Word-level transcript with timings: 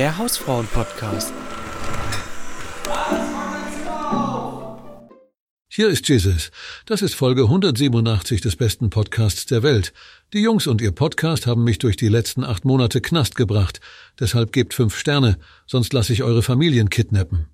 der 0.00 0.16
Hausfrauen-Podcast. 0.16 1.30
Hier 5.68 5.88
ist 5.88 6.08
Jesus. 6.08 6.50
Das 6.86 7.02
ist 7.02 7.14
Folge 7.14 7.42
187 7.42 8.40
des 8.40 8.56
besten 8.56 8.88
Podcasts 8.88 9.44
der 9.44 9.62
Welt. 9.62 9.92
Die 10.32 10.40
Jungs 10.40 10.66
und 10.66 10.80
ihr 10.80 10.92
Podcast 10.92 11.46
haben 11.46 11.64
mich 11.64 11.76
durch 11.76 11.96
die 11.96 12.08
letzten 12.08 12.44
acht 12.44 12.64
Monate 12.64 13.02
Knast 13.02 13.34
gebracht. 13.34 13.82
Deshalb 14.18 14.54
gebt 14.54 14.72
fünf 14.72 14.96
Sterne, 14.96 15.36
sonst 15.66 15.92
lasse 15.92 16.14
ich 16.14 16.22
eure 16.22 16.42
Familien 16.42 16.88
kidnappen. 16.88 17.50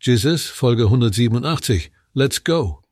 Jesus, 0.00 0.46
Folge 0.46 0.84
187. 0.84 1.90
Let's 2.12 2.44
go. 2.44 2.82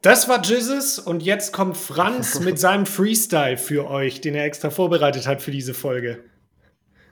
Das 0.00 0.26
war 0.26 0.42
Jesus 0.42 0.98
und 0.98 1.22
jetzt 1.22 1.52
kommt 1.52 1.76
Franz 1.76 2.40
mit 2.40 2.58
seinem 2.58 2.86
Freestyle 2.86 3.58
für 3.58 3.90
euch, 3.90 4.22
den 4.22 4.34
er 4.34 4.46
extra 4.46 4.70
vorbereitet 4.70 5.26
hat 5.26 5.42
für 5.42 5.50
diese 5.50 5.74
Folge. 5.74 6.24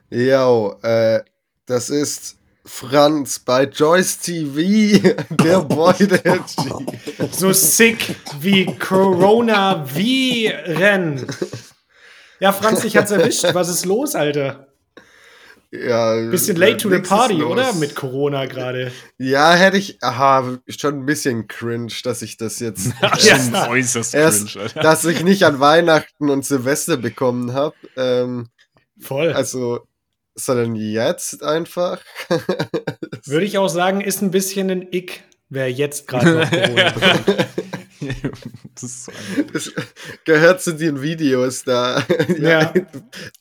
Yo, 0.09 0.75
äh, 0.83 1.19
das 1.65 1.89
ist 1.89 2.37
Franz 2.65 3.39
bei 3.39 3.63
Joyce 3.65 4.19
TV, 4.19 5.15
der 5.43 5.59
Boy 5.61 6.07
der 6.07 6.39
G. 6.39 6.45
So 7.31 7.51
sick 7.53 8.15
wie 8.39 8.65
Corona-Viren. 8.77 11.25
Ja, 12.39 12.51
Franz, 12.53 12.81
dich 12.81 12.95
hat's 12.95 13.09
erwischt. 13.11 13.43
Was 13.53 13.67
ist 13.69 13.85
los, 13.85 14.13
Alter? 14.15 14.67
Ja, 15.71 16.15
Bisschen 16.29 16.55
late 16.55 16.77
to 16.77 16.89
the 16.89 16.99
party, 16.99 17.43
oder? 17.43 17.73
Mit 17.73 17.93
Corona 17.93 18.45
gerade. 18.45 18.93
Ja, 19.17 19.53
hätte 19.53 19.75
ich, 19.77 20.01
aha, 20.01 20.57
schon 20.69 20.99
ein 20.99 21.05
bisschen 21.05 21.49
cringe, 21.49 21.91
dass 22.05 22.21
ich 22.21 22.37
das 22.37 22.61
jetzt 22.61 22.93
Ja. 23.01 23.11
ähm, 23.35 23.53
äußerst 23.53 24.15
erst, 24.15 24.47
cringe, 24.53 24.63
Alter. 24.63 24.79
dass 24.81 25.03
ich 25.03 25.25
nicht 25.25 25.43
an 25.43 25.59
Weihnachten 25.59 26.29
und 26.29 26.45
Silvester 26.45 26.95
bekommen 26.95 27.51
habe. 27.51 27.75
Ähm, 27.97 28.47
Voll. 29.01 29.33
also, 29.33 29.85
sondern 30.39 30.75
jetzt 30.75 31.43
einfach. 31.43 31.99
Würde 33.25 33.45
ich 33.45 33.57
auch 33.57 33.67
sagen, 33.67 34.01
ist 34.01 34.21
ein 34.21 34.31
bisschen 34.31 34.69
ein 34.69 34.87
Ick, 34.91 35.23
wer 35.49 35.71
jetzt 35.71 36.07
gerade 36.07 36.31
noch 36.39 36.49
Corona 36.51 36.89
bekommt. 36.91 37.47
das 38.75 38.83
ist 38.83 39.05
so 39.05 39.11
Das 39.51 39.71
gehört 40.23 40.61
zu 40.61 40.73
den 40.73 41.01
Videos 41.01 41.63
da, 41.63 42.03
Ja. 42.39 42.71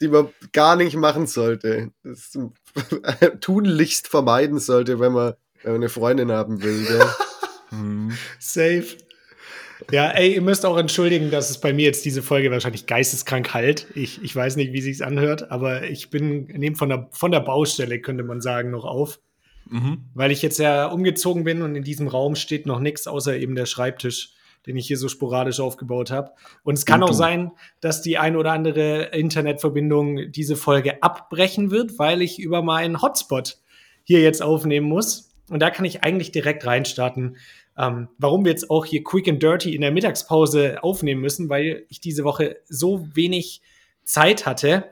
die 0.01 0.09
man 0.09 0.29
gar 0.53 0.77
nicht 0.77 0.97
machen 0.97 1.27
sollte. 1.27 1.91
Das 2.03 2.33
tunlichst 3.41 4.09
vermeiden 4.09 4.59
sollte, 4.59 4.99
wenn 4.99 5.13
man, 5.13 5.35
wenn 5.63 5.73
man 5.73 5.83
eine 5.83 5.89
Freundin 5.91 6.33
haben 6.33 6.63
will. 6.63 6.85
Gell? 6.87 7.07
Hm. 7.71 8.17
Safe. 8.39 8.87
Ja, 9.91 10.11
ey, 10.11 10.35
ihr 10.35 10.43
müsst 10.43 10.65
auch 10.65 10.79
entschuldigen, 10.79 11.31
dass 11.31 11.51
es 11.51 11.61
bei 11.61 11.73
mir 11.73 11.85
jetzt 11.85 12.05
diese 12.05 12.23
Folge 12.23 12.51
wahrscheinlich 12.51 12.87
geisteskrank 12.87 13.55
halt. 13.55 13.87
Ich, 13.95 14.23
ich 14.23 14.35
weiß 14.35 14.57
nicht, 14.57 14.73
wie 14.73 14.81
sich's 14.81 15.03
anhört, 15.03 15.51
aber 15.51 15.85
ich 15.85 16.11
bin 16.11 16.47
nehme 16.47 16.77
von 16.77 16.89
der, 16.89 17.09
von 17.13 17.31
der 17.31 17.41
Baustelle, 17.41 18.01
könnte 18.01 18.25
man 18.25 18.41
sagen, 18.41 18.71
noch 18.71 18.85
auf. 18.85 19.21
Mhm. 19.69 20.05
Weil 20.15 20.31
ich 20.31 20.43
jetzt 20.43 20.59
ja 20.59 20.87
umgezogen 20.87 21.45
bin 21.45 21.63
und 21.63 21.75
in 21.75 21.83
diesem 21.83 22.09
Raum 22.09 22.37
steht 22.37 22.67
noch 22.67 22.81
nichts 22.81 23.07
außer 23.07 23.37
eben 23.37 23.55
der 23.55 23.67
Schreibtisch, 23.67 24.31
den 24.67 24.77
ich 24.77 24.87
hier 24.87 24.99
so 24.99 25.09
sporadisch 25.09 25.61
aufgebaut 25.61 26.11
habe. 26.11 26.33
Und 26.63 26.75
es 26.75 26.87
kann 26.87 27.03
Und 27.03 27.11
auch 27.11 27.15
sein, 27.15 27.53
dass 27.81 28.03
die 28.03 28.19
ein 28.19 28.37
oder 28.37 28.53
andere 28.53 29.05
Internetverbindung 29.13 30.33
diese 30.33 30.57
Folge 30.57 31.03
abbrechen 31.03 31.71
wird, 31.71 31.99
weil 31.99 32.23
ich 32.23 32.39
über 32.39 32.63
meinen 32.63 33.03
Hotspot 33.03 33.59
hier 34.05 34.21
jetzt 34.21 34.43
aufnehmen 34.43 34.89
muss. 34.89 35.31
Und 35.49 35.61
da 35.61 35.71
kann 35.71 35.85
ich 35.85 36.03
eigentlich 36.03 36.33
direkt 36.33 36.67
reinstarten. 36.67 37.37
Ähm, 37.79 38.09
warum 38.19 38.45
wir 38.45 38.53
jetzt 38.53 38.71
auch 38.71 38.85
hier 38.87 39.05
quick 39.05 39.29
and 39.29 39.43
dirty 39.43 39.75
in 39.75 39.83
der 39.83 39.91
Mittagspause 39.91 40.83
aufnehmen 40.83 41.21
müssen, 41.21 41.49
weil 41.49 41.85
ich 41.89 42.01
diese 42.01 42.25
Woche 42.25 42.57
so 42.69 43.07
wenig 43.15 43.61
Zeit 44.05 44.47
hatte. 44.47 44.85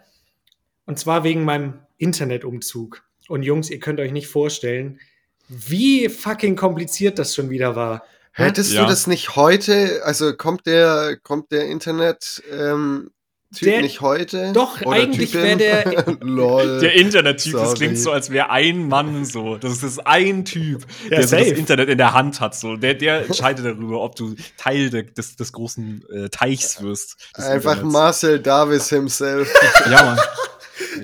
Und 0.87 0.99
zwar 0.99 1.25
wegen 1.25 1.45
meinem 1.45 1.79
Internetumzug. 1.97 3.03
Und 3.29 3.43
Jungs, 3.43 3.71
ihr 3.71 3.81
könnt 3.81 4.01
euch 4.01 4.13
nicht 4.13 4.27
vorstellen, 4.27 5.01
wie 5.49 6.09
fucking 6.09 6.57
kompliziert 6.57 7.19
das 7.19 7.35
schon 7.35 7.49
wieder 7.51 7.75
war. 7.77 8.05
Hättest 8.33 8.73
Ja. 8.73 8.83
du 8.83 8.89
das 8.89 9.07
nicht 9.07 9.37
heute? 9.37 10.03
Also 10.05 10.35
kommt 10.35 10.67
der, 10.67 11.17
kommt 11.23 11.53
der 11.53 11.67
Internet 11.69 12.43
ähm, 12.51 13.11
Typ 13.55 13.69
Der- 13.69 13.81
nicht 13.83 14.01
heute? 14.01 14.53
Doch, 14.53 14.81
Oder 14.83 14.97
eigentlich 14.97 15.31
Typin? 15.33 15.59
wär 15.59 15.85
der- 15.85 16.17
Lol. 16.21 16.81
Der 16.81 16.95
Internettyp, 16.95 17.55
das 17.55 17.75
klingt 17.75 17.99
so, 17.99 18.11
als 18.13 18.31
wäre 18.31 18.51
ein 18.51 18.89
Mann 18.89 19.25
so. 19.25 19.57
Das 19.57 19.83
ist 19.83 20.07
ein 20.07 20.45
Typ, 20.45 20.85
Ja, 21.05 21.17
der 21.19 21.29
so 21.29 21.37
das. 21.37 21.47
Internet 21.49 21.89
in 21.89 21.99
der 21.99 22.13
Hand 22.13 22.41
hat. 22.41 22.55
So. 22.55 22.77
Der, 22.77 22.95
der 22.95 23.27
entscheidet 23.27 23.65
darüber, 23.65 24.01
ob 24.03 24.17
du 24.17 24.35
Teil 24.57 24.91
de, 24.91 25.03
des, 25.05 25.37
des 25.37 25.53
großen 25.53 26.05
äh, 26.13 26.29
Teichs 26.29 26.83
wirst. 26.83 27.17
des 27.37 27.45
Einfach 27.47 27.73
Internets. 27.73 27.93
Marcel 27.93 28.39
Davis 28.41 28.89
himself. 28.91 29.53
Ja, 29.91 30.03
Mann. 30.05 30.19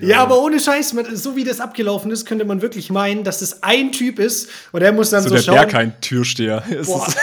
Ja, 0.01 0.23
aber 0.23 0.43
ohne 0.43 0.61
Scheiß, 0.61 0.95
so 1.15 1.37
wie 1.37 1.45
das 1.45 1.61
abgelaufen 1.61 2.11
ist, 2.11 2.25
könnte 2.27 2.45
man 2.45 2.63
wirklich 2.63 2.91
meinen, 2.91 3.25
dass 3.25 3.43
es 3.43 3.63
ein 3.63 3.93
Typ 3.93 4.19
ist 4.19 4.49
und 4.73 4.83
er 4.83 4.93
muss 4.93 5.11
dann 5.11 5.23
So, 5.23 5.29
so, 5.31 5.35
der 5.37 5.43
schauen. 5.43 5.55
Berghain 5.57 5.95
Türsteher. 6.01 6.63
Es 6.71 6.87
Boah, 6.87 7.07
ist- 7.09 7.17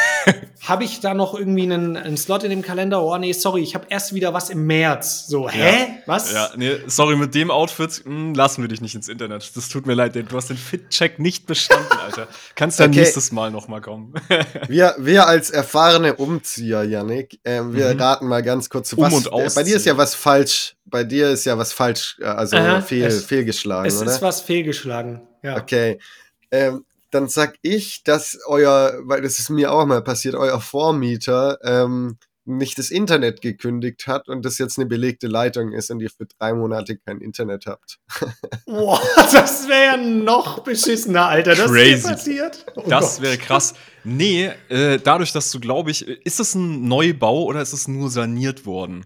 habe 0.68 0.84
ich 0.84 1.00
da 1.00 1.14
noch 1.14 1.34
irgendwie 1.38 1.64
einen, 1.64 1.96
einen 1.96 2.18
Slot 2.18 2.44
in 2.44 2.50
dem 2.50 2.62
Kalender? 2.62 3.02
Oh 3.02 3.18
nee, 3.18 3.32
sorry, 3.32 3.62
ich 3.62 3.74
habe 3.76 3.86
erst 3.90 4.14
wieder 4.14 4.34
was 4.34 4.50
im 4.50 4.66
März. 4.68 5.28
So, 5.28 5.50
hä? 5.50 6.02
Was? 6.06 6.34
Ja, 6.34 6.50
nee, 6.58 6.78
sorry, 6.88 7.16
mit 7.16 7.34
dem 7.36 7.52
Outfit 7.52 8.02
mh, 8.06 8.34
lassen 8.36 8.62
wir 8.64 8.68
dich 8.68 8.82
nicht 8.82 8.96
ins 8.96 9.08
Internet. 9.08 9.50
Das 9.56 9.70
tut 9.70 9.86
mir 9.86 9.94
leid, 9.94 10.16
denn 10.16 10.28
du 10.28 10.36
hast 10.36 10.50
den 10.50 10.58
Fit-Check 10.58 11.20
nicht 11.20 11.46
bestanden, 11.46 11.86
Alter. 12.04 12.28
Kannst 12.56 12.80
dann 12.80 12.90
Okay. 12.90 13.00
nächstes 13.00 13.32
Mal 13.32 13.52
noch 13.52 13.68
mal 13.68 13.80
kommen. 13.82 14.14
Wir, 14.68 14.96
wir 14.98 15.28
als 15.28 15.50
erfahrene 15.50 16.16
Umzieher, 16.16 16.84
Yannick, 16.84 17.40
ähm, 17.46 17.74
wir 17.74 17.94
Mhm. 17.94 18.00
raten 18.02 18.28
mal 18.28 18.44
ganz 18.44 18.70
kurz, 18.70 18.92
Um- 18.94 19.04
was, 19.06 19.14
und 19.14 19.28
äh, 19.28 19.50
bei 19.56 19.64
dir 19.64 19.76
ist 19.78 19.86
ja 19.86 19.98
was 19.98 20.14
falsch, 20.16 20.76
bei 20.86 21.04
dir 21.04 21.30
ist 21.30 21.46
ja 21.46 21.58
was 21.58 21.72
falsch, 21.72 22.18
äh, 22.20 22.26
also 22.26 22.57
Aha, 22.58 22.82
fehl, 22.82 23.04
es- 23.06 23.26
fehlgeschlagen, 23.26 23.88
es 23.88 24.02
oder? 24.02 24.12
ist 24.12 24.22
was 24.22 24.42
fehlgeschlagen. 24.42 25.22
Ja. 25.44 25.58
Okay. 25.58 26.00
Ähm, 26.52 26.86
dann 27.12 27.28
sag 27.30 27.56
ich, 27.62 28.04
dass 28.04 28.38
euer, 28.48 28.94
weil 29.04 29.22
das 29.22 29.40
ist 29.40 29.50
mir 29.50 29.72
auch 29.72 29.86
mal 29.86 30.02
passiert, 30.04 30.36
euer 30.36 30.60
Vormieter 30.60 31.58
ähm, 31.64 32.18
nicht 32.50 32.78
das 32.80 32.92
Internet 32.92 33.42
gekündigt 33.42 34.08
hat 34.08 34.30
und 34.30 34.46
das 34.46 34.58
jetzt 34.58 34.78
eine 34.78 34.88
belegte 34.88 35.28
Leitung 35.28 35.74
ist 35.74 35.90
und 35.92 36.00
ihr 36.00 36.10
für 36.10 36.26
drei 36.40 36.54
Monate 36.54 36.98
kein 36.98 37.20
Internet 37.20 37.66
habt. 37.66 38.00
Boah, 38.66 39.02
das 39.34 39.68
wäre 39.68 39.84
ja 39.84 39.98
noch 39.98 40.60
beschissener, 40.60 41.28
Alter. 41.28 41.56
Das 41.56 41.70
Crazy. 41.70 41.92
ist 41.94 42.04
passiert. 42.08 42.66
Oh 42.76 42.84
Das 42.88 43.22
wäre 43.22 43.38
krass. 43.38 43.74
Nee, 44.06 44.52
äh, 44.70 44.98
dadurch, 45.04 45.34
dass 45.34 45.52
du, 45.52 45.60
glaube 45.60 45.92
ich, 45.92 46.08
ist 46.08 46.40
es 46.40 46.56
ein 46.56 46.88
Neubau 46.88 47.44
oder 47.44 47.62
ist 47.62 47.74
es 47.74 47.90
nur 47.90 48.10
saniert 48.10 48.66
worden, 48.66 49.06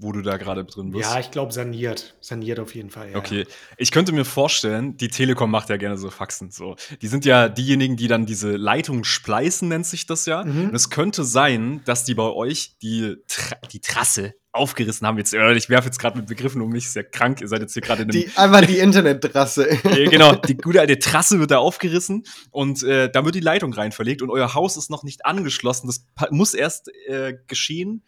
wo 0.00 0.12
du 0.12 0.22
da 0.22 0.38
gerade 0.38 0.64
drin 0.64 0.90
bist? 0.90 1.10
Ja, 1.10 1.20
ich 1.20 1.30
glaube 1.30 1.52
saniert. 1.52 2.16
Saniert 2.20 2.58
auf 2.58 2.74
jeden 2.74 2.90
Fall. 2.90 3.10
Ja. 3.10 3.18
Okay, 3.18 3.46
ich 3.76 3.90
könnte 3.90 4.12
mir 4.12 4.24
vorstellen, 4.24 4.96
die 4.96 5.08
Telekom 5.08 5.50
macht 5.50 5.68
ja 5.68 5.76
gerne 5.76 5.98
so 5.98 6.10
Faxen. 6.10 6.50
So. 6.50 6.76
Die 7.02 7.06
sind 7.06 7.26
ja 7.26 7.48
diejenigen, 7.48 7.96
die 7.96 8.08
dann 8.08 8.24
diese 8.24 8.56
Leitungen 8.56 9.04
spleißen, 9.04 9.68
nennt 9.68 9.86
sich 9.86 10.06
das 10.06 10.24
ja. 10.26 10.42
Mhm. 10.42 10.70
Und 10.70 10.74
es 10.74 10.88
könnte 10.88 11.24
sein, 11.24 11.82
dass 11.84 12.04
die 12.04 12.14
bei 12.14 12.24
euch 12.24 12.78
die, 12.78 13.16
Tra 13.28 13.56
die 13.70 13.80
Trasse 13.80 14.34
aufgerissen 14.52 15.06
haben. 15.06 15.18
Jetzt, 15.18 15.34
äh, 15.34 15.52
ich 15.52 15.68
werfe 15.68 15.86
jetzt 15.86 15.98
gerade 15.98 16.18
mit 16.18 16.26
Begriffen 16.26 16.60
um 16.62 16.70
mich, 16.70 16.86
ist 16.86 16.96
ja 16.96 17.02
krank. 17.02 17.40
Ihr 17.40 17.48
seid 17.48 17.60
jetzt 17.60 17.74
hier 17.74 17.82
gerade 17.82 18.02
in 18.02 18.10
einem 18.10 18.20
Die, 18.20 18.30
einfach 18.36 18.62
die 18.62 18.78
Internettrasse. 18.78 19.78
genau, 20.10 20.34
die 20.34 20.56
gute 20.56 20.80
alte 20.80 20.98
Trasse 20.98 21.38
wird 21.38 21.50
da 21.50 21.58
aufgerissen 21.58 22.24
und 22.50 22.82
äh, 22.82 23.10
da 23.10 23.24
wird 23.24 23.34
die 23.34 23.40
Leitung 23.40 23.72
rein 23.72 23.92
verlegt 23.92 24.22
und 24.22 24.30
euer 24.30 24.54
Haus 24.54 24.76
ist 24.76 24.90
noch 24.90 25.04
nicht 25.04 25.24
angeschlossen. 25.24 25.86
Das 25.86 26.06
muss 26.30 26.54
erst 26.54 26.90
äh, 27.06 27.34
geschehen 27.46 28.02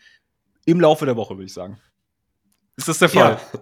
im 0.65 0.81
Laufe 0.81 1.05
der 1.07 1.17
Woche, 1.17 1.35
würde 1.37 1.47
ich 1.47 1.53
sagen. 1.55 1.79
Ist 2.77 2.89
das 2.89 2.99
der 2.99 3.09
Fall? 3.09 3.39
Ja. 3.53 3.61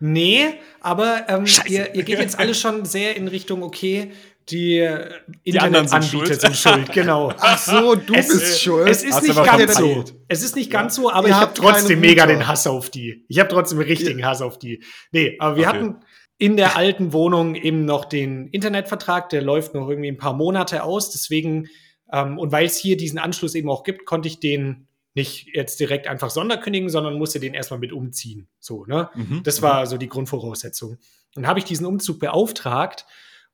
Nee, 0.00 0.54
aber 0.80 1.26
ähm, 1.28 1.44
ihr, 1.68 1.94
ihr 1.94 2.02
geht 2.02 2.18
jetzt 2.18 2.38
alle 2.38 2.54
schon 2.54 2.84
sehr 2.84 3.16
in 3.16 3.28
Richtung, 3.28 3.62
okay, 3.62 4.10
die, 4.48 4.78
äh, 4.78 5.10
Die 5.44 5.52
sind 5.52 5.62
Internetanbieter 5.62 6.02
schuld. 6.26 6.40
sind 6.40 6.56
schuld, 6.56 6.92
genau. 6.92 7.32
Ach 7.38 7.56
so, 7.58 7.94
du 7.94 8.12
Es- 8.12 8.28
bist 8.28 8.60
schuld. 8.62 8.88
Es 8.88 9.04
ist 9.04 9.14
Hast 9.14 9.28
nicht 9.28 9.44
ganz 9.44 9.76
so. 9.76 10.04
Es 10.26 10.42
ist 10.42 10.56
nicht 10.56 10.70
ganz 10.72 10.96
so, 10.96 11.08
aber 11.12 11.28
Ihr 11.28 11.34
ich 11.34 11.40
habe 11.40 11.54
trotzdem 11.54 12.00
mega 12.00 12.26
den 12.26 12.48
Hass 12.48 12.66
auf 12.66 12.90
die. 12.90 13.24
Ich 13.28 13.38
habe 13.38 13.48
trotzdem 13.48 13.78
einen 13.78 13.86
richtigen 13.88 14.24
Hass 14.26 14.42
auf 14.42 14.58
die. 14.58 14.82
Nee, 15.12 15.36
aber 15.38 15.54
wir 15.56 15.68
Okay. 15.68 15.76
hatten 15.78 15.96
in 16.38 16.56
der 16.56 16.76
alten 16.76 17.12
Wohnung 17.12 17.54
eben 17.54 17.84
noch 17.84 18.04
den 18.04 18.48
Internetvertrag, 18.48 19.28
der 19.28 19.42
läuft 19.42 19.74
noch 19.74 19.88
irgendwie 19.88 20.08
ein 20.10 20.16
paar 20.18 20.32
Monate 20.34 20.82
aus. 20.82 21.12
Deswegen, 21.12 21.68
ähm, 22.12 22.36
und 22.40 22.50
weil 22.50 22.66
es 22.66 22.76
hier 22.76 22.96
diesen 22.96 23.20
Anschluss 23.20 23.54
eben 23.54 23.70
auch 23.70 23.84
gibt, 23.84 24.04
konnte 24.06 24.26
ich 24.26 24.40
den 24.40 24.88
nicht 25.14 25.48
jetzt 25.54 25.78
direkt 25.80 26.06
einfach 26.06 26.30
sonderkündigen, 26.30 26.88
sondern 26.88 27.18
musste 27.18 27.38
den 27.40 27.54
erstmal 27.54 27.80
mit 27.80 27.92
umziehen. 27.92 28.48
So, 28.58 28.84
ne? 28.86 29.10
Mhm. 29.14 29.42
Das 29.42 29.60
war 29.62 29.86
so 29.86 29.98
die 29.98 30.08
Grundvoraussetzung. 30.08 30.98
Und 31.36 31.46
habe 31.46 31.58
ich 31.58 31.64
diesen 31.64 31.86
Umzug 31.86 32.18
beauftragt 32.18 33.06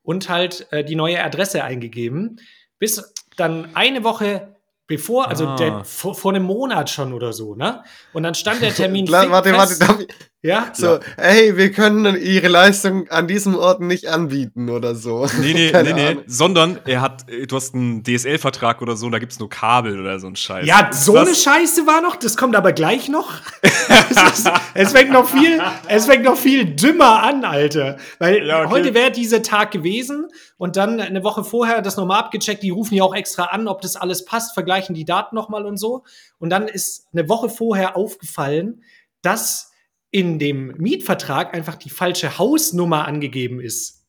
und 0.02 0.28
halt 0.28 0.66
äh, 0.72 0.84
die 0.84 0.94
neue 0.96 1.22
Adresse 1.22 1.64
eingegeben, 1.64 2.40
bis 2.78 3.12
dann 3.36 3.74
eine 3.74 4.04
Woche 4.04 4.54
bevor, 4.86 5.28
also 5.28 5.46
Ah. 5.46 5.56
der, 5.56 5.84
vor, 5.84 6.14
vor 6.14 6.32
einem 6.32 6.44
Monat 6.44 6.88
schon 6.90 7.12
oder 7.12 7.32
so, 7.32 7.54
ne? 7.54 7.82
Und 8.14 8.22
dann 8.22 8.34
stand 8.34 8.62
der 8.62 8.72
Termin 8.74 9.06
warte, 9.10 9.52
warte, 9.52 9.68
fest. 9.68 9.82
darf 9.82 10.00
ich, 10.00 10.08
Ja? 10.40 10.70
So, 10.72 10.94
ja. 10.94 11.00
hey, 11.16 11.56
wir 11.56 11.72
können 11.72 12.16
ihre 12.16 12.46
Leistung 12.46 13.08
an 13.10 13.26
diesem 13.26 13.56
Ort 13.56 13.80
nicht 13.80 14.06
anbieten 14.06 14.70
oder 14.70 14.94
so. 14.94 15.26
Nee, 15.40 15.52
nee, 15.52 15.72
nee, 15.82 15.92
nee, 15.92 16.16
sondern 16.28 16.78
er 16.86 17.00
hat, 17.00 17.26
du 17.28 17.56
hast 17.56 17.74
einen 17.74 18.04
DSL-Vertrag 18.04 18.80
oder 18.80 18.96
so 18.96 19.06
und 19.06 19.12
da 19.12 19.18
gibt's 19.18 19.40
nur 19.40 19.50
Kabel 19.50 20.00
oder 20.00 20.20
so 20.20 20.28
ein 20.28 20.36
Scheiß. 20.36 20.64
Ja, 20.64 20.90
so 20.92 21.16
eine 21.16 21.34
Scheiße 21.34 21.88
war 21.88 22.02
noch, 22.02 22.14
das 22.14 22.36
kommt 22.36 22.54
aber 22.54 22.72
gleich 22.72 23.08
noch. 23.08 23.32
es, 23.62 24.38
ist, 24.38 24.50
es, 24.74 24.92
fängt 24.92 25.10
noch 25.10 25.28
viel, 25.28 25.60
es 25.88 26.06
fängt 26.06 26.22
noch 26.22 26.36
viel 26.36 26.66
dümmer 26.66 27.20
an, 27.24 27.44
Alter. 27.44 27.96
Weil 28.20 28.46
ja, 28.46 28.60
okay. 28.60 28.70
heute 28.70 28.94
wäre 28.94 29.10
dieser 29.10 29.42
Tag 29.42 29.72
gewesen 29.72 30.28
und 30.56 30.76
dann 30.76 31.00
eine 31.00 31.24
Woche 31.24 31.42
vorher 31.42 31.82
das 31.82 31.96
nochmal 31.96 32.20
abgecheckt, 32.20 32.62
die 32.62 32.70
rufen 32.70 32.94
ja 32.94 33.02
auch 33.02 33.14
extra 33.14 33.46
an, 33.46 33.66
ob 33.66 33.80
das 33.80 33.96
alles 33.96 34.24
passt, 34.24 34.54
vergleichen 34.54 34.94
die 34.94 35.04
Daten 35.04 35.34
nochmal 35.34 35.66
und 35.66 35.78
so. 35.78 36.04
Und 36.38 36.50
dann 36.50 36.68
ist 36.68 37.08
eine 37.12 37.28
Woche 37.28 37.48
vorher 37.48 37.96
aufgefallen, 37.96 38.84
dass 39.20 39.67
in 40.10 40.38
dem 40.38 40.74
Mietvertrag 40.78 41.54
einfach 41.54 41.76
die 41.76 41.90
falsche 41.90 42.38
Hausnummer 42.38 43.06
angegeben 43.06 43.60
ist. 43.60 44.06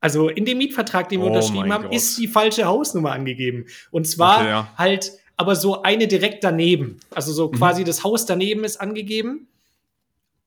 Also 0.00 0.28
in 0.28 0.44
dem 0.44 0.58
Mietvertrag, 0.58 1.08
den 1.08 1.20
wir 1.20 1.26
oh 1.26 1.28
unterschrieben 1.28 1.72
haben, 1.72 1.84
Gott. 1.84 1.94
ist 1.94 2.18
die 2.18 2.28
falsche 2.28 2.64
Hausnummer 2.64 3.12
angegeben. 3.12 3.66
Und 3.90 4.06
zwar 4.06 4.40
okay, 4.40 4.48
ja. 4.48 4.72
halt 4.76 5.12
aber 5.36 5.56
so 5.56 5.82
eine 5.82 6.08
direkt 6.08 6.44
daneben. 6.44 7.00
Also 7.10 7.32
so 7.32 7.48
mhm. 7.48 7.56
quasi 7.56 7.84
das 7.84 8.04
Haus 8.04 8.26
daneben 8.26 8.64
ist 8.64 8.80
angegeben. 8.80 9.48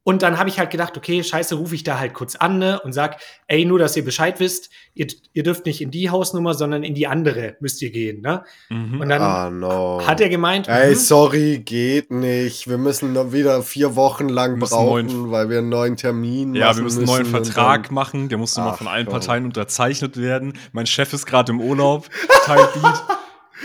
Und 0.08 0.22
dann 0.22 0.38
habe 0.38 0.50
ich 0.50 0.60
halt 0.60 0.70
gedacht, 0.70 0.96
okay, 0.98 1.24
scheiße, 1.24 1.56
rufe 1.56 1.74
ich 1.74 1.84
da 1.84 1.98
halt 1.98 2.14
kurz 2.14 2.36
an 2.36 2.60
ne, 2.60 2.80
und 2.82 2.94
sag, 2.94 3.18
ey, 3.48 3.66
nur, 3.66 3.80
dass 3.80 3.98
ihr 3.98 4.06
Bescheid 4.06 4.40
wisst, 4.40 4.70
ihr, 4.94 5.08
ihr 5.34 5.42
dürft 5.42 5.66
nicht 5.66 5.82
in 5.82 5.90
die 5.90 6.12
Hausnummer, 6.12 6.54
sondern 6.54 6.84
in 6.84 6.94
die 6.94 7.08
andere 7.08 7.58
müsst 7.60 7.82
ihr 7.82 7.90
gehen. 7.90 8.22
Ne? 8.22 8.44
Mhm. 8.70 9.02
Und 9.02 9.10
dann 9.10 9.22
ah, 9.24 9.50
no. 9.50 10.02
hat 10.06 10.22
er 10.22 10.30
gemeint, 10.30 10.68
ey, 10.68 10.94
hm, 10.94 10.96
sorry, 10.96 11.58
geht 11.58 12.12
nicht. 12.12 12.70
Wir 12.70 12.78
müssen 12.78 13.14
noch 13.14 13.34
wieder 13.34 13.64
vier 13.64 13.96
Wochen 13.96 14.30
lang 14.30 14.60
brauchen, 14.60 15.08
neuen, 15.08 15.32
weil 15.32 15.50
wir 15.50 15.58
einen 15.58 15.70
neuen 15.70 15.98
Termin 15.98 16.54
Ja, 16.54 16.76
wir 16.76 16.84
müssen 16.84 17.00
einen 17.00 17.08
neuen 17.08 17.26
Vertrag 17.26 17.92
machen. 17.92 18.30
Der 18.30 18.38
muss 18.38 18.56
nochmal 18.56 18.78
von 18.78 18.88
allen 18.88 19.08
Parteien 19.08 19.44
unterzeichnet 19.44 20.18
werden. 20.18 20.54
Mein 20.72 20.86
Chef 20.86 21.14
ist 21.14 21.26
gerade 21.26 21.52
im 21.52 21.60
Urlaub. 21.60 22.08
Teilbeat. 22.46 23.04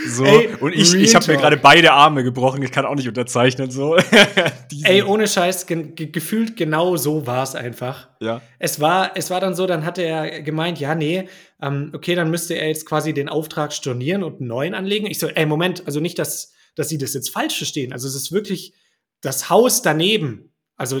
So, 0.07 0.25
Ey, 0.25 0.49
und 0.59 0.73
ich, 0.73 0.93
ich 0.93 1.15
habe 1.15 1.31
mir 1.31 1.37
gerade 1.37 1.57
beide 1.57 1.91
Arme 1.91 2.23
gebrochen, 2.23 2.61
ich 2.63 2.71
kann 2.71 2.85
auch 2.85 2.95
nicht 2.95 3.07
unterzeichnen, 3.07 3.71
so. 3.71 3.95
Ey, 4.83 5.03
ohne 5.03 5.27
Scheiß, 5.27 5.67
ge 5.67 5.93
gefühlt 5.93 6.57
genau 6.57 6.97
so 6.97 7.27
war 7.27 7.43
es 7.43 7.55
einfach. 7.55 8.09
Ja. 8.19 8.41
Es 8.59 8.79
war, 8.79 9.11
es 9.15 9.29
war 9.29 9.39
dann 9.39 9.55
so, 9.55 9.67
dann 9.67 9.85
hatte 9.85 10.01
er 10.01 10.41
gemeint, 10.41 10.79
ja, 10.79 10.95
nee, 10.95 11.27
ähm, 11.61 11.91
okay, 11.93 12.15
dann 12.15 12.29
müsste 12.29 12.55
er 12.55 12.67
jetzt 12.67 12.85
quasi 12.85 13.13
den 13.13 13.29
Auftrag 13.29 13.73
stornieren 13.73 14.23
und 14.23 14.39
einen 14.39 14.47
neuen 14.47 14.73
anlegen. 14.73 15.05
Ich 15.05 15.19
so, 15.19 15.27
ey, 15.27 15.45
Moment, 15.45 15.83
also 15.85 15.99
nicht, 15.99 16.17
dass, 16.17 16.53
dass 16.75 16.89
Sie 16.89 16.97
das 16.97 17.13
jetzt 17.13 17.29
falsch 17.29 17.57
verstehen. 17.57 17.93
Also 17.93 18.07
es 18.07 18.15
ist 18.15 18.31
wirklich 18.31 18.73
das 19.21 19.49
Haus 19.49 19.81
daneben. 19.81 20.51
Also 20.81 20.99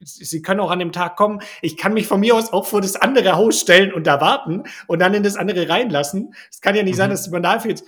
Sie 0.00 0.42
können 0.42 0.60
auch 0.60 0.70
an 0.70 0.80
dem 0.80 0.92
Tag 0.92 1.16
kommen. 1.16 1.40
Ich 1.62 1.78
kann 1.78 1.94
mich 1.94 2.06
von 2.06 2.20
mir 2.20 2.34
aus 2.34 2.52
auch 2.52 2.66
vor 2.66 2.82
das 2.82 2.94
andere 2.94 3.36
Haus 3.36 3.58
stellen 3.58 3.90
und 3.90 4.06
da 4.06 4.20
warten 4.20 4.64
und 4.86 4.98
dann 4.98 5.14
in 5.14 5.22
das 5.22 5.36
andere 5.36 5.66
reinlassen. 5.66 6.34
Es 6.50 6.60
kann 6.60 6.76
ja 6.76 6.82
nicht 6.82 6.94
mhm. 6.94 6.98
sein, 6.98 7.10
dass 7.10 7.30
man 7.30 7.42
dafür 7.42 7.70
jetzt 7.70 7.84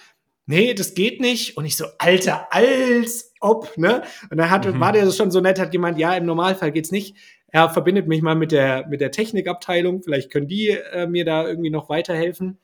nee, 0.51 0.75
das 0.75 0.95
geht 0.95 1.21
nicht. 1.21 1.57
Und 1.57 1.65
ich 1.65 1.77
so, 1.77 1.87
Alter, 1.99 2.49
als 2.53 3.33
ob, 3.41 3.77
ne? 3.79 4.03
Und 4.31 4.37
dann 4.37 4.51
hat, 4.51 4.67
mhm. 4.67 4.81
war 4.81 4.93
der 4.93 5.11
schon 5.13 5.31
so 5.31 5.41
nett, 5.41 5.59
hat 5.59 5.71
gemeint, 5.71 5.97
ja, 5.97 6.15
im 6.15 6.27
Normalfall 6.27 6.73
geht's 6.73 6.91
nicht. 6.91 7.17
Er 7.49 7.71
verbindet 7.71 8.07
mich 8.07 8.21
mal 8.21 8.35
mit 8.35 8.53
der, 8.53 8.87
mit 8.89 9.01
der 9.01 9.13
Technikabteilung. 9.13 10.03
Vielleicht 10.03 10.31
können 10.31 10.49
die 10.49 10.69
äh, 10.69 11.07
mir 11.07 11.25
da 11.25 11.47
irgendwie 11.47 11.71
noch 11.71 11.89
weiterhelfen. 11.89 12.59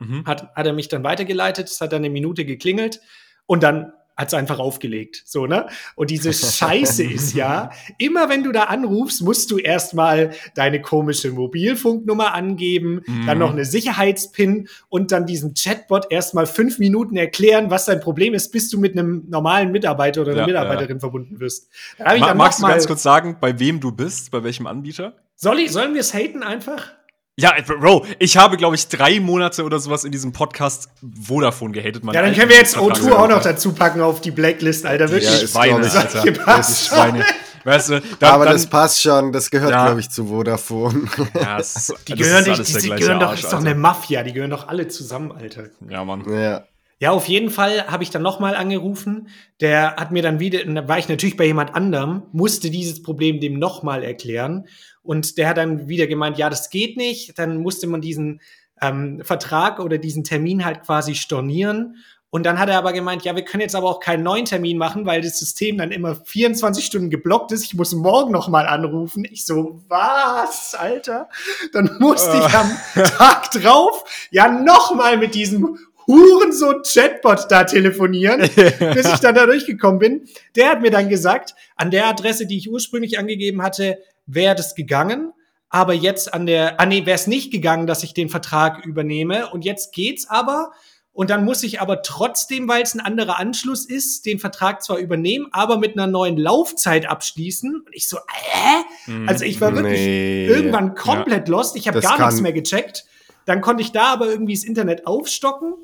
Mhm. 0.00 0.26
Hat, 0.26 0.54
hat 0.54 0.66
er 0.66 0.72
mich 0.72 0.88
dann 0.88 1.04
weitergeleitet. 1.04 1.68
Es 1.68 1.80
hat 1.80 1.92
dann 1.92 2.02
eine 2.04 2.10
Minute 2.10 2.44
geklingelt. 2.44 3.00
Und 3.46 3.62
dann 3.62 3.92
hat 4.18 4.28
es 4.28 4.34
einfach 4.34 4.58
aufgelegt. 4.58 5.22
So, 5.24 5.46
ne? 5.46 5.68
Und 5.94 6.10
diese 6.10 6.32
Scheiße 6.34 7.04
ist 7.04 7.34
ja, 7.34 7.70
immer 7.98 8.28
wenn 8.28 8.42
du 8.42 8.50
da 8.50 8.64
anrufst, 8.64 9.22
musst 9.22 9.50
du 9.52 9.58
erstmal 9.58 10.32
deine 10.56 10.82
komische 10.82 11.30
Mobilfunknummer 11.30 12.34
angeben, 12.34 13.02
mhm. 13.06 13.26
dann 13.26 13.38
noch 13.38 13.52
eine 13.52 13.64
Sicherheitspin 13.64 14.68
und 14.88 15.12
dann 15.12 15.24
diesem 15.24 15.54
Chatbot 15.54 16.10
erstmal 16.10 16.46
fünf 16.46 16.80
Minuten 16.80 17.16
erklären, 17.16 17.70
was 17.70 17.86
dein 17.86 18.00
Problem 18.00 18.34
ist, 18.34 18.50
bis 18.50 18.68
du 18.68 18.80
mit 18.80 18.98
einem 18.98 19.24
normalen 19.28 19.70
Mitarbeiter 19.70 20.22
oder 20.22 20.32
einer 20.32 20.40
ja, 20.40 20.46
Mitarbeiterin 20.46 20.96
ja. 20.96 21.00
verbunden 21.00 21.38
wirst. 21.38 21.68
Ma 21.98 22.34
magst 22.34 22.60
du 22.60 22.66
ganz 22.66 22.86
kurz 22.88 23.04
sagen, 23.04 23.36
bei 23.40 23.58
wem 23.60 23.78
du 23.78 23.92
bist, 23.92 24.32
bei 24.32 24.42
welchem 24.42 24.66
Anbieter? 24.66 25.14
Soll 25.36 25.60
ich, 25.60 25.70
sollen 25.70 25.94
wir 25.94 26.00
es 26.00 26.12
haten 26.12 26.42
einfach? 26.42 26.97
Ja, 27.40 27.54
Bro, 27.64 28.04
ich 28.18 28.36
habe, 28.36 28.56
glaube 28.56 28.74
ich, 28.74 28.88
drei 28.88 29.20
Monate 29.20 29.62
oder 29.62 29.78
sowas 29.78 30.02
in 30.02 30.10
diesem 30.10 30.32
Podcast 30.32 30.88
Vodafone 31.22 31.70
gehatet. 31.70 32.02
Ja, 32.04 32.20
dann 32.20 32.34
können 32.34 32.48
wir 32.48 32.56
jetzt 32.56 32.76
O2 32.76 33.12
auch 33.12 33.28
noch 33.28 33.40
dazu 33.40 33.72
packen 33.72 34.00
auf 34.00 34.20
die 34.20 34.32
Blacklist, 34.32 34.84
Alter. 34.84 35.08
Wirklich. 35.08 35.42
Ja, 35.42 35.46
Schweine, 35.46 35.86
ich, 35.86 35.94
Alter. 35.94 36.24
Das 36.46 36.86
Schweine. 36.86 37.24
Weißt 37.62 37.90
du, 37.90 38.02
da, 38.18 38.32
Aber 38.32 38.44
dann, 38.44 38.54
das 38.54 38.66
passt 38.66 39.02
schon, 39.02 39.30
das 39.30 39.50
gehört, 39.50 39.70
ja. 39.70 39.84
glaube 39.86 40.00
ich, 40.00 40.10
zu 40.10 40.26
Vodafone. 40.26 41.04
Ja, 41.34 41.58
ist, 41.58 41.94
die 42.08 42.14
gehören 42.14 42.44
nicht, 42.44 42.68
die, 42.68 42.82
die 42.82 42.88
gehören 42.88 43.20
doch, 43.20 43.28
Arsch, 43.28 43.44
ist 43.44 43.52
doch 43.52 43.60
eine 43.60 43.74
Mafia, 43.76 44.24
die 44.24 44.32
gehören 44.32 44.50
doch 44.50 44.66
alle 44.66 44.88
zusammen, 44.88 45.30
Alter. 45.30 45.66
Ja, 45.88 46.04
Mann. 46.04 46.24
Ja. 46.28 46.64
Ja, 47.00 47.12
auf 47.12 47.28
jeden 47.28 47.50
Fall 47.50 47.86
habe 47.86 48.02
ich 48.02 48.10
dann 48.10 48.22
nochmal 48.22 48.56
angerufen. 48.56 49.28
Der 49.60 49.96
hat 49.96 50.10
mir 50.10 50.22
dann 50.22 50.40
wieder, 50.40 50.64
da 50.64 50.88
war 50.88 50.98
ich 50.98 51.08
natürlich 51.08 51.36
bei 51.36 51.46
jemand 51.46 51.74
anderem, 51.74 52.24
musste 52.32 52.70
dieses 52.70 53.02
Problem 53.02 53.40
dem 53.40 53.58
nochmal 53.58 54.02
erklären. 54.02 54.66
Und 55.02 55.38
der 55.38 55.48
hat 55.48 55.58
dann 55.58 55.88
wieder 55.88 56.08
gemeint, 56.08 56.38
ja, 56.38 56.50
das 56.50 56.70
geht 56.70 56.96
nicht. 56.96 57.38
Dann 57.38 57.58
musste 57.58 57.86
man 57.86 58.00
diesen 58.00 58.40
ähm, 58.82 59.20
Vertrag 59.22 59.78
oder 59.78 59.98
diesen 59.98 60.24
Termin 60.24 60.64
halt 60.64 60.82
quasi 60.82 61.14
stornieren. 61.14 61.96
Und 62.30 62.44
dann 62.44 62.58
hat 62.58 62.68
er 62.68 62.76
aber 62.76 62.92
gemeint, 62.92 63.24
ja, 63.24 63.34
wir 63.34 63.44
können 63.44 63.62
jetzt 63.62 63.74
aber 63.74 63.88
auch 63.88 64.00
keinen 64.00 64.22
neuen 64.22 64.44
Termin 64.44 64.76
machen, 64.76 65.06
weil 65.06 65.22
das 65.22 65.38
System 65.38 65.78
dann 65.78 65.92
immer 65.92 66.14
24 66.14 66.84
Stunden 66.84 67.08
geblockt 67.08 67.52
ist. 67.52 67.64
Ich 67.64 67.74
muss 67.74 67.94
morgen 67.94 68.32
noch 68.32 68.48
mal 68.48 68.66
anrufen. 68.66 69.24
Ich 69.30 69.46
so, 69.46 69.80
was, 69.88 70.74
Alter? 70.74 71.30
Dann 71.72 71.96
musste 72.00 72.36
ich 72.36 72.54
am 72.54 72.70
Tag 73.16 73.50
drauf 73.52 74.28
ja 74.30 74.48
noch 74.48 74.94
mal 74.94 75.16
mit 75.16 75.34
diesem 75.34 75.78
Hurensohn-Chatbot 76.08 77.46
da 77.50 77.64
telefonieren, 77.64 78.40
bis 78.94 79.12
ich 79.12 79.20
dann 79.20 79.34
da 79.34 79.46
durchgekommen 79.46 79.98
bin. 79.98 80.28
Der 80.56 80.70
hat 80.70 80.80
mir 80.80 80.90
dann 80.90 81.08
gesagt, 81.08 81.54
an 81.76 81.90
der 81.90 82.06
Adresse, 82.06 82.46
die 82.46 82.56
ich 82.56 82.70
ursprünglich 82.70 83.18
angegeben 83.18 83.62
hatte, 83.62 83.98
wäre 84.26 84.54
das 84.54 84.74
gegangen. 84.74 85.32
Aber 85.68 85.92
jetzt 85.92 86.32
an 86.32 86.46
der, 86.46 86.80
ah 86.80 86.86
nee, 86.86 87.04
wäre 87.04 87.14
es 87.14 87.26
nicht 87.26 87.52
gegangen, 87.52 87.86
dass 87.86 88.02
ich 88.02 88.14
den 88.14 88.30
Vertrag 88.30 88.84
übernehme. 88.86 89.50
Und 89.50 89.66
jetzt 89.66 89.92
geht's 89.92 90.28
aber. 90.28 90.72
Und 91.12 91.30
dann 91.30 91.44
muss 91.44 91.62
ich 91.62 91.80
aber 91.80 92.02
trotzdem, 92.02 92.68
weil 92.68 92.82
es 92.82 92.94
ein 92.94 93.00
anderer 93.00 93.38
Anschluss 93.38 93.84
ist, 93.84 94.24
den 94.24 94.38
Vertrag 94.38 94.82
zwar 94.82 94.98
übernehmen, 94.98 95.48
aber 95.50 95.76
mit 95.76 95.98
einer 95.98 96.06
neuen 96.06 96.38
Laufzeit 96.38 97.10
abschließen. 97.10 97.82
Und 97.84 97.88
ich 97.94 98.08
so, 98.08 98.16
äh? 98.16 99.22
Also 99.26 99.44
ich 99.44 99.60
war 99.60 99.74
wirklich 99.74 99.98
nee. 99.98 100.46
irgendwann 100.46 100.94
komplett 100.94 101.48
ja. 101.48 101.54
lost. 101.54 101.76
Ich 101.76 101.86
habe 101.86 102.00
gar 102.00 102.18
nichts 102.18 102.40
mehr 102.40 102.52
gecheckt. 102.52 103.04
Dann 103.44 103.60
konnte 103.60 103.82
ich 103.82 103.92
da 103.92 104.12
aber 104.12 104.28
irgendwie 104.28 104.54
das 104.54 104.64
Internet 104.64 105.06
aufstocken. 105.06 105.74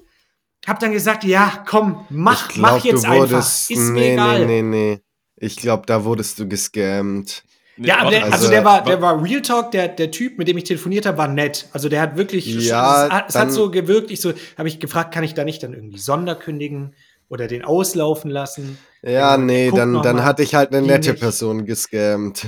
Hab 0.66 0.80
dann 0.80 0.92
gesagt, 0.92 1.24
ja, 1.24 1.62
komm, 1.66 2.06
mach, 2.10 2.48
glaub, 2.48 2.62
mach 2.62 2.84
jetzt 2.84 3.06
wurdest, 3.06 3.34
einfach. 3.34 3.38
Ist 3.70 3.70
nee, 3.70 4.00
mir 4.00 4.12
egal. 4.12 4.46
Nee, 4.46 4.62
nee, 4.62 4.92
nee. 4.92 5.00
Ich 5.36 5.56
glaube, 5.56 5.84
da 5.86 6.04
wurdest 6.04 6.38
du 6.38 6.48
gescammt. 6.48 7.44
Nee, 7.76 7.88
ja, 7.88 8.08
der, 8.08 8.24
also, 8.24 8.34
also, 8.36 8.50
der 8.50 8.64
war, 8.64 8.84
der 8.84 9.02
war 9.02 9.22
Real 9.22 9.42
Talk, 9.42 9.72
der, 9.72 9.88
der 9.88 10.10
Typ, 10.10 10.38
mit 10.38 10.46
dem 10.46 10.56
ich 10.56 10.64
telefoniert 10.64 11.06
habe, 11.06 11.18
war 11.18 11.28
nett. 11.28 11.66
Also 11.72 11.88
der 11.88 12.00
hat 12.00 12.16
wirklich, 12.16 12.46
ja, 12.46 13.24
es, 13.26 13.34
hat 13.34 13.52
so 13.52 13.70
gewirkt, 13.70 14.12
ich 14.12 14.20
so, 14.20 14.32
habe 14.56 14.68
ich 14.68 14.78
gefragt, 14.78 15.12
kann 15.12 15.24
ich 15.24 15.34
da 15.34 15.44
nicht 15.44 15.62
dann 15.62 15.74
irgendwie 15.74 15.98
Sonderkündigen 15.98 16.94
oder 17.28 17.48
den 17.48 17.64
auslaufen 17.64 18.30
lassen? 18.30 18.78
Ja, 19.02 19.36
nee, 19.36 19.72
dann, 19.74 20.02
dann 20.02 20.24
hatte 20.24 20.44
ich 20.44 20.54
halt 20.54 20.72
eine 20.72 20.86
nette 20.86 21.10
nicht. 21.10 21.20
Person 21.20 21.66
gescammt. 21.66 22.46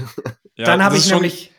Ja, 0.58 0.64
dann 0.64 0.82
habe 0.82 0.96
ich 0.96 1.10
nämlich 1.10 1.50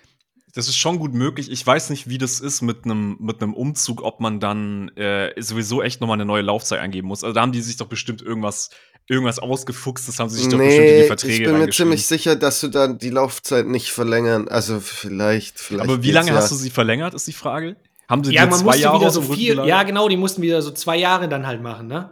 das 0.58 0.68
ist 0.68 0.76
schon 0.76 0.98
gut 0.98 1.14
möglich. 1.14 1.52
Ich 1.52 1.66
weiß 1.66 1.92
nicht, 1.92 2.10
wie 2.10 2.18
das 2.18 2.40
ist 2.40 2.64
mit 2.64 2.84
einem 2.84 3.16
mit 3.20 3.44
einem 3.44 3.54
Umzug, 3.54 4.02
ob 4.02 4.20
man 4.20 4.40
dann 4.40 4.90
äh, 4.96 5.32
sowieso 5.40 5.84
echt 5.84 6.02
nochmal 6.02 6.16
eine 6.16 6.26
neue 6.26 6.42
Laufzeit 6.42 6.80
eingeben 6.80 7.08
muss. 7.08 7.24
Also 7.24 7.36
da 7.36 7.42
haben 7.42 7.52
die 7.52 7.62
sich 7.62 7.78
doch 7.78 7.86
bestimmt 7.86 8.24
irgendwas 8.24 8.72
irgendwas 9.08 9.38
ausgefuchst. 9.38 10.08
Das 10.08 10.18
haben 10.18 10.30
sie 10.30 10.40
sich 10.40 10.50
doch 10.50 10.58
bestimmt 10.58 10.88
in 10.88 11.02
die 11.02 11.08
Verträge 11.08 11.34
Ich 11.36 11.44
bin 11.44 11.60
mir 11.60 11.70
ziemlich 11.70 12.08
sicher, 12.08 12.36
dass 12.36 12.60
du 12.60 12.70
dann 12.70 12.98
die 12.98 13.12
Laufzeit 13.12 13.68
nicht 13.68 13.92
verlängern. 13.92 14.48
Also 14.48 14.80
vielleicht, 14.80 15.60
vielleicht. 15.60 15.88
Aber 15.88 16.02
wie 16.02 16.12
lange 16.12 16.30
ja. 16.30 16.36
hast 16.36 16.50
du 16.50 16.56
sie 16.56 16.72
verlängert? 16.72 17.14
Ist 17.14 17.28
die 17.28 17.34
Frage. 17.34 17.76
Haben 18.10 18.24
sie 18.24 18.34
ja, 18.34 18.48
man 18.48 18.54
zwei 18.54 18.66
musste 18.66 18.82
Jahre 18.82 19.00
wieder 19.00 19.12
so 19.12 19.22
viel. 19.22 19.64
Ja, 19.64 19.84
genau, 19.84 20.10
die 20.10 20.18
mussten 20.18 20.42
wieder 20.42 20.64
so 20.64 20.72
zwei 20.72 20.98
Jahre 20.98 21.30
dann 21.30 21.46
halt 21.46 21.62
machen, 21.62 21.88
ne? 21.88 22.10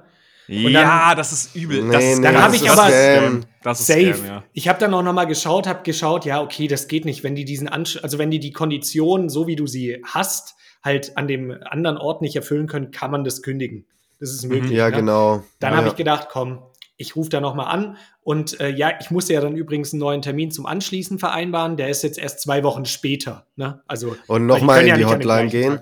Und 0.47 0.71
ja, 0.71 1.09
dann, 1.09 1.17
das 1.17 1.31
ist 1.31 1.55
übel. 1.55 1.83
Nee, 1.83 1.93
das, 1.93 2.03
nee, 2.03 2.21
dann 2.21 2.41
habe 2.41 2.55
ich 2.55 2.69
aber 2.69 2.87
Scam. 2.89 3.41
Das 3.63 3.79
ist 3.79 3.87
safe. 3.87 4.13
Scam, 4.13 4.25
ja. 4.25 4.43
Ich 4.53 4.67
habe 4.67 4.79
dann 4.79 4.93
auch 4.93 5.01
noch 5.01 5.13
mal 5.13 5.25
geschaut, 5.25 5.67
habe 5.67 5.83
geschaut, 5.83 6.25
ja, 6.25 6.41
okay, 6.41 6.67
das 6.67 6.87
geht 6.87 7.05
nicht, 7.05 7.23
wenn 7.23 7.35
die 7.35 7.45
diesen 7.45 7.67
Ansch 7.67 7.97
also 8.01 8.17
wenn 8.17 8.31
die 8.31 8.39
die 8.39 8.51
Konditionen, 8.51 9.29
so 9.29 9.47
wie 9.47 9.55
du 9.55 9.65
sie 9.65 10.01
hast, 10.05 10.55
halt 10.83 11.17
an 11.17 11.27
dem 11.27 11.57
anderen 11.63 11.97
Ort 11.97 12.21
nicht 12.21 12.35
erfüllen 12.35 12.67
können, 12.67 12.91
kann 12.91 13.09
man 13.11 13.23
das 13.23 13.41
kündigen. 13.41 13.85
Das 14.19 14.29
ist 14.29 14.45
möglich. 14.45 14.71
Ja, 14.71 14.89
ne? 14.89 14.97
genau. 14.97 15.43
Dann 15.59 15.71
ja, 15.71 15.77
habe 15.77 15.87
ich 15.87 15.95
gedacht, 15.95 16.27
komm, 16.31 16.59
ich 16.97 17.15
rufe 17.15 17.29
da 17.29 17.41
noch 17.41 17.55
mal 17.55 17.65
an 17.65 17.97
und 18.21 18.59
äh, 18.59 18.69
ja, 18.69 18.91
ich 19.01 19.11
musste 19.11 19.33
ja 19.33 19.41
dann 19.41 19.55
übrigens 19.55 19.93
einen 19.93 19.99
neuen 19.99 20.21
Termin 20.21 20.51
zum 20.51 20.65
Anschließen 20.65 21.19
vereinbaren. 21.19 21.75
Der 21.75 21.89
ist 21.89 22.03
jetzt 22.03 22.17
erst 22.17 22.39
zwei 22.39 22.63
Wochen 22.63 22.85
später. 22.85 23.47
Ne? 23.55 23.81
Also 23.87 24.15
und 24.27 24.45
noch 24.45 24.61
mal 24.61 24.81
in 24.81 24.87
ja 24.87 24.97
die 24.97 25.05
Hotline 25.05 25.49
gehen. 25.49 25.79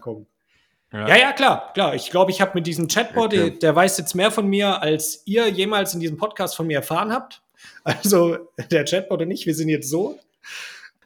Ja. 0.94 1.08
ja, 1.08 1.18
ja, 1.18 1.32
klar, 1.34 1.72
klar. 1.74 1.96
Ich 1.96 2.12
glaube, 2.12 2.30
ich 2.30 2.40
habe 2.40 2.52
mit 2.54 2.68
diesem 2.68 2.88
Chatbot, 2.88 3.34
okay. 3.34 3.50
der, 3.50 3.60
der, 3.60 3.76
weiß 3.76 3.98
jetzt 3.98 4.14
mehr 4.14 4.30
von 4.30 4.48
mir, 4.48 4.82
als 4.82 5.24
ihr 5.26 5.48
jemals 5.48 5.96
in 5.96 6.00
diesem 6.00 6.18
Podcast 6.18 6.56
von 6.56 6.68
mir 6.68 6.78
erfahren 6.78 7.12
habt. 7.12 7.42
Also 7.84 8.38
der 8.72 8.86
Chatbot 8.86 9.22
und 9.22 9.32
ich, 9.32 9.48
wir 9.48 9.56
sind 9.56 9.70
jetzt 9.70 9.90
so. 9.90 10.20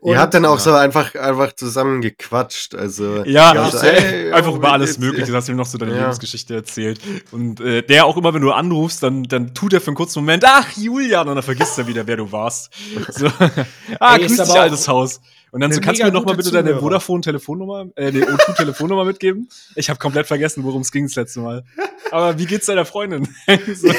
Ihr 0.04 0.20
habt 0.20 0.34
dann 0.34 0.46
auch 0.46 0.58
ja. 0.58 0.60
so 0.60 0.74
einfach, 0.74 1.16
einfach 1.16 1.54
zusammen 1.54 2.02
gequatscht. 2.02 2.76
Also, 2.76 3.24
Ja, 3.24 3.56
Ja, 3.56 3.68
ich, 3.70 3.82
ey, 3.82 4.32
einfach 4.32 4.54
über 4.54 4.72
alles 4.72 5.00
Mögliche. 5.00 5.32
Du 5.32 5.36
hast 5.36 5.50
ihm 5.50 5.56
noch 5.56 5.66
so 5.66 5.78
deine 5.78 5.94
Ja. 5.94 6.02
Lebensgeschichte 6.02 6.54
erzählt. 6.54 7.00
Und 7.32 7.60
äh, 7.62 7.82
der 7.82 8.06
auch 8.06 8.16
immer, 8.16 8.34
wenn 8.34 8.42
du 8.42 8.52
anrufst, 8.52 9.02
dann, 9.02 9.24
dann 9.24 9.56
tut 9.56 9.74
er 9.74 9.82
für 9.82 9.88
einen 9.88 9.96
kurzen 9.96 10.20
Moment, 10.20 10.44
ach, 10.46 10.70
Julian, 10.78 11.28
und 11.28 11.36
dann 11.36 11.44
vergisst 11.44 11.78
er 11.80 11.88
wieder, 11.88 12.06
wer 12.06 12.18
du 12.18 12.32
warst. 12.32 12.72
So. 13.10 13.26
ah, 14.00 14.16
Ey, 14.16 14.28
grüß 14.28 14.38
dich, 14.38 14.60
altes 14.60 14.88
Haus. 14.88 15.20
Und 15.58 15.62
dann 15.62 15.72
so, 15.72 15.82
kannst 15.82 16.00
du 16.00 16.06
mir 16.06 16.12
noch 16.12 16.24
mal 16.24 16.36
gute 16.36 16.52
bitte 16.52 16.64
deine. 16.64 16.80
Vodafone-Telefonnummer, 16.80 17.88
äh, 17.96 18.12
die 18.12 18.24
O2-Telefonnummer 18.24 19.06
mitgeben? 19.06 19.50
Ich 19.74 19.90
habe 19.90 19.98
komplett 19.98 20.28
vergessen, 20.28 20.64
worum 20.64 20.84
es 20.84 20.92
ging 20.92 21.08
das 21.08 21.16
letzte 21.16 21.40
Mal. 21.40 21.64
Aber 22.12 22.38
wie 22.38 22.46
geht's 22.46 22.68
deiner 22.68 22.86
Freundin? 22.86 23.28
so. 23.48 23.88
der, 23.88 23.98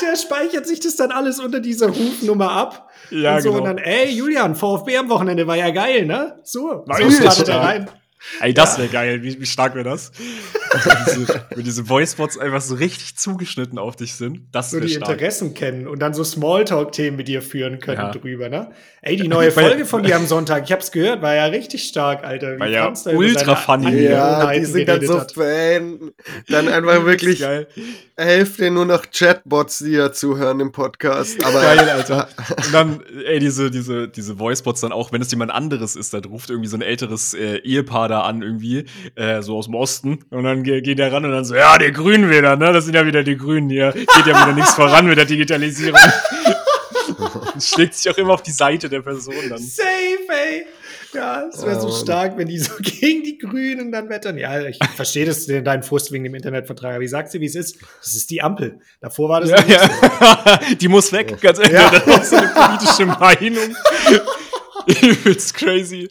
der 0.00 0.16
speichert 0.16 0.66
sich 0.66 0.80
das 0.80 0.96
dann 0.96 1.10
alles 1.10 1.40
unter 1.40 1.60
dieser 1.60 1.88
Rufnummer 1.88 2.52
ab. 2.52 2.88
Ja, 3.10 3.36
und 3.36 3.42
so, 3.42 3.50
genau. 3.52 3.60
Und 3.60 3.66
dann, 3.66 3.78
ey, 3.84 4.08
Julian, 4.14 4.56
VfB 4.56 4.96
am 4.96 5.10
Wochenende 5.10 5.46
war 5.46 5.56
ja 5.56 5.68
geil, 5.68 6.06
ne? 6.06 6.40
So, 6.42 6.84
War 6.86 7.02
so 7.02 7.10
startet 7.10 7.48
er 7.50 7.60
rein. 7.60 7.90
Ey, 8.40 8.54
das 8.54 8.78
wäre 8.78 8.88
geil. 8.88 9.22
Wie, 9.22 9.40
wie 9.40 9.46
stark 9.46 9.74
wäre 9.74 9.84
das? 9.84 10.12
Wenn 10.72 10.96
diese, 11.06 11.44
wenn 11.50 11.64
diese 11.64 11.88
Voicebots 11.88 12.38
einfach 12.38 12.60
so 12.60 12.74
richtig 12.76 13.16
zugeschnitten 13.16 13.78
auf 13.78 13.96
dich 13.96 14.14
sind. 14.14 14.42
Das 14.52 14.70
So 14.70 14.76
wäre 14.78 14.86
die 14.86 14.94
stark. 14.94 15.10
Interessen 15.10 15.54
kennen 15.54 15.86
und 15.86 15.98
dann 16.00 16.14
so 16.14 16.24
Smalltalk-Themen 16.24 17.16
mit 17.16 17.28
dir 17.28 17.42
führen 17.42 17.78
können 17.80 17.98
Ja. 18.00 18.10
drüber, 18.12 18.48
ne? 18.48 18.70
Ey, 19.02 19.16
die 19.16 19.28
neue 19.28 19.46
Weil- 19.56 19.64
Folge 19.70 19.84
von 19.86 20.02
dir 20.02 20.16
am 20.16 20.26
Sonntag, 20.26 20.64
ich 20.64 20.72
hab's 20.72 20.92
gehört, 20.92 21.20
war 21.22 21.34
ja 21.34 21.46
richtig 21.46 21.84
stark, 21.84 22.24
Alter. 22.24 22.56
Wie 22.56 22.60
War 22.60 22.68
ja 22.68 22.92
ultra 23.12 23.56
funny. 23.56 24.02
Ja, 24.04 24.50
die 24.52 24.64
sind 24.64 24.88
dann 24.88 25.04
so. 25.06 25.20
Fan. 25.34 26.12
Dann 26.48 26.68
einfach 26.72 27.04
wirklich 27.04 27.40
Geil. 27.40 27.66
Hälfte 28.16 28.70
nur 28.70 28.84
noch 28.86 29.06
Chatbots, 29.10 29.78
die 29.78 29.92
ja 29.92 30.12
zuhören 30.12 30.60
im 30.60 30.70
Podcast. 30.72 31.44
Aber 31.44 31.60
Geil, 31.62 31.88
Alter. 31.88 32.28
Und 32.56 32.72
dann, 32.74 33.02
ey, 33.26 33.38
diese, 33.40 33.70
diese, 33.70 34.08
diese 34.08 34.38
Voicebots 34.38 34.80
dann 34.82 34.92
auch, 34.92 35.12
wenn 35.12 35.22
es 35.22 35.30
jemand 35.30 35.50
anderes 35.50 35.96
ist, 35.96 36.14
dann 36.14 36.24
ruft 36.24 36.50
irgendwie 36.50 36.68
so 36.68 36.76
ein 36.76 36.82
älteres 36.82 37.34
äh, 37.34 37.56
Ehepaar 37.58 38.08
da 38.12 38.20
an, 38.22 38.42
irgendwie, 38.42 38.84
äh, 39.16 39.42
so 39.42 39.56
aus 39.58 39.66
dem 39.66 39.74
Osten. 39.74 40.20
Und 40.30 40.44
dann 40.44 40.62
ge- 40.62 40.80
geht 40.82 40.98
der 40.98 41.12
ran 41.12 41.24
und 41.24 41.32
dann 41.32 41.44
so, 41.44 41.54
ja, 41.54 41.76
die 41.78 41.90
Grünen 41.92 42.30
wieder, 42.30 42.56
ne? 42.56 42.72
Das 42.72 42.84
sind 42.84 42.94
ja 42.94 43.04
wieder 43.06 43.22
die 43.24 43.36
Grünen 43.36 43.68
hier. 43.70 43.92
Geht 43.92 44.08
ja 44.26 44.26
wieder 44.26 44.52
nichts 44.54 44.74
voran 44.74 45.06
mit 45.06 45.18
der 45.18 45.24
Digitalisierung. 45.24 45.98
Schlägt 47.60 47.94
sich 47.94 48.10
auch 48.10 48.16
immer 48.18 48.34
auf 48.34 48.42
die 48.42 48.50
Seite 48.52 48.88
der 48.88 49.00
Person 49.02 49.34
dann. 49.48 49.58
Safe, 49.58 49.86
ey. 50.28 50.66
Ja, 51.14 51.46
es 51.52 51.62
wäre 51.64 51.78
so 51.78 51.88
Ähm. 51.88 51.94
stark, 52.02 52.38
wenn 52.38 52.48
die 52.48 52.58
so 52.58 52.72
gegen 52.80 53.22
die 53.22 53.36
Grünen 53.36 53.92
dann 53.92 54.08
wettern. 54.08 54.38
Ja, 54.38 54.62
ich 54.62 54.78
verstehe 54.96 55.26
das, 55.26 55.46
deinen 55.46 55.82
Frust 55.82 56.10
wegen 56.10 56.24
dem 56.24 56.34
Internetvertrag. 56.34 56.94
Aber 56.94 57.04
ich 57.04 57.10
sag's 57.10 57.32
dir, 57.32 57.40
wie 57.40 57.46
es 57.46 57.54
ist. 57.54 57.76
Das 58.02 58.14
ist 58.14 58.30
die 58.30 58.40
Ampel. 58.42 58.78
Davor 59.00 59.28
war 59.28 59.40
das 59.42 59.50
Ja, 59.50 59.62
nicht 59.62 59.78
so. 59.78 59.86
ja. 60.24 60.60
Die 60.80 60.88
muss 60.88 61.12
weg, 61.12 61.38
ganz 61.40 61.58
ehrlich. 61.58 61.74
Ja. 61.74 61.90
Das 61.90 62.22
ist 62.22 62.30
so 62.30 62.36
eine 62.36 62.48
politische 62.48 63.06
Meinung. 63.06 63.76
Übelst 65.02 65.54
crazy. 65.54 66.08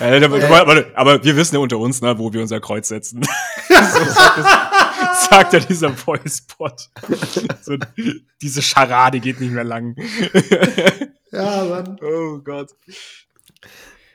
Ja, 0.00 0.24
aber, 0.24 0.60
aber, 0.60 0.84
aber 0.94 1.24
wir 1.24 1.36
wissen 1.36 1.56
ja 1.56 1.60
unter 1.60 1.78
uns, 1.78 2.00
ne, 2.00 2.18
wo 2.18 2.32
wir 2.32 2.40
unser 2.40 2.60
Kreuz 2.60 2.88
setzen. 2.88 3.22
so 3.68 3.74
sagt, 3.74 4.38
das, 4.38 5.26
sagt 5.28 5.52
ja 5.52 5.60
dieser 5.60 5.92
Voice-Bot. 5.92 6.88
So, 7.62 7.76
diese 8.40 8.62
Scharade 8.62 9.20
geht 9.20 9.40
nicht 9.40 9.52
mehr 9.52 9.64
lang. 9.64 9.96
Ja, 11.30 11.64
Mann. 11.64 11.98
oh 12.02 12.38
Gott. 12.38 12.70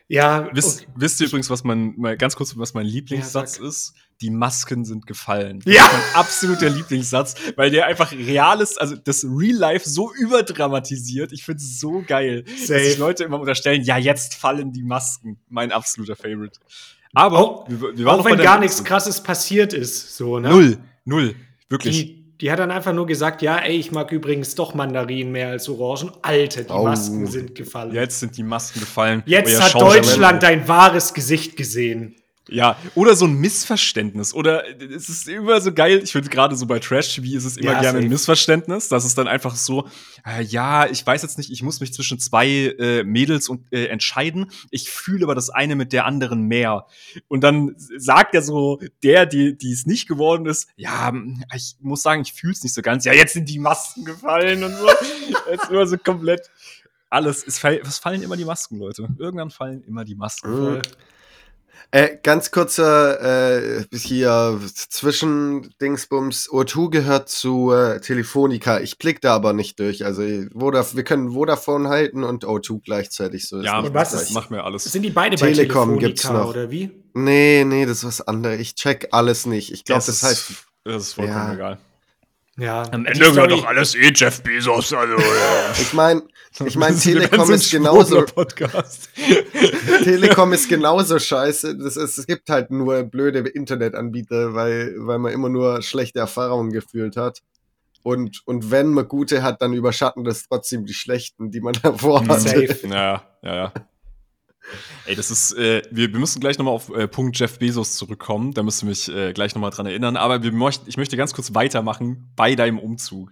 Ja, 0.10 0.50
Wisst, 0.54 0.82
okay. 0.82 0.92
wisst 0.96 1.22
ihr 1.22 1.28
übrigens, 1.28 1.50
was 1.50 1.64
mein, 1.64 1.94
mal 1.98 2.18
ganz 2.18 2.36
kurz, 2.36 2.56
was 2.58 2.74
mein 2.74 2.86
Lieblingssatz 2.86 3.56
sag. 3.56 3.64
ist? 3.66 3.94
Die 4.22 4.30
Masken 4.30 4.86
sind 4.86 5.08
gefallen. 5.08 5.62
Ja. 5.66 5.84
Das 5.84 5.86
ist 5.86 5.94
mein 5.94 6.16
absoluter 6.16 6.70
Lieblingssatz, 6.70 7.36
weil 7.56 7.72
der 7.72 7.88
einfach 7.88 8.12
real 8.12 8.62
ist, 8.62 8.80
also 8.80 8.96
das 8.96 9.24
Real 9.24 9.58
Life 9.58 9.90
so 9.90 10.14
überdramatisiert. 10.14 11.32
Ich 11.32 11.44
finde 11.44 11.62
es 11.64 11.80
so 11.80 12.04
geil, 12.06 12.44
dass 12.44 12.68
Safe. 12.68 12.84
sich 12.84 12.98
Leute 12.98 13.24
immer 13.24 13.40
unterstellen, 13.40 13.82
ja, 13.84 13.98
jetzt 13.98 14.36
fallen 14.36 14.72
die 14.72 14.84
Masken. 14.84 15.40
Mein 15.50 15.72
absoluter 15.72 16.16
Favorite. 16.16 16.60
Aber 17.14 17.38
Auch- 17.40 17.70
wir, 17.70 17.98
wir 17.98 18.08
auch 18.08 18.26
wenn 18.26 18.38
gar 18.38 18.60
nichts 18.60 18.84
krasses 18.84 19.22
passiert 19.22 19.74
ist, 19.74 20.18
so, 20.18 20.40
ne? 20.40 20.50
Null, 20.50 20.78
null, 21.06 21.36
wirklich. 21.70 21.98
Die, 22.06 22.23
die 22.42 22.52
hat 22.52 22.60
dann 22.60 22.72
einfach 22.72 22.94
nur 22.94 23.06
gesagt, 23.06 23.42
ja, 23.42 23.58
ey, 23.58 23.78
ich 23.78 23.92
mag 23.92 24.12
übrigens 24.12 24.56
doch 24.56 24.74
Mandarinen 24.74 25.32
mehr 25.32 25.50
als 25.50 25.70
Orangen. 25.70 26.12
Alter, 26.22 26.64
die 26.64 26.72
Oh. 26.74 26.84
Masken 26.84 27.26
sind 27.28 27.56
gefallen. 27.56 27.94
Jetzt 27.94 28.20
sind 28.20 28.36
die 28.38 28.44
Masken 28.44 28.80
gefallen. 28.80 29.24
Jetzt 29.26 29.62
hat 29.62 29.80
Deutschland 29.80 30.44
dein 30.44 30.68
wahres 30.68 31.14
Gesicht 31.14 31.56
gesehen. 31.58 32.16
Ja, 32.50 32.78
oder 32.94 33.16
so 33.16 33.26
ein 33.26 33.36
Missverständnis. 33.36 34.34
Oder 34.34 34.64
es 34.82 35.08
ist 35.08 35.30
immer 35.30 35.62
so 35.62 35.74
geil, 35.74 36.02
ich 36.04 36.12
finde 36.12 36.30
gerade 36.30 36.58
so 36.58 36.66
bei 36.66 36.80
Trash-TV 36.80 37.38
ist 37.38 37.46
es 37.46 37.58
immer 37.58 37.72
Ja, 37.72 37.80
gerne 37.82 38.00
ein. 38.00 38.10
Missverständnis. 38.10 38.90
Das 38.90 39.06
ist 39.06 39.18
dann 39.18 39.30
einfach 39.30 39.56
so, 39.56 39.88
äh, 40.28 40.44
ja, 40.44 40.86
ich 40.88 41.06
weiß 41.06 41.22
jetzt 41.22 41.38
nicht, 41.38 41.52
ich 41.52 41.64
muss 41.64 41.80
mich 41.80 41.94
zwischen 41.94 42.20
zwei 42.20 42.48
äh, 42.78 43.04
Mädels 43.04 43.48
und, 43.48 43.72
äh, 43.72 43.86
entscheiden. 43.86 44.52
Ich 44.72 44.90
fühle 44.90 45.24
aber 45.24 45.36
das 45.36 45.50
eine 45.50 45.76
mit 45.76 45.94
der 45.94 46.06
anderen 46.06 46.44
mehr. 46.44 46.86
Und 47.30 47.46
dann 47.46 47.76
sagt 47.78 48.36
er 48.36 48.42
so, 48.42 48.80
der, 49.04 49.26
die, 49.26 49.58
die 49.58 49.72
es 49.72 49.86
nicht 49.86 50.08
geworden 50.10 50.46
ist, 50.46 50.68
ja, 50.76 51.14
ich 51.56 51.78
muss 51.80 52.02
sagen, 52.02 52.24
ich 52.24 52.34
fühle 52.34 52.54
es 52.54 52.64
nicht 52.64 52.74
so 52.74 52.82
ganz. 52.82 53.06
Ja, 53.06 53.14
jetzt 53.14 53.34
sind 53.34 53.48
die 53.48 53.60
Masken 53.60 54.04
gefallen 54.04 54.66
und 54.66 54.76
so. 54.76 54.88
jetzt 55.52 55.70
immer 55.70 55.88
so 55.88 55.98
komplett. 55.98 56.50
Alles, 57.10 57.46
es, 57.46 57.60
fall, 57.60 57.80
es 57.84 58.00
fallen 58.00 58.22
immer 58.22 58.36
die 58.36 58.44
Masken, 58.44 58.80
Leute. 58.80 59.08
Irgendwann 59.18 59.52
fallen 59.52 59.84
immer 59.84 60.04
die 60.04 60.16
Masken. 60.16 60.82
Äh, 61.96 62.18
ganz 62.24 62.50
kurzer 62.50 63.78
äh, 63.82 63.86
hier 63.96 64.60
zwischen 64.90 65.76
Dingsbums. 65.80 66.50
O2 66.50 66.90
gehört 66.90 67.30
zu 67.30 67.72
äh, 67.72 68.02
Telefonica. 68.02 68.80
Ich 68.80 68.98
blick 68.98 69.22
da 69.22 69.36
aber 69.36 69.54
nicht 69.54 69.80
durch. 69.80 70.04
Also 70.04 70.24
Vodaf 70.58 70.96
wir 70.96 71.04
können 71.04 71.34
Vodafone 71.34 71.90
halten 71.90 72.24
und 72.24 72.46
O2 72.46 72.82
gleichzeitig. 72.84 73.48
So 73.48 73.60
ist 73.60 73.66
Ja, 73.66 73.78
nicht 73.80 73.90
Und 73.90 73.94
was 73.94 74.10
das 74.12 74.24
ist- 74.24 74.28
Gleiche. 74.32 74.40
mach 74.44 74.50
mir 74.50 74.64
alles. 74.64 74.86
Sind 74.86 75.04
die 75.04 75.12
beide 75.12 75.36
Telekom 75.36 75.58
bei 75.96 76.00
Telefonica, 76.00 76.08
gibt's 76.08 76.24
noch. 76.30 76.50
oder 76.50 76.72
wie? 76.72 76.90
Nee, 77.14 77.64
nee, 77.64 77.86
das 77.86 77.98
ist 78.00 78.06
was 78.06 78.22
anderes. 78.28 78.60
Ich 78.60 78.74
check 78.74 79.10
alles 79.12 79.46
nicht. 79.46 79.72
Ich 79.72 79.86
glaube, 79.86 80.00
das, 80.00 80.10
ist- 80.10 80.24
heißt. 80.24 80.52
Das 80.86 81.04
ist 81.04 81.14
vollkommen 81.14 81.38
Ja. 81.38 81.54
egal. 81.54 81.78
Ja. 82.58 82.84
Am 82.92 83.04
Die 83.04 83.12
Ende 83.12 83.26
Story- 83.32 83.48
doch 83.50 83.66
alles 83.66 83.96
eh 83.96 84.12
Jeff 84.14 84.42
Bezos, 84.44 84.94
also. 84.94 85.16
Ich 85.82 85.94
meine, 85.94 86.22
ich 86.66 86.76
mein, 86.76 86.96
Telekom 86.98 87.52
ist 87.52 87.72
genauso. 87.72 88.22
Telekom 90.04 90.54
ist 90.54 90.70
genauso 90.70 91.20
scheiße. 91.20 91.78
Das 91.78 91.98
ist, 91.98 92.18
es 92.18 92.28
gibt 92.28 92.50
halt 92.50 92.72
nur 92.72 93.04
blöde 93.04 93.40
Internetanbieter, 93.40 94.54
weil, 94.54 94.94
weil 94.98 95.20
man 95.20 95.34
immer 95.34 95.50
nur 95.50 95.82
schlechte 95.82 96.20
Erfahrungen 96.20 96.72
gefühlt 96.72 97.18
hat. 97.18 97.40
Und, 98.04 98.42
und 98.46 98.70
wenn 98.70 98.90
man 98.90 99.08
gute 99.08 99.44
hat, 99.44 99.62
dann 99.62 99.74
überschatten 99.74 100.24
das 100.24 100.48
trotzdem 100.48 100.86
die 100.86 100.94
schlechten, 100.94 101.52
die 101.52 101.62
man 101.62 101.74
davor 101.82 102.22
hatte. 102.28 102.40
Safe. 102.42 102.78
Ja, 102.88 103.24
ja, 103.42 103.56
ja. 103.56 103.74
Ey, 105.06 105.16
das 105.16 105.32
ist, 105.32 105.54
äh, 105.54 105.82
wir, 105.92 106.12
wir 106.12 106.20
müssen 106.20 106.40
gleich 106.40 106.58
nochmal 106.58 106.74
auf 106.74 106.90
äh, 106.90 107.08
Punkt 107.08 107.38
Jeff 107.38 107.60
Bezos 107.60 107.96
zurückkommen. 107.96 108.54
Da 108.54 108.64
müsst 108.64 108.84
ihr 108.84 108.88
mich 108.88 109.10
äh, 109.10 109.34
gleich 109.34 109.54
nochmal 109.56 109.72
dran 109.72 109.86
erinnern. 109.86 110.18
Aber 110.18 110.44
wir 110.44 110.52
möcht, 110.52 110.84
ich 110.88 110.98
möchte 110.98 111.18
ganz 111.18 111.34
kurz 111.34 111.54
weitermachen 111.54 112.32
bei 112.36 112.56
deinem 112.56 112.80
Umzug. 112.80 113.32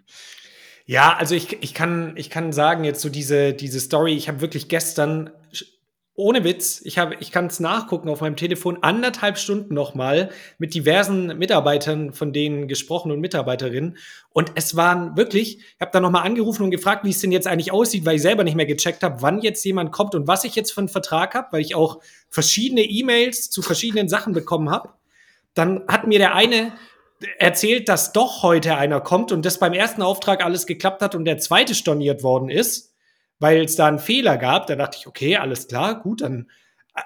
Ja, 0.86 1.16
also 1.16 1.36
ich, 1.36 1.62
ich, 1.62 1.74
kann, 1.74 2.14
ich 2.18 2.30
kann 2.30 2.52
sagen, 2.52 2.84
jetzt 2.84 3.02
so 3.02 3.10
diese, 3.10 3.54
diese 3.54 3.80
Story, 3.80 4.14
ich 4.14 4.28
habe 4.28 4.42
wirklich 4.42 4.68
gestern, 4.68 5.30
ohne 6.22 6.44
Witz, 6.44 6.82
ich, 6.86 6.98
ich 7.20 7.32
kann 7.32 7.48
es 7.48 7.60
nachgucken 7.60 8.08
auf 8.08 8.22
meinem 8.22 8.36
Telefon, 8.36 8.78
anderthalb 8.82 9.38
Stunden 9.38 9.74
nochmal 9.74 10.30
mit 10.60 10.74
diversen 10.74 11.38
Mitarbeitern 11.38 12.14
von 12.14 12.32
denen 12.32 12.68
gesprochen 12.68 13.12
und 13.12 13.20
Mitarbeiterinnen. 13.20 13.98
Und 14.32 14.52
es 14.56 14.76
waren 14.76 15.18
wirklich, 15.18 15.58
ich 15.58 15.82
habe 15.82 15.92
dann 15.92 16.04
nochmal 16.04 16.26
angerufen 16.26 16.64
und 16.64 16.72
gefragt, 16.72 17.04
wie 17.04 17.10
es 17.10 17.20
denn 17.20 17.32
jetzt 17.32 17.48
eigentlich 17.48 17.74
aussieht, 17.74 18.06
weil 18.06 18.18
ich 18.18 18.22
selber 18.22 18.44
nicht 18.44 18.56
mehr 18.56 18.68
gecheckt 18.68 19.04
habe, 19.04 19.22
wann 19.22 19.42
jetzt 19.42 19.66
jemand 19.66 19.92
kommt 19.92 20.16
und 20.16 20.28
was 20.28 20.44
ich 20.44 20.56
jetzt 20.56 20.72
für 20.72 20.82
einen 20.82 20.90
Vertrag 20.90 21.34
habe, 21.34 21.48
weil 21.52 21.62
ich 21.62 21.76
auch 21.76 22.00
verschiedene 22.30 22.84
E-Mails 22.84 23.50
zu 23.50 23.62
verschiedenen 23.62 24.08
Sachen 24.08 24.34
bekommen 24.34 24.70
habe. 24.70 24.90
Dann 25.56 25.84
hat 25.88 26.08
mir 26.08 26.20
der 26.20 26.36
eine 26.36 26.74
erzählt, 27.40 27.90
dass 27.90 28.14
doch 28.14 28.44
heute 28.44 28.78
einer 28.78 29.02
kommt 29.02 29.32
und 29.32 29.46
das 29.46 29.60
beim 29.60 29.74
ersten 29.74 30.02
Auftrag 30.02 30.44
alles 30.44 30.66
geklappt 30.66 31.02
hat 31.02 31.16
und 31.16 31.26
der 31.26 31.40
zweite 31.40 31.76
storniert 31.76 32.24
worden 32.24 32.50
ist, 32.50 32.91
weil 33.42 33.66
es 33.66 33.76
da 33.76 33.88
einen 33.88 34.00
Fehler 34.00 34.38
gab. 34.38 34.68
Da 34.68 34.76
dachte 34.76 34.98
ich, 35.00 35.08
okay, 35.08 35.36
alles 35.36 35.68
klar, 35.68 36.00
gut, 36.02 36.22
dann 36.22 36.50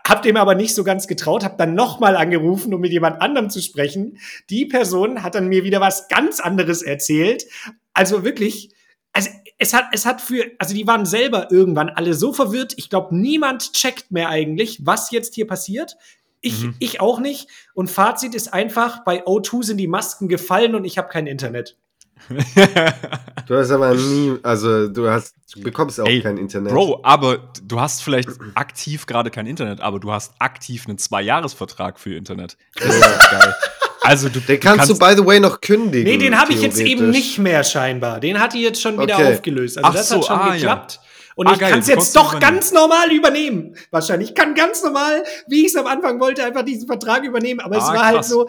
hab 0.06 0.22
dem 0.24 0.36
aber 0.36 0.54
nicht 0.56 0.76
so 0.76 0.84
ganz 0.84 1.08
getraut, 1.08 1.44
hab 1.44 1.58
dann 1.58 1.76
nochmal 1.76 2.16
angerufen, 2.18 2.74
um 2.74 2.82
mit 2.82 2.92
jemand 2.92 3.22
anderem 3.22 3.50
zu 3.50 3.62
sprechen. 3.62 4.18
Die 4.50 4.66
Person 4.66 5.24
hat 5.24 5.36
dann 5.36 5.48
mir 5.48 5.64
wieder 5.64 5.80
was 5.80 6.08
ganz 6.08 6.40
anderes 6.40 6.82
erzählt. 6.82 7.46
Also 7.94 8.24
wirklich, 8.24 8.72
also 9.14 9.30
es 9.58 9.74
hat, 9.74 9.86
es 9.94 10.06
hat 10.06 10.22
für, 10.22 10.52
also 10.60 10.74
die 10.74 10.86
waren 10.88 11.06
selber 11.06 11.52
irgendwann 11.52 11.90
alle 11.90 12.14
so 12.14 12.34
verwirrt. 12.34 12.74
Ich 12.78 12.90
glaube, 12.90 13.16
niemand 13.16 13.74
checkt 13.74 14.12
mehr 14.12 14.30
eigentlich, 14.30 14.86
was 14.86 15.12
jetzt 15.12 15.36
hier 15.36 15.48
passiert. 15.48 15.96
Ich, 16.42 16.64
Mhm. 16.64 16.76
ich 16.80 17.00
auch 17.00 17.20
nicht. 17.20 17.48
Und 17.74 17.90
Fazit 17.90 18.36
ist 18.36 18.54
einfach, 18.54 19.04
bei 19.06 19.26
O2 19.26 19.64
sind 19.64 19.78
die 19.78 19.88
Masken 19.88 20.28
gefallen 20.28 20.76
und 20.76 20.84
ich 20.84 20.98
habe 20.98 21.08
kein 21.08 21.28
Internet. 21.28 21.78
Du 23.48 23.56
hast 23.56 23.72
aber 23.72 23.94
nie, 23.94 24.38
also 24.42 24.88
du 24.88 25.08
hast, 25.10 25.36
du 25.54 25.62
bekommst 25.62 26.00
auch 26.00 26.08
Ey, 26.08 26.22
kein 26.22 26.38
Internet. 26.38 26.74
Bro, 26.74 27.02
aber 27.04 27.38
du 27.64 27.80
hast 27.80 28.04
vielleicht 28.04 28.30
aktiv 28.56 29.06
gerade 29.06 29.30
kein 29.30 29.46
Internet, 29.46 29.82
aber 29.82 30.00
du 30.00 30.12
hast 30.12 30.34
aktiv 30.40 30.86
einen 30.88 30.98
Zwei-Jahres-Vertrag 30.98 32.00
für 32.00 32.16
Internet. 32.16 32.58
Das 32.76 32.96
ist 32.96 33.04
doch 33.04 33.32
geil. 33.32 33.56
Also 34.02 34.30
du, 34.30 34.40
Den 34.40 34.60
kannst, 34.60 34.90
du, 34.90 34.98
by 34.98 35.14
the 35.16 35.26
way, 35.26 35.40
noch 35.40 35.62
kündigen. 35.62 36.04
Nee, 36.12 36.18
den 36.18 36.40
habe 36.40 36.54
ich 36.54 36.62
jetzt 36.62 36.80
eben 36.80 37.10
nicht 37.10 37.40
mehr 37.40 37.64
scheinbar. 37.64 38.20
Den 38.20 38.40
hat 38.40 38.54
die 38.54 38.62
jetzt 38.62 38.82
schon 38.82 39.00
wieder 39.00 39.16
Okay. 39.16 39.34
aufgelöst. 39.34 39.78
Also 39.78 39.90
Ach 39.90 39.94
das 39.96 40.10
so, 40.10 40.16
hat 40.18 40.26
schon 40.26 40.40
ah, 40.40 40.48
ja. 40.50 40.54
geklappt. 40.54 41.00
Und 41.36 41.48
Ah, 41.48 41.54
ich 41.54 41.60
kann 41.60 41.80
es 41.80 41.88
jetzt 41.88 42.16
doch 42.16 42.34
übernehmen. 42.34 42.54
ganz 42.56 42.72
normal 42.72 43.12
übernehmen. 43.12 43.76
Wahrscheinlich. 43.92 44.30
Ich 44.30 44.36
kann 44.36 44.54
ganz 44.56 44.84
normal, 44.84 45.24
wie 45.48 45.62
ich 45.62 45.68
es 45.68 45.76
am 45.76 45.88
Anfang 45.88 46.20
wollte, 46.20 46.44
einfach 46.46 46.64
diesen 46.64 46.88
Vertrag 46.88 47.24
übernehmen. 47.24 47.60
Aber 47.60 47.78
es 47.78 47.84
Ah, 47.84 47.94
war 47.94 48.06
halt 48.06 48.16
krass. 48.18 48.30
so, 48.30 48.48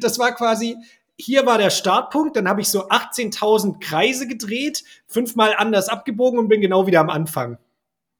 das 0.00 0.18
war 0.18 0.34
quasi, 0.34 0.76
hier 1.18 1.46
war 1.46 1.58
der 1.58 1.70
Startpunkt, 1.70 2.36
dann 2.36 2.48
habe 2.48 2.60
ich 2.60 2.68
so 2.68 2.88
18.000 2.88 3.80
Kreise 3.80 4.26
gedreht, 4.28 4.84
fünfmal 5.06 5.54
anders 5.56 5.88
abgebogen 5.88 6.38
und 6.38 6.48
bin 6.48 6.60
genau 6.60 6.86
wieder 6.86 7.00
am 7.00 7.10
Anfang. 7.10 7.58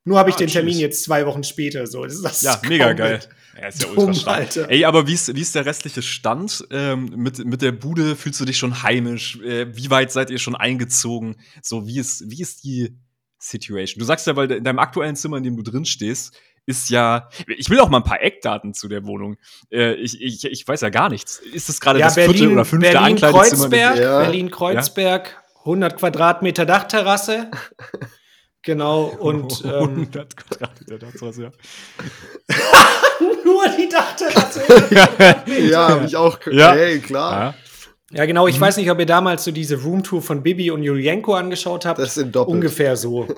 Nur 0.04 0.18
habe 0.18 0.30
ich 0.30 0.36
Ah, 0.36 0.38
den 0.40 0.48
Termin 0.48 0.72
tschüss. 0.74 0.80
jetzt 0.80 1.04
zwei 1.04 1.26
Wochen 1.26 1.42
später. 1.44 1.86
So, 1.86 2.04
das 2.04 2.14
ist 2.14 2.24
das 2.24 2.42
Ja, 2.42 2.60
mega 2.68 2.92
geil. 2.92 3.20
Ja, 3.60 3.68
ist 3.68 3.82
ja 3.82 3.88
dumm, 3.88 3.98
ultra 3.98 4.14
stark. 4.14 4.38
Alter. 4.38 4.70
Ey, 4.70 4.84
aber 4.84 5.06
wie 5.08 5.14
ist, 5.14 5.34
wie 5.34 5.40
ist 5.40 5.54
der 5.54 5.66
restliche 5.66 6.02
Stand? 6.02 6.64
Ähm, 6.70 7.10
mit, 7.16 7.44
mit 7.44 7.60
der 7.62 7.72
Bude 7.72 8.14
fühlst 8.14 8.40
du 8.40 8.44
dich 8.44 8.56
schon 8.56 8.82
heimisch? 8.82 9.40
Äh, 9.40 9.74
wie 9.76 9.90
weit 9.90 10.12
seid 10.12 10.30
ihr 10.30 10.38
schon 10.38 10.54
eingezogen? 10.54 11.36
So, 11.62 11.86
wie 11.86 11.98
ist, 11.98 12.30
wie 12.30 12.40
ist 12.40 12.62
die 12.64 12.96
Situation? 13.38 13.98
Du 13.98 14.04
sagst 14.04 14.26
ja, 14.26 14.36
weil 14.36 14.50
in 14.52 14.64
deinem 14.64 14.78
aktuellen 14.78 15.16
Zimmer, 15.16 15.38
in 15.38 15.42
dem 15.44 15.56
du 15.56 15.62
drin 15.62 15.84
stehst, 15.84 16.34
ist 16.66 16.90
ja. 16.90 17.28
Ich 17.46 17.70
will 17.70 17.80
auch 17.80 17.88
mal 17.88 17.98
ein 17.98 18.04
paar 18.04 18.20
Eckdaten 18.20 18.74
zu 18.74 18.88
der 18.88 19.06
Wohnung. 19.06 19.36
Äh, 19.70 19.94
ich, 19.94 20.20
ich, 20.20 20.44
ich 20.44 20.66
weiß 20.66 20.80
ja 20.80 20.90
gar 20.90 21.08
nichts. 21.08 21.38
Ist 21.38 21.68
das 21.68 21.80
gerade 21.80 22.00
Ja, 22.00 22.06
das 22.06 22.14
vierte 22.14 22.32
Berlin, 22.32 22.52
oder 22.52 22.64
fünfte 22.64 22.90
Berlin 22.92 23.12
Ankleidezimmer? 23.12 23.62
Kreuzberg, 23.68 23.98
Ja. 23.98 24.18
Berlin 24.20 24.50
Kreuzberg, 24.50 25.42
100 25.60 25.96
Quadratmeter 25.96 26.66
Dachterrasse. 26.66 27.50
Genau, 28.62 29.04
und 29.20 29.62
ähm, 29.64 29.72
100 29.72 30.36
Quadratmeter, 30.36 30.98
das 30.98 31.22
war's, 31.22 31.36
ja. 31.38 31.50
nur 33.44 33.64
die 33.78 33.88
Dachterrasse. 33.88 34.62
Ja, 35.70 35.88
habe 35.88 36.06
ich 36.06 36.16
auch. 36.16 36.38
Ja. 36.50 36.72
Hey, 36.72 36.98
klar. 36.98 37.54
ja. 38.10 38.18
ja, 38.18 38.26
genau, 38.26 38.46
ich 38.48 38.60
weiß 38.60 38.76
nicht, 38.76 38.90
ob 38.90 38.98
ihr 38.98 39.06
damals 39.06 39.44
so 39.44 39.50
diese 39.52 39.80
Roomtour 39.82 40.20
von 40.22 40.42
Bibi 40.42 40.70
und 40.70 40.82
Julienko 40.82 41.34
angeschaut 41.34 41.86
habt. 41.86 41.98
Das 41.98 42.14
sind 42.14 42.34
doppelt. 42.34 42.54
Ungefähr 42.54 42.96
so. 42.96 43.28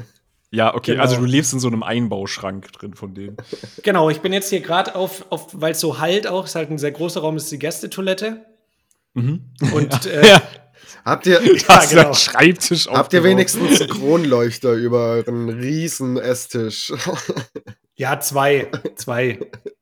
Ja, 0.50 0.75
okay, 0.75 0.93
Genau. 0.93 1.02
also 1.02 1.17
du 1.17 1.25
lebst 1.25 1.52
in 1.52 1.61
so 1.61 1.69
einem 1.69 1.83
Einbauschrank 1.83 2.73
drin 2.73 2.95
von 2.95 3.14
denen. 3.14 3.37
Genau, 3.83 4.09
ich 4.11 4.21
bin 4.21 4.33
jetzt 4.33 4.49
hier 4.50 4.61
gerade 4.61 4.95
auf, 4.95 5.26
auf 5.31 5.49
weil 5.52 5.73
es 5.73 5.81
so 5.81 5.99
halt 5.99 6.26
auch, 6.26 6.47
ist 6.47 6.55
halt 6.55 6.71
ein 6.71 6.78
sehr 6.78 6.93
großer 6.93 7.21
Raum, 7.21 7.37
ist 7.37 7.50
die 7.52 7.59
Gästetoilette. 7.59 8.45
Mhm. 9.14 9.43
Und 9.73 10.07
äh, 10.07 10.26
Ja, 10.26 10.43
Habt 11.05 11.26
ihr, 11.26 11.40
ist 11.40 11.67
genau. 11.90 12.09
ein 12.09 12.14
Schreibtisch 12.14 12.87
habt 12.88 13.12
ihr 13.12 13.25
wenigstens 13.25 13.81
einen 13.81 13.90
Kronleuchter 13.90 14.73
über 14.73 15.07
euren 15.12 15.49
riesen 15.49 16.17
Esstisch? 16.19 16.93
ja, 17.97 18.21
zwei. 18.21 18.71
Zwei. 18.97 19.38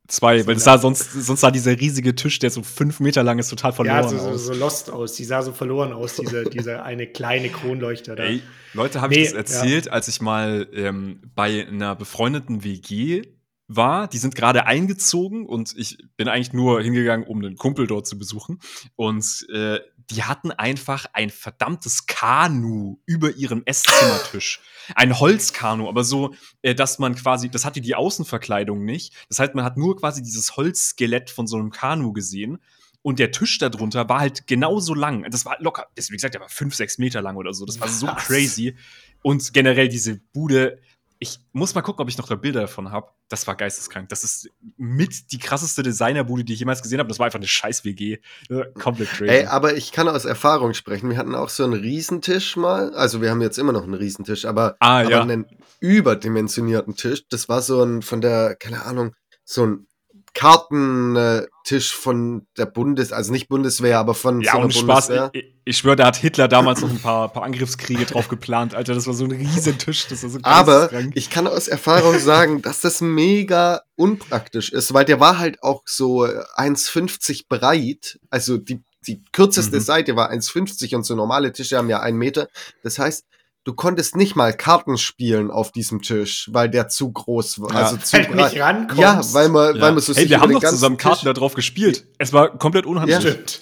Zwei, 0.07 0.47
weil 0.47 0.55
es 0.55 0.63
sah 0.63 0.77
sonst, 0.77 1.11
sonst 1.11 1.41
sah 1.41 1.51
dieser 1.51 1.77
riesige 1.77 2.15
Tisch, 2.15 2.39
der 2.39 2.49
so 2.49 2.63
fünf 2.63 3.01
Meter 3.01 3.23
lang 3.23 3.39
ist, 3.39 3.49
total 3.49 3.73
verloren 3.73 4.03
ja, 4.03 4.07
so, 4.07 4.17
so, 4.17 4.29
aus. 4.29 4.45
so 4.45 4.53
lost 4.53 4.89
aus. 4.89 5.13
Die 5.13 5.25
sah 5.25 5.41
so 5.41 5.51
verloren 5.51 5.91
aus, 5.91 6.15
diese, 6.15 6.43
diese 6.49 6.83
eine 6.83 7.07
kleine 7.07 7.49
Kronleuchter 7.49 8.15
da. 8.15 8.23
Ey, 8.23 8.41
Leute, 8.73 9.01
habe 9.01 9.13
Nee, 9.13 9.23
ich 9.23 9.33
das 9.33 9.37
erzählt, 9.37 9.91
als 9.91 10.07
ich 10.07 10.21
mal 10.21 10.67
ähm, 10.73 11.19
bei 11.35 11.67
einer 11.67 11.95
befreundeten 11.95 12.63
WG 12.63 13.23
war. 13.67 14.07
Die 14.07 14.17
sind 14.17 14.35
gerade 14.35 14.65
eingezogen 14.65 15.45
und 15.45 15.73
ich 15.77 15.97
bin 16.15 16.29
eigentlich 16.29 16.53
nur 16.53 16.81
hingegangen, 16.81 17.27
um 17.27 17.39
einen 17.39 17.57
Kumpel 17.57 17.85
dort 17.85 18.07
zu 18.07 18.17
besuchen. 18.17 18.59
Und 18.95 19.45
äh, 19.53 19.79
die 20.09 20.23
hatten 20.23 20.51
einfach 20.51 21.05
ein 21.13 21.29
verdammtes 21.29 22.05
Kanu 22.05 22.99
über 23.05 23.31
ihrem 23.31 23.63
Esszimmertisch. 23.65 24.61
Ein 24.95 25.19
Holzkanu, 25.19 25.89
aber 25.89 26.03
so, 26.03 26.33
äh, 26.61 26.73
dass 26.73 26.97
man 26.97 27.15
quasi, 27.15 27.49
das 27.49 27.65
hatte 27.65 27.81
die 27.81 27.95
Außenverkleidung 27.95 28.85
nicht. 28.85 29.13
Das 29.27 29.39
heißt, 29.39 29.53
man 29.53 29.65
hat 29.65 29.77
nur 29.77 29.97
quasi 29.97 30.23
dieses 30.23 30.55
Holzskelett 30.55 31.29
von 31.29 31.45
so 31.47 31.57
einem 31.57 31.71
Kanu 31.71 32.13
gesehen. 32.13 32.59
Und 33.01 33.19
der 33.19 33.31
Tisch 33.31 33.57
darunter 33.57 34.09
war 34.09 34.19
halt 34.19 34.47
genauso 34.47 34.93
lang. 34.93 35.25
Das 35.29 35.45
war 35.45 35.57
locker, 35.61 35.87
das, 35.95 36.09
wie 36.09 36.15
gesagt, 36.15 36.33
der 36.33 36.41
war 36.41 36.49
fünf, 36.49 36.75
sechs 36.75 36.97
Meter 36.97 37.21
lang 37.21 37.37
oder 37.37 37.53
so. 37.53 37.65
Das 37.65 37.79
war 37.79 37.87
so 37.87 38.07
Was? 38.07 38.25
crazy. 38.25 38.75
Und 39.21 39.53
generell 39.53 39.87
diese 39.87 40.19
Bude, 40.33 40.79
ich 41.19 41.39
muss 41.51 41.73
mal 41.75 41.81
gucken, 41.81 42.01
ob 42.01 42.09
ich 42.09 42.17
noch 42.17 42.27
da 42.27 42.35
Bilder 42.35 42.61
davon 42.61 42.91
habe. 42.91 43.11
Das 43.29 43.47
war 43.47 43.55
geisteskrank. 43.55 44.09
Das 44.09 44.23
ist 44.23 44.49
mit 44.77 45.31
die 45.31 45.39
krasseste 45.39 45.83
Designerbude, 45.83 46.43
die 46.43 46.53
ich 46.53 46.59
jemals 46.59 46.81
gesehen 46.81 46.99
habe. 46.99 47.09
Das 47.09 47.19
war 47.19 47.25
einfach 47.25 47.39
eine 47.39 47.47
scheiß 47.47 47.83
WG. 47.85 48.17
Äh, 48.49 48.65
Komplett 48.79 49.09
crazy. 49.09 49.29
Ey, 49.31 49.45
aber 49.45 49.75
ich 49.75 49.91
kann 49.91 50.07
aus 50.07 50.25
Erfahrung 50.25 50.73
sprechen. 50.73 51.09
Wir 51.09 51.17
hatten 51.17 51.35
auch 51.35 51.49
so 51.49 51.63
einen 51.63 51.73
Riesentisch 51.73 52.55
mal. 52.55 52.93
Also 52.93 53.21
wir 53.21 53.29
haben 53.31 53.41
jetzt 53.41 53.57
immer 53.57 53.71
noch 53.73 53.83
einen 53.83 53.93
Riesentisch, 53.95 54.45
aber, 54.45 54.75
Ah, 54.79 54.99
aber 55.01 55.09
ja. 55.09 55.21
einen 55.21 55.45
überdimensionierten 55.79 56.95
Tisch. 56.95 57.27
Das 57.29 57.49
war 57.49 57.61
so 57.61 57.83
ein 57.83 58.01
von 58.01 58.21
der, 58.21 58.55
keine 58.55 58.85
Ahnung, 58.85 59.13
so 59.43 59.65
ein 59.65 59.87
Kartentisch 60.37 61.93
von 61.95 62.47
der 62.57 62.65
Bundes, 62.65 63.11
also 63.11 63.31
nicht 63.31 63.47
Bundeswehr, 63.47 63.99
aber 63.99 64.13
von 64.13 64.41
ja, 64.41 64.53
so 64.53 64.59
und 64.59 64.73
Spaß. 64.73 65.07
Bundeswehr. 65.07 65.29
Ich, 65.33 65.53
ich 65.65 65.77
schwöre, 65.77 65.95
da 65.95 66.05
hat 66.07 66.15
Hitler 66.15 66.47
damals 66.47 66.81
noch 66.81 66.89
ein 66.89 66.99
paar, 66.99 67.29
paar 67.29 67.43
Angriffskriege 67.43 68.05
drauf 68.05 68.27
geplant. 68.29 68.73
Alter, 68.75 68.93
das 68.93 69.07
war 69.07 69.13
so 69.13 69.25
ein 69.25 69.31
riesen 69.31 69.77
Tisch. 69.77 70.07
Das 70.07 70.23
war 70.23 70.29
so 70.29 70.39
Aber 70.43 70.79
geisteskrank. 70.87 71.13
ich 71.15 71.29
kann 71.29 71.47
aus 71.47 71.67
Erfahrung 71.67 72.19
sagen, 72.19 72.61
dass 72.61 72.81
das 72.81 73.01
mega 73.01 73.81
unpraktisch 73.95 74.71
ist, 74.71 74.93
weil 74.93 75.05
der 75.05 75.19
war 75.19 75.37
halt 75.39 75.61
auch 75.63 75.83
so 75.85 76.23
1,50 76.23 77.45
breit. 77.49 78.19
Also 78.29 78.57
die, 78.57 78.81
die 79.07 79.21
kürzeste 79.31 79.77
Mhm. 79.77 79.81
Seite 79.81 80.15
war 80.15 80.31
1,50 80.31 80.95
und 80.95 81.03
so 81.05 81.15
normale 81.15 81.51
Tische 81.51 81.77
haben 81.77 81.89
ja 81.89 81.99
einen 81.99 82.17
Meter. 82.17 82.47
Das 82.83 82.99
heißt, 82.99 83.25
du 83.67 83.73
konntest 83.73 84.15
nicht 84.15 84.37
mal 84.37 84.53
Karten 84.53 84.97
spielen 84.97 85.51
auf 85.51 85.73
diesem 85.73 86.01
Tisch, 86.01 86.49
weil 86.53 86.69
der 86.69 86.87
zu 86.87 87.11
groß 87.11 87.61
war. 87.61 87.73
Ja. 87.73 87.85
Also 87.87 87.97
zu 87.97 88.13
Weil 88.17 88.25
du 88.27 88.35
nicht 88.35 88.59
rankommst. 88.61 89.01
Ja, 89.01 89.21
weil 89.33 89.49
man, 89.49 89.81
weil 89.81 89.91
man 89.91 89.99
so 89.99 90.15
hey, 90.15 90.29
wir 90.29 90.39
haben 90.39 90.53
doch 90.53 90.63
zusammen 90.63 90.95
Karten 90.95 91.17
Tisch- 91.17 91.25
da 91.25 91.33
drauf 91.33 91.53
gespielt. 91.53 92.05
Es 92.17 92.31
war 92.31 92.57
komplett 92.57 92.85
unhandlich. 92.85 93.19
Stimmt. 93.19 93.61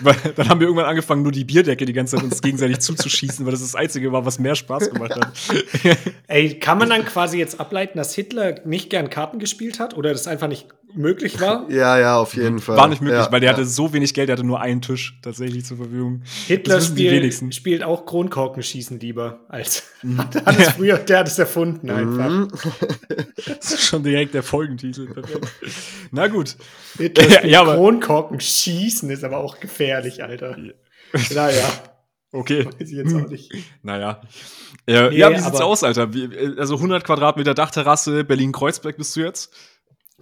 Weil 0.00 0.14
dann 0.36 0.48
haben 0.48 0.60
wir 0.60 0.66
irgendwann 0.66 0.88
angefangen, 0.88 1.22
nur 1.22 1.32
die 1.32 1.44
Bierdecke 1.44 1.84
die 1.86 1.92
ganze 1.94 2.16
Zeit 2.16 2.24
uns 2.24 2.42
gegenseitig 2.42 2.80
zuzuschießen, 2.80 3.44
weil 3.46 3.52
das 3.52 3.62
das 3.62 3.74
Einzige 3.74 4.12
war, 4.12 4.26
was 4.26 4.38
mehr 4.38 4.54
Spaß 4.54 4.90
gemacht 4.92 5.16
hat. 5.16 5.32
Ey, 6.28 6.58
kann 6.58 6.78
man 6.78 6.90
dann 6.90 7.04
quasi 7.06 7.38
jetzt 7.38 7.58
ableiten, 7.58 7.96
dass 7.96 8.14
Hitler 8.14 8.60
nicht 8.66 8.90
gern 8.90 9.08
Karten 9.08 9.38
gespielt 9.38 9.80
hat 9.80 9.96
oder 9.96 10.12
das 10.12 10.26
einfach 10.26 10.48
nicht 10.48 10.68
möglich 10.94 11.40
war? 11.40 11.66
Ja, 11.70 11.98
ja, 11.98 12.18
auf 12.18 12.34
jeden 12.34 12.58
Fall. 12.58 12.76
War 12.76 12.88
nicht 12.88 13.00
möglich, 13.02 13.18
ja, 13.20 13.30
weil 13.32 13.40
der 13.40 13.50
ja. 13.50 13.56
hatte 13.56 13.64
so 13.66 13.92
wenig 13.92 14.12
Geld, 14.14 14.28
der 14.28 14.36
hatte 14.36 14.46
nur 14.46 14.60
einen 14.60 14.82
Tisch 14.82 15.18
tatsächlich 15.22 15.64
zur 15.64 15.76
Verfügung. 15.78 16.22
Hitler 16.46 16.78
die 16.78 16.84
spielt, 16.84 17.12
wenigsten. 17.12 17.52
spielt 17.52 17.82
auch 17.82 18.06
Kronkorkenschießen 18.06 18.98
lieber 19.00 19.40
als 19.48 19.84
hat, 20.16 20.46
hat 20.46 20.58
es 20.58 20.68
früher, 20.70 20.98
der 20.98 21.18
hat 21.20 21.28
es 21.28 21.38
erfunden 21.38 21.90
einfach. 21.90 22.28
Mhm. 22.28 22.48
Das 23.46 23.72
ist 23.72 23.82
schon 23.86 24.02
direkt 24.02 24.34
der 24.34 24.42
Folgentitel. 24.42 25.06
Perfekt. 25.12 25.46
Na 26.10 26.28
gut. 26.28 26.56
Hitler 26.98 27.24
Ja, 27.24 27.30
spielt 27.38 27.52
ja, 27.52 27.60
aber- 27.62 27.74
Kronkorken 27.76 28.40
schießen 28.40 29.08
ist 29.10 29.24
aber 29.24 29.38
auch 29.38 29.60
gefährlich, 29.60 30.22
Alter. 30.22 30.56
Naja, 31.34 31.68
Okay. 32.32 32.64
weiß 32.66 32.88
ich 32.90 32.96
jetzt 32.96 33.14
auch 33.14 33.28
nicht. 33.28 33.52
Naja. 33.82 34.20
Äh, 34.86 35.10
Nee, 35.10 35.16
ja, 35.18 35.30
wie 35.32 35.40
sieht's 35.40 35.60
aus, 35.60 35.82
Alter? 35.82 36.14
Wie, 36.14 36.24
äh, 36.24 36.58
also 36.58 36.76
100 36.76 37.02
Quadratmeter 37.04 37.54
Dachterrasse, 37.54 38.22
Berlin-Kreuzberg 38.24 38.96
bist 38.96 39.16
du 39.16 39.20
jetzt? 39.20 39.52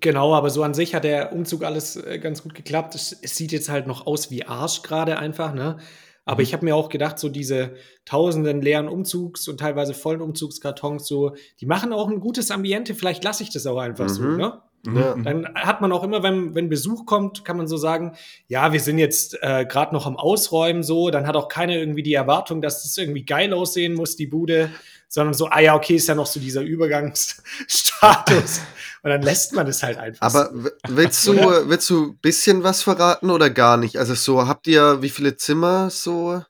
Genau, 0.01 0.35
aber 0.35 0.51
so 0.51 0.63
an 0.63 0.75
sich 0.75 0.95
hat 0.95 1.05
der 1.05 1.33
Umzug 1.33 1.65
alles 1.65 1.97
äh, 1.97 2.19
ganz 2.19 2.43
gut 2.43 2.55
geklappt. 2.55 2.95
Es, 2.95 3.13
es 3.13 3.37
sieht 3.37 3.53
jetzt 3.53 3.69
halt 3.69 3.87
noch 3.87 4.07
aus 4.07 4.31
wie 4.31 4.45
Arsch 4.45 4.83
gerade 4.83 5.19
einfach, 5.19 5.55
ne? 5.55 5.79
Aber 6.25 6.43
ich 6.43 6.53
habe 6.53 6.67
mir 6.67 6.77
auch 6.77 6.91
gedacht, 6.91 7.19
so 7.19 7.31
diese 7.31 7.75
tausenden 8.05 8.61
leeren 8.61 8.87
Umzugs- 8.87 9.49
und 9.49 9.61
teilweise 9.61 9.95
vollen 9.95 10.21
Umzugskartons, 10.21 11.07
so, 11.07 11.35
die 11.59 11.65
machen 11.65 11.95
auch 11.95 12.09
ein 12.09 12.21
gutes 12.21 12.51
Ambiente. 12.51 12.95
Vielleicht 12.95 13.25
lasse 13.25 13.43
ich 13.43 13.51
das 13.51 13.67
auch 13.67 13.79
einfach 13.79 14.11
so, 14.11 14.23
Mhm. 14.23 14.37
ne? 14.37 14.63
Ja. 14.87 15.17
Mhm. 15.17 15.25
Dann 15.25 15.55
hat 15.55 15.81
man 15.81 15.91
auch 15.91 16.05
immer, 16.05 16.23
wenn, 16.23 16.55
wenn 16.55 16.69
Besuch 16.69 17.05
kommt, 17.07 17.45
kann 17.45 17.57
man 17.57 17.67
so 17.67 17.77
sagen, 17.79 18.15
ja, 18.47 18.73
wir 18.73 18.81
sind 18.81 18.99
jetzt 18.99 19.39
äh, 19.43 19.65
gerade 19.67 19.95
noch 19.95 20.07
am 20.07 20.17
Ausräumen 20.17 20.83
so, 20.83 21.11
dann 21.11 21.27
hat 21.27 21.35
auch 21.35 21.49
keiner 21.49 21.75
irgendwie 21.75 22.03
die 22.03 22.15
Erwartung, 22.15 22.61
dass 22.63 22.83
das 22.83 22.97
irgendwie 22.99 23.25
geil 23.25 23.53
aussehen 23.55 23.95
muss, 23.95 24.15
die 24.15 24.27
Bude, 24.27 24.71
sondern 25.09 25.35
so, 25.35 25.49
ah 25.49 25.61
ja, 25.61 25.75
okay, 25.75 25.97
ist 25.97 26.09
ja 26.09 26.15
noch 26.15 26.27
so 26.27 26.39
dieser 26.39 26.61
Übergangsstatus. 26.61 28.61
Und 29.03 29.11
dann 29.11 29.23
lässt 29.23 29.53
man 29.53 29.67
es 29.67 29.83
halt 29.83 29.97
einfach. 29.99 30.23
Aber 30.27 30.51
willst 30.89 31.27
du, 31.27 31.33
willst 31.69 31.89
du 31.91 32.07
ein 32.13 32.19
bisschen 32.19 32.63
was 32.65 32.83
verraten 32.83 33.31
oder 33.31 33.49
gar 33.51 33.77
nicht? 33.77 33.97
Also 33.99 34.15
so, 34.15 34.47
habt 34.49 34.67
ihr 34.67 35.03
wie 35.03 35.11
viele 35.11 35.37
Zimmer 35.37 35.91
so? 35.91 36.43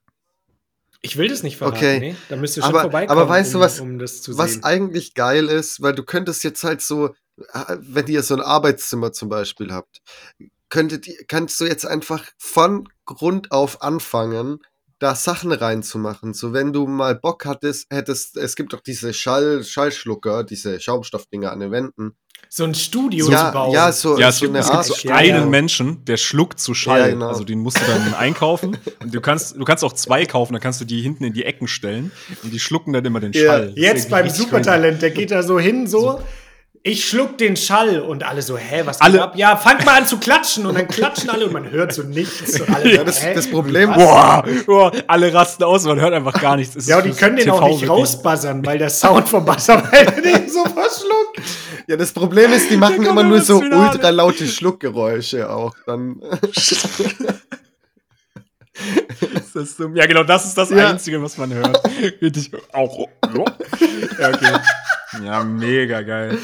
ich 1.00 1.16
will 1.16 1.28
das 1.28 1.44
nicht 1.44 1.58
verraten, 1.58 1.76
Okay. 1.76 2.00
nee. 2.00 2.16
Da 2.28 2.34
müsst 2.36 2.56
ihr 2.56 2.62
schon 2.62 2.70
Aber- 2.70 2.80
vorbeikommen, 2.82 3.18
aber 3.20 3.28
weißt 3.28 3.54
du, 3.54 3.58
um, 3.58 3.64
was- 3.64 3.78
um 3.80 3.98
das 4.00 4.20
zu 4.20 4.36
Was 4.36 4.64
eigentlich 4.64 5.14
geil 5.14 5.46
ist, 5.46 5.80
weil 5.80 5.94
du 5.94 6.02
könntest 6.02 6.42
jetzt 6.42 6.64
halt 6.64 6.80
so, 6.82 7.14
wenn 7.78 8.08
ihr 8.08 8.22
so 8.24 8.34
ein 8.34 8.40
Arbeitszimmer 8.40 9.12
zum 9.12 9.28
Beispiel 9.28 9.72
habt, 9.72 10.00
könntet 10.70 11.06
kannst 11.28 11.60
du 11.60 11.66
jetzt 11.66 11.86
einfach 11.86 12.24
von 12.36 12.88
Grund 13.06 13.52
auf 13.52 13.80
anfangen, 13.80 14.58
da 14.98 15.14
Sachen 15.14 15.52
reinzumachen. 15.52 16.34
So, 16.34 16.52
wenn 16.52 16.72
du 16.72 16.88
mal 16.88 17.14
Bock 17.14 17.44
hattest, 17.46 17.86
hättest, 17.90 18.36
es 18.36 18.56
gibt 18.56 18.72
doch 18.72 18.80
diese 18.80 19.14
Schall, 19.14 19.62
Schallschlucker, 19.62 20.42
diese 20.42 20.80
Schaumstoffdinger 20.80 21.52
an 21.52 21.60
den 21.60 21.70
Wänden. 21.70 22.16
So 22.50 22.64
ein 22.64 22.74
Studio 22.74 23.30
ja, 23.30 23.46
zu 23.46 23.52
bauen. 23.52 23.72
ja, 23.72 23.92
so, 23.92 24.18
Ja, 24.18 24.28
es 24.28 24.38
so 24.38 24.46
gibt, 24.46 24.56
eine 24.56 24.64
es 24.64 24.70
gibt 24.70 24.84
so 24.84 25.08
Ja, 25.08 25.16
einen 25.16 25.36
ja. 25.36 25.46
Menschen, 25.46 26.04
der 26.06 26.16
schluckt 26.16 26.58
zu 26.58 26.72
Schall. 26.74 27.00
Ja, 27.00 27.08
genau. 27.08 27.28
Also 27.28 27.44
den 27.44 27.58
musst 27.60 27.78
du 27.78 27.84
dann 27.86 28.14
einkaufen. 28.14 28.78
Und 29.02 29.14
du 29.14 29.20
kannst, 29.20 29.56
du 29.56 29.64
kannst 29.64 29.84
auch 29.84 29.92
zwei 29.92 30.24
kaufen, 30.24 30.54
dann 30.54 30.62
kannst 30.62 30.80
du 30.80 30.84
die 30.84 31.00
hinten 31.02 31.24
in 31.24 31.34
die 31.34 31.44
Ecken 31.44 31.68
stellen. 31.68 32.10
Und 32.42 32.52
die 32.52 32.58
schlucken 32.58 32.92
dann 32.92 33.04
immer 33.04 33.20
den. 33.20 33.34
Schall. 33.34 33.72
Jetzt 33.76 34.08
beim 34.10 34.28
Supertalent, 34.30 35.02
der 35.02 35.10
geht 35.10 35.30
da 35.30 35.42
so 35.42 35.60
hin, 35.60 35.86
so, 35.86 36.20
ich 36.82 37.06
schluck 37.08 37.36
den 37.38 37.56
Schall 37.56 38.00
und 38.00 38.22
alle 38.24 38.40
so, 38.42 38.56
hä, 38.56 38.82
was 38.84 39.00
Alle- 39.00 39.22
ab? 39.22 39.32
Ja, 39.36 39.56
fangt 39.56 39.84
mal 39.84 39.98
an 39.98 40.06
zu 40.06 40.18
klatschen 40.18 40.64
und 40.66 40.74
dann 40.76 40.88
klatschen 40.88 41.28
alle 41.30 41.46
und 41.46 41.52
man 41.52 41.70
hört 41.70 41.92
so 41.92 42.02
nichts. 42.02 42.60
Und 42.60 42.70
alle 42.74 42.84
so, 42.90 42.96
Ja, 42.96 43.04
das, 43.04 43.22
hä? 43.22 43.34
das 43.34 43.48
Problem, 43.50 43.92
Boah, 43.92 44.44
boah, 44.66 44.92
alle 45.06 45.32
rasten 45.34 45.64
aus, 45.64 45.84
man 45.84 46.00
hört 46.00 46.14
einfach 46.14 46.40
gar 46.40 46.56
nichts. 46.56 46.76
Es 46.76 46.86
Ja, 46.86 46.98
und 46.98 47.04
die 47.04 47.10
können 47.12 47.36
den 47.36 47.50
auch 47.50 47.66
nicht 47.66 47.88
rausbuzzern, 47.88 48.64
weil 48.64 48.78
der 48.78 48.90
Sound 48.90 49.28
vom 49.28 49.44
Buzzer 49.44 49.76
den 50.24 50.48
so 50.48 50.62
verschluckt. 50.64 51.40
ja, 51.86 51.96
das 51.96 52.12
Problem 52.12 52.52
ist, 52.52 52.70
die 52.70 52.76
machen 52.76 53.02
immer 53.04 53.22
nur 53.24 53.40
so 53.42 53.58
ultra 53.58 54.10
laute 54.10 54.46
Schluckgeräusche 54.46 55.50
auch. 55.50 55.74
Dann, 55.86 56.20
Dumm? 59.78 59.96
Ja, 59.96 60.06
genau, 60.06 60.24
das 60.24 60.44
ist 60.44 60.56
das 60.56 60.70
Ja. 60.70 60.90
Einzige, 60.90 61.22
was 61.22 61.36
man 61.36 61.52
hört. 61.52 61.80
Richtig. 62.22 62.52
Auch. 62.72 63.08
Ja, 64.18 64.28
okay. 64.28 64.58
Ja, 65.24 65.42
mega 65.42 66.02
geil. 66.02 66.38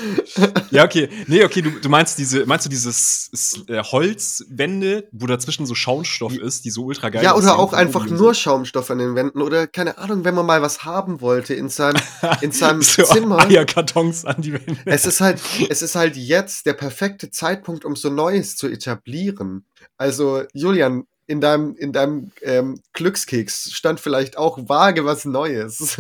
Ja, 0.71 0.85
okay. 0.85 1.09
Nee, 1.27 1.45
okay, 1.45 1.61
du, 1.61 1.71
du 1.71 1.89
meinst 1.89 2.19
diese, 2.19 2.47
meinst 2.47 2.65
du 2.65 2.71
dieses 2.71 3.31
äh, 3.69 3.83
Holzwände, 3.83 5.07
wo 5.13 5.27
dazwischen 5.27 5.67
so 5.67 5.75
Schaumstoff 5.75 6.37
ist, 6.37 6.65
die 6.65 6.71
so 6.71 6.85
ultra 6.85 7.11
geil 7.11 7.23
ja, 7.23 7.35
oder 7.35 7.57
aussehen 7.57 7.61
auch 7.61 7.73
einfach 7.75 8.07
nur 8.07 8.35
Schaumstoff 8.35 8.91
an 8.91 8.99
den 8.99 9.15
Wänden 9.15 9.43
oder 9.43 9.67
keine 9.67 9.99
Ahnung, 9.99 10.25
wenn 10.25 10.35
man 10.35 10.47
mal 10.47 10.63
was 10.63 10.85
haben 10.85 11.21
wollte 11.21 11.55
in 11.55 11.69
seinem, 11.69 12.01
in 12.41 12.53
seinem 12.53 12.81
so 12.83 13.03
Zimmer. 13.03 13.39
Eierkartons 13.41 14.25
an 14.25 14.41
die 14.41 14.55
Wände. 14.55 14.77
Es 14.87 15.05
ist 15.05 15.21
halt, 15.21 15.41
es 15.69 15.83
ist 15.83 15.95
halt 15.95 16.17
jetzt 16.17 16.65
der 16.67 16.75
perfekte 16.75 17.31
Zeitpunkt, 17.31 17.85
um 17.85 17.97
so 17.97 18.09
Neues 18.09 18.57
zu 18.57 18.69
etablieren. 18.69 19.67
Also, 19.99 20.43
Julian, 20.55 21.05
in 21.27 21.41
deinem, 21.41 21.75
in 21.77 21.93
deinem 21.93 22.33
ähm, 22.43 22.81
Glückskeks 22.93 23.73
stand 23.73 24.01
vielleicht 24.01 24.37
auch 24.37 24.59
vage 24.69 25.05
was 25.05 25.25
Neues. 25.25 25.97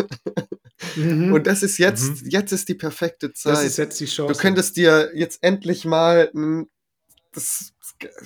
Und 0.96 1.46
das 1.46 1.62
ist 1.62 1.78
jetzt, 1.78 2.22
jetzt 2.24 2.52
ist 2.52 2.68
die 2.68 2.74
perfekte 2.74 3.32
Zeit. 3.32 3.54
das 3.54 3.64
ist 3.64 3.76
jetzt 3.78 4.00
die 4.00 4.06
Chance. 4.06 4.32
du 4.32 4.38
könntest 4.38 4.76
dir 4.76 5.10
jetzt 5.14 5.42
endlich 5.42 5.84
mal 5.84 6.30
ein, 6.34 6.68
das, 7.32 7.72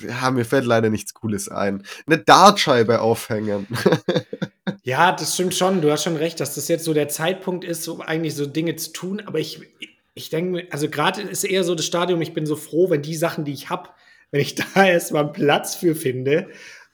ja, 0.01 0.31
mir 0.31 0.45
fällt 0.45 0.65
leider 0.65 0.91
nichts 0.91 1.15
Cooles 1.15 1.49
ein, 1.49 1.85
eine 2.07 2.19
Dartscheibe 2.19 3.01
aufhängen. 3.01 3.67
Ja, 4.83 5.13
das 5.13 5.35
stimmt 5.35 5.55
schon. 5.55 5.83
Du 5.83 5.91
hast 5.91 6.05
schon 6.05 6.17
recht, 6.17 6.41
dass 6.41 6.55
das 6.55 6.69
jetzt 6.69 6.85
so 6.85 6.95
der 6.95 7.09
Zeitpunkt 7.09 7.63
ist, 7.63 7.87
um 7.89 8.01
eigentlich 8.01 8.35
so 8.35 8.47
Dinge 8.47 8.77
zu 8.77 8.91
tun. 8.93 9.23
Aber 9.27 9.39
ich, 9.39 9.61
ich 10.15 10.31
denke, 10.31 10.51
mir, 10.51 10.67
also 10.71 10.89
gerade 10.89 11.21
ist 11.21 11.45
eher 11.45 11.63
so 11.65 11.75
das 11.75 11.85
Stadium, 11.85 12.23
ich 12.23 12.33
bin 12.33 12.47
so 12.47 12.57
froh, 12.57 12.89
wenn 12.89 13.03
die 13.03 13.15
Sachen, 13.15 13.45
die 13.45 13.53
ich 13.53 13.69
habe, 13.69 13.91
wenn 14.31 14.41
ich 14.41 14.55
da 14.75 14.87
erstmal 14.87 15.25
einen 15.25 15.33
Platz 15.33 15.75
für 15.75 15.95
finde 15.95 16.49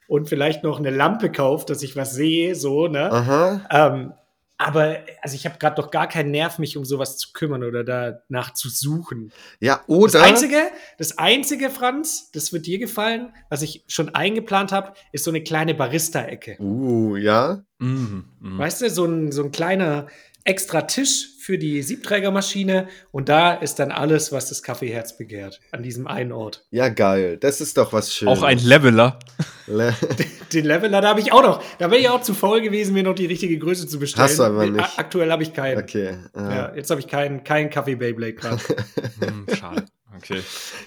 und 0.08 0.28
vielleicht 0.28 0.62
noch 0.64 0.78
eine 0.78 0.90
Lampe 0.90 1.30
kaufe, 1.30 1.66
dass 1.66 1.82
ich 1.82 1.96
was 1.96 2.14
sehe, 2.14 2.54
so, 2.54 2.88
ne? 2.88 3.10
Aha. 3.10 3.66
Ähm, 3.70 4.12
aber 4.56 4.98
also 5.20 5.34
ich 5.34 5.46
habe 5.46 5.58
gerade 5.58 5.74
doch 5.76 5.90
gar 5.90 6.08
keinen 6.08 6.30
Nerv, 6.30 6.58
mich 6.58 6.76
um 6.76 6.84
sowas 6.84 7.16
zu 7.16 7.32
kümmern 7.32 7.64
oder 7.64 7.82
danach 7.82 8.54
zu 8.54 8.68
suchen. 8.68 9.32
Ja, 9.60 9.80
Das 9.86 9.88
oder. 9.88 10.22
einzige, 10.22 10.58
das 10.96 11.18
einzige, 11.18 11.70
Franz, 11.70 12.30
das 12.32 12.52
wird 12.52 12.66
dir 12.66 12.78
gefallen, 12.78 13.32
was 13.50 13.62
ich 13.62 13.84
schon 13.88 14.14
eingeplant 14.14 14.70
habe, 14.70 14.94
ist 15.10 15.24
so 15.24 15.30
eine 15.32 15.42
kleine 15.42 15.74
Barista-Ecke. 15.74 16.56
Uh, 16.60 17.16
ja. 17.16 17.64
Mhm, 17.78 18.26
mhm. 18.40 18.58
Weißt 18.58 18.80
du, 18.82 18.90
so 18.90 19.04
ein, 19.04 19.32
so 19.32 19.42
ein 19.42 19.50
kleiner 19.50 20.06
extra 20.44 20.82
Tisch 20.82 21.30
für 21.40 21.58
die 21.58 21.82
Siebträgermaschine 21.82 22.88
und 23.10 23.28
da 23.28 23.52
ist 23.54 23.78
dann 23.78 23.90
alles, 23.90 24.30
was 24.30 24.48
das 24.48 24.62
Kaffeeherz 24.62 25.16
begehrt, 25.16 25.60
an 25.72 25.82
diesem 25.82 26.06
einen 26.06 26.32
Ort. 26.32 26.66
Ja, 26.70 26.88
geil. 26.88 27.38
Das 27.38 27.60
ist 27.60 27.76
doch 27.76 27.92
was 27.92 28.14
Schönes. 28.14 28.38
Auch 28.38 28.42
ein 28.42 28.58
Leveler. 28.58 29.18
Le 29.66 29.94
Den 30.52 30.66
Leveler, 30.66 31.00
da 31.00 31.08
habe 31.08 31.20
ich 31.20 31.32
auch 31.32 31.42
noch, 31.42 31.62
da 31.78 31.90
wäre 31.90 32.00
ich 32.00 32.08
auch 32.08 32.20
zu 32.20 32.34
faul 32.34 32.60
gewesen, 32.60 32.92
mir 32.94 33.02
noch 33.02 33.14
die 33.14 33.26
richtige 33.26 33.58
Größe 33.58 33.88
zu 33.88 33.98
bestellen. 33.98 34.28
Hast 34.28 34.38
du 34.38 34.44
aber 34.44 34.66
nicht. 34.66 34.98
Aktuell 34.98 35.32
habe 35.32 35.42
ich 35.42 35.52
keinen. 35.52 35.82
Okay. 35.82 36.18
äh. 36.34 36.40
Ja, 36.40 36.74
jetzt 36.74 36.90
habe 36.90 37.00
ich 37.00 37.08
keinen 37.08 37.42
keinen 37.42 37.70
Kaffee 37.70 37.96
Beyblade 37.96 38.34
gerade. 38.34 38.60
Hm, 39.20 39.46
schade. 39.54 39.86
Okay. 40.16 40.42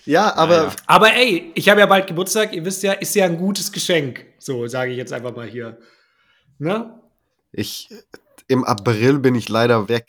Ja, 0.06 0.36
aber 0.36 0.56
Ja, 0.56 0.63
ja. 0.63 0.76
Aber 0.86 1.13
ey, 1.13 1.52
ich 1.56 1.70
habe 1.70 1.80
ja 1.80 1.86
bald 1.86 2.08
Geburtstag, 2.08 2.54
ihr 2.54 2.63
wisst 2.65 2.84
ja, 2.84 2.93
ist 2.93 3.15
ja 3.15 3.26
ein 3.26 3.38
gutes 3.38 3.72
Geschenk. 3.72 4.26
So 4.38 4.67
sage 4.67 4.91
ich 4.91 4.98
jetzt 4.98 5.13
einfach 5.13 5.36
mal 5.36 5.48
hier. 5.48 5.78
Ne? 6.60 6.93
ich 7.52 7.89
im 8.48 8.64
April 8.64 9.20
bin 9.20 9.36
ich 9.36 9.50
leider 9.50 9.88
weg. 9.90 10.08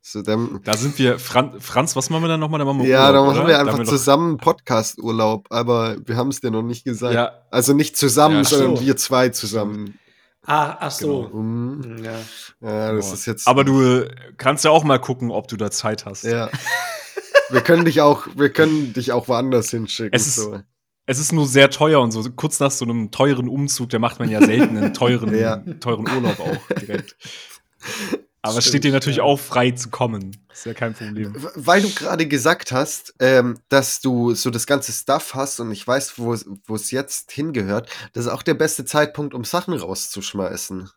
So, 0.00 0.22
dann, 0.22 0.60
Da 0.64 0.76
sind 0.76 0.98
wir, 0.98 1.18
Fran 1.18 1.60
Franz, 1.60 1.94
was 1.96 2.08
machen 2.08 2.22
wir 2.22 2.28
dann 2.28 2.40
nochmal? 2.40 2.58
Da 2.58 2.64
machen 2.64 2.82
wir 2.82 2.88
ja, 2.88 3.10
da 3.12 3.18
Urlaub, 3.20 3.26
machen 3.26 3.38
oder? 3.40 3.48
wir 3.48 3.54
Da 3.54 3.60
einfach 3.60 3.72
haben 3.74 3.84
doch- 3.84 3.90
zusammen 3.90 4.28
einen 4.30 4.38
Podcast-Urlaub, 4.38 5.46
aber 5.50 5.96
wir 6.06 6.16
haben 6.16 6.28
es 6.28 6.40
dir 6.40 6.50
noch 6.50 6.62
nicht 6.62 6.84
gesagt. 6.84 7.14
Ja, 7.14 7.32
Also 7.50 7.74
nicht 7.74 7.96
zusammen, 7.96 8.36
Ja, 8.36 8.44
sondern 8.44 8.76
so. 8.76 8.82
wir 8.86 8.96
zwei 8.96 9.28
zusammen. 9.30 9.98
Ah, 10.46 10.76
ach 10.80 10.90
so. 10.92 11.28
Mhm. 11.32 11.82
Hm, 11.84 12.04
Ja. 12.04 12.12
Ja, 12.62 12.92
das 12.92 13.06
Boah. 13.08 13.14
ist 13.14 13.26
jetzt. 13.26 13.46
aber 13.48 13.64
du 13.64 13.82
äh, 13.82 14.10
kannst 14.38 14.64
ja 14.64 14.70
auch 14.70 14.84
mal 14.84 14.98
gucken, 14.98 15.30
ob 15.30 15.46
du 15.48 15.56
da 15.56 15.70
Zeit 15.70 16.06
hast. 16.06 16.24
Ja. 16.24 16.48
wir 17.50 17.60
können 17.60 17.84
dich 17.84 18.00
auch, 18.00 18.26
wir 18.34 18.50
können 18.50 18.92
dich 18.94 19.12
auch 19.12 19.28
woanders 19.28 19.70
hinschicken. 19.70 20.14
Es 20.14 20.26
ist- 20.26 20.36
so. 20.36 20.60
Es 21.08 21.18
ist 21.18 21.32
nur 21.32 21.46
sehr 21.46 21.70
teuer 21.70 22.00
und 22.02 22.10
so. 22.12 22.22
Kurz 22.36 22.60
nach 22.60 22.70
so 22.70 22.84
einem 22.84 23.10
teuren 23.10 23.48
Umzug, 23.48 23.88
da 23.88 23.98
macht 23.98 24.18
man 24.18 24.28
ja 24.30 24.40
selten 24.44 24.76
einen 24.76 24.92
teuren, 24.94 25.34
Ja. 25.38 25.56
teuren 25.80 26.06
Urlaub 26.08 26.38
auch 26.38 26.76
direkt. 26.76 27.16
Aber 28.42 28.58
es 28.58 28.66
steht 28.68 28.84
dir 28.84 28.92
natürlich 28.92 29.16
ja. 29.18 29.22
auch 29.24 29.38
frei 29.40 29.72
zu 29.72 29.88
kommen. 29.90 30.36
Ist 30.52 30.64
ja 30.66 30.74
kein 30.74 30.94
Problem. 30.94 31.34
Weil 31.56 31.82
du 31.82 31.90
gerade 31.90 32.26
gesagt 32.26 32.72
hast, 32.72 33.14
ähm, 33.20 33.58
dass 33.68 34.00
du 34.00 34.34
so 34.34 34.50
das 34.50 34.66
ganze 34.66 34.92
Stuff 34.92 35.34
hast 35.34 35.60
und 35.60 35.72
ich 35.72 35.86
weiß, 35.86 36.18
wo 36.18 36.32
es- 36.34 36.90
jetzt 36.90 37.32
hingehört, 37.32 37.88
das 38.12 38.26
ist 38.26 38.30
auch 38.30 38.42
der 38.42 38.54
beste 38.54 38.84
Zeitpunkt, 38.84 39.34
um 39.34 39.44
Sachen 39.44 39.74
rauszuschmeißen. 39.74 40.88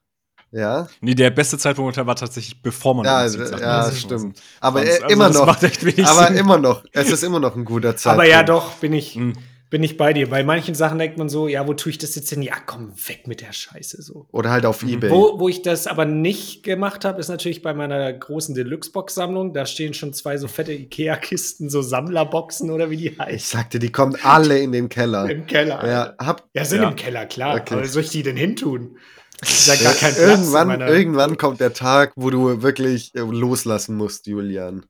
Ja, 0.52 0.88
Nee, 1.00 1.16
der 1.16 1.30
beste 1.30 1.58
Zeitpunkt 1.58 1.96
war 1.98 2.16
tatsächlich, 2.18 2.62
bevor 2.62 2.94
man 2.96 3.06
ja, 3.06 3.28
sagt 3.30 3.62
ja 3.62 3.90
stimmt. 3.94 4.42
Aber 4.60 4.80
Franz, 4.82 4.90
äh, 5.00 5.04
also 5.04 5.14
immer 5.16 5.30
noch. 5.30 5.46
macht 5.46 5.64
echt 5.64 5.86
wenig 5.86 6.06
Aber 6.06 6.28
Sinn. 6.28 6.36
immer 6.36 6.58
noch. 6.58 6.84
Es 6.92 7.10
ist 7.10 7.24
immer 7.24 7.40
noch 7.40 7.56
ein 7.56 7.64
guter 7.64 7.96
Zeitpunkt. 7.96 8.20
Aber 8.22 8.30
ja, 8.30 8.44
doch, 8.44 8.74
bin 8.76 8.92
ich, 8.92 9.16
Hm. 9.16 9.34
Bin 9.72 9.82
ich 9.84 9.96
bei 9.98 10.12
dir. 10.14 10.30
Bei 10.30 10.44
manchen 10.44 10.76
Sachen 10.76 11.00
denkt 11.00 11.18
man 11.18 11.30
so, 11.30 11.48
ja, 11.48 11.66
wo 11.66 11.74
tue 11.74 11.92
ich 11.92 11.98
das 11.98 12.14
jetzt 12.16 12.30
hin? 12.30 12.42
Ja, 12.44 12.56
komm, 12.64 12.94
weg 13.08 13.26
mit 13.26 13.40
der 13.42 13.54
Scheiße 13.54 14.02
so. 14.02 14.28
Oder 14.32 14.52
halt 14.52 14.66
auf 14.66 14.84
Ebay. 14.84 15.10
Wo, 15.10 15.40
wo 15.40 15.48
ich 15.50 15.62
das 15.64 15.88
aber 15.88 16.04
nicht 16.06 16.64
gemacht 16.64 17.06
habe, 17.06 17.20
ist 17.22 17.30
natürlich 17.30 17.62
bei 17.62 17.74
meiner 17.74 18.12
großen 18.12 18.54
Deluxe-Box-Sammlung. 18.54 19.54
Da 19.54 19.66
stehen 19.66 19.94
schon 19.94 20.14
zwei 20.14 20.38
so 20.38 20.50
fette 20.50 20.74
Ikea-Kisten, 20.74 21.70
so 21.70 21.82
Sammlerboxen 21.82 22.70
oder 22.70 22.90
wie 22.90 22.98
die 22.98 23.08
Ich 23.08 23.20
heißen. 23.20 23.60
sagte, 23.60 23.80
die 23.80 23.92
kommen 23.94 24.18
alle 24.24 24.60
in 24.60 24.74
den 24.74 24.90
Keller. 24.90 25.30
Im 25.30 25.48
Keller. 25.48 25.88
Ja, 25.88 26.14
hab, 26.20 26.50
Ja, 26.54 26.66
sind 26.66 26.82
Ja. 26.82 26.90
im 26.90 26.96
Keller, 26.98 27.26
klar. 27.26 27.56
Okay. 27.62 27.74
Aber 27.76 27.84
wo 27.84 27.88
soll 27.88 28.04
ich 28.04 28.10
die 28.10 28.24
denn 28.24 28.36
hintun? 28.38 28.98
Ist 29.42 29.68
ja 29.68 29.76
gar 29.76 29.94
kein 29.94 30.14
Platz 30.14 30.20
irgendwann, 30.20 30.82
irgendwann 30.82 31.36
kommt 31.38 31.62
der 31.62 31.74
Tag, 31.74 32.12
wo 32.16 32.30
du 32.30 32.62
wirklich 32.62 33.16
äh, 33.16 33.22
loslassen 33.22 33.96
musst, 33.96 34.28
Julian. 34.28 34.86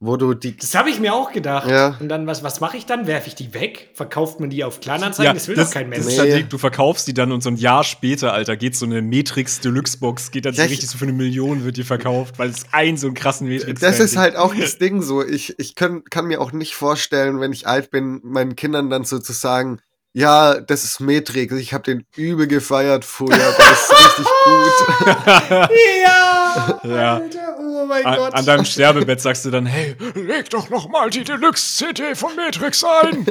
Wo 0.00 0.16
du 0.16 0.32
die. 0.34 0.56
Das 0.56 0.76
habe 0.76 0.90
ich 0.90 1.00
mir 1.00 1.12
auch 1.12 1.32
gedacht. 1.32 1.68
Ja. 1.68 1.96
Und 1.98 2.08
dann, 2.08 2.28
was, 2.28 2.44
was 2.44 2.60
mache 2.60 2.76
ich 2.76 2.86
dann? 2.86 3.08
Werfe 3.08 3.26
ich 3.26 3.34
die 3.34 3.52
weg? 3.52 3.90
Verkauft 3.94 4.38
man 4.38 4.48
die 4.48 4.62
auf 4.62 4.78
Kleinanzeigen? 4.78 5.34
das 5.34 5.48
will 5.48 5.56
doch 5.56 5.68
kein 5.72 5.88
Mensch. 5.88 6.04
Das 6.04 6.14
ist 6.14 6.22
Nee. 6.22 6.46
du 6.48 6.56
verkaufst 6.56 7.08
die 7.08 7.14
dann 7.14 7.32
und 7.32 7.42
so 7.42 7.50
ein 7.50 7.56
Jahr 7.56 7.82
später, 7.82 8.32
Alter, 8.32 8.56
geht 8.56 8.76
so 8.76 8.86
eine 8.86 9.02
Matrix 9.02 9.58
Deluxe 9.58 9.98
Box, 9.98 10.30
geht 10.30 10.44
dann 10.44 10.54
so 10.54 10.58
Ja, 10.60 10.66
ich- 10.66 10.70
richtig 10.72 10.90
so 10.90 10.98
für 10.98 11.04
eine 11.04 11.12
Million 11.14 11.64
wird 11.64 11.76
die 11.78 11.82
verkauft, 11.82 12.38
weil 12.38 12.50
es 12.50 12.66
ein 12.70 12.96
so 12.96 13.08
einen 13.08 13.14
krassen 13.16 13.48
Matrix 13.48 13.80
Das 13.80 13.98
ist 13.98 14.16
halt 14.16 14.36
auch 14.36 14.54
das 14.54 14.78
Ding 14.78 15.02
so. 15.02 15.24
Ich, 15.26 15.58
ich 15.58 15.74
kann, 15.74 16.04
kann 16.04 16.26
mir 16.26 16.40
auch 16.40 16.52
nicht 16.52 16.76
vorstellen, 16.76 17.40
wenn 17.40 17.52
ich 17.52 17.66
alt 17.66 17.90
bin, 17.90 18.20
meinen 18.22 18.54
Kindern 18.54 18.90
dann 18.90 19.02
so 19.02 19.18
zu 19.18 19.32
sagen, 19.32 19.80
ja, 20.12 20.60
das 20.60 20.84
ist 20.84 21.00
Matrix. 21.00 21.52
Ich 21.54 21.74
habe 21.74 21.82
den 21.84 22.04
übel 22.16 22.46
gefeiert 22.46 23.04
früher. 23.04 23.30
Der 23.36 23.48
ist 23.48 23.90
richtig 23.92 24.26
gut. 24.44 25.68
Ja! 26.04 26.80
Ja. 26.84 27.14
Alter, 27.16 27.47
mein 27.88 28.04
An, 28.06 28.16
Gott. 28.16 28.34
an 28.34 28.46
deinem 28.46 28.64
Sterbebett 28.64 29.20
sagst 29.20 29.44
du 29.44 29.50
dann, 29.50 29.66
hey, 29.66 29.96
leg 30.14 30.48
doch 30.50 30.70
noch 30.70 30.88
mal 30.88 31.10
die 31.10 31.24
Deluxe-CD 31.24 32.14
von 32.14 32.36
Matrix 32.36 32.84
ein. 32.84 33.26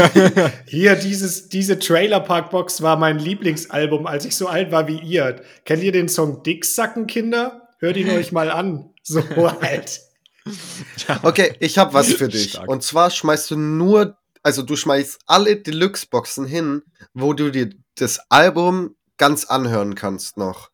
Hier, 0.66 0.96
dieses, 0.96 1.48
diese 1.48 1.78
Trailer-Park-Box 1.78 2.82
war 2.82 2.96
mein 2.96 3.18
Lieblingsalbum, 3.18 4.06
als 4.06 4.24
ich 4.26 4.36
so 4.36 4.48
alt 4.48 4.70
war 4.70 4.88
wie 4.88 4.98
ihr. 4.98 5.42
Kennt 5.64 5.82
ihr 5.82 5.92
den 5.92 6.08
Song 6.08 6.42
Dicksacken, 6.42 7.06
Kinder? 7.06 7.68
Hört 7.78 7.96
ihn 7.96 8.10
euch 8.10 8.32
mal 8.32 8.50
an. 8.50 8.90
So 9.02 9.22
alt. 9.60 10.00
Okay, 11.22 11.54
ich 11.60 11.78
habe 11.78 11.94
was 11.94 12.12
für 12.14 12.26
dich. 12.28 12.50
Stark. 12.50 12.68
Und 12.68 12.82
zwar 12.82 13.10
schmeißt 13.10 13.52
du 13.52 13.56
nur, 13.56 14.16
also 14.42 14.62
du 14.62 14.74
schmeißt 14.74 15.20
alle 15.26 15.56
Deluxe-Boxen 15.56 16.46
hin, 16.46 16.82
wo 17.14 17.32
du 17.32 17.52
dir 17.52 17.70
das 17.94 18.18
Album 18.28 18.96
ganz 19.18 19.44
anhören 19.44 19.94
kannst 19.94 20.36
noch. 20.36 20.71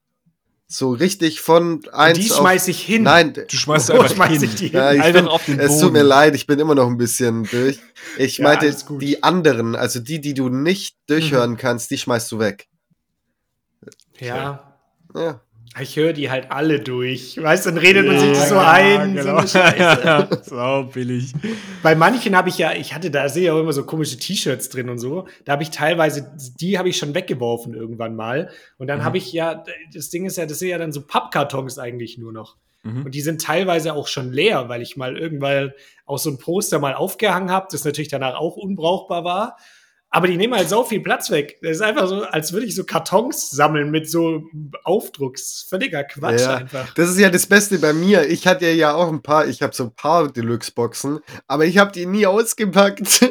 So 0.70 0.90
richtig 0.90 1.40
von 1.40 1.80
eins 1.92 2.18
Die 2.18 2.30
auf- 2.30 2.36
schmeiß 2.38 2.68
ich 2.68 2.82
hin. 2.82 3.04
Nein, 3.04 3.32
Du 3.32 3.44
schmeißt 3.56 3.88
Wo 3.88 3.94
einfach 4.00 4.14
schmeiß 4.14 4.32
hin. 4.40 4.44
ich 4.44 4.54
die 4.56 4.68
hin? 4.68 4.76
Ja, 4.78 4.92
ich 4.92 5.12
bin, 5.14 5.26
auf 5.26 5.42
den 5.46 5.58
es 5.58 5.72
tut 5.72 5.80
Boden. 5.80 5.92
mir 5.94 6.02
leid, 6.02 6.34
ich 6.34 6.46
bin 6.46 6.58
immer 6.58 6.74
noch 6.74 6.86
ein 6.88 6.98
bisschen 6.98 7.44
durch. 7.44 7.78
Ich 8.18 8.36
Ja, 8.36 8.44
meinte, 8.44 8.76
die 9.00 9.22
anderen, 9.22 9.74
also 9.74 9.98
die, 9.98 10.20
die 10.20 10.34
du 10.34 10.50
nicht 10.50 10.98
durchhören 11.06 11.56
kannst, 11.56 11.90
die 11.90 11.96
schmeißt 11.96 12.30
du 12.32 12.38
weg. 12.38 12.68
Ja. 14.18 14.76
Ja. 15.14 15.40
Ich 15.80 15.96
höre 15.96 16.12
die 16.12 16.30
halt 16.30 16.50
alle 16.50 16.80
durch. 16.80 17.40
Weißt 17.40 17.66
du, 17.66 17.70
dann 17.70 17.78
redet 17.78 18.06
man 18.06 18.18
sich 18.18 18.30
das 18.30 18.48
so 18.48 18.54
Ja, 18.56 18.70
ein. 18.72 19.16
So 19.16 19.22
genau. 19.22 19.40
Scheiße. 19.46 19.76
Ja, 20.04 20.28
so 20.42 20.88
billig. 20.92 21.32
Bei 21.82 21.94
manchen 21.94 22.34
habe 22.36 22.48
ich 22.48 22.58
ja, 22.58 22.72
ich 22.72 22.94
hatte 22.94 23.10
da 23.10 23.28
sehe 23.28 23.44
ich 23.44 23.50
auch 23.50 23.60
immer 23.60 23.72
so 23.72 23.84
komische 23.84 24.18
T-Shirts 24.18 24.70
drin 24.70 24.88
und 24.88 24.98
so. 24.98 25.28
Da 25.44 25.52
habe 25.52 25.62
ich 25.62 25.70
teilweise, 25.70 26.30
die 26.60 26.78
habe 26.78 26.88
ich 26.88 26.96
schon 26.96 27.14
weggeworfen 27.14 27.74
irgendwann 27.74 28.16
mal. 28.16 28.50
Und 28.78 28.86
dann 28.88 29.00
Mhm. 29.00 29.04
habe 29.04 29.18
ich 29.18 29.32
ja, 29.32 29.62
das 29.94 30.10
Ding 30.10 30.24
ist 30.26 30.36
ja, 30.38 30.46
das 30.46 30.58
sind 30.58 30.68
ja 30.68 30.78
dann 30.78 30.92
so 30.92 31.02
Pappkartons 31.02 31.78
eigentlich 31.78 32.18
nur 32.18 32.32
noch. 32.32 32.56
Mhm. 32.82 33.04
Und 33.06 33.14
die 33.14 33.20
sind 33.20 33.42
teilweise 33.42 33.94
auch 33.94 34.06
schon 34.08 34.32
leer, 34.32 34.68
weil 34.68 34.82
ich 34.82 34.96
mal 34.96 35.16
irgendwann 35.16 35.72
auch 36.06 36.18
so 36.18 36.30
ein 36.30 36.38
Poster 36.38 36.78
mal 36.78 36.94
aufgehangen 36.94 37.50
habe, 37.50 37.66
das 37.70 37.84
natürlich 37.84 38.08
danach 38.08 38.36
auch 38.36 38.56
unbrauchbar 38.56 39.24
war. 39.24 39.56
Aber 40.10 40.26
die 40.26 40.36
nehmen 40.38 40.54
halt 40.54 40.68
so 40.70 40.84
viel 40.84 41.00
Platz 41.00 41.30
weg. 41.30 41.58
Das 41.60 41.72
ist 41.72 41.80
einfach 41.82 42.08
so, 42.08 42.22
als 42.22 42.52
würde 42.54 42.64
ich 42.66 42.74
so 42.74 42.84
Kartons 42.84 43.50
sammeln 43.50 43.90
mit 43.90 44.10
so 44.10 44.42
Aufdrucks. 44.84 45.66
Völliger 45.68 46.02
Quatsch 46.04 46.40
Ja, 46.40 46.56
einfach. 46.56 46.94
Das 46.94 47.10
ist 47.10 47.18
ja 47.18 47.28
das 47.28 47.46
Beste 47.46 47.78
bei 47.78 47.92
mir. 47.92 48.26
Ich 48.28 48.46
hatte 48.46 48.70
ja 48.70 48.94
auch 48.94 49.08
ein 49.08 49.20
paar, 49.22 49.46
ich 49.46 49.60
habe 49.60 49.74
so 49.74 49.84
ein 49.84 49.94
paar 49.94 50.28
Deluxe-Boxen, 50.32 51.20
aber 51.46 51.66
ich 51.66 51.76
habe 51.76 51.92
die 51.92 52.06
nie 52.06 52.26
ausgepackt. 52.26 53.30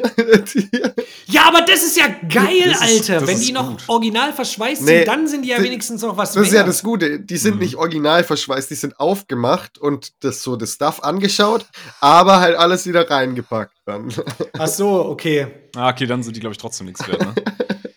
Ja, 1.30 1.42
aber 1.48 1.60
das 1.60 1.82
ist 1.82 1.98
ja 1.98 2.06
geil, 2.06 2.62
Das 2.72 2.90
ist- 2.90 3.10
Alter. 3.10 3.26
Wenn 3.26 3.38
die 3.38 3.52
noch 3.52 3.68
gut. 3.68 3.82
original 3.88 4.32
verschweißt 4.32 4.82
Nee, 4.82 4.98
sind, 5.00 5.08
dann 5.08 5.26
sind 5.28 5.42
die 5.42 5.48
ja 5.50 5.62
wenigstens 5.62 6.00
noch 6.00 6.16
was 6.16 6.32
das 6.32 6.46
ist 6.46 6.52
ja 6.54 6.62
das 6.62 6.82
Gute. 6.82 7.20
Die 7.20 7.36
sind 7.36 7.54
Mhm. 7.56 7.60
nicht 7.60 7.76
original 7.76 8.24
verschweißt, 8.24 8.70
die 8.70 8.74
sind 8.74 8.98
aufgemacht 8.98 9.76
und 9.78 10.12
das 10.24 10.42
so 10.42 10.56
das 10.56 10.72
Stuff 10.74 11.02
angeschaut, 11.02 11.66
aber 12.00 12.40
halt 12.40 12.56
alles 12.56 12.86
wieder 12.86 13.08
reingepackt 13.10 13.72
dann. 13.88 14.12
Ach 14.58 14.68
so, 14.68 15.06
okay. 15.06 15.46
Ah, 15.74 15.90
okay, 15.90 16.06
dann 16.06 16.22
sind 16.22 16.36
die, 16.36 16.40
glaube 16.40 16.52
ich, 16.52 16.58
trotzdem 16.58 16.86
nichts 16.86 17.06
wert. 17.08 17.20
Ne? 17.20 17.34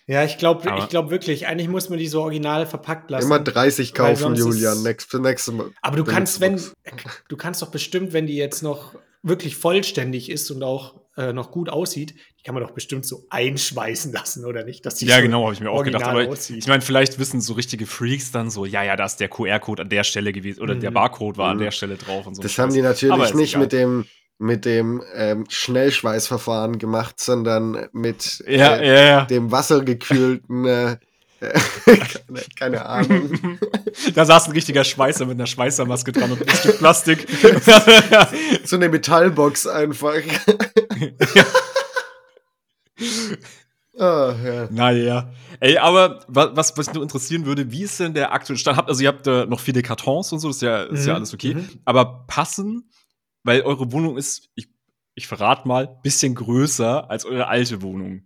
Ja, 0.08 0.25
ich 0.25 0.38
glaube 0.38 0.67
ich 0.77 0.89
glaub 0.89 1.10
wirklich, 1.10 1.47
eigentlich 1.47 1.69
muss 1.69 1.89
man 1.89 1.97
die 1.97 2.08
so 2.08 2.21
original 2.21 2.65
verpackt 2.65 3.10
lassen. 3.12 3.27
Immer 3.27 3.39
30 3.39 3.93
Weil 3.97 4.13
kaufen, 4.15 4.36
Julian, 4.36 4.84
next, 4.84 5.10
für 5.10 5.19
nächstes 5.19 5.54
Mal. 5.54 5.69
Aber 5.82 5.95
du 5.95 6.04
kannst, 6.04 6.41
wenn, 6.41 6.60
du 7.30 7.38
kannst 7.38 7.62
doch 7.62 7.69
bestimmt, 7.71 8.12
wenn 8.12 8.27
die 8.27 8.36
jetzt 8.36 8.62
noch 8.62 8.93
wirklich 9.23 9.56
vollständig 9.56 10.30
ist 10.30 10.49
und 10.51 10.63
auch 10.63 10.99
äh, 11.15 11.32
noch 11.32 11.51
gut 11.51 11.69
aussieht, 11.69 12.15
die 12.39 12.43
kann 12.43 12.56
man 12.56 12.63
doch 12.63 12.71
bestimmt 12.71 13.06
so 13.06 13.25
einschweißen 13.30 14.12
lassen, 14.12 14.45
oder 14.45 14.63
nicht? 14.65 14.86
Dass 14.86 14.95
die 14.95 15.06
Ja, 15.06 15.17
so 15.17 15.21
genau, 15.21 15.43
habe 15.45 15.54
ich 15.54 15.62
mir 15.62 15.69
auch 15.69 15.84
gedacht. 15.84 16.04
Aber 16.04 16.27
aussieht. 16.27 16.58
ich 16.58 16.67
meine, 16.67 16.82
vielleicht 16.82 17.19
wissen 17.19 17.39
so 17.39 17.54
richtige 17.54 17.86
Freaks 17.86 18.32
dann 18.32 18.49
so, 18.49 18.65
ja, 18.65 18.84
ja, 18.84 18.95
da 18.97 19.06
ist 19.06 19.17
der 19.19 19.30
QR-Code 19.30 19.84
an 19.84 19.89
der 19.89 20.04
Stelle 20.04 20.34
gewesen 20.34 20.62
oder 20.62 20.75
Mhm. 20.75 20.80
der 20.82 20.91
Barcode 20.91 21.38
war 21.38 21.51
an 21.51 21.58
Mhm. 21.58 21.62
der 21.62 21.71
Stelle 21.71 21.95
drauf 21.95 22.25
und 22.27 22.36
so. 22.36 22.41
Das 22.41 22.58
haben 22.58 22.73
die 22.73 22.82
natürlich 22.82 23.34
nicht 23.34 23.51
egal. 23.51 23.62
mit 23.62 23.71
dem, 23.71 24.06
mit 24.41 24.65
dem 24.65 25.01
ähm, 25.15 25.45
Schnellschweißverfahren 25.49 26.80
gemacht, 26.80 27.19
sondern 27.19 27.88
mit 27.93 28.43
Ja, 28.47 28.75
äh, 28.75 28.88
ja, 28.88 29.04
ja. 29.04 29.25
dem 29.25 29.51
wassergekühlten, 29.51 30.65
äh, 30.65 30.97
keine, 31.39 32.41
keine 32.60 32.86
Ahnung. 32.86 33.32
Da 34.15 34.25
saß 34.25 34.47
ein 34.47 34.54
richtiger 34.54 34.84
Schweißer 34.84 35.25
mit 35.25 35.36
einer 35.38 35.47
Schweißermaske 35.47 36.12
dran 36.12 36.32
und 36.32 36.41
ein 36.47 36.56
Stück 36.56 36.77
Plastik. 36.80 37.27
So 38.63 38.75
eine 38.77 38.89
Metallbox 38.89 39.67
einfach. 39.67 40.13
Ah, 43.99 44.34
ja. 44.43 44.67
naja. 44.71 45.32
Ey, 45.60 45.77
aber 45.77 46.21
wa- 46.27 46.51
was, 46.56 46.75
was 46.77 46.88
mich 46.88 46.93
nur 46.95 47.04
interessieren 47.04 47.45
würde, 47.45 47.71
wie 47.71 47.84
ist 47.84 47.99
denn 47.99 48.13
der 48.13 48.32
aktuelle 48.32 48.58
Stand? 48.58 48.88
Also 48.88 49.01
ihr 49.04 49.10
habt 49.10 49.27
äh, 49.27 49.45
noch 49.45 49.60
viele 49.60 49.82
Kartons 49.84 50.32
und 50.32 50.39
so, 50.39 50.47
das 50.47 50.58
ist 50.58 50.62
ja, 50.63 50.84
ist 50.84 51.06
ja 51.06 51.13
Mhm, 51.13 51.17
alles 51.17 51.34
okay. 51.34 51.56
mhm. 51.56 51.69
Aber 51.86 52.25
passen, 52.27 52.89
weil 53.43 53.62
eure 53.62 53.91
Wohnung 53.91 54.17
ist, 54.17 54.49
ich, 54.56 54.67
ich 55.15 55.27
verrate 55.27 55.67
mal, 55.67 55.99
bisschen 56.04 56.36
größer 56.36 57.10
als 57.10 57.25
eure 57.25 57.47
alte 57.47 57.82
Wohnung. 57.82 58.23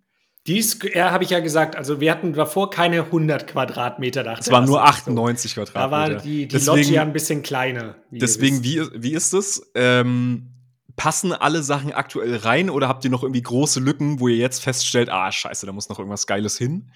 Dies, 0.48 0.78
ja, 0.94 1.10
habe 1.12 1.24
ich 1.24 1.32
ja 1.32 1.40
gesagt, 1.40 1.76
also 1.76 2.00
wir 2.00 2.12
hatten 2.12 2.34
davor 2.34 2.70
keine 2.70 3.02
100 3.06 3.48
Quadratmeter 3.48 4.22
da. 4.24 4.38
Es 4.38 4.52
waren 4.52 4.66
nur 4.66 4.84
98 4.84 5.56
Da 5.56 5.64
Quadratmeter. 5.64 6.16
war 6.16 6.22
die, 6.22 6.48
die 6.48 6.48
Deswegen- 6.50 6.78
Loggia 6.84 7.02
ein 7.02 7.14
bisschen 7.14 7.42
kleiner. 7.42 7.96
wie 8.12 8.20
Deswegen, 8.20 8.64
wie, 8.64 8.82
wie 8.94 9.14
ist 9.14 9.34
es? 9.34 9.72
Ähm, 9.74 10.52
passen 10.98 11.34
alle 11.34 11.64
Sachen 11.64 11.94
aktuell 11.94 12.36
rein 12.36 12.70
oder 12.70 12.88
habt 12.88 13.04
ihr 13.04 13.10
noch 13.10 13.24
irgendwie 13.24 13.42
große 13.42 13.80
Lücken, 13.80 14.20
wo 14.20 14.28
ihr 14.28 14.38
jetzt 14.38 14.62
feststellt, 14.64 15.10
ah, 15.10 15.32
scheiße, 15.32 15.66
da 15.66 15.72
muss 15.72 15.90
noch 15.90 15.98
irgendwas 15.98 16.28
Geiles 16.28 16.58
hin? 16.60 16.92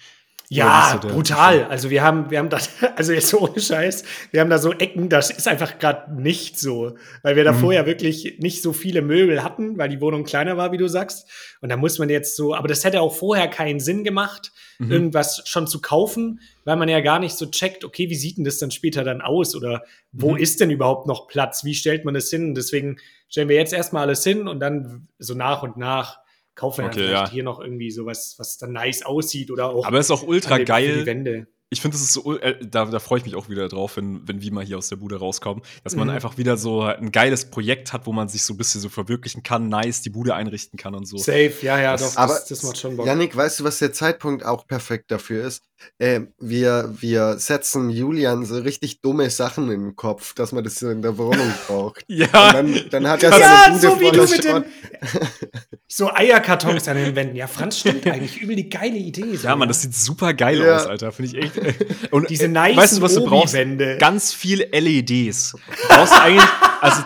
Ja, 0.52 0.96
brutal. 0.96 1.64
Also 1.66 1.90
wir 1.90 2.02
haben, 2.02 2.28
wir 2.30 2.38
haben 2.40 2.48
da, 2.48 2.58
also 2.96 3.12
jetzt 3.12 3.28
so 3.28 3.38
ohne 3.40 3.60
Scheiß, 3.60 4.02
wir 4.32 4.40
haben 4.40 4.50
da 4.50 4.58
so 4.58 4.72
Ecken, 4.72 5.08
das 5.08 5.30
ist 5.30 5.46
einfach 5.46 5.78
gerade 5.78 6.12
nicht 6.20 6.58
so, 6.58 6.96
weil 7.22 7.36
wir 7.36 7.44
da 7.44 7.52
Mhm. 7.52 7.58
vorher 7.60 7.86
wirklich 7.86 8.38
nicht 8.40 8.60
so 8.60 8.72
viele 8.72 9.00
Möbel 9.00 9.44
hatten, 9.44 9.78
weil 9.78 9.88
die 9.88 10.00
Wohnung 10.00 10.24
kleiner 10.24 10.56
war, 10.56 10.72
wie 10.72 10.76
du 10.76 10.88
sagst. 10.88 11.28
Und 11.60 11.68
da 11.68 11.76
muss 11.76 12.00
man 12.00 12.08
jetzt 12.10 12.34
so, 12.34 12.52
aber 12.54 12.66
das 12.66 12.82
hätte 12.84 13.00
auch 13.00 13.14
vorher 13.14 13.46
keinen 13.46 13.78
Sinn 13.78 14.02
gemacht, 14.02 14.50
Mhm. 14.80 14.90
irgendwas 14.90 15.42
schon 15.44 15.66
zu 15.68 15.80
kaufen, 15.80 16.40
weil 16.64 16.76
man 16.76 16.88
ja 16.88 17.00
gar 17.00 17.20
nicht 17.20 17.36
so 17.36 17.46
checkt, 17.46 17.84
okay, 17.84 18.10
wie 18.10 18.14
sieht 18.16 18.36
denn 18.38 18.44
das 18.44 18.58
dann 18.58 18.70
später 18.72 19.04
dann 19.04 19.20
aus 19.20 19.54
oder 19.54 19.84
wo 20.10 20.32
Mhm. 20.32 20.38
ist 20.38 20.60
denn 20.60 20.70
überhaupt 20.70 21.06
noch 21.06 21.28
Platz? 21.28 21.64
Wie 21.64 21.74
stellt 21.74 22.04
man 22.04 22.14
das 22.14 22.28
hin? 22.30 22.54
Deswegen 22.56 22.96
stellen 23.28 23.48
wir 23.48 23.56
jetzt 23.56 23.72
erstmal 23.72 24.02
alles 24.02 24.24
hin 24.24 24.48
und 24.48 24.58
dann 24.58 25.06
so 25.18 25.34
nach 25.34 25.62
und 25.62 25.76
nach 25.76 26.19
kaufen 26.60 26.82
wir 26.82 26.88
Okay, 26.88 26.98
dann 27.00 27.06
vielleicht 27.08 27.26
ja. 27.28 27.30
hier 27.32 27.42
noch 27.42 27.58
irgendwie 27.60 27.90
sowas, 27.90 28.34
was 28.38 28.58
dann 28.58 28.72
nice 28.72 29.02
aussieht 29.02 29.50
oder 29.50 29.70
auch 29.70 29.86
Aber 29.86 29.98
es 29.98 30.06
ist 30.06 30.10
auch 30.10 30.22
ultra 30.22 30.58
den- 30.58 30.66
geil. 30.66 30.98
die 31.00 31.06
Wände. 31.06 31.46
Ich 31.72 31.80
finde, 31.80 31.94
das 31.96 32.02
ist 32.02 32.12
so, 32.14 32.36
äh, 32.36 32.56
da, 32.66 32.84
da 32.86 32.98
freue 32.98 33.20
ich 33.20 33.24
mich 33.24 33.36
auch 33.36 33.48
wieder 33.48 33.68
drauf, 33.68 33.96
wenn, 33.96 34.26
wenn 34.26 34.42
wir 34.42 34.52
mal 34.52 34.64
hier 34.64 34.76
aus 34.76 34.88
der 34.88 34.96
Bude 34.96 35.20
rauskommen, 35.20 35.62
dass 35.84 35.94
man 35.94 36.08
Mhm. 36.08 36.14
einfach 36.14 36.36
wieder 36.36 36.56
so 36.56 36.82
ein 36.82 37.12
geiles 37.12 37.48
Projekt 37.48 37.92
hat, 37.92 38.06
wo 38.06 38.12
man 38.12 38.28
sich 38.28 38.42
so 38.42 38.54
ein 38.54 38.56
bisschen 38.56 38.80
so 38.80 38.88
verwirklichen 38.88 39.44
kann, 39.44 39.68
nice 39.68 40.02
die 40.02 40.10
Bude 40.10 40.34
einrichten 40.34 40.76
kann 40.78 40.96
und 40.96 41.06
so. 41.06 41.16
Safe, 41.16 41.52
ja, 41.62 41.80
ja, 41.80 41.92
Das- 41.92 42.14
doch, 42.14 42.20
Aber 42.20 42.34
das, 42.34 42.46
das 42.46 42.62
macht 42.64 42.76
schon 42.78 42.96
Bock. 42.96 43.06
Janik, 43.06 43.36
weißt 43.36 43.60
du, 43.60 43.64
was 43.64 43.78
der 43.78 43.92
Zeitpunkt 43.92 44.44
auch 44.44 44.66
perfekt 44.66 45.12
dafür 45.12 45.44
ist? 45.46 45.62
Ähm, 45.98 46.28
wir, 46.38 46.94
wir 46.98 47.38
setzen 47.38 47.90
Julian 47.90 48.44
so 48.44 48.58
richtig 48.58 49.00
dumme 49.00 49.30
Sachen 49.30 49.64
in 49.70 49.80
den 49.82 49.96
Kopf, 49.96 50.34
dass 50.34 50.52
man 50.52 50.64
das 50.64 50.76
so 50.76 50.88
in 50.90 51.02
der 51.02 51.16
Wohnung 51.18 51.52
braucht. 51.66 52.04
Und 52.08 52.16
Ja, 52.16 52.52
dann, 52.52 52.80
dann 52.90 53.08
hat 53.08 53.22
er 53.22 53.30
ja, 53.38 53.64
seine 53.66 53.78
Bude 53.78 53.80
so 53.80 54.00
wie 54.00 54.10
du 54.10 54.20
mit 54.22 54.44
Schrott. 54.44 54.64
den 54.64 55.48
so 55.88 56.10
Eierkartons 56.12 56.88
an 56.88 56.96
den 56.96 57.16
Wänden. 57.16 57.36
Ja, 57.36 57.46
Franz 57.46 57.78
stimmt 57.80 58.06
eigentlich 58.06 58.40
übel 58.40 58.56
die 58.56 58.68
geile 58.68 58.96
Idee. 58.96 59.36
So, 59.36 59.48
ja, 59.48 59.56
Mann, 59.56 59.68
das 59.68 59.82
sieht 59.82 59.94
super 59.94 60.34
geil 60.34 60.58
Ja. 60.60 60.76
aus, 60.76 60.86
Alter. 60.86 61.12
Finde 61.12 61.36
ich 61.38 61.44
echt. 61.44 62.10
Und 62.12 62.28
Diese 62.30 62.48
nice 62.48 62.76
weißt 62.76 62.98
du, 62.98 63.02
was 63.02 63.14
du 63.14 63.24
brauchst? 63.24 63.54
Wände. 63.54 63.96
Ganz 63.98 64.32
viel 64.32 64.66
LEDs. 64.72 65.52
Du 65.52 65.58
brauchst 65.88 66.12
eigentlich, 66.20 66.44
also 66.80 67.02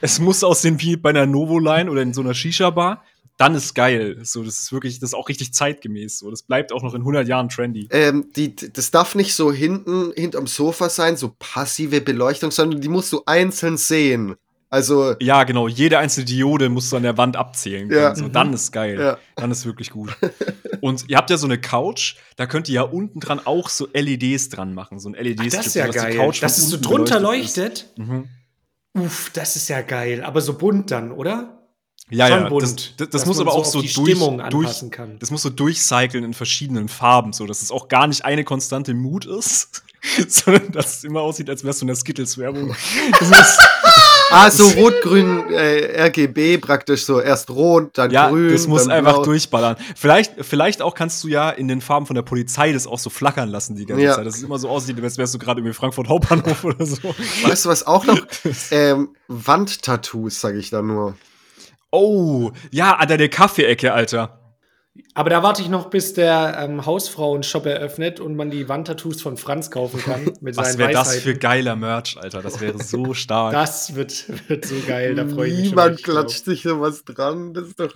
es 0.00 0.18
muss 0.20 0.44
aussehen 0.44 0.80
wie 0.80 0.96
bei 0.96 1.10
einer 1.10 1.26
Novo-Line 1.26 1.90
oder 1.90 2.02
in 2.02 2.12
so 2.14 2.20
einer 2.20 2.34
Shisha-Bar. 2.34 3.02
Dann 3.36 3.54
ist 3.54 3.74
geil. 3.74 4.18
So, 4.22 4.42
das 4.42 4.58
ist 4.62 4.72
wirklich, 4.72 4.98
das 5.00 5.10
ist 5.10 5.14
auch 5.14 5.28
richtig 5.28 5.52
zeitgemäß. 5.52 6.18
So, 6.18 6.30
das 6.30 6.42
bleibt 6.42 6.72
auch 6.72 6.82
noch 6.82 6.94
in 6.94 7.02
100 7.02 7.28
Jahren 7.28 7.48
trendy. 7.48 7.88
Ähm, 7.90 8.26
die, 8.34 8.54
das 8.56 8.90
darf 8.90 9.14
nicht 9.14 9.34
so 9.34 9.52
hinten, 9.52 10.12
hinterm 10.16 10.46
Sofa 10.46 10.88
sein, 10.88 11.16
so 11.16 11.34
passive 11.38 12.00
Beleuchtung, 12.00 12.50
sondern 12.50 12.80
die 12.80 12.88
musst 12.88 13.12
du 13.12 13.22
einzeln 13.26 13.76
sehen. 13.76 14.34
Also, 14.70 15.14
Ja, 15.20 15.44
genau. 15.44 15.66
Jede 15.66 15.98
einzelne 15.98 16.26
Diode 16.26 16.68
musst 16.68 16.92
du 16.92 16.96
an 16.96 17.02
der 17.02 17.16
Wand 17.16 17.36
abzählen 17.36 17.88
können. 17.88 18.00
Ja. 18.02 18.14
So, 18.14 18.24
Mhm. 18.24 18.32
dann 18.32 18.52
ist 18.52 18.70
geil. 18.70 19.00
Ja. 19.00 19.18
Dann 19.36 19.50
ist 19.50 19.64
wirklich 19.64 19.90
gut. 19.90 20.10
Und 20.82 21.08
ihr 21.08 21.16
habt 21.16 21.30
ja 21.30 21.38
so 21.38 21.46
eine 21.46 21.58
Couch, 21.58 22.16
da 22.36 22.46
könnt 22.46 22.68
ihr 22.68 22.74
ja 22.74 22.82
unten 22.82 23.18
dran 23.20 23.40
auch 23.44 23.68
so 23.70 23.88
LEDs 23.94 24.50
dran 24.50 24.74
machen. 24.74 24.98
So 24.98 25.08
ein 25.08 25.14
LED-Strip, 25.14 25.50
das 25.52 25.66
ist 25.68 25.74
ja 25.74 25.86
die 25.86 25.92
geil. 25.96 26.16
Couch 26.16 26.42
Dass 26.42 26.58
es 26.58 26.68
so 26.68 26.76
drunter 26.78 27.18
leuchtet. 27.18 27.86
ist. 27.96 27.98
Mhm. 27.98 28.28
Uff, 28.94 29.30
das 29.32 29.56
ist 29.56 29.68
ja 29.68 29.80
geil. 29.80 30.22
Aber 30.22 30.40
so 30.42 30.54
bunt 30.58 30.90
dann, 30.90 31.12
oder? 31.12 31.57
Ja, 32.10 32.28
Schon 32.28 32.42
ja. 32.42 32.48
bunt. 32.48 32.62
Das, 32.62 32.74
das, 32.74 32.92
das 32.96 33.08
dass 33.10 33.26
muss 33.26 33.36
man 33.38 33.48
aber 33.48 33.56
auch 33.56 33.60
auf 33.60 33.66
so 33.66 33.82
die 33.82 33.92
durch, 33.92 34.08
Stimmung 34.10 34.38
durch, 34.38 34.66
anpassen 34.66 34.90
kann. 34.90 35.18
das 35.18 35.30
muss 35.30 35.42
so 35.42 35.50
durchcyclen 35.50 36.24
in 36.24 36.32
verschiedenen 36.34 36.88
Farben, 36.88 37.32
so 37.32 37.46
dass 37.46 37.60
es 37.62 37.70
auch 37.70 37.88
gar 37.88 38.06
nicht 38.06 38.24
eine 38.24 38.44
konstante 38.44 38.94
Mut 38.94 39.26
ist, 39.26 39.82
sondern 40.28 40.72
dass 40.72 40.98
es 40.98 41.04
immer 41.04 41.20
aussieht, 41.20 41.50
als 41.50 41.64
wärst 41.64 41.80
du 41.80 41.84
in 41.84 41.88
der 41.88 41.96
Skittles-Werbung. 41.96 42.74
Ah, 44.30 44.50
so 44.50 44.68
rot-grün 44.68 45.50
äh, 45.52 46.02
RGB 46.02 46.58
praktisch 46.58 47.04
so 47.06 47.18
erst 47.18 47.48
rot, 47.48 47.96
dann 47.96 48.10
ja, 48.10 48.28
grün. 48.28 48.52
das 48.52 48.66
muss 48.66 48.82
dann 48.82 48.92
einfach 48.92 49.14
blau. 49.14 49.24
durchballern. 49.24 49.76
Vielleicht, 49.96 50.44
vielleicht 50.44 50.82
auch 50.82 50.94
kannst 50.94 51.24
du 51.24 51.28
ja 51.28 51.48
in 51.48 51.66
den 51.66 51.80
Farben 51.80 52.04
von 52.04 52.14
der 52.14 52.20
Polizei 52.22 52.72
das 52.72 52.86
auch 52.86 52.98
so 52.98 53.08
flackern 53.08 53.48
lassen 53.48 53.74
die 53.74 53.86
ganze 53.86 54.04
Ja. 54.04 54.14
Zeit. 54.16 54.26
Dass 54.26 54.36
es 54.36 54.42
immer 54.42 54.58
so 54.58 54.68
aussieht, 54.68 55.02
als 55.02 55.16
wärst 55.16 55.32
du 55.32 55.38
gerade 55.38 55.60
irgendwie 55.60 55.72
Frankfurt 55.72 56.08
Hauptbahnhof 56.08 56.62
oder 56.64 56.84
so. 56.84 56.98
Weißt 57.42 57.64
du, 57.64 57.68
was 57.70 57.86
auch 57.86 58.04
noch? 58.04 58.18
ähm, 58.70 59.08
Wandtattoos, 59.28 60.38
sage 60.42 60.58
ich 60.58 60.68
da 60.68 60.82
nur. 60.82 61.14
Oh, 61.90 62.50
ja, 62.70 62.96
an 62.96 63.08
deine 63.08 63.28
Kaffeeecke, 63.28 63.92
Alter. 63.92 64.34
Aber 65.14 65.30
da 65.30 65.44
warte 65.44 65.62
ich 65.62 65.68
noch, 65.68 65.90
bis 65.90 66.12
der 66.14 66.58
ähm, 66.60 66.84
Hausfrauen-Shop 66.84 67.66
eröffnet 67.66 68.18
und 68.18 68.34
man 68.34 68.50
die 68.50 68.68
Wandtattoos 68.68 69.22
von 69.22 69.36
Franz 69.36 69.70
kaufen 69.70 70.00
kann. 70.00 70.32
Mit 70.40 70.56
Was 70.56 70.76
wäre 70.76 70.90
das 70.92 71.16
für 71.16 71.34
geiler 71.34 71.76
Merch, 71.76 72.16
Alter? 72.20 72.42
Das 72.42 72.60
wäre 72.60 72.82
so 72.82 73.14
stark. 73.14 73.52
Das 73.52 73.94
wird, 73.94 74.24
wird 74.48 74.64
so 74.64 74.74
geil, 74.86 75.14
da 75.14 75.26
freue 75.26 75.48
ich 75.48 75.54
mich 75.54 75.60
schon 75.66 75.68
Niemand 75.70 76.02
klatscht 76.02 76.44
sich 76.44 76.62
sowas 76.62 77.04
dran. 77.04 77.54
Das 77.54 77.68
ist 77.68 77.78
doch. 77.78 77.94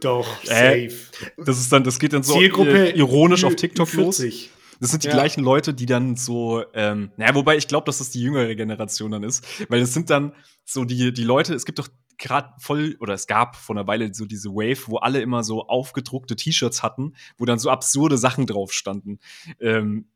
Doch, 0.00 0.26
Äh, 0.44 0.88
safe. 0.88 1.00
Das 1.44 1.58
ist 1.58 1.72
dann, 1.72 1.82
das 1.82 1.98
geht 1.98 2.12
dann 2.12 2.22
so 2.22 2.38
Zielgruppe 2.38 2.90
äh, 2.92 2.96
ironisch 2.96 3.42
auf 3.44 3.56
TikTok 3.56 3.92
los. 3.94 4.20
Ü40. 4.20 4.48
Das 4.78 4.90
sind 4.90 5.02
die 5.02 5.08
Ja. 5.08 5.14
gleichen 5.14 5.42
Leute, 5.42 5.74
die 5.74 5.86
dann 5.86 6.16
so, 6.16 6.62
ähm, 6.74 7.10
naja, 7.16 7.34
wobei 7.34 7.56
ich 7.56 7.66
glaube, 7.66 7.86
dass 7.86 7.98
das 7.98 8.10
die 8.10 8.20
jüngere 8.20 8.54
Generation 8.54 9.10
dann 9.10 9.24
ist, 9.24 9.44
weil 9.68 9.80
es 9.80 9.94
sind 9.94 10.10
dann 10.10 10.32
so 10.64 10.84
die, 10.84 11.12
die 11.12 11.24
Leute, 11.24 11.54
es 11.54 11.64
gibt 11.64 11.78
doch 11.78 11.88
gerade 12.18 12.54
voll, 12.58 12.96
oder 13.00 13.14
es 13.14 13.26
gab 13.26 13.56
vor 13.56 13.76
einer 13.76 13.86
Weile 13.86 14.12
so 14.14 14.24
diese 14.24 14.50
Wave, 14.50 14.88
wo 14.88 14.98
alle 14.98 15.20
immer 15.20 15.44
so 15.44 15.66
aufgedruckte 15.66 16.36
T-Shirts 16.36 16.82
hatten, 16.82 17.14
wo 17.36 17.44
dann 17.44 17.58
so 17.58 17.70
absurde 17.70 18.18
Sachen 18.18 18.46
drauf 18.46 18.72
standen. 18.72 19.18
Ähm, 19.60 20.06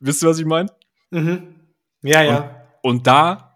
wisst 0.00 0.22
ihr, 0.22 0.28
was 0.28 0.38
ich 0.38 0.46
meine? 0.46 0.70
Mhm. 1.10 1.54
Ja, 2.02 2.22
ja. 2.22 2.68
Und 2.82 3.06
da, 3.06 3.47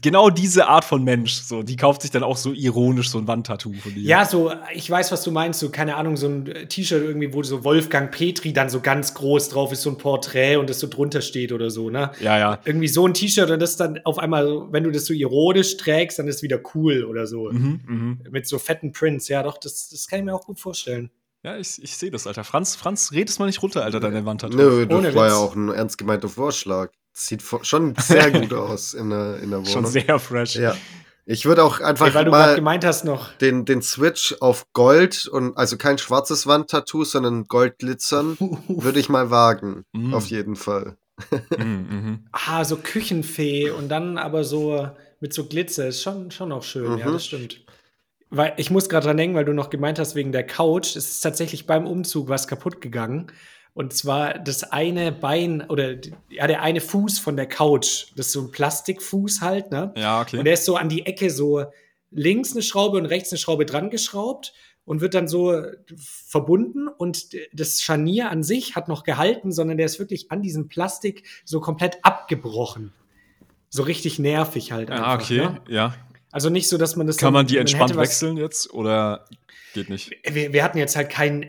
genau 0.00 0.30
diese 0.30 0.68
Art 0.68 0.84
von 0.84 1.04
Mensch, 1.04 1.34
so, 1.34 1.62
die 1.62 1.76
kauft 1.76 2.02
sich 2.02 2.10
dann 2.10 2.22
auch 2.22 2.36
so 2.36 2.52
ironisch 2.52 3.10
so 3.10 3.18
ein 3.18 3.26
Wandtattoo 3.26 3.72
von 3.72 3.94
dir. 3.94 4.02
Ja, 4.02 4.24
so, 4.24 4.52
ich 4.74 4.90
weiß, 4.90 5.12
was 5.12 5.22
du 5.22 5.30
meinst. 5.30 5.60
So, 5.60 5.70
keine 5.70 5.96
Ahnung, 5.96 6.16
so 6.16 6.28
ein 6.28 6.68
T-Shirt 6.68 7.02
irgendwie, 7.02 7.32
wo 7.32 7.42
so 7.42 7.64
Wolfgang 7.64 8.10
Petri 8.10 8.52
dann 8.52 8.68
so 8.68 8.80
ganz 8.80 9.14
groß 9.14 9.48
drauf 9.48 9.72
ist, 9.72 9.82
so 9.82 9.90
ein 9.90 9.98
Porträt 9.98 10.56
und 10.56 10.70
das 10.70 10.80
so 10.80 10.86
drunter 10.86 11.20
steht 11.20 11.52
oder 11.52 11.70
so, 11.70 11.90
ne? 11.90 12.10
ja, 12.20 12.38
ja. 12.38 12.58
Irgendwie 12.64 12.88
so 12.88 13.06
ein 13.06 13.14
T-Shirt 13.14 13.50
und 13.50 13.60
das 13.60 13.76
dann 13.76 14.00
auf 14.04 14.18
einmal, 14.18 14.72
wenn 14.72 14.84
du 14.84 14.90
das 14.90 15.06
so 15.06 15.12
ironisch 15.12 15.76
trägst, 15.76 16.18
dann 16.18 16.28
ist 16.28 16.36
es 16.36 16.42
wieder 16.42 16.60
cool 16.74 17.04
oder 17.04 17.26
so. 17.26 17.50
Mhm, 17.50 17.80
mhm. 17.86 18.18
Mit 18.30 18.46
so 18.46 18.58
fetten 18.58 18.92
Prints. 18.92 19.28
Ja, 19.28 19.42
doch, 19.42 19.58
das, 19.58 19.88
das 19.88 20.08
kann 20.08 20.18
ich 20.20 20.24
mir 20.24 20.34
auch 20.34 20.46
gut 20.46 20.60
vorstellen. 20.60 21.10
Ja, 21.42 21.56
ich, 21.56 21.80
ich 21.80 21.96
sehe 21.96 22.10
das, 22.10 22.26
Alter. 22.26 22.42
Franz, 22.42 22.74
Franz, 22.74 23.12
redest 23.12 23.38
mal 23.38 23.46
nicht 23.46 23.62
runter, 23.62 23.84
Alter, 23.84 24.00
deine 24.00 24.24
Wandtattoo. 24.24 24.56
Nö, 24.56 24.86
das 24.86 24.98
Ohne 24.98 25.14
war 25.14 25.26
Witz. 25.26 25.32
ja 25.32 25.38
auch 25.38 25.54
ein 25.54 25.68
ernst 25.68 25.96
gemeinter 25.96 26.28
Vorschlag. 26.28 26.90
Sieht 27.18 27.42
schon 27.62 27.94
sehr 27.98 28.30
gut 28.30 28.52
aus 28.52 28.92
in 28.92 29.08
der, 29.08 29.38
in 29.38 29.50
der 29.50 29.60
Wohnung. 29.60 29.72
Schon 29.72 29.86
sehr 29.86 30.18
fresh. 30.18 30.56
Ja. 30.56 30.76
Ich 31.24 31.46
würde 31.46 31.64
auch 31.64 31.80
einfach 31.80 32.08
Ey, 32.08 32.14
weil 32.14 32.24
du 32.26 32.30
mal 32.30 32.54
gemeint 32.54 32.84
hast 32.84 33.04
noch. 33.04 33.32
den, 33.38 33.64
den 33.64 33.80
Switch 33.80 34.36
auf 34.40 34.66
Gold 34.74 35.26
und 35.26 35.56
also 35.56 35.76
kein 35.78 35.96
schwarzes 35.98 36.46
Wandtattoo, 36.46 37.04
sondern 37.04 37.44
Goldglitzern, 37.48 38.36
würde 38.68 39.00
ich 39.00 39.08
mal 39.08 39.30
wagen. 39.30 39.84
Mm. 39.92 40.12
Auf 40.14 40.26
jeden 40.26 40.56
Fall. 40.56 40.98
Mhm, 41.56 41.64
mhm. 41.90 42.24
Ah, 42.32 42.64
so 42.64 42.76
Küchenfee 42.76 43.70
und 43.70 43.88
dann 43.88 44.18
aber 44.18 44.44
so 44.44 44.88
mit 45.18 45.32
so 45.32 45.46
Glitzer 45.46 45.88
ist 45.88 46.02
schon, 46.02 46.30
schon 46.30 46.52
auch 46.52 46.62
schön, 46.62 46.98
ja, 46.98 47.08
Mhm. 47.08 47.12
das 47.14 47.24
stimmt. 47.24 47.64
Weil 48.28 48.52
ich 48.58 48.70
muss 48.70 48.88
gerade 48.88 49.06
dran 49.06 49.16
denken, 49.16 49.36
weil 49.36 49.44
du 49.46 49.52
noch 49.54 49.70
gemeint 49.70 49.98
hast, 49.98 50.14
wegen 50.16 50.32
der 50.32 50.44
Couch, 50.46 50.94
es 50.96 51.10
ist 51.10 51.20
tatsächlich 51.22 51.66
beim 51.66 51.86
Umzug 51.86 52.28
was 52.28 52.46
kaputt 52.46 52.80
gegangen. 52.80 53.32
Und 53.76 53.92
zwar 53.92 54.38
das 54.38 54.64
eine 54.64 55.12
Bein 55.12 55.60
oder 55.68 55.96
ja, 56.30 56.46
der 56.46 56.62
eine 56.62 56.80
Fuß 56.80 57.18
von 57.18 57.36
der 57.36 57.44
Couch. 57.46 58.06
Das 58.16 58.28
ist 58.28 58.32
so 58.32 58.40
ein 58.40 58.50
Plastikfuß 58.50 59.42
halt, 59.42 59.70
ne? 59.70 59.92
Ja, 59.98 60.22
okay. 60.22 60.38
Und 60.38 60.46
der 60.46 60.54
ist 60.54 60.64
so 60.64 60.76
an 60.76 60.88
die 60.88 61.04
Ecke 61.04 61.28
so 61.28 61.62
links 62.10 62.52
eine 62.52 62.62
Schraube 62.62 62.96
und 62.96 63.04
rechts 63.04 63.32
eine 63.32 63.38
Schraube 63.38 63.66
dran 63.66 63.90
geschraubt 63.90 64.54
und 64.86 65.02
wird 65.02 65.12
dann 65.12 65.28
so 65.28 65.60
verbunden 65.94 66.88
und 66.88 67.36
das 67.52 67.82
Scharnier 67.82 68.30
an 68.30 68.42
sich 68.42 68.76
hat 68.76 68.88
noch 68.88 69.04
gehalten, 69.04 69.52
sondern 69.52 69.76
der 69.76 69.84
ist 69.84 69.98
wirklich 69.98 70.32
an 70.32 70.40
diesem 70.40 70.68
Plastik 70.68 71.24
so 71.44 71.60
komplett 71.60 71.98
abgebrochen. 72.02 72.94
So 73.68 73.82
richtig 73.82 74.18
nervig 74.18 74.72
halt 74.72 74.90
einfach. 74.90 75.06
ah, 75.06 75.14
okay. 75.16 75.38
Ne? 75.38 75.60
Ja. 75.68 75.94
Also 76.32 76.48
nicht 76.48 76.70
so, 76.70 76.78
dass 76.78 76.96
man 76.96 77.06
das 77.06 77.18
Kann 77.18 77.26
so- 77.26 77.32
man 77.32 77.46
die 77.46 77.58
entspannt 77.58 77.94
wechseln 77.94 78.38
jetzt 78.38 78.72
oder 78.72 79.26
geht 79.74 79.90
nicht? 79.90 80.12
Wir, 80.24 80.54
wir 80.54 80.64
hatten 80.64 80.78
jetzt 80.78 80.96
halt 80.96 81.10
keinen 81.10 81.42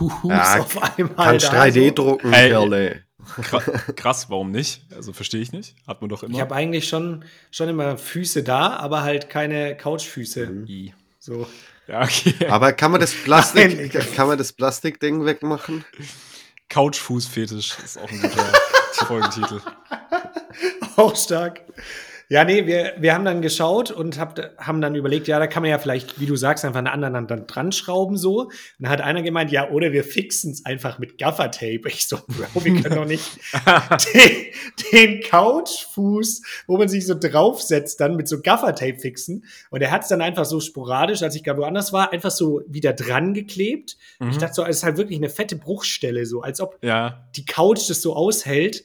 Ersatzfuß 0.00 0.30
Ja, 0.30 0.58
auf 0.60 0.98
einmal. 0.98 1.14
Kannst 1.16 1.46
da, 1.52 1.62
3D 1.62 1.88
so. 1.88 1.94
drucken, 1.94 2.32
Ey, 2.32 2.48
Kerle. 2.50 3.02
Kra- 3.42 3.92
Krass, 3.92 4.30
warum 4.30 4.50
nicht? 4.50 4.82
Also 4.94 5.12
verstehe 5.12 5.40
ich 5.42 5.52
nicht. 5.52 5.74
Hat 5.86 6.00
man 6.00 6.08
doch 6.08 6.22
immer. 6.22 6.34
Ich 6.34 6.40
habe 6.40 6.54
eigentlich 6.54 6.88
schon, 6.88 7.24
schon 7.50 7.68
immer 7.68 7.96
Füße 7.98 8.42
da, 8.42 8.76
aber 8.76 9.02
halt 9.02 9.28
keine 9.28 9.76
Couchfüße. 9.76 10.46
Mhm. 10.46 10.92
So. 11.18 11.46
Ja, 11.86 12.02
okay. 12.02 12.34
Aber 12.48 12.72
kann 12.72 12.90
man 12.92 13.00
das 13.00 13.12
Nein, 13.14 13.24
Plastik, 13.24 13.94
ich- 13.94 14.14
kann 14.14 14.26
man 14.28 14.38
das 14.38 14.52
Plastikding 14.52 15.24
wegmachen? 15.26 15.84
Couchfußfetisch 16.68 17.76
ist 17.84 17.98
auch 17.98 18.10
ein 18.10 18.20
guter 18.22 18.52
Folgentitel. 19.06 19.60
Auch 20.96 21.16
stark. 21.16 21.60
Ja, 22.32 22.44
nee, 22.44 22.64
wir, 22.64 22.92
wir 22.96 23.12
haben 23.12 23.24
dann 23.24 23.42
geschaut 23.42 23.90
und 23.90 24.16
hab, 24.16 24.38
haben 24.56 24.80
dann 24.80 24.94
überlegt, 24.94 25.26
ja, 25.26 25.40
da 25.40 25.48
kann 25.48 25.64
man 25.64 25.70
ja 25.70 25.78
vielleicht, 25.80 26.20
wie 26.20 26.26
du 26.26 26.36
sagst, 26.36 26.64
einfach 26.64 26.78
einen 26.78 26.86
anderen 26.86 27.26
dann 27.26 27.48
dran 27.48 27.72
schrauben 27.72 28.16
so. 28.16 28.42
Und 28.42 28.52
dann 28.78 28.88
hat 28.88 29.00
einer 29.00 29.22
gemeint, 29.22 29.50
ja, 29.50 29.68
oder 29.68 29.90
wir 29.90 30.04
fixen 30.04 30.52
es 30.52 30.64
einfach 30.64 31.00
mit 31.00 31.18
Gaffertape. 31.18 31.80
Ich 31.88 32.06
so, 32.06 32.18
Bro, 32.28 32.64
wir 32.64 32.80
können 32.80 32.94
doch 32.94 33.04
nicht 33.04 33.24
den, 34.14 34.52
den 34.92 35.20
Couchfuß, 35.22 36.42
wo 36.68 36.78
man 36.78 36.88
sich 36.88 37.04
so 37.04 37.14
draufsetzt, 37.18 37.98
dann 38.00 38.14
mit 38.14 38.28
so 38.28 38.40
Gaffertape 38.40 39.00
fixen. 39.00 39.44
Und 39.70 39.82
er 39.82 39.90
hat 39.90 40.02
es 40.02 40.08
dann 40.08 40.22
einfach 40.22 40.44
so 40.44 40.60
sporadisch, 40.60 41.22
als 41.24 41.34
ich 41.34 41.42
gerade 41.42 41.58
woanders 41.60 41.92
war, 41.92 42.12
einfach 42.12 42.30
so 42.30 42.62
wieder 42.68 42.92
dran 42.92 43.34
geklebt. 43.34 43.96
Ich 44.30 44.38
dachte 44.38 44.54
so, 44.54 44.64
es 44.64 44.76
ist 44.76 44.82
halt 44.84 44.98
wirklich 44.98 45.18
eine 45.18 45.30
fette 45.30 45.56
Bruchstelle, 45.56 46.24
so 46.26 46.42
als 46.42 46.60
ob 46.60 46.78
Ja. 46.82 47.28
die 47.34 47.44
Couch 47.44 47.90
das 47.90 48.00
so 48.02 48.14
aushält, 48.14 48.84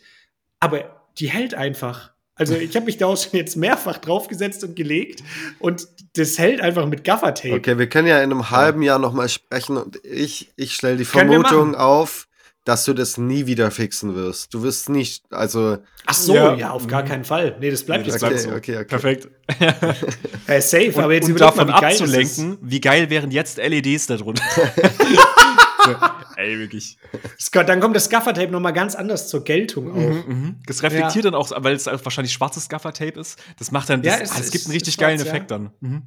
aber 0.60 1.04
die 1.20 1.30
hält 1.30 1.54
einfach. 1.54 2.15
Also 2.36 2.56
ich 2.56 2.76
habe 2.76 2.86
mich 2.86 2.98
da 2.98 3.06
auch 3.06 3.18
schon 3.18 3.32
jetzt 3.40 3.56
mehrfach 3.56 3.98
draufgesetzt 3.98 4.64
und 4.66 4.76
gelegt 4.76 5.24
und 5.60 5.88
das 6.18 6.38
hält 6.38 6.60
einfach 6.60 6.86
mit 6.86 7.06
Gaffertape. 7.06 7.56
Okay, 7.56 7.78
wir 7.78 7.88
können 7.88 8.08
ja 8.08 8.18
in 8.18 8.32
einem 8.32 8.50
halben 8.50 8.82
Jahr 8.82 9.00
nochmal 9.00 9.30
sprechen 9.30 9.78
und 9.78 10.00
ich, 10.06 10.52
ich 10.58 10.76
stelle 10.76 10.98
die 10.98 11.06
Können 11.06 11.42
Vermutung 11.44 11.76
auf, 11.76 12.28
dass 12.66 12.84
du 12.84 12.94
das 12.94 13.18
nie 13.18 13.46
wieder 13.46 13.70
fixen 13.72 14.16
wirst. 14.16 14.54
Du 14.54 14.64
wirst 14.64 14.90
nicht, 14.90 15.24
also, 15.32 15.78
Ach 16.08 16.14
so, 16.14 16.34
Ja. 16.34 16.56
ja, 16.56 16.72
auf 16.72 16.88
gar 16.88 17.04
keinen 17.04 17.24
Fall. 17.24 17.56
Nee, 17.60 17.70
das 17.70 17.84
bleibt 17.84 18.08
jetzt 18.08 18.22
okay, 18.22 18.28
bleibt 18.28 18.42
so. 18.42 18.50
okay, 18.50 18.76
okay. 18.78 18.86
Perfekt. 18.86 19.30
äh, 20.48 20.62
safe. 20.62 20.88
Und, 20.88 21.04
aber 21.04 21.14
jetzt 21.14 21.30
und 21.30 21.40
davon 21.40 21.68
mal, 21.68 21.80
wie 21.80 21.86
abzulenken, 21.86 22.58
wie 22.62 22.82
geil 22.82 23.10
wären 23.12 23.30
jetzt 23.32 23.58
LEDs 23.58 24.08
da 24.08 24.18
drunter. 24.18 24.44
so, 24.56 24.62
ey, 26.38 26.60
wirklich. 26.60 26.98
Scott, 27.40 27.70
Dann 27.70 27.80
kommt 27.80 27.96
das 27.96 28.10
Gaffertape 28.10 28.52
noch 28.52 28.60
mal 28.60 28.72
ganz 28.72 28.96
anders 28.96 29.30
zur 29.30 29.44
Geltung 29.44 29.92
auch. 29.92 30.28
Mhm. 30.28 30.58
Das 30.66 30.84
reflektiert 30.84 31.26
dann 31.26 31.36
auch, 31.36 31.52
weil 31.56 31.76
es 31.76 31.86
wahrscheinlich 31.86 32.34
schwarzes 32.34 32.70
Gaffertape 32.70 33.20
ist. 33.20 33.42
Das 33.58 33.72
macht 33.72 33.90
dann, 33.90 34.02
das, 34.02 34.18
Ja, 34.18 34.24
es 34.24 34.32
ah, 34.32 34.38
das 34.38 34.52
gibt 34.52 34.66
einen 34.66 34.74
richtig 34.74 34.96
schwarz, 34.96 35.08
geilen 35.08 35.20
ja. 35.20 35.26
Effekt 35.26 35.52
dann. 35.52 35.72
Mhm. 35.80 36.04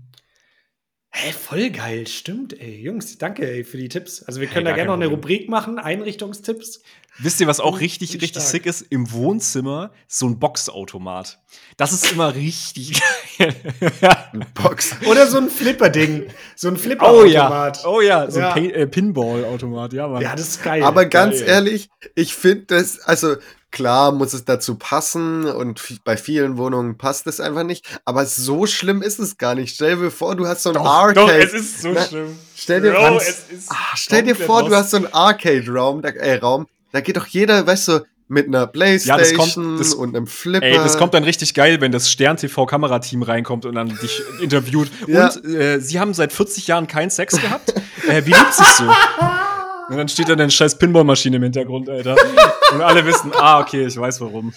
Hä, 1.11 1.33
voll 1.33 1.71
geil, 1.71 2.07
stimmt, 2.07 2.53
ey. 2.61 2.81
Jungs, 2.83 3.16
danke 3.18 3.51
ey, 3.51 3.64
für 3.64 3.79
die 3.79 3.88
Tipps. 3.88 4.23
Also 4.25 4.40
wir 4.40 4.47
Hey, 4.49 4.55
können 4.55 4.64
da 4.66 4.71
gar 4.73 4.77
gerne 4.77 4.88
noch 4.90 4.94
eine. 4.97 5.07
Rubrik 5.07 5.49
machen, 5.49 5.79
Einrichtungstipps. 5.79 6.83
Wisst 7.21 7.40
ihr, 7.40 7.47
was 7.49 7.59
auch 7.61 7.73
Bin- 7.73 7.81
richtig, 7.81 8.12
richtig 8.14 8.31
stark. 8.31 8.47
sick 8.47 8.66
ist? 8.66 8.83
Im 8.90 9.11
Wohnzimmer 9.11 9.90
so 10.07 10.27
ein 10.27 10.38
Boxautomat. 10.38 11.40
Das 11.77 11.92
ist 11.92 12.12
immer 12.12 12.35
richtig 12.35 13.01
geil. 13.38 13.55
Box. 14.55 14.94
Oder 15.07 15.27
so 15.27 15.38
ein 15.38 15.49
Flipper-Ding. 15.49 16.27
So 16.55 16.68
ein 16.68 16.75
oh 16.75 16.79
Flipper-Automat. 16.79 17.83
ja. 17.83 17.88
Oh 17.88 18.01
ja, 18.03 18.31
so 18.31 18.38
Ja. 18.40 18.53
ein 18.53 18.62
Pin- 18.62 18.75
äh, 18.75 18.87
Pinball-Automat, 18.87 19.94
ja, 19.94 20.07
Mann. 20.07 20.23
Ja, 20.23 20.37
das 20.37 20.49
ist 20.49 20.62
geil. 20.62 20.83
Aber 20.85 21.07
ganz 21.07 21.40
geil. 21.40 21.49
ehrlich, 21.49 21.88
ich 22.14 22.35
finde 22.35 22.66
das, 22.66 23.01
also 23.01 23.35
klar 23.71 24.13
muss 24.13 24.33
es 24.33 24.45
dazu 24.45 24.77
passen 24.77 25.45
und 25.47 25.81
bei 26.05 26.17
vielen 26.17 26.57
Wohnungen 26.57 26.97
passt 26.99 27.27
es 27.27 27.41
einfach 27.41 27.65
nicht, 27.65 27.87
aber 28.05 28.25
so 28.27 28.67
schlimm 28.67 29.03
ist 29.03 29.19
es 29.19 29.37
gar 29.37 29.55
nicht. 29.55 29.75
Stell 29.75 29.97
dir 29.97 30.11
vor, 30.11 30.35
du 30.37 30.47
hast 30.47 30.63
so 30.63 30.71
ein 30.71 30.77
Arcade. 30.77 31.15
Doch, 31.21 31.31
es 31.31 31.53
ist 31.53 31.83
so 31.83 31.91
Na, 31.93 32.03
schlimm. 32.03 32.39
Stell 32.57 32.81
dir, 32.81 32.93
Bro, 32.93 33.19
ist 33.19 33.45
ah, 33.69 33.75
stell 33.95 34.23
dir 34.23 34.35
vor, 34.37 34.65
du 34.69 34.75
hast 34.75 34.91
so 34.91 34.97
einen 34.99 35.13
Arcade-Raum, 35.13 36.03
da, 36.03 36.09
äh, 36.09 36.37
Raum, 36.39 36.67
da 36.93 37.01
geht 37.01 37.17
doch 37.17 37.27
jeder, 37.27 37.67
weißt 37.67 37.89
du, 37.89 38.01
mit 38.31 38.47
einer 38.47 38.67
Playstation 38.67 39.37
kommt- 39.67 39.81
das- 39.81 39.95
und 39.95 40.15
einem 40.15 40.27
Flipper. 40.27 40.67
Ey, 40.67 40.75
das 40.77 40.99
kommt 40.99 41.15
dann 41.15 41.25
richtig 41.25 41.55
geil, 41.55 41.81
wenn 41.81 41.93
das 41.93 42.11
Stern-TV-Kamerateam 42.11 43.23
reinkommt 43.23 43.65
und 43.65 43.75
dann 43.75 43.89
dich 43.89 44.23
interviewt. 44.43 44.91
Ja. 45.07 45.29
Und 45.31 45.45
äh, 45.47 45.81
sie 45.81 45.99
haben 45.99 46.13
seit 46.13 46.33
40 46.35 46.67
Jahren 46.67 46.87
keinen 46.87 47.09
Sex 47.11 47.41
gehabt. 47.41 47.73
äh, 48.07 48.25
wie 48.27 48.31
lebt 48.33 48.53
sich 48.55 48.67
so? 48.67 48.85
Und 49.88 49.96
dann 49.96 50.09
steht 50.09 50.29
da 50.29 50.35
eine 50.35 50.51
scheiß 50.51 50.79
Pinballmaschine 50.79 51.37
im 51.37 51.42
Hintergrund, 51.44 51.88
Alter. 51.88 52.16
Und 52.72 52.83
alle 52.83 53.05
wissen, 53.07 53.33
ah, 53.35 53.61
okay, 53.61 53.87
ich 53.87 53.96
weiß 53.96 54.20
warum. 54.20 54.53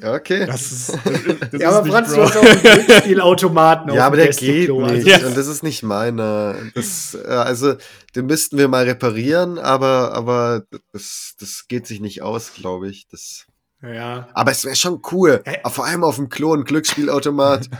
Ja, 0.00 0.14
okay. 0.14 0.46
Das 0.46 0.70
ist, 0.70 0.92
das, 1.04 1.12
ist- 1.22 1.52
das 1.52 1.60
Ja, 1.60 1.70
ist 1.70 1.74
aber 1.76 1.86
Franz, 1.90 2.14
du 2.14 2.22
hast 2.22 2.36
auch 2.36 2.42
einen 2.44 2.60
Glücksspielautomaten 2.62 3.92
Ja, 3.94 4.02
auf 4.02 4.06
aber 4.06 4.16
dem 4.16 4.26
der 4.26 4.28
geht 4.34 4.38
Gästeklo. 4.40 4.80
nicht. 4.86 5.06
Also, 5.06 5.08
Ja. 5.24 5.26
Und 5.28 5.36
das 5.36 5.46
ist 5.48 5.62
nicht 5.64 5.82
meiner. 5.82 6.54
Das, 6.74 7.16
äh, 7.20 7.26
also, 7.26 7.74
den 8.14 8.26
müssten 8.26 8.58
wir 8.58 8.68
mal 8.68 8.84
reparieren, 8.84 9.58
aber, 9.58 10.12
aber 10.14 10.62
das, 10.92 11.34
das 11.40 11.64
geht 11.66 11.88
sich 11.88 12.00
nicht 12.00 12.22
aus, 12.22 12.52
glaube 12.54 12.88
ich. 12.88 13.08
Das, 13.10 13.46
ja. 13.82 14.28
aber 14.34 14.52
es 14.52 14.64
wäre 14.64 14.76
schon 14.76 15.02
cool. 15.10 15.42
Hä? 15.44 15.58
Vor 15.68 15.84
allem 15.84 16.04
auf 16.04 16.14
dem 16.16 16.28
Klo 16.28 16.54
ein 16.54 16.62
Glücksspielautomat. 16.64 17.68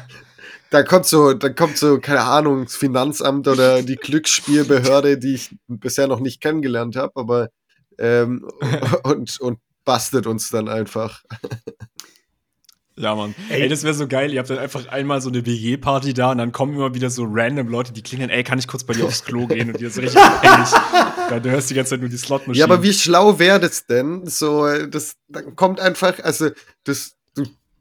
da 0.70 0.83
kommt 0.83 1.07
so, 1.07 1.33
da 1.33 1.48
kommt 1.48 1.78
so, 1.78 1.98
keine 1.98 2.22
Ahnung, 2.22 2.64
das 2.64 2.76
Finanzamt 2.76 3.48
oder 3.48 3.83
die 3.83 3.96
Glücksspielbehörde, 3.96 5.18
die 5.18 5.35
ich 5.35 5.57
bisher 5.66 6.07
noch 6.07 6.20
nicht 6.20 6.40
kennengelernt 6.40 6.96
habe, 6.96 7.12
aber 7.16 7.48
ähm, 7.98 8.48
und, 9.04 9.40
und 9.40 9.59
bastet 9.85 10.26
uns 10.26 10.50
dann 10.50 10.68
einfach. 10.68 11.22
Ja, 12.96 13.14
Mann. 13.14 13.35
Ey. 13.48 13.62
Ey, 13.62 13.68
das 13.68 13.85
wäre 13.85 13.94
so 13.94 14.09
geil. 14.09 14.33
Ihr 14.33 14.40
habt 14.40 14.50
dann 14.50 14.59
einfach 14.59 14.88
einmal 14.88 15.20
so 15.20 15.28
eine 15.28 15.46
WG-Party 15.46 16.14
da 16.14 16.33
und 16.33 16.38
dann 16.38 16.50
kommen 16.50 16.74
immer 16.74 16.94
wieder 16.94 17.11
so 17.11 17.24
random 17.28 17.68
Leute, 17.68 17.92
die 17.92 18.02
klingeln, 18.02 18.28
ey, 18.28 18.42
kann 18.42 18.59
ich 18.59 18.66
kurz 18.66 18.83
bei 18.83 18.92
dir 18.92 19.04
aufs 19.04 19.24
Klo 19.24 19.46
gehen? 19.46 19.70
Und 19.70 19.81
die 19.81 19.85
ist 19.85 19.98
richtig 19.98 20.20
peinlich. 20.20 20.70
Da, 21.31 21.38
du 21.38 21.50
hörst 21.50 21.70
die 21.70 21.74
ganze 21.74 21.90
Zeit 21.90 22.00
nur 22.00 22.09
die 22.09 22.16
Slotmaschine. 22.16 22.59
Ja, 22.59 22.64
aber 22.64 22.83
wie 22.83 22.92
schlau 22.92 23.38
wäre 23.38 23.61
das 23.61 23.87
denn? 23.87 24.26
So, 24.26 24.66
das 24.87 25.14
dann 25.28 25.54
kommt 25.54 25.78
einfach, 25.78 26.18
also 26.24 26.50
das, 26.85 27.12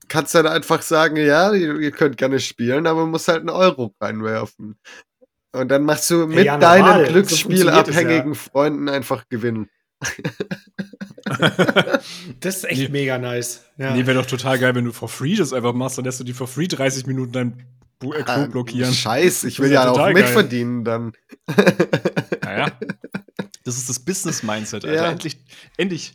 kannst 0.07 0.33
dann 0.35 0.47
einfach 0.47 0.81
sagen, 0.81 1.15
ja, 1.17 1.53
ihr, 1.53 1.79
ihr 1.79 1.91
könnt 1.91 2.17
gerne 2.17 2.39
spielen, 2.39 2.87
aber 2.87 3.01
man 3.01 3.11
muss 3.11 3.27
halt 3.27 3.39
einen 3.39 3.49
Euro 3.49 3.93
reinwerfen. 4.01 4.77
Und 5.53 5.69
dann 5.69 5.83
machst 5.83 6.09
du 6.09 6.27
mit 6.27 6.45
ja, 6.45 6.57
deinen 6.57 6.81
normal. 6.85 7.05
So 7.05 7.11
glücksspielabhängigen 7.13 8.35
Freunden 8.35 8.89
einfach 8.89 9.27
gewinnen. 9.29 9.69
Das 12.39 12.57
ist 12.57 12.63
echt 12.65 12.81
Nee. 12.83 12.89
mega 12.89 13.17
nice. 13.17 13.65
Ja. 13.77 13.93
Nee, 13.93 14.05
wäre 14.05 14.17
doch 14.21 14.25
total 14.25 14.57
geil, 14.59 14.73
wenn 14.75 14.85
du 14.85 14.91
for 14.93 15.09
free 15.09 15.35
das 15.35 15.53
einfach 15.53 15.73
machst, 15.73 15.97
dann 15.97 16.05
lässt 16.05 16.19
du 16.19 16.23
die 16.23 16.33
for 16.33 16.47
free 16.47 16.67
30 16.67 17.05
Minuten 17.05 17.31
dein 17.31 17.63
Bu- 17.99 18.13
äh, 18.13 18.23
Klo 18.23 18.33
Ah, 18.33 18.45
blockieren. 18.47 18.93
Scheiß, 18.93 19.43
ich 19.43 19.59
will 19.59 19.71
ja 19.71 19.83
ja 19.85 19.91
auch 19.91 19.97
geil. 19.97 20.13
mitverdienen 20.13 20.83
dann. 20.83 21.13
Naja. 22.43 22.71
Das 23.63 23.75
ist 23.77 23.89
das 23.89 23.99
Business-Mindset, 23.99 24.85
Alter. 24.85 24.95
Ja. 24.95 25.11
Endlich, 25.11 25.37
endlich. 25.75 26.13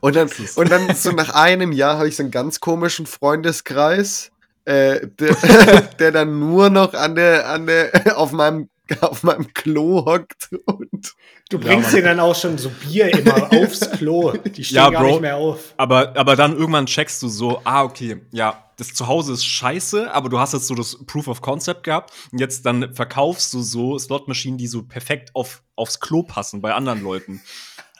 Und 0.00 0.16
dann, 0.16 0.30
und 0.56 0.70
dann 0.70 0.94
so 0.94 1.10
nach 1.12 1.34
einem 1.34 1.72
Jahr 1.72 1.98
habe 1.98 2.08
ich 2.08 2.16
so 2.16 2.22
einen 2.22 2.30
ganz 2.32 2.60
komischen 2.60 3.06
Freundeskreis, 3.06 4.30
äh, 4.64 5.06
der, 5.18 5.36
der 5.98 6.12
dann 6.12 6.38
nur 6.38 6.70
noch 6.70 6.94
an 6.94 7.14
der, 7.14 7.48
an 7.48 7.66
der, 7.66 8.16
auf 8.18 8.32
meinem, 8.32 8.68
auf 9.00 9.22
meinem 9.22 9.52
Klo 9.54 10.04
hockt 10.04 10.48
und 10.66 11.14
Du 11.48 11.60
bringst 11.60 11.92
Ja, 11.92 11.98
dir 11.98 12.02
dann 12.02 12.18
auch 12.18 12.34
schon 12.34 12.58
so 12.58 12.70
Bier 12.70 13.06
immer 13.16 13.52
aufs 13.52 13.88
Klo. 13.92 14.32
Die 14.32 14.64
stehen 14.64 14.76
Ja, 14.76 14.90
gar 14.90 15.02
Bro. 15.02 15.10
nicht 15.12 15.20
mehr 15.20 15.36
auf. 15.36 15.74
Aber, 15.76 16.16
aber 16.16 16.34
dann 16.34 16.56
irgendwann 16.56 16.86
checkst 16.86 17.22
du 17.22 17.28
so, 17.28 17.60
ah, 17.62 17.84
okay, 17.84 18.20
ja, 18.32 18.64
das 18.76 18.92
Zuhause 18.92 19.32
ist 19.32 19.44
scheiße, 19.46 20.12
aber 20.12 20.28
du 20.28 20.40
hast 20.40 20.54
jetzt 20.54 20.66
so 20.66 20.74
das 20.74 20.98
Proof 21.06 21.28
of 21.28 21.42
Concept 21.42 21.84
gehabt 21.84 22.12
und 22.32 22.40
jetzt 22.40 22.66
dann 22.66 22.92
verkaufst 22.94 23.54
du 23.54 23.62
so 23.62 23.96
Slotmaschinen, 23.96 24.58
die 24.58 24.66
so 24.66 24.82
perfekt 24.82 25.30
auf, 25.34 25.62
aufs 25.76 26.00
Klo 26.00 26.24
passen 26.24 26.60
bei 26.60 26.74
anderen 26.74 27.02
Leuten. 27.02 27.40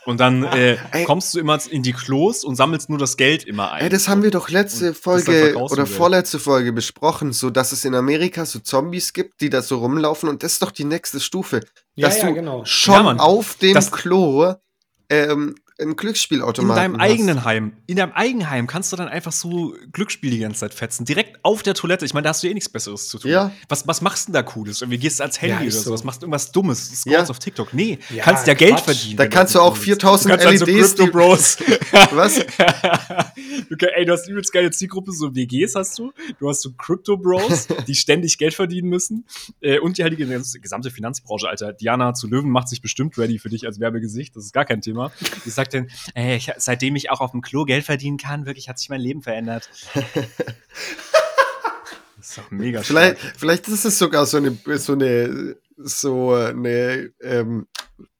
Und 0.06 0.20
dann 0.20 0.44
äh, 0.44 0.76
Ey. 0.92 1.04
kommst 1.04 1.34
du 1.34 1.40
immer 1.40 1.58
in 1.68 1.82
die 1.82 1.92
Klos 1.92 2.44
und 2.44 2.54
sammelst 2.56 2.88
nur 2.88 2.98
das 2.98 3.16
Geld 3.16 3.42
immer 3.44 3.72
ein. 3.72 3.82
Ey, 3.82 3.88
das 3.88 4.08
haben 4.08 4.22
wir 4.22 4.30
doch 4.30 4.48
letzte 4.48 4.88
Und 4.88 4.96
Folge 4.96 5.56
oder 5.58 5.84
vorletzte 5.84 6.38
Folge 6.38 6.72
besprochen, 6.72 7.32
so 7.32 7.50
dass 7.50 7.72
es 7.72 7.84
in 7.84 7.94
Amerika 7.94 8.46
so 8.46 8.60
Zombies 8.60 9.12
gibt, 9.12 9.40
die 9.40 9.50
da 9.50 9.62
so 9.62 9.78
rumlaufen 9.78 10.28
und 10.28 10.42
das 10.44 10.52
ist 10.54 10.62
doch 10.62 10.70
die 10.70 10.84
nächste 10.84 11.18
Stufe, 11.20 11.60
Ja, 11.96 12.08
dass 12.08 12.22
ja, 12.22 12.28
du 12.28 12.34
genau. 12.34 12.64
schon 12.64 12.94
Ja, 12.94 13.02
Mann. 13.02 13.18
auf 13.20 13.56
dem 13.56 13.74
Das- 13.74 13.90
Klo 13.90 14.54
ähm, 15.10 15.54
einen 15.78 15.90
in 15.90 15.96
Glücksspielautomaten 15.96 16.74
deinem 16.74 16.96
hast. 17.00 17.10
eigenen 17.10 17.44
Heim. 17.44 17.72
In 17.86 17.96
deinem 17.96 18.12
Eigenheim 18.12 18.66
kannst 18.66 18.92
du 18.92 18.96
dann 18.96 19.08
einfach 19.08 19.32
so 19.32 19.74
Glücksspiel 19.92 20.30
die 20.30 20.38
ganze 20.38 20.60
Zeit 20.60 20.72
fetzen. 20.72 21.04
Direkt 21.04 21.38
auf 21.42 21.62
der 21.62 21.74
Toilette. 21.74 22.04
Ich 22.06 22.14
meine, 22.14 22.24
da 22.24 22.30
hast 22.30 22.42
du 22.42 22.46
eh 22.48 22.54
nichts 22.54 22.68
Besseres 22.70 23.08
zu 23.08 23.18
tun. 23.18 23.30
Ja. 23.30 23.52
Was, 23.68 23.86
was 23.86 24.00
machst 24.00 24.24
du 24.28 24.32
denn 24.32 24.34
da 24.34 24.42
Cooles? 24.42 24.80
Irgendwie 24.80 24.98
gehst 24.98 25.20
du 25.20 25.24
als 25.24 25.40
Handy 25.40 25.54
Ja, 25.56 25.60
oder 25.60 25.70
sowas, 25.70 26.02
machst 26.04 26.22
irgendwas 26.22 26.50
Dummes, 26.50 26.88
scrollst 27.02 27.06
Ja. 27.28 27.30
auf 27.30 27.38
TikTok. 27.38 27.74
Nee, 27.74 27.98
Ja, 28.08 28.22
kannst 28.24 28.46
ja 28.46 28.54
Geld 28.54 28.72
Quatsch. 28.76 28.84
verdienen. 28.84 29.16
Da 29.18 29.26
kannst 29.26 29.54
du 29.54 29.60
auch 29.60 29.72
willst. 29.74 29.84
4000 29.84 30.32
du 30.32 30.38
kannst 30.38 30.46
dann 30.46 30.58
so 30.58 30.64
LEDs, 30.66 30.94
Crypto 30.96 31.12
Bros. 31.12 31.58
Was? 32.12 32.40
okay, 33.72 33.88
ey, 33.94 34.04
du 34.04 34.12
hast 34.12 34.28
übelst 34.28 34.52
geile 34.52 34.70
Zielgruppe, 34.70 35.12
so 35.12 35.34
WGs 35.34 35.74
hast 35.74 35.98
du. 35.98 36.12
Du 36.38 36.48
hast 36.48 36.62
so 36.62 36.72
Crypto 36.72 37.16
Bros, 37.16 37.68
die 37.86 37.94
ständig 37.94 38.38
Geld 38.38 38.54
verdienen 38.54 38.88
müssen. 38.88 39.26
Äh, 39.60 39.78
und 39.78 39.98
die 39.98 40.02
halt 40.02 40.18
die 40.18 40.24
ganze- 40.24 40.60
gesamte 40.60 40.90
Finanzbranche, 40.90 41.48
Alter. 41.48 41.72
Diana 41.72 42.14
zu 42.14 42.28
Löwen 42.28 42.50
macht 42.50 42.68
sich 42.68 42.80
bestimmt 42.80 43.18
ready 43.18 43.38
für 43.38 43.48
dich 43.48 43.66
als 43.66 43.80
Werbegesicht. 43.80 44.34
Das 44.36 44.44
ist 44.44 44.52
gar 44.52 44.64
kein 44.64 44.80
Thema. 44.80 45.12
Die 45.44 45.50
sagt 45.50 45.65
dann, 45.68 45.88
ey, 46.14 46.36
ich, 46.36 46.50
seitdem 46.58 46.96
ich 46.96 47.10
auch 47.10 47.20
auf 47.20 47.30
dem 47.32 47.40
Klo 47.42 47.64
Geld 47.64 47.84
verdienen 47.84 48.16
kann, 48.18 48.46
wirklich 48.46 48.68
hat 48.68 48.78
sich 48.78 48.88
mein 48.88 49.00
Leben 49.00 49.22
verändert. 49.22 49.68
das 52.16 52.28
ist 52.30 52.38
doch 52.38 52.50
mega 52.50 52.82
Vielleicht, 52.82 53.18
stark. 53.20 53.34
vielleicht 53.38 53.68
ist 53.68 53.84
es 53.84 53.98
sogar 53.98 54.26
so 54.26 54.36
eine, 54.38 54.56
so 54.78 54.92
eine, 54.92 55.56
so 55.76 56.32
eine, 56.34 57.10
ähm, 57.22 57.66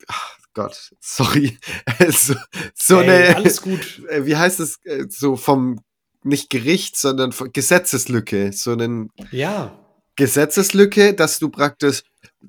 ach 0.07 0.39
Gott, 0.55 0.91
sorry, 1.01 1.59
so, 2.11 2.35
so 2.75 3.01
Ey, 3.01 3.11
eine, 3.11 3.37
alles 3.37 3.61
gut. 3.63 4.03
äh, 4.09 4.25
wie 4.25 4.37
heißt 4.37 4.61
es, 4.61 4.79
äh, 4.85 5.05
so 5.09 5.37
vom, 5.37 5.81
nicht 6.23 6.51
Gericht, 6.51 6.97
sondern 6.97 7.33
von 7.33 7.53
Gesetzeslücke, 7.53 8.53
so 8.53 8.73
eine 8.73 9.09
Ja. 9.31 9.79
Gesetzeslücke, 10.17 11.13
dass 11.15 11.39
du 11.39 11.51
praktisch 11.51 12.03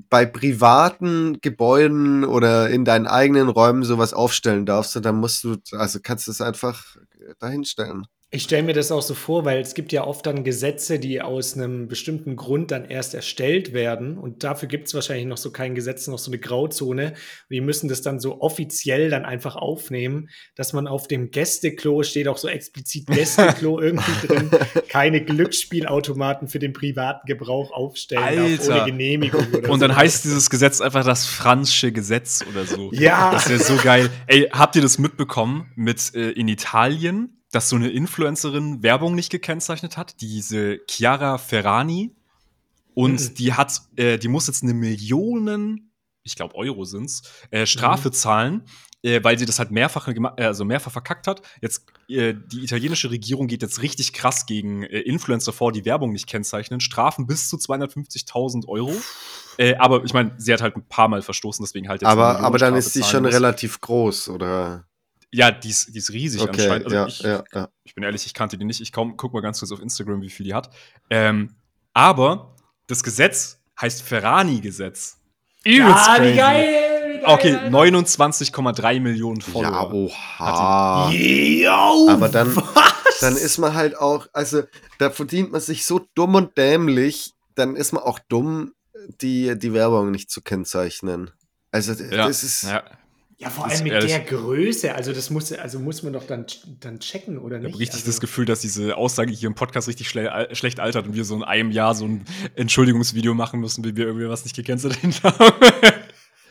bei 0.09 0.25
privaten 0.25 1.39
Gebäuden 1.41 2.23
oder 2.25 2.69
in 2.69 2.85
deinen 2.85 3.07
eigenen 3.07 3.49
Räumen 3.49 3.83
sowas 3.83 4.13
aufstellen 4.13 4.65
darfst 4.65 4.95
dann 5.05 5.17
musst 5.17 5.43
du, 5.43 5.57
also 5.71 5.99
kannst 6.01 6.27
du 6.27 6.31
es 6.31 6.41
einfach 6.41 6.97
dahinstellen. 7.39 8.05
Ich 8.29 8.43
stelle 8.43 8.63
mir 8.63 8.73
das 8.73 8.91
auch 8.91 9.01
so 9.01 9.13
vor, 9.13 9.45
weil 9.45 9.61
es 9.61 9.73
gibt 9.73 9.93
ja 9.93 10.05
oft 10.05 10.25
dann 10.25 10.43
Gesetze, 10.43 10.99
die 10.99 11.21
aus 11.21 11.53
einem 11.53 11.87
bestimmten 11.87 12.35
Grund 12.35 12.71
dann 12.71 12.83
erst 12.83 13.13
erstellt 13.13 13.71
werden. 13.71 14.17
Und 14.17 14.43
dafür 14.43 14.67
gibt 14.67 14.87
es 14.87 14.93
wahrscheinlich 14.93 15.27
noch 15.27 15.37
so 15.37 15.49
kein 15.49 15.75
Gesetz, 15.75 16.07
noch 16.07 16.19
so 16.19 16.29
eine 16.29 16.37
Grauzone. 16.37 17.13
Die 17.49 17.61
müssen 17.61 17.87
das 17.87 18.01
dann 18.01 18.19
so 18.19 18.41
offiziell 18.41 19.09
dann 19.09 19.23
einfach 19.23 19.55
aufnehmen, 19.55 20.27
dass 20.55 20.73
man 20.73 20.87
auf 20.87 21.07
dem 21.07 21.31
Gästeklo 21.31 22.03
steht 22.03 22.27
auch 22.27 22.37
so 22.37 22.49
explizit 22.49 23.05
Gästeklo 23.07 23.79
irgendwie 23.79 24.27
drin, 24.27 24.51
keine 24.89 25.23
Glücksspielautomaten 25.23 26.49
für 26.49 26.59
den 26.59 26.73
privaten 26.73 27.25
Gebrauch 27.27 27.71
aufstellen 27.71 28.23
darf, 28.35 28.45
Alter. 28.59 28.75
ohne 28.81 28.91
Genehmigung 28.91 29.45
oder 29.53 29.69
Und 29.69 29.79
dann 29.81 29.91
so. 29.91 29.97
heißt 29.97 30.25
dieses 30.25 30.49
Gesetz 30.49 30.81
einfach 30.81 31.05
das 31.05 31.25
Franzsche 31.25 31.93
Gesetz 31.93 32.43
oder 32.51 32.65
so. 32.65 32.91
Ja. 32.91 33.31
Das 33.31 33.49
wäre 33.49 33.59
so 33.59 33.77
geil. 33.77 34.09
Ey, 34.25 34.49
habt 34.51 34.75
ihr 34.75 34.81
das 34.81 34.97
mitbekommen 34.97 35.71
mit 35.77 36.13
äh, 36.13 36.31
in 36.31 36.49
Italien, 36.49 37.36
dass 37.51 37.69
so 37.69 37.75
eine 37.75 37.89
Influencerin 37.89 38.83
Werbung 38.83 39.15
nicht 39.15 39.29
gekennzeichnet 39.31 39.97
hat? 39.97 40.19
Diese 40.21 40.79
Chiara 40.89 41.37
Ferrani. 41.37 42.13
Und 42.93 43.21
Mhm. 43.21 43.33
die 43.35 43.53
hat, 43.53 43.81
äh, 43.95 44.17
die 44.17 44.27
muss 44.27 44.47
jetzt 44.47 44.63
eine 44.63 44.73
Millionen, 44.73 45.91
ich 46.23 46.35
glaube 46.35 46.55
Euro 46.55 46.83
sind's, 46.83 47.21
äh, 47.51 47.65
Strafe 47.67 48.09
zahlen, 48.11 48.63
äh, 49.03 49.23
weil 49.23 49.37
sie 49.37 49.45
das 49.45 49.59
halt 49.59 49.69
mehrfach, 49.69 50.07
äh, 50.07 50.43
also 50.43 50.65
mehrfach 50.65 50.91
verkackt 50.91 51.27
hat. 51.27 51.43
Jetzt, 51.61 51.85
äh, 52.09 52.33
die 52.33 52.63
italienische 52.63 53.11
Regierung 53.11 53.45
geht 53.47 53.61
jetzt 53.61 53.83
richtig 53.83 54.13
krass 54.13 54.47
gegen 54.47 54.81
äh, 54.83 54.99
Influencer 55.01 55.53
vor, 55.53 55.71
die 55.71 55.85
Werbung 55.85 56.11
nicht 56.11 56.25
kennzeichnen. 56.27 56.79
Strafen 56.79 57.27
bis 57.27 57.49
zu 57.49 57.57
250.000 57.57 58.67
Euro. 58.67 58.93
Aber 59.79 60.03
ich 60.03 60.13
meine, 60.13 60.33
sie 60.37 60.53
hat 60.53 60.61
halt 60.61 60.75
ein 60.75 60.87
paar 60.87 61.07
Mal 61.07 61.21
verstoßen, 61.23 61.63
deswegen 61.65 61.87
halt 61.89 62.01
jetzt 62.01 62.09
Aber, 62.09 62.39
aber 62.41 62.57
dann 62.59 62.75
ist 62.75 62.93
zahlen 62.93 63.05
schon 63.05 63.23
muss. 63.23 63.33
relativ 63.33 63.81
groß, 63.81 64.29
oder? 64.29 64.85
Ja, 65.33 65.51
die 65.51 65.69
ist, 65.69 65.93
die 65.93 65.97
ist 65.97 66.11
riesig 66.11 66.41
Okay, 66.41 66.61
anscheinend. 66.61 66.85
Also 66.85 66.95
ja, 66.95 67.05
ich, 67.07 67.19
ja, 67.19 67.43
ja. 67.53 67.69
ich 67.83 67.93
bin 67.95 68.03
ehrlich, 68.03 68.25
ich 68.25 68.33
kannte 68.33 68.57
die 68.57 68.65
nicht. 68.65 68.79
Ich 68.81 68.91
kaum, 68.91 69.17
guck 69.17 69.33
mal 69.33 69.41
ganz 69.41 69.59
kurz 69.59 69.71
auf 69.71 69.81
Instagram, 69.81 70.21
wie 70.21 70.29
viel 70.29 70.45
die 70.45 70.53
hat. 70.53 70.69
Ähm, 71.09 71.55
aber 71.93 72.55
das 72.87 73.03
Gesetz 73.03 73.59
heißt 73.81 74.01
Ferrani-Gesetz. 74.03 75.17
Übelst 75.65 76.07
ja, 76.07 76.15
wie 76.23 76.35
geil! 76.35 76.35
Wie 76.35 76.37
geil 76.37 76.83
Okay, 77.25 77.55
Alter. 77.55 77.77
29,3 77.77 78.99
Millionen 79.01 79.39
Ja, 79.41 79.45
Follower. 79.51 79.93
oha. 79.93 81.09
Yo, 81.11 82.07
Aber 82.09 82.29
dann- 82.29 82.55
was? 82.55 83.19
Dann 83.19 83.35
ist 83.35 83.57
man 83.57 83.73
halt 83.73 83.97
auch, 83.97 84.27
also 84.31 84.61
da 84.99 85.09
verdient 85.09 85.51
man 85.51 85.59
sich 85.59 85.85
so 85.85 86.07
dumm 86.13 86.35
und 86.35 86.55
dämlich, 86.57 87.33
dann 87.55 87.75
ist 87.75 87.91
man 87.91 88.03
auch 88.03 88.19
dumm, 88.29 88.73
die, 89.21 89.57
die 89.57 89.73
Werbung 89.73 90.11
nicht 90.11 90.29
zu 90.29 90.41
kennzeichnen. 90.41 91.31
Also 91.71 91.93
ja, 91.93 92.27
das 92.27 92.43
ist, 92.43 92.63
ja. 92.63 92.83
Ja, 93.39 93.51
vor 93.51 93.65
allem 93.67 93.83
mit 93.83 93.93
ehrlich- 93.93 94.11
der 94.11 94.21
Größe. 94.21 94.95
Also, 94.95 95.13
das 95.13 95.29
muss, 95.29 95.51
also 95.53 95.79
muss 95.79 96.01
man 96.01 96.11
doch 96.13 96.25
dann, 96.25 96.47
dann 96.79 96.99
checken, 96.99 97.37
oder 97.37 97.57
Ich 97.57 97.63
nicht? 97.63 97.71
habe 97.73 97.79
richtig 97.81 97.99
also, 97.99 98.07
das 98.11 98.19
Gefühl, 98.19 98.45
dass 98.45 98.61
diese 98.61 98.97
Aussage 98.97 99.31
hier 99.31 99.45
im 99.47 99.53
Podcast 99.53 99.87
richtig 99.87 100.09
schle 100.09 100.49
schlecht 100.53 100.79
altert 100.79 101.05
und 101.05 101.13
wir 101.13 101.23
so 101.23 101.35
in 101.35 101.43
einem 101.43 101.69
Jahr 101.69 101.93
so 101.93 102.05
ein 102.05 102.25
Entschuldigungsvideo 102.55 103.35
machen 103.35 103.59
müssen, 103.59 103.83
wie 103.83 103.95
wir 103.95 104.07
irgendwie 104.07 104.27
was 104.27 104.43
nicht 104.43 104.55
gekennzeichnet 104.55 105.21
haben. 105.23 105.53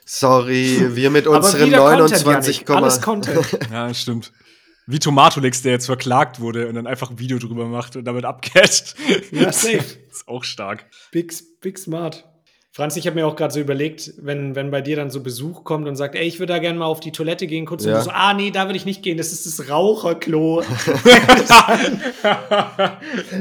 sorry, 0.05 0.95
wir 0.95 1.11
mit 1.11 1.27
unseren 1.27 1.67
wieder 1.67 1.79
Content, 1.79 2.25
29, 2.25 2.57
Janik. 2.59 2.71
Alles 2.71 3.01
Content. 3.03 3.59
ja, 3.73 3.93
stimmt. 3.93 4.33
Wie 4.87 5.01
Tomatolex, 5.01 5.63
der 5.63 5.73
jetzt 5.73 5.87
verklagt 5.87 6.39
wurde 6.39 6.69
und 6.69 6.77
dann 6.77 6.87
einfach 6.87 7.11
ein 7.11 7.19
Video 7.19 7.39
drüber 7.41 7.67
macht 7.67 7.97
und 7.97 8.05
damit 8.05 8.25
abcasht. 8.25 8.95
Ja, 9.33 9.51
safe. 9.53 9.79
ist 10.11 10.29
auch 10.29 10.45
stark. 10.45 10.87
Big, 11.11 11.35
big 11.61 11.77
smart. 11.79 12.25
Franz, 12.77 12.95
ich 12.97 13.07
habe 13.07 13.15
mir 13.15 13.27
auch 13.27 13.37
gerade 13.37 13.55
so 13.55 13.59
überlegt, 13.59 14.13
wenn, 14.19 14.55
wenn 14.55 14.71
bei 14.71 14.83
dir 14.83 14.97
dann 14.97 15.09
so 15.11 15.23
Besuch 15.23 15.65
kommt 15.65 15.89
und 15.89 15.97
sagt, 15.97 16.15
ey, 16.15 16.27
ich 16.27 16.41
würde 16.41 16.53
da 16.53 16.59
gerne 16.59 16.79
mal 16.79 16.85
auf 16.85 17.01
die 17.01 17.11
Toilette 17.11 17.47
gehen, 17.47 17.65
kurz 17.65 17.87
und 17.87 17.93
Ja. 17.93 17.97
du 17.97 18.05
so, 18.05 18.11
ah, 18.11 18.35
nee, 18.35 18.51
da 18.51 18.67
würde 18.67 18.77
ich 18.77 18.85
nicht 18.85 19.03
gehen, 19.03 19.17
das 19.17 19.33
ist 19.33 19.47
das 19.47 19.71
Raucherklo. 19.71 20.63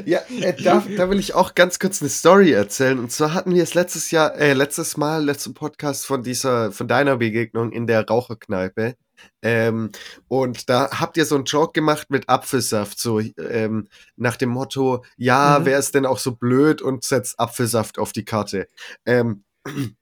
Ja, 0.05 0.19
äh, 0.39 0.53
da, 0.63 0.81
da 0.95 1.09
will 1.09 1.19
ich 1.19 1.33
auch 1.33 1.53
ganz 1.53 1.79
kurz 1.79 2.01
eine 2.01 2.09
Story 2.09 2.51
erzählen. 2.53 2.97
Und 2.97 3.11
zwar 3.11 3.33
hatten 3.33 3.53
wir 3.53 3.61
es 3.61 3.73
letztes 3.73 4.09
Jahr, 4.09 4.35
äh, 4.35 4.53
letztes 4.53 4.95
Mal, 4.95 5.25
letzten 5.25 5.53
Podcast 5.53 6.05
von 6.05 6.23
dieser, 6.23 6.71
von 6.71 6.87
deiner 6.87 7.17
Begegnung 7.17 7.73
in 7.73 7.87
der 7.87 8.05
Raucherkneipe. 8.07 8.95
Ähm, 9.41 9.91
und 10.27 10.69
da 10.69 10.89
habt 10.91 11.17
ihr 11.17 11.25
so 11.25 11.35
einen 11.35 11.45
Joke 11.45 11.73
gemacht 11.73 12.09
mit 12.09 12.29
Apfelsaft, 12.29 12.99
so 12.99 13.19
ähm, 13.19 13.87
nach 14.15 14.35
dem 14.37 14.49
Motto, 14.49 15.03
ja, 15.17 15.59
Mhm. 15.59 15.65
wer 15.65 15.79
ist 15.79 15.95
denn 15.95 16.05
auch 16.05 16.19
so 16.19 16.33
blöd 16.35 16.81
und 16.81 17.03
setzt 17.03 17.39
Apfelsaft 17.39 17.97
auf 17.99 18.11
die 18.13 18.25
Karte? 18.25 18.67
Ähm, 19.05 19.43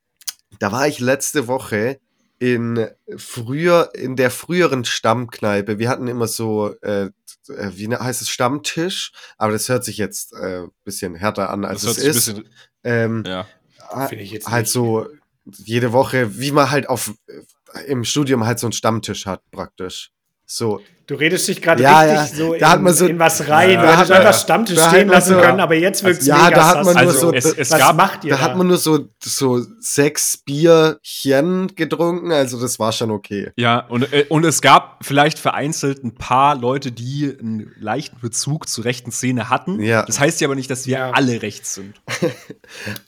da 0.60 0.72
war 0.72 0.88
ich 0.88 1.00
letzte 1.00 1.48
Woche 1.48 2.00
in 2.40 2.88
früher, 3.16 3.92
in 3.96 4.16
der 4.16 4.30
früheren 4.32 4.84
Stammkneipe. 4.86 5.80
Wir 5.80 5.90
hatten 5.90 6.08
immer 6.08 6.28
so, 6.28 6.76
äh, 6.82 7.06
äh, 7.06 7.72
wie 7.74 7.88
ne- 7.88 8.00
heißt 8.00 8.22
es, 8.22 8.30
Stammtisch, 8.30 9.12
aber 9.38 9.54
das 9.54 9.70
hört 9.70 9.86
sich 9.86 9.98
jetzt 9.98 10.34
ein 10.36 10.66
äh, 10.66 10.68
bisschen 10.84 11.16
härter 11.16 11.50
an, 11.50 11.64
als 11.64 11.82
Das 11.84 11.98
hört 11.98 11.98
es 11.98 12.26
sich 12.26 12.36
ein 12.36 12.42
ist. 12.42 12.44
bisschen. 12.44 12.56
Ähm, 12.84 13.24
Ja. 13.26 13.48
Finde 14.10 14.24
ich 14.24 14.32
jetzt 14.32 14.48
halt 14.50 14.64
nicht. 14.66 14.74
so 14.74 15.08
jede 15.46 15.94
Woche, 15.94 16.40
wie 16.40 16.52
man 16.52 16.72
halt 16.72 16.90
auf 16.90 17.14
äh, 17.28 17.42
im 17.88 18.04
Studium 18.04 18.46
halt 18.46 18.60
so 18.60 18.68
einen 18.68 18.74
Stammtisch 18.74 19.26
hat, 19.26 19.42
praktisch. 19.52 20.12
So. 20.46 20.82
Du 21.06 21.16
redest 21.16 21.48
dich 21.50 21.62
gerade 21.62 21.84
Ja, 21.84 22.00
richtig 22.02 22.38
ja. 22.40 22.46
so, 22.46 22.52
Da 22.54 22.58
in, 22.58 22.66
hat 22.72 22.82
man 22.82 22.94
so- 22.94 23.06
in 23.08 23.20
was 23.20 23.48
rein. 23.50 23.72
Ja, 23.72 23.82
du 23.82 23.82
da 23.82 23.92
hättest 23.98 24.00
hat 24.00 24.10
man- 24.10 24.18
einfach 24.28 24.40
Stammtisch 24.40 24.76
da 24.78 24.90
stehen 24.90 25.08
lassen 25.10 25.34
so- 25.36 25.42
können, 25.42 25.60
aber 25.60 25.76
jetzt 25.76 26.04
wirkt 26.06 26.22
es 26.22 26.28
Ja, 26.28 26.38
mega 26.46 26.50
da 26.56 26.68
hat 26.68 26.76
man 26.76 26.86
sass. 26.86 26.94
nur 26.96 27.02
Also, 27.12 27.20
so- 27.20 27.34
es, 27.34 27.46
es 27.46 27.72
was 27.72 27.80
gab, 27.80 27.96
macht 27.98 28.24
ihr 28.24 28.30
Da 28.32 28.38
da? 28.38 28.42
hat 28.44 28.56
man 28.58 28.68
nur 28.68 28.78
so, 28.78 29.10
so 29.22 29.62
sechs 29.80 30.38
Bierchen 30.38 31.76
getrunken, 31.76 32.32
also 32.32 32.60
das 32.60 32.80
war 32.80 32.92
schon 32.94 33.12
okay. 33.12 33.52
Ja, 33.58 33.80
und, 33.90 34.12
äh, 34.14 34.26
und 34.30 34.46
es 34.46 34.62
gab 34.62 35.00
vielleicht 35.04 35.40
vereinzelt 35.40 36.04
ein 36.04 36.16
paar 36.16 36.56
Leute, 36.56 36.92
die 36.92 37.36
einen 37.38 37.72
leichten 37.80 38.20
Bezug 38.22 38.70
zur 38.70 38.86
rechten 38.86 39.12
Szene 39.12 39.50
hatten. 39.50 39.82
Ja. 39.82 40.04
Das 40.06 40.20
heißt 40.20 40.40
ja 40.42 40.48
aber 40.48 40.56
nicht, 40.56 40.70
dass 40.70 40.88
wir 40.88 40.98
Ja. 40.98 41.12
alle 41.12 41.42
rechts 41.42 41.76
sind. 41.76 41.96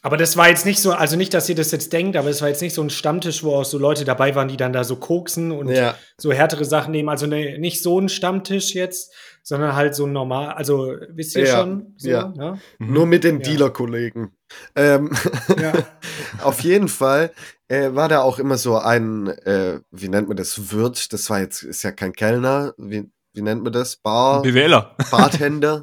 Aber 0.02 0.16
das 0.16 0.36
war 0.36 0.48
jetzt 0.48 0.66
nicht 0.66 0.80
so, 0.80 0.92
also 0.92 1.16
nicht, 1.16 1.32
dass 1.34 1.48
ihr 1.48 1.54
das 1.54 1.70
jetzt 1.70 1.92
denkt, 1.92 2.16
aber 2.16 2.28
es 2.28 2.40
war 2.40 2.48
jetzt 2.48 2.62
nicht 2.62 2.74
so 2.74 2.82
ein 2.82 2.90
Stammtisch, 2.90 3.42
wo 3.42 3.54
auch 3.56 3.64
so 3.64 3.78
Leute 3.78 4.04
dabei 4.04 4.34
waren, 4.34 4.48
die 4.48 4.56
dann 4.56 4.72
da 4.72 4.84
so 4.84 4.96
koksen 4.96 5.50
und 5.52 5.68
Ja. 5.68 5.94
so 6.16 6.32
härtere 6.32 6.64
Sachen 6.64 6.92
nehmen. 6.92 7.08
Also 7.08 7.26
ne, 7.26 7.58
nicht 7.58 7.82
so 7.82 7.85
ein 8.00 8.08
Stammtisch 8.08 8.74
jetzt, 8.74 9.12
sondern 9.42 9.76
halt 9.76 9.94
so 9.94 10.06
ein 10.06 10.12
normal, 10.12 10.48
also 10.54 10.92
wisst 11.10 11.36
ihr 11.36 11.44
Ja, 11.46 11.56
schon? 11.60 11.94
So, 11.96 12.08
ja. 12.10 12.28
Ne? 12.28 12.58
Mhm. 12.78 12.92
Nur 12.92 13.06
mit 13.06 13.22
den 13.24 13.36
Ja. 13.40 13.42
Dealer-Kollegen. 13.50 14.32
Ähm, 14.74 15.10
Ja. 15.60 15.72
auf 16.42 16.60
jeden 16.60 16.88
Fall 16.88 17.32
äh, 17.68 17.94
war 17.94 18.08
da 18.08 18.22
auch 18.22 18.38
immer 18.38 18.56
so 18.58 18.76
ein, 18.78 19.28
äh, 19.28 19.80
wie 19.90 20.08
nennt 20.08 20.28
man 20.28 20.36
das, 20.36 20.72
Wirt, 20.72 21.12
das 21.12 21.30
war 21.30 21.40
jetzt, 21.40 21.62
ist 21.62 21.82
ja 21.84 21.92
kein 21.92 22.12
Kellner, 22.12 22.74
wie, 22.78 23.08
wie 23.34 23.42
nennt 23.42 23.62
man 23.62 23.72
das, 23.72 23.96
Bar, 23.96 24.42
BWLer. 24.42 24.96
Bartender. 25.10 25.82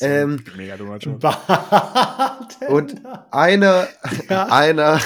Ähm, 0.00 0.44
mega 0.56 0.76
dummer 0.76 0.96
Job. 0.98 1.20
Bartender. 1.20 2.68
Und 2.68 3.00
einer, 3.30 3.86
Ja. 4.28 4.46
einer 4.46 5.00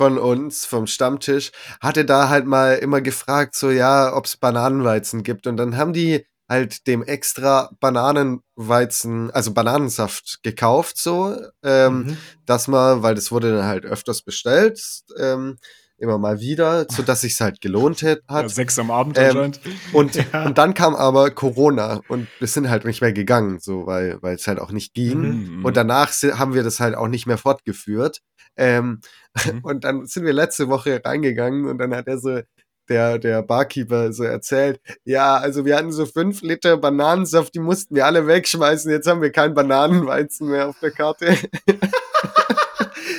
von 0.00 0.16
uns 0.16 0.64
vom 0.64 0.86
Stammtisch 0.86 1.52
hatte 1.82 2.06
da 2.06 2.30
halt 2.30 2.46
mal 2.46 2.76
immer 2.76 3.02
gefragt, 3.02 3.54
so 3.54 3.68
ja, 3.70 4.16
ob 4.16 4.24
es 4.24 4.38
Bananenweizen 4.38 5.22
gibt. 5.22 5.46
Und 5.46 5.58
dann 5.58 5.76
haben 5.76 5.92
die 5.92 6.24
halt 6.48 6.86
dem 6.86 7.02
extra 7.02 7.68
Bananenweizen, 7.80 9.30
also 9.30 9.52
Bananensaft 9.52 10.38
gekauft, 10.42 10.96
so, 10.96 11.36
ähm, 11.62 11.98
Mhm. 12.04 12.16
dass 12.46 12.66
man, 12.66 13.02
weil 13.02 13.14
das 13.14 13.30
wurde 13.30 13.54
dann 13.54 13.66
halt 13.66 13.84
öfters 13.84 14.22
bestellt, 14.22 14.80
ähm, 15.18 15.58
immer 16.00 16.18
mal 16.18 16.40
wieder, 16.40 16.86
so 16.88 17.02
dass 17.02 17.20
sich 17.22 17.40
halt 17.40 17.60
gelohnt 17.60 18.02
hat. 18.02 18.20
Ja, 18.30 18.48
sechs 18.48 18.78
am 18.78 18.90
Abend 18.90 19.18
Ähm, 19.18 19.26
anscheinend. 19.26 19.60
Und, 19.92 20.14
Ja. 20.32 20.46
und 20.46 20.58
dann 20.58 20.74
kam 20.74 20.94
aber 20.94 21.30
Corona 21.30 22.00
und 22.08 22.26
wir 22.38 22.48
sind 22.48 22.68
halt 22.70 22.84
nicht 22.84 23.00
mehr 23.00 23.12
gegangen, 23.12 23.58
so, 23.60 23.86
weil 23.86 24.18
weil 24.22 24.34
es 24.34 24.46
halt 24.46 24.58
auch 24.60 24.72
nicht 24.72 24.94
ging. 24.94 25.58
Mhm. 25.58 25.64
Und 25.64 25.76
danach 25.76 26.10
haben 26.12 26.54
wir 26.54 26.62
das 26.62 26.80
halt 26.80 26.94
auch 26.96 27.08
nicht 27.08 27.26
mehr 27.26 27.38
fortgeführt. 27.38 28.20
Ähm, 28.56 29.00
Mhm. 29.44 29.60
Und 29.64 29.84
dann 29.84 30.06
sind 30.06 30.24
wir 30.24 30.32
letzte 30.32 30.68
Woche 30.68 31.00
reingegangen 31.04 31.66
und 31.68 31.78
dann 31.78 31.94
hat 31.94 32.08
er 32.08 32.18
so, 32.18 32.40
der, 32.88 33.18
der 33.20 33.42
Barkeeper 33.42 34.12
so 34.12 34.24
erzählt, 34.24 34.80
ja, 35.04 35.36
also 35.36 35.64
wir 35.64 35.76
hatten 35.76 35.92
so 35.92 36.04
fünf 36.04 36.42
Liter 36.42 36.76
Bananensaft, 36.76 37.54
die 37.54 37.60
mussten 37.60 37.94
wir 37.94 38.06
alle 38.06 38.26
wegschmeißen, 38.26 38.90
jetzt 38.90 39.06
haben 39.06 39.22
wir 39.22 39.30
keinen 39.30 39.54
Bananenweizen 39.54 40.48
mehr 40.48 40.68
auf 40.68 40.80
der 40.80 40.90
Karte. 40.90 41.36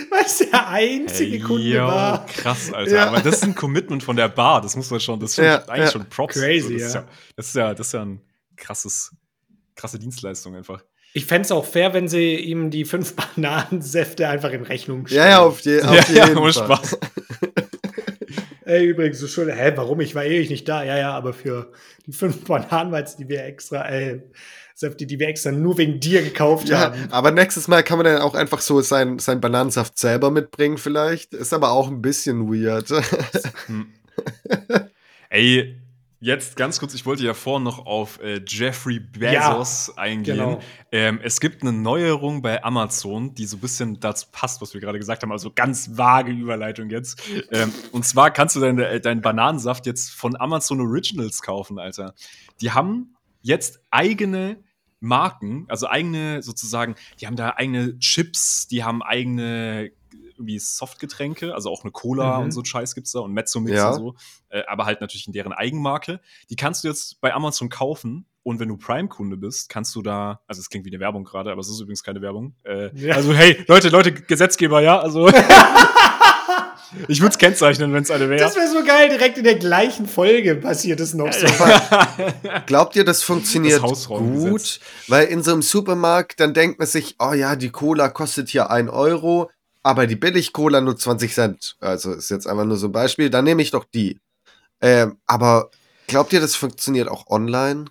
Weil 0.09 0.25
es 0.25 0.38
der 0.38 0.67
einzige 0.67 1.32
Hey, 1.32 1.39
Kunde 1.39 1.63
yo, 1.63 1.84
war. 1.84 2.25
Krass, 2.27 2.71
Alter. 2.73 2.91
Ja. 2.91 3.07
Aber 3.07 3.21
das 3.21 3.36
ist 3.36 3.43
ein 3.43 3.55
Commitment 3.55 4.03
von 4.03 4.15
der 4.15 4.29
Bar. 4.29 4.61
Das 4.61 4.75
muss 4.75 4.89
man 4.91 4.99
schon, 4.99 5.19
das 5.19 5.32
ist 5.32 5.36
schon, 5.38 5.45
Ja, 5.45 5.63
eigentlich 5.67 5.86
ja. 5.86 5.91
schon 5.91 6.09
Props. 6.09 6.36
Crazy, 6.36 6.73
das 6.77 6.88
ist 6.88 6.93
ja. 6.93 7.01
ja. 7.01 7.07
Das 7.36 7.47
ist 7.47 7.55
ja, 7.55 7.73
das 7.73 7.88
ist 7.88 7.93
ja 7.93 8.01
ein 8.01 8.21
krasses, 8.57 9.11
krasse 9.75 9.99
Dienstleistung 9.99 10.55
einfach. 10.55 10.84
Ich 11.13 11.25
fände 11.25 11.45
es 11.45 11.51
auch 11.51 11.65
fair, 11.65 11.93
wenn 11.93 12.07
sie 12.07 12.36
ihm 12.36 12.69
die 12.69 12.86
fünf 12.86 13.15
Bananensäfte 13.36 14.27
einfach 14.27 14.51
in 14.51 14.63
Rechnung 14.63 15.07
stellen. 15.07 15.21
Ja, 15.21 15.29
ja, 15.29 15.39
auf, 15.39 15.59
je, 15.61 15.82
auf 15.82 16.09
ja, 16.09 16.27
jeden 16.27 16.38
Fall. 16.38 16.53
Spaß. 16.53 16.97
Ey, 18.65 18.86
übrigens, 18.86 19.19
so 19.19 19.27
schön, 19.27 19.49
hä, 19.49 19.73
warum? 19.75 19.99
Ich 19.99 20.15
war 20.15 20.23
ewig 20.23 20.49
nicht 20.49 20.69
da. 20.69 20.84
Ja, 20.84 20.97
ja, 20.97 21.11
aber 21.11 21.34
für 21.34 21.71
die 22.05 22.13
fünf 22.13 22.45
Bananenweizen, 22.45 23.17
die 23.17 23.27
wir 23.27 23.43
extra, 23.43 23.89
äh, 23.89 24.21
Säfte, 24.76 25.05
die 25.05 25.19
wir 25.19 25.28
extra 25.28 25.51
nur 25.51 25.78
wegen 25.78 25.99
dir 25.99 26.22
gekauft 26.24 26.69
Ja, 26.69 26.80
haben. 26.80 27.07
aber 27.11 27.32
nächstes 27.32 27.67
Mal 27.67 27.84
kann 27.84 27.97
man 27.97 28.05
dann 28.05 28.22
auch 28.22 28.36
einfach 28.36 28.61
so 28.61 28.82
sein, 28.82 29.19
sein 29.19 29.41
Bananensaft 29.41 29.97
selber 29.97 30.32
mitbringen 30.32 30.78
vielleicht. 30.78 31.34
Ist 31.34 31.53
aber 31.53 31.72
auch 31.72 31.88
ein 31.88 32.01
bisschen 32.01 32.47
weird. 32.51 32.89
Hm. 33.67 33.88
Ey, 35.30 35.78
jetzt 36.19 36.55
ganz 36.55 36.80
kurz, 36.80 36.93
ich 36.93 37.05
wollte 37.05 37.24
ja 37.24 37.34
vorhin 37.34 37.63
noch 37.63 37.86
auf 37.86 38.19
äh, 38.22 38.41
Jeffrey 38.45 38.99
Bezos 38.99 39.91
eingehen. 39.97 40.38
genau. 40.38 40.59
Ähm, 40.91 41.19
es 41.24 41.39
gibt 41.39 41.61
eine 41.63 41.72
Neuerung 41.72 42.41
bei 42.41 42.63
Amazon, 42.63 43.34
die 43.34 43.45
so 43.45 43.57
ein 43.57 43.61
bisschen 43.61 43.99
dazu 43.99 44.28
passt, 44.32 44.61
was 44.61 44.74
wir 44.74 44.82
gerade 44.82 44.99
gesagt 44.99 45.24
haben, 45.24 45.32
also 45.32 45.51
ganz 45.53 45.97
vage 45.97 46.32
Überleitung 46.32 46.89
jetzt. 46.89 47.22
Ähm, 47.51 47.74
und 47.91 48.05
zwar 48.05 48.32
kannst 48.32 48.55
du 48.55 48.63
äh, 48.63 48.99
deinen 48.99 49.22
Bananensaft 49.22 49.86
jetzt 49.86 50.11
von 50.11 50.36
Amazon 50.39 50.82
Originals 50.82 51.41
kaufen, 51.41 51.80
Alter. 51.80 52.13
Die 52.59 52.72
haben 52.72 53.15
jetzt 53.42 53.80
eigene 53.92 54.64
Marken, 55.00 55.66
also 55.68 55.88
eigene 55.88 56.42
sozusagen, 56.44 56.96
die 57.20 57.28
haben 57.28 57.36
da 57.36 57.54
eigene 57.58 57.98
Chips, 58.00 58.68
die 58.68 58.84
haben 58.84 59.02
eigene 59.02 59.92
irgendwie 60.36 60.60
Softgetränke, 60.60 61.54
also 61.54 61.70
auch 61.70 61.84
eine 61.84 61.92
Cola 61.92 62.38
Mhm. 62.39 62.46
und 62.46 62.52
so 62.52 62.64
Scheiß 62.64 62.96
gibt's 62.96 63.12
da 63.12 63.20
und 63.20 63.32
Mezzomix 63.34 63.78
Ja. 63.78 63.89
und 63.92 63.96
so, 63.96 64.16
äh, 64.50 64.64
aber 64.68 64.86
halt 64.86 65.02
natürlich 65.02 65.28
in 65.28 65.34
deren 65.34 65.54
Eigenmarke. 65.54 66.20
Die 66.50 66.56
kannst 66.56 66.84
du 66.84 66.88
jetzt 66.88 67.20
bei 67.22 67.34
Amazon 67.34 67.70
kaufen 67.70 68.26
und 68.44 68.60
wenn 68.60 68.70
du 68.70 68.78
Prime-Kunde 68.78 69.38
bist, 69.38 69.70
kannst 69.70 69.96
du 69.96 70.02
da, 70.02 70.42
also 70.48 70.60
es 70.60 70.70
klingt 70.70 70.86
wie 70.86 70.89
eine 70.89 71.00
Werbung 71.00 71.24
gerade, 71.24 71.52
aber 71.52 71.62
es 71.62 71.70
ist 71.70 71.80
übrigens 71.80 72.04
keine 72.04 72.22
Werbung. 72.22 72.56
Äh, 72.64 72.89
Ja. 72.96 73.16
Also 73.16 73.34
hey, 73.34 73.64
Leute, 73.68 73.89
Leute, 73.89 74.12
Gesetzgeber, 74.14 74.82
ja, 74.82 75.00
also 75.00 75.28
ich 77.08 77.22
würde 77.22 77.32
es 77.34 77.38
kennzeichnen, 77.38 77.94
wenn 77.94 78.04
es 78.04 78.12
eine 78.12 78.30
wäre. 78.30 78.39
Das 78.39 78.56
wäre 78.56 78.68
so 78.68 78.84
geil, 78.84 79.10
direkt 79.10 79.38
in 79.38 79.44
der 79.44 79.56
gleichen 79.56 80.08
Folge 80.08 80.56
passiert 80.56 81.00
es 81.00 81.14
noch 81.14 81.32
so. 81.32 81.48
Glaubt 82.66 82.96
ihr, 82.96 83.04
das 83.06 83.24
funktioniert 83.24 83.82
Das 83.84 84.08
gut? 84.08 84.80
Weil 85.08 85.28
in 85.28 85.44
so 85.44 85.52
einem 85.52 85.62
Supermarkt, 85.62 86.39
dann 86.39 86.54
denkt 86.54 86.80
man 86.80 86.88
sich, 86.88 87.16
oh 87.20 87.34
ja, 87.34 87.56
die 87.56 87.70
Cola 87.70 88.10
kostet 88.10 88.50
hier 88.50 88.70
1 88.72 88.89
Euro, 88.89 89.50
aber 89.84 90.08
die 90.08 90.16
Billig-Cola 90.16 90.82
nur 90.82 90.98
20 90.98 91.34
Cent. 91.34 91.76
Also 91.80 92.14
ist 92.14 92.30
jetzt 92.30 92.48
einfach 92.48 92.66
nur 92.66 92.78
so 92.78 92.88
ein 92.88 92.92
Beispiel, 92.92 93.30
dann 93.30 93.46
nehme 93.46 93.62
ich 93.62 93.72
doch 93.72 93.86
die. 93.86 94.20
Ähm, 94.82 95.18
aber 95.28 95.70
glaubt 96.08 96.34
ihr, 96.34 96.39
das 96.42 96.56
funktioniert 96.56 97.08
auch 97.08 97.28
online? 97.28 97.86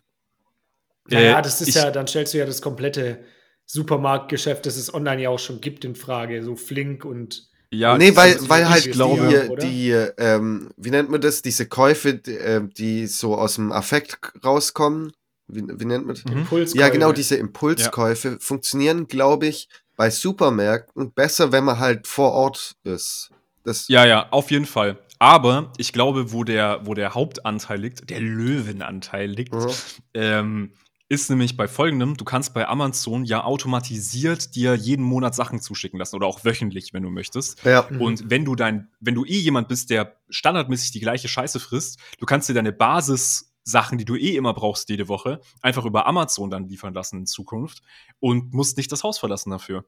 Naja, 1.08 1.38
Äh, 1.38 1.42
das 1.42 1.60
ist 1.60 1.68
ich- 1.68 1.74
ja, 1.76 1.90
dann 1.90 2.06
stellst 2.06 2.34
du 2.34 2.38
ja 2.38 2.46
das 2.46 2.62
komplette 2.62 3.24
Supermarktgeschäft, 3.66 4.66
das 4.66 4.76
es 4.76 4.92
online 4.92 5.22
ja 5.22 5.28
auch 5.30 5.38
schon 5.38 5.60
gibt, 5.60 5.84
in 5.84 5.94
Frage. 5.94 6.42
So 6.42 6.56
Flink 6.56 7.04
und 7.04 7.49
ja, 7.72 7.96
nee, 7.96 8.14
weil, 8.16 8.36
weil 8.48 8.62
ich 8.62 8.68
halt 8.68 8.92
glaube, 8.92 9.28
die, 9.28 9.48
oder? 9.50 9.62
die 9.66 9.90
ähm, 10.18 10.70
wie 10.76 10.90
nennt 10.90 11.10
man 11.10 11.20
das, 11.20 11.42
diese 11.42 11.66
Käufe, 11.66 12.14
die, 12.14 12.36
äh, 12.36 12.66
die 12.66 13.06
so 13.06 13.36
aus 13.36 13.54
dem 13.54 13.72
Affekt 13.72 14.18
rauskommen, 14.44 15.12
wie, 15.46 15.62
wie 15.66 15.84
nennt 15.84 16.06
man 16.06 16.14
das? 16.16 16.24
Mhm. 16.24 16.40
Impulskäufe. 16.40 16.78
Ja, 16.78 16.88
genau, 16.88 17.12
diese 17.12 17.36
Impulskäufe 17.36 18.38
funktionieren, 18.40 19.06
glaube 19.06 19.46
ich, 19.46 19.68
bei 19.96 20.10
Supermärkten 20.10 21.12
besser, 21.12 21.52
wenn 21.52 21.64
man 21.64 21.78
halt 21.78 22.06
vor 22.06 22.32
Ort 22.32 22.76
ist. 22.84 23.30
Das, 23.64 23.86
Ja, 23.88 24.06
ja, 24.06 24.28
auf 24.30 24.50
jeden 24.50 24.66
Fall. 24.66 24.98
Aber 25.18 25.72
ich 25.76 25.92
glaube, 25.92 26.32
wo 26.32 26.44
der, 26.44 26.80
wo 26.84 26.94
der 26.94 27.14
Hauptanteil 27.14 27.78
liegt, 27.78 28.08
der 28.08 28.20
Löwenanteil 28.20 29.28
liegt, 29.28 29.52
Mhm. 29.52 29.70
ähm, 30.14 30.72
ist 31.10 31.28
nämlich 31.28 31.56
bei 31.56 31.68
folgendem: 31.68 32.16
Du 32.16 32.24
kannst 32.24 32.54
bei 32.54 32.66
Amazon 32.66 33.24
ja 33.24 33.44
automatisiert 33.44 34.54
dir 34.54 34.74
jeden 34.76 35.04
Monat 35.04 35.34
Sachen 35.34 35.60
zuschicken 35.60 35.98
lassen 35.98 36.16
oder 36.16 36.26
auch 36.26 36.44
wöchentlich, 36.44 36.94
wenn 36.94 37.02
du 37.02 37.10
möchtest. 37.10 37.62
ja. 37.64 37.86
Mhm. 37.90 38.00
Und 38.00 38.30
wenn 38.30 38.44
du 38.44 38.54
dein, 38.54 38.88
wenn 39.00 39.16
du 39.16 39.24
eh 39.24 39.38
jemand 39.38 39.68
bist, 39.68 39.90
der 39.90 40.16
standardmäßig 40.30 40.92
die 40.92 41.00
gleiche 41.00 41.28
Scheiße 41.28 41.58
frisst, 41.58 41.98
du 42.18 42.26
kannst 42.26 42.48
dir 42.48 42.54
deine 42.54 42.72
Basis-Sachen, 42.72 43.98
die 43.98 44.04
du 44.04 44.14
eh 44.14 44.36
immer 44.36 44.54
brauchst 44.54 44.88
jede 44.88 45.08
Woche, 45.08 45.40
einfach 45.60 45.84
über 45.84 46.06
Amazon 46.06 46.48
dann 46.48 46.68
liefern 46.68 46.94
lassen 46.94 47.18
in 47.18 47.26
Zukunft 47.26 47.82
und 48.20 48.54
musst 48.54 48.76
nicht 48.76 48.92
das 48.92 49.02
Haus 49.02 49.18
verlassen 49.18 49.50
dafür. 49.50 49.84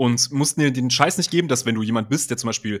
Und 0.00 0.30
musst 0.32 0.56
dir 0.56 0.70
den 0.70 0.88
Scheiß 0.88 1.18
nicht 1.18 1.30
geben, 1.30 1.46
dass 1.46 1.66
wenn 1.66 1.74
du 1.74 1.82
jemand 1.82 2.08
bist, 2.08 2.30
der 2.30 2.38
zum 2.38 2.48
Beispiel 2.48 2.80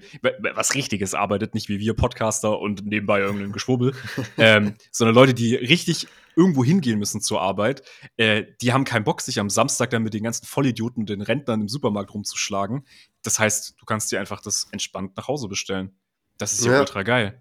was 0.54 0.74
Richtiges 0.74 1.12
arbeitet, 1.12 1.52
nicht 1.52 1.68
wie 1.68 1.78
wir 1.78 1.92
Podcaster 1.92 2.58
und 2.58 2.86
nebenbei 2.86 3.20
irgendein 3.20 3.52
Geschwurbel, 3.52 3.94
ähm, 4.38 4.74
sondern 4.90 5.14
Leute, 5.14 5.34
die 5.34 5.54
richtig 5.54 6.06
irgendwo 6.34 6.64
hingehen 6.64 6.98
müssen 6.98 7.20
zur 7.20 7.42
Arbeit, 7.42 7.82
äh, 8.16 8.44
die 8.62 8.72
haben 8.72 8.84
keinen 8.84 9.04
Bock, 9.04 9.20
sich 9.20 9.38
am 9.38 9.50
Samstag 9.50 9.90
dann 9.90 10.02
mit 10.02 10.14
den 10.14 10.22
ganzen 10.22 10.46
Vollidioten 10.46 11.02
und 11.02 11.10
den 11.10 11.20
Rentnern 11.20 11.60
im 11.60 11.68
Supermarkt 11.68 12.14
rumzuschlagen. 12.14 12.86
Das 13.22 13.38
heißt, 13.38 13.74
du 13.78 13.84
kannst 13.84 14.10
dir 14.10 14.18
einfach 14.18 14.40
das 14.40 14.68
entspannt 14.72 15.14
nach 15.18 15.28
Hause 15.28 15.48
bestellen. 15.48 15.90
Das 16.38 16.54
ist 16.54 16.64
ja, 16.64 16.72
Ja. 16.72 16.80
ultra 16.80 17.02
geil. 17.02 17.38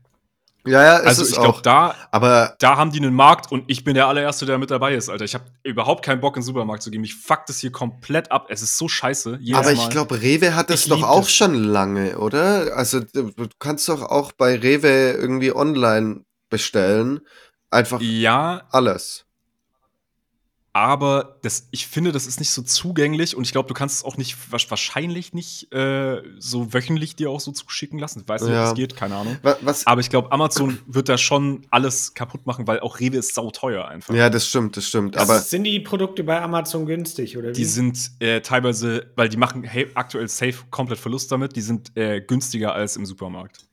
Ja, 0.70 0.84
ja, 0.84 0.98
ist 0.98 1.08
Also 1.08 1.26
ich 1.26 1.34
glaube, 1.40 1.62
da, 1.62 1.96
Aber 2.12 2.56
da 2.60 2.78
haben 2.78 2.92
die 2.92 3.00
einen 3.00 3.14
Markt 3.14 3.52
und 3.52 3.64
ich 3.68 3.84
bin 3.84 3.96
der 3.96 4.08
allererste, 4.08 4.46
der 4.46 4.58
mit 4.58 4.72
dabei 4.72 4.94
ist, 4.96 5.10
Alter. 5.10 5.26
Ich 5.26 5.34
habe 5.34 5.46
überhaupt 5.64 6.06
keinen 6.06 6.22
Bock, 6.22 6.36
in 6.36 6.42
den 6.42 6.46
Supermarkt 6.46 6.84
zu 6.84 6.92
gehen. 6.92 7.02
Mich 7.02 7.16
fuckt 7.16 7.50
das 7.50 7.60
hier 7.60 7.72
komplett 7.72 8.32
ab. 8.32 8.48
Es 8.50 8.62
ist 8.62 8.78
so 8.78 8.88
scheiße. 8.88 9.40
Aber 9.54 9.72
ich 9.72 9.90
glaube, 9.90 10.22
Rewe 10.22 10.56
hat 10.56 10.70
das 10.70 10.84
Ich 10.84 10.90
doch 10.90 11.04
auch 11.04 11.22
das. 11.22 11.32
schon 11.32 11.54
lange, 11.56 12.18
oder? 12.20 12.76
Also 12.76 13.00
du 13.00 13.32
du 13.32 13.48
kannst 13.60 13.90
doch 13.90 14.02
auch 14.04 14.32
bei 14.32 14.56
Rewe 14.56 15.12
irgendwie 15.12 15.56
online 15.56 16.24
bestellen. 16.50 17.22
Einfach 17.72 18.02
Ja, 18.02 18.64
alles. 18.72 19.26
Aber 20.74 21.38
das, 21.42 21.68
ich 21.72 21.88
finde, 21.88 22.12
das 22.12 22.28
ist 22.28 22.40
nicht 22.40 22.52
so 22.52 22.62
zugänglich 22.62 23.36
und 23.36 23.44
ich 23.44 23.52
glaube, 23.52 23.68
du 23.68 23.74
kannst 23.74 23.98
es 23.98 24.04
auch 24.04 24.18
nicht, 24.18 24.38
wa- 24.52 24.58
wahrscheinlich 24.70 25.34
nicht 25.34 25.74
äh, 25.74 26.22
so 26.38 26.74
wöchentlich 26.74 27.16
dir 27.16 27.30
auch 27.32 27.40
so 27.40 27.52
zuschicken 27.52 27.98
lassen. 28.00 28.20
Ich 28.22 28.28
weiß 28.28 28.44
nicht, 28.44 28.52
Ja. 28.52 28.64
ob 28.64 28.70
das 28.70 28.76
geht, 28.76 28.96
keine 28.96 29.16
Ahnung. 29.16 29.38
Wa- 29.42 29.58
Was? 29.62 29.88
Aber 29.88 30.00
ich 30.02 30.10
glaube, 30.10 30.32
Amazon 30.32 30.78
wird 30.88 31.10
da 31.10 31.18
schon 31.18 31.66
alles 31.72 32.14
kaputt 32.14 32.46
machen, 32.46 32.68
weil 32.68 32.80
auch 32.82 33.00
Rewe 33.00 33.18
ist 33.18 33.34
sauteuer 33.34 33.88
einfach. 33.88 34.14
Ja, 34.14 34.30
das 34.30 34.48
stimmt, 34.48 34.78
das 34.78 34.86
stimmt. 34.86 35.18
Aber 35.18 35.34
Aber 35.34 35.42
sind 35.42 35.64
die 35.64 35.80
Produkte 35.80 36.24
bei 36.24 36.42
Amazon 36.42 36.86
günstig, 36.86 37.38
oder 37.38 37.50
wie? 37.50 37.54
Die 37.54 37.66
sind 37.66 38.12
äh, 38.20 38.42
teilweise, 38.42 39.12
weil 39.16 39.30
die 39.30 39.38
machen 39.38 39.64
hey, 39.64 39.88
aktuell 39.96 40.28
safe 40.28 40.56
komplett 40.70 41.00
Verlust 41.00 41.32
damit, 41.32 41.56
die 41.56 41.62
sind 41.62 41.96
äh, 41.98 42.22
günstiger 42.22 42.74
als 42.74 42.96
im 42.96 43.06
Supermarkt. 43.06 43.66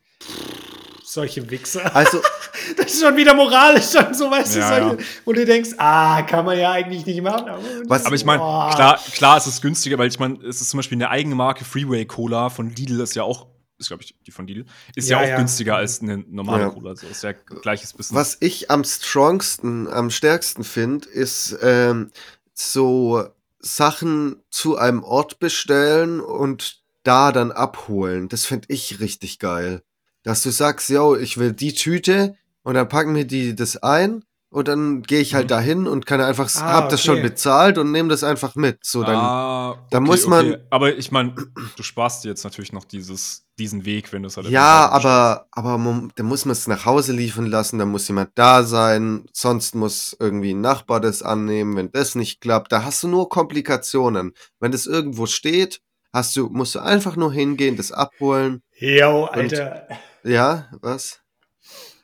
Solche 1.17 1.51
Wichser. 1.51 1.95
also, 1.95 2.21
Das 2.77 2.87
ist 2.95 3.01
schon 3.03 3.17
wieder 3.17 3.35
moralisch 3.35 3.91
schon 3.91 4.12
so, 4.14 4.31
weißt 4.31 4.57
Ja, 4.57 4.79
du, 4.81 4.89
solche, 4.89 5.05
wo 5.25 5.33
du 5.33 5.45
denkst, 5.45 5.71
ah, 5.79 6.23
kann 6.23 6.45
man 6.45 6.59
ja 6.59 6.73
eigentlich 6.73 7.05
nicht 7.07 7.23
machen. 7.23 7.49
Aber, 7.49 7.62
Was- 7.87 8.07
Aber 8.07 8.14
ich 8.17 8.25
meine, 8.25 8.39
klar, 8.41 8.99
klar 9.12 9.37
ist 9.37 9.47
es 9.47 9.61
günstiger, 9.61 9.99
weil 9.99 10.09
ich 10.09 10.19
meine, 10.19 10.39
es 10.45 10.61
ist 10.61 10.71
zum 10.71 10.79
Beispiel 10.79 10.97
eine 10.97 11.11
eigene 11.11 11.35
Marke 11.35 11.64
Freeway 11.64 12.05
Cola 12.07 12.49
von 12.49 12.71
Lidl 12.71 13.01
ist 13.01 13.14
ja 13.14 13.23
auch 13.25 13.47
ist 13.79 13.89
glaube 13.89 14.03
ich 14.05 14.14
die 14.27 14.31
von 14.31 14.47
Lidl, 14.47 14.64
ist 14.95 15.09
Ja, 15.11 15.19
ja, 15.19 15.25
auch 15.25 15.29
ja. 15.33 15.37
günstiger 15.37 15.77
als 15.77 16.01
eine 16.01 16.25
normale 16.29 16.62
Ja. 16.62 16.71
Cola. 16.71 16.91
Also 16.91 17.07
ist 17.09 17.23
ja 17.23 17.33
gleiches 17.33 17.93
bisschen. 17.93 18.17
Was 18.17 18.39
ich 18.41 18.71
am 18.71 18.83
strongsten, 18.85 19.87
am 19.87 20.11
stärksten 20.11 20.64
finde, 20.64 21.07
ist 21.09 21.57
ähm, 21.62 22.11
so 22.55 23.23
Sachen 23.61 24.43
zu 24.51 24.79
einem 24.79 25.03
Ort 25.05 25.39
bestellen 25.41 26.21
und 26.21 26.81
da 27.03 27.33
dann 27.33 27.53
abholen. 27.53 28.29
Das 28.31 28.47
finde 28.47 28.67
ich 28.71 28.99
richtig 29.01 29.39
geil. 29.39 29.83
Dass 30.27 30.43
du 30.43 30.51
sagst, 30.51 30.89
yo, 30.91 31.14
ich 31.14 31.39
will 31.39 31.53
die 31.53 31.72
Tüte 31.72 32.35
und 32.64 32.74
dann 32.74 32.89
packen 32.89 33.14
wir 33.14 33.24
die 33.27 33.55
das 33.55 33.77
ein 33.77 34.24
und 34.51 34.66
dann 34.66 35.03
gehe 35.03 35.20
ich 35.20 35.35
halt 35.35 35.45
Mhm. 35.45 35.49
dahin 35.49 35.87
und 35.87 36.05
kann 36.05 36.20
einfach, 36.20 36.51
Ah, 36.57 36.72
hab 36.72 36.89
das 36.89 37.01
schon 37.01 37.18
okay. 37.18 37.29
bezahlt 37.29 37.79
und 37.79 37.93
nehme 37.93 38.09
das 38.09 38.24
einfach 38.24 38.57
mit. 38.57 38.79
So 38.83 39.05
dann. 39.05 39.14
ah, 39.18 39.87
dann 39.93 40.03
muss 40.03 40.27
man- 40.27 40.57
Aber 40.70 40.97
ich 40.97 41.12
meine, 41.12 41.33
du 41.77 41.83
sparst 41.85 42.24
dir 42.24 42.31
jetzt 42.31 42.43
natürlich 42.43 42.72
noch 42.72 42.85
dieses, 42.85 43.45
diesen 43.57 43.85
Weg, 43.85 44.12
wenn 44.12 44.22
du 44.22 44.27
es 44.27 44.37
halt 44.37 44.49
Ja, 44.49 44.89
aber, 44.89 45.47
aber 45.53 45.79
man, 45.79 46.11
dann 46.16 46.27
muss 46.27 46.45
man 46.45 46.53
es 46.55 46.66
nach 46.66 46.85
Hause 46.87 47.12
liefern 47.12 47.47
lassen, 47.47 47.79
dann 47.79 47.91
muss 47.91 48.09
jemand 48.09 48.31
da 48.35 48.64
sein, 48.64 49.27
sonst 49.33 49.77
muss 49.77 50.16
irgendwie 50.18 50.55
ein 50.55 50.61
Nachbar 50.61 50.99
das 51.01 51.22
annehmen, 51.22 51.77
wenn 51.77 51.93
das 51.93 52.16
nicht 52.16 52.41
klappt, 52.41 52.72
da 52.72 52.83
hast 52.85 53.01
du 53.05 53.09
nur 53.09 53.29
Komplikationen. 53.29 54.33
Wenn 54.59 54.72
das 54.72 54.87
irgendwo 54.87 55.27
steht, 55.27 55.81
hast 56.12 56.35
du, 56.35 56.49
musst 56.49 56.74
du 56.74 56.81
einfach 56.81 57.14
nur 57.14 57.33
hingehen, 57.33 57.77
das 57.77 57.93
abholen. 57.93 58.62
Jo, 58.79 59.24
Alter. 59.27 59.87
Ja, 60.27 60.66
was? 60.81 61.20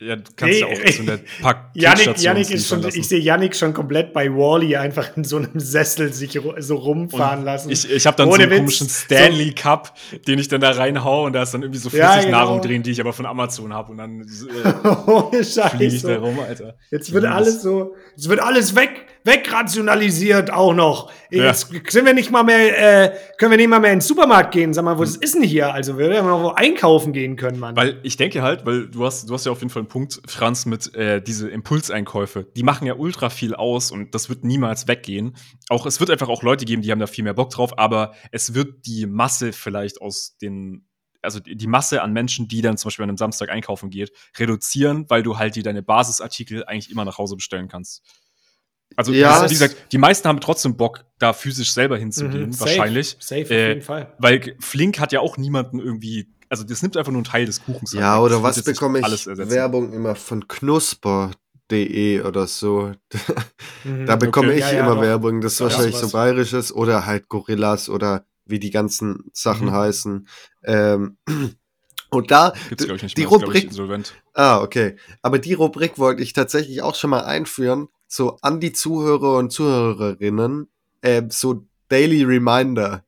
Ja, 0.00 0.16
du 0.16 0.22
kannst 0.34 0.58
ja 0.58 0.66
Nee, 0.66 0.74
auch 0.88 0.90
zu 0.90 1.02
einer 1.02 1.18
Pack 1.42 1.70
Yannick, 1.74 2.18
Yannick 2.20 2.50
ist 2.50 2.66
schon, 2.66 2.82
lassen. 2.82 2.98
ich 2.98 3.06
sehe 3.06 3.20
Yannick 3.20 3.54
schon 3.54 3.72
komplett 3.72 4.12
bei 4.12 4.28
Wally 4.28 4.74
einfach 4.76 5.16
in 5.16 5.22
so 5.22 5.36
einem 5.36 5.60
Sessel 5.60 6.12
sich 6.12 6.36
so 6.58 6.74
rumfahren 6.74 7.40
Und 7.40 7.44
lassen. 7.44 7.70
Ich, 7.70 7.88
ich 7.88 8.04
habe 8.06 8.16
dann 8.16 8.26
Ohne 8.28 8.36
so 8.38 8.42
einen 8.42 8.50
Witz. 8.50 8.58
komischen 8.58 8.88
Stanley 8.88 9.52
Cup, 9.52 9.94
den 10.26 10.40
ich 10.40 10.48
dann 10.48 10.60
da 10.60 10.72
reinhau 10.72 11.24
und 11.26 11.34
da 11.34 11.42
ist 11.44 11.54
dann 11.54 11.62
irgendwie 11.62 11.78
so 11.78 11.88
Ja, 11.96 12.12
Flüssignahrung 12.14 12.56
genau. 12.60 12.66
drin, 12.66 12.82
die 12.82 12.90
ich 12.90 13.00
aber 13.00 13.12
von 13.12 13.26
Amazon 13.26 13.72
habe 13.72 13.92
und 13.92 13.98
dann 13.98 14.22
äh, 14.22 14.24
Ohne 15.08 15.28
fliege 15.30 15.38
ich 15.40 15.54
Scheiße. 15.54 16.06
da 16.08 16.18
rum, 16.18 16.40
Alter. 16.40 16.76
Jetzt 16.90 17.12
wird 17.12 17.24
alles 17.24 17.62
so, 17.62 17.94
jetzt 18.16 18.28
wird 18.28 18.40
alles 18.40 18.74
weg, 18.74 19.06
wegrationalisiert 19.24 20.52
auch 20.52 20.74
noch. 20.74 21.10
Ja. 21.30 21.46
Jetzt 21.46 21.68
sind 21.90 22.04
wir 22.04 22.14
nicht 22.14 22.30
mal 22.30 22.42
mehr, 22.42 23.04
äh, 23.04 23.16
können 23.38 23.52
wir 23.52 23.56
nicht 23.58 23.68
mal 23.68 23.80
mehr 23.80 23.92
in 23.92 23.98
den 23.98 24.04
Supermarkt 24.04 24.52
gehen. 24.52 24.74
Sag 24.74 24.84
mal, 24.84 24.98
wo 24.98 25.02
ist 25.02 25.34
denn 25.34 25.42
hier? 25.42 25.72
Also 25.72 25.98
wir 25.98 26.10
werden 26.10 26.26
noch 26.26 26.42
wo 26.42 26.48
einkaufen 26.48 27.12
gehen 27.12 27.36
können, 27.36 27.58
Mann. 27.58 27.76
Weil 27.76 28.00
ich 28.02 28.16
denke 28.16 28.42
halt, 28.42 28.66
weil 28.66 28.88
du 28.88 29.04
hast, 29.04 29.28
du 29.28 29.34
hast 29.34 29.46
ja 29.46 29.52
auf 29.52 29.60
jeden 29.60 29.70
Fall 29.70 29.80
einen 29.80 29.88
Punkt, 29.88 30.20
Franz, 30.26 30.66
mit 30.66 30.94
äh, 30.94 31.22
diese 31.22 31.48
Impulseinkäufe. 31.48 32.46
Die 32.56 32.62
machen 32.62 32.86
ja 32.86 32.94
ultra 32.94 33.30
viel 33.30 33.54
aus 33.54 33.90
und 33.92 34.14
das 34.14 34.28
wird 34.28 34.44
niemals 34.44 34.88
weggehen. 34.88 35.36
Auch 35.68 35.86
es 35.86 36.00
wird 36.00 36.10
einfach 36.10 36.28
auch 36.28 36.42
Leute 36.42 36.64
geben, 36.64 36.82
die 36.82 36.90
haben 36.90 36.98
da 37.00 37.06
viel 37.06 37.24
mehr 37.24 37.34
Bock 37.34 37.50
drauf, 37.50 37.78
aber 37.78 38.14
es 38.30 38.54
wird 38.54 38.86
die 38.86 39.06
Masse 39.06 39.52
vielleicht 39.52 40.00
aus 40.00 40.36
den 40.40 40.86
also 41.22 41.38
die 41.38 41.56
die 41.56 41.68
Masse 41.68 42.02
an 42.02 42.12
Menschen, 42.12 42.48
die 42.48 42.62
dann 42.62 42.76
zum 42.76 42.88
Beispiel 42.88 43.04
an 43.04 43.10
einem 43.10 43.16
Samstag 43.16 43.48
einkaufen 43.48 43.90
geht, 43.90 44.12
reduzieren, 44.36 45.08
weil 45.08 45.22
du 45.22 45.38
halt 45.38 45.54
die 45.54 45.62
deine 45.62 45.82
Basisartikel 45.82 46.64
eigentlich 46.64 46.90
immer 46.90 47.04
nach 47.04 47.18
Hause 47.18 47.36
bestellen 47.36 47.68
kannst. 47.68 48.02
Also, 48.96 49.12
Ja, 49.12 49.40
wie 49.42 49.46
es- 49.46 49.50
gesagt, 49.52 49.76
die 49.92 49.98
meisten 49.98 50.28
haben 50.28 50.40
trotzdem 50.40 50.76
Bock, 50.76 51.04
da 51.18 51.32
physisch 51.32 51.72
selber 51.72 51.96
hinzugehen, 51.98 52.46
Mhm, 52.46 52.52
safe, 52.52 52.70
wahrscheinlich. 52.78 53.16
Safe, 53.20 53.42
auf 53.44 53.50
Äh, 53.50 53.68
jeden 53.68 53.82
Fall. 53.82 54.14
Weil 54.18 54.56
Flink 54.60 54.98
hat 55.00 55.12
ja 55.12 55.20
auch 55.20 55.36
niemanden 55.36 55.78
irgendwie, 55.78 56.28
also 56.48 56.64
das 56.64 56.82
nimmt 56.82 56.96
einfach 56.96 57.12
nur 57.12 57.18
einen 57.20 57.24
Teil 57.24 57.46
des 57.46 57.62
Kuchens. 57.62 57.92
Ja, 57.92 58.16
weg. 58.16 58.22
oder 58.24 58.42
was 58.42 58.62
bekomme 58.62 58.98
ich. 59.00 59.26
Werbung 59.26 59.92
immer 59.92 60.14
von 60.14 60.46
knusper.de 60.48 62.22
oder 62.22 62.46
so. 62.46 62.92
Mhm. 63.84 64.06
Da 64.06 64.16
bekomme 64.16 64.48
Okay. 64.48 64.56
ich 64.58 64.60
Ja, 64.64 64.72
ja, 64.72 64.80
immer 64.84 64.94
doch. 64.96 65.02
Werbung, 65.02 65.40
das 65.40 65.54
ist 65.54 65.58
Ja, 65.60 65.64
wahrscheinlich 65.66 65.96
sowas. 65.96 66.10
so 66.10 66.16
bayerisches 66.16 66.72
oder 66.74 67.06
halt 67.06 67.28
Gorillas 67.28 67.88
oder 67.88 68.24
wie 68.44 68.58
die 68.58 68.70
ganzen 68.70 69.30
Sachen 69.32 69.66
Mhm. 69.68 69.72
heißen. 69.72 70.28
Ähm, 70.64 71.16
und 72.10 72.30
da, 72.30 72.52
Gibt's, 72.68 72.84
glaube 72.84 72.96
ich, 72.96 73.02
nicht 73.04 73.16
die 73.16 73.22
mehr. 73.22 73.30
Rubrik, 73.30 73.54
ich, 73.56 73.64
insolvent. 73.70 74.14
ah, 74.34 74.60
okay. 74.60 74.96
Aber 75.22 75.38
die 75.38 75.54
Rubrik 75.54 75.98
wollte 75.98 76.22
ich 76.22 76.32
tatsächlich 76.32 76.82
auch 76.82 76.94
schon 76.94 77.10
mal 77.10 77.24
einführen, 77.24 77.88
so 78.12 78.36
an 78.42 78.60
die 78.60 78.72
Zuhörer 78.72 79.38
und 79.38 79.50
Zuhörerinnen, 79.52 80.68
äh, 81.00 81.22
so 81.30 81.64
Daily 81.88 82.22
Reminder. 82.24 83.04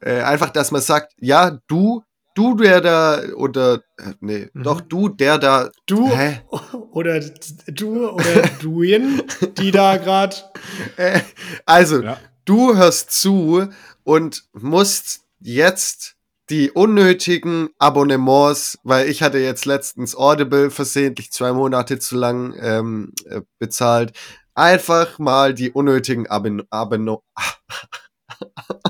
Äh, 0.00 0.20
einfach, 0.22 0.50
dass 0.50 0.70
man 0.70 0.82
sagt, 0.82 1.14
ja, 1.18 1.58
du, 1.66 2.04
du, 2.34 2.54
der 2.54 2.80
da, 2.80 3.22
oder, 3.34 3.82
äh, 3.98 4.12
nee, 4.20 4.48
Mhm. 4.52 4.62
doch, 4.62 4.80
du, 4.82 5.08
der 5.08 5.38
da, 5.38 5.70
Du 5.86 6.14
hä? 6.14 6.42
oder 6.92 7.18
du 7.66 8.08
oder 8.08 8.42
Duin, 8.60 9.22
die 9.58 9.70
da 9.72 9.96
gerade. 9.96 10.36
Äh, 10.96 11.20
also, 11.64 12.02
Ja. 12.02 12.18
du 12.44 12.76
hörst 12.76 13.10
zu 13.10 13.68
und 14.04 14.44
musst 14.52 15.22
jetzt 15.40 16.15
die 16.50 16.70
unnötigen 16.70 17.70
Abonnements, 17.78 18.78
weil 18.84 19.08
ich 19.08 19.22
hatte 19.22 19.38
jetzt 19.38 19.64
letztens 19.66 20.14
Audible 20.16 20.70
versehentlich 20.70 21.32
zwei 21.32 21.52
Monate 21.52 21.98
zu 21.98 22.16
lang 22.16 22.54
ähm, 22.60 23.12
äh, 23.28 23.40
bezahlt, 23.58 24.12
einfach 24.54 25.18
mal 25.18 25.54
die 25.54 25.70
unnötigen 25.70 26.26
Abon 26.28 26.62
Abonno 26.70 27.22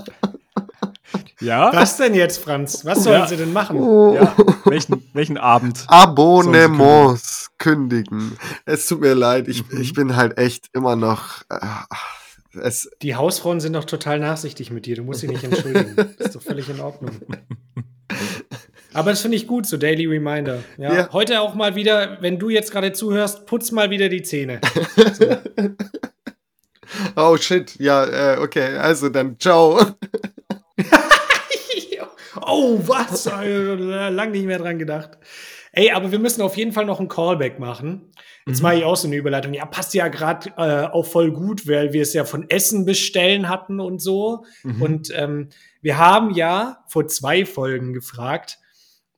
Ja? 1.41 1.71
Was 1.75 1.99
denn 1.99 2.15
jetzt, 2.15 2.39
Franz? 2.43 2.85
Was 2.85 3.05
sollen 3.05 3.21
Ja. 3.21 3.27
sie 3.27 3.37
denn 3.37 3.53
machen? 3.53 3.77
ja. 4.15 4.35
welchen, 4.65 5.09
welchen 5.13 5.37
Abend? 5.37 5.85
Abonnements 5.87 7.51
kündigen. 7.59 8.39
Es 8.65 8.87
tut 8.87 9.01
mir 9.03 9.15
leid, 9.15 9.47
ich, 9.49 9.71
Mhm. 9.71 9.81
ich 9.81 9.93
bin 9.93 10.17
halt 10.17 10.39
echt 10.39 10.69
immer 10.73 10.97
noch. 10.97 11.43
Äh, 11.51 11.59
es, 12.63 12.91
Die 13.03 13.15
Hausfrauen 13.15 13.61
sind 13.61 13.75
doch 13.75 13.85
total 13.85 14.19
nachsichtig 14.19 14.71
mit 14.71 14.87
dir. 14.87 14.97
Du 14.97 15.03
musst 15.03 15.21
sie 15.21 15.29
nicht 15.29 15.45
entschuldigen. 15.45 15.95
Das 15.97 16.07
ist 16.27 16.37
doch 16.37 16.43
völlig 16.43 16.69
in 16.69 16.81
Ordnung. 16.81 17.13
Aber 18.97 19.11
das 19.11 19.21
finde 19.21 19.37
ich 19.37 19.47
gut, 19.47 19.67
so 19.67 19.77
Daily 19.77 20.07
Reminder. 20.07 20.65
Ja. 20.79 20.95
Ja. 20.95 21.13
Heute 21.13 21.43
auch 21.43 21.55
mal 21.55 21.75
wieder, 21.75 22.17
wenn 22.23 22.39
du 22.39 22.49
jetzt 22.49 22.73
gerade 22.73 22.93
zuhörst, 22.93 23.45
putz 23.45 23.71
mal 23.71 23.91
wieder 23.91 24.09
die 24.09 24.23
Zähne. 24.23 24.61
oh 27.17 27.37
shit, 27.37 27.79
ja, 27.79 28.37
äh, 28.37 28.39
okay, 28.39 28.77
also 28.79 29.11
dann 29.11 29.39
ciao. 29.39 29.79
oh, 32.41 32.81
was? 32.87 33.27
Lang 33.27 34.31
nicht 34.31 34.47
mehr 34.47 34.59
dran 34.59 34.79
gedacht. 34.79 35.19
Ey, 35.79 35.91
aber 35.93 36.11
wir 36.11 36.18
müssen 36.18 36.41
auf 36.41 36.57
jeden 36.57 36.72
Fall 36.72 36.87
noch 36.87 37.01
einen 37.01 37.09
Callback 37.09 37.59
machen. 37.59 38.11
Jetzt 38.47 38.61
Mhm. 38.61 38.62
mache 38.62 38.74
ich 38.79 38.85
auch 38.85 38.97
so 38.97 39.07
eine 39.09 39.16
Überleitung. 39.16 39.53
Ja, 39.53 39.66
passt 39.66 39.93
ja 39.93 40.09
gerade 40.09 40.49
äh, 40.57 40.87
auch 40.91 41.05
voll 41.05 41.33
gut, 41.33 41.68
weil 41.68 41.93
wir 41.93 42.01
es 42.01 42.14
ja 42.14 42.24
von 42.24 42.49
Essen 42.49 42.87
bestellen 42.87 43.51
hatten 43.51 43.79
und 43.79 44.01
so. 44.01 44.47
Mhm. 44.62 44.83
Und 44.83 45.12
ähm, 45.14 45.51
wir 45.83 45.99
haben 45.99 46.31
ja 46.31 46.79
vor 46.89 47.07
zwei 47.09 47.45
Folgen 47.45 47.93
gefragt, 47.93 48.59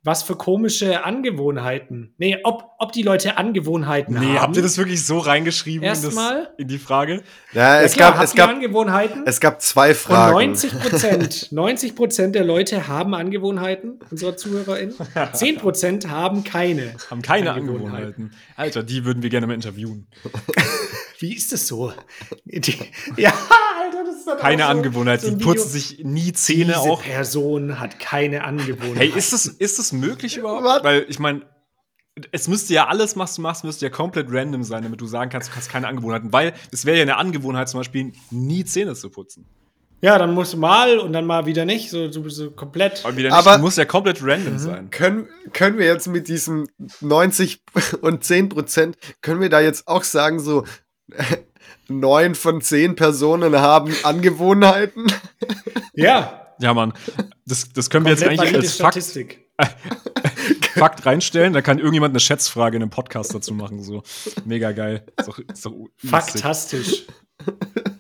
was 0.09 0.23
für 0.23 0.37
komische 0.37 1.05
Angewohnheiten. 1.05 2.15
Nee, 2.17 2.39
ob, 2.43 2.65
ob 2.79 2.93
die 2.93 3.03
Leute 3.03 3.37
Angewohnheiten 3.37 4.17
haben. 4.17 4.27
Nee, 4.27 4.39
habt 4.39 4.57
ihr 4.57 4.63
das 4.63 4.79
wirklich 4.79 5.05
so 5.05 5.19
reingeschrieben 5.19 5.83
in, 5.83 5.91
das, 5.91 6.03
Erstmal? 6.03 6.49
in 6.57 6.67
die 6.67 6.79
Frage? 6.79 7.23
Ja, 7.53 7.77
Ja, 7.77 7.83
es, 7.83 7.93
klar, 7.93 8.13
gab, 8.13 8.19
habt 8.21 8.29
es, 8.29 8.35
ihr 8.35 8.39
gab, 8.39 8.51
Angewohnheiten? 8.51 9.23
es 9.27 9.39
gab 9.39 9.61
zwei 9.61 9.91
Und 9.91 9.97
Fragen. 9.97 10.33
90 10.33 10.81
Prozent, 10.81 11.49
90 11.53 11.95
Prozent 11.95 12.35
der 12.35 12.45
Leute 12.45 12.89
haben 12.89 13.15
Angewohnheiten, 13.15 14.01
unserer 14.11 14.37
ZuhörerInnen. 14.37 14.95
10 15.35 15.59
Prozent 15.59 16.09
haben 16.09 16.43
keine. 16.43 16.95
Haben 17.11 17.21
keine 17.21 17.53
Angewohnheiten. 17.53 17.85
Angewohnheiten. 17.95 18.31
Alter, 18.57 18.83
die 18.83 19.05
würden 19.05 19.23
wir 19.23 19.29
gerne 19.31 19.47
mal 19.47 19.55
interviewen. 19.55 20.07
Wie 21.19 21.35
ist 21.35 21.53
das 21.53 21.67
so? 21.67 21.93
Die, 22.45 22.75
ja, 23.17 23.33
Alter, 23.81 24.05
das 24.05 24.17
ist 24.17 24.27
dann 24.27 24.39
Keine 24.39 24.65
auch 24.67 24.71
so, 24.73 24.77
Angewohnheit. 24.79 25.21
so 25.21 25.31
die 25.31 25.45
putzen 25.45 25.69
sich 25.69 26.01
nie 26.05 26.33
Zähne 26.33 26.67
Diese 26.67 26.79
auch. 26.81 27.03
Person 27.03 27.81
hat 27.81 27.99
keine 27.99 28.45
Angewohnheiten. 28.45 28.97
Hey, 28.97 29.13
ist 29.17 29.33
das, 29.33 29.47
ist 29.47 29.79
das 29.79 29.93
möglich 29.93 30.37
überhaupt? 30.37 30.65
Was? 30.65 30.85
Weil 30.85 31.07
ich 31.09 31.19
meine, 31.19 31.43
es 32.33 32.49
müsste 32.49 32.75
ja 32.75 32.87
alles, 32.89 33.17
was 33.17 33.35
du 33.37 33.43
machst, 33.43 33.65
müsste 33.65 33.87
ja 33.87 33.91
komplett 33.91 34.27
random 34.31 34.63
sein, 34.65 34.83
damit 34.83 35.01
du 35.01 35.07
sagen 35.07 35.31
kannst, 35.31 35.51
du 35.51 35.57
hast 35.57 35.69
keine 35.71 35.87
Angewohnheiten. 35.89 36.33
Weil 36.33 36.53
es 36.73 36.85
wäre 36.85 36.97
ja 36.97 37.03
eine 37.03 37.17
Angewohnheit, 37.17 37.69
zum 37.69 37.81
Beispiel 37.81 38.13
nie 38.31 38.65
Zähne 38.65 38.95
zu 38.95 39.11
putzen. 39.11 39.47
Ja, 40.01 40.17
dann 40.17 40.33
musst 40.33 40.53
du 40.53 40.59
mal 40.59 40.99
und 41.01 41.13
dann 41.13 41.27
mal 41.27 41.47
wieder 41.47 41.65
nicht, 41.65 41.91
so, 41.91 42.11
so, 42.13 42.29
so 42.29 42.53
komplett. 42.53 43.05
Aber 43.05 43.17
wieder 43.17 43.31
nicht, 43.31 43.39
Aber- 43.39 43.59
muss 43.59 43.77
ja 43.77 43.85
komplett 43.85 44.21
random 44.23 44.57
sein. 44.59 44.91
Können, 44.91 45.27
können 45.53 45.77
wir 45.79 45.87
jetzt 45.87 46.07
mit 46.07 46.29
diesem 46.29 46.69
90 47.01 47.61
und 48.03 48.23
10 48.23 48.49
Prozent, 48.49 48.97
können 49.23 49.41
wir 49.41 49.49
da 49.49 49.59
jetzt 49.61 49.89
auch 49.89 50.05
sagen, 50.05 50.39
so 50.39 50.65
neun 51.89 52.35
von 52.35 52.61
zehn 52.61 52.97
Personen 52.97 53.57
haben 53.57 53.95
Angewohnheiten? 54.03 55.07
Ja, 55.95 56.53
Ja, 56.61 56.75
Mann. 56.75 56.93
Das, 57.47 57.73
das 57.73 57.89
können 57.91 58.05
wir 58.05 58.13
jetzt 58.13 58.25
eigentlich 58.25 58.55
als 58.55 58.75
Fakt, 58.77 58.95
Statistik. 58.95 59.49
Fakt 60.75 61.07
reinstellen. 61.07 61.53
Da 61.53 61.63
kann 61.63 61.79
irgendjemand 61.79 62.13
eine 62.13 62.21
Schätzfrage 62.21 62.77
in 62.77 62.83
einem 62.83 62.91
Podcast 62.91 63.35
dazu 63.35 63.55
machen. 63.55 63.83
So 63.83 64.03
mega 64.45 64.73
geil. 64.73 65.05
Ist 65.19 65.29
doch, 65.29 65.39
ist 65.39 65.67
doch. 65.67 65.73
Faktastisch. 65.97 67.07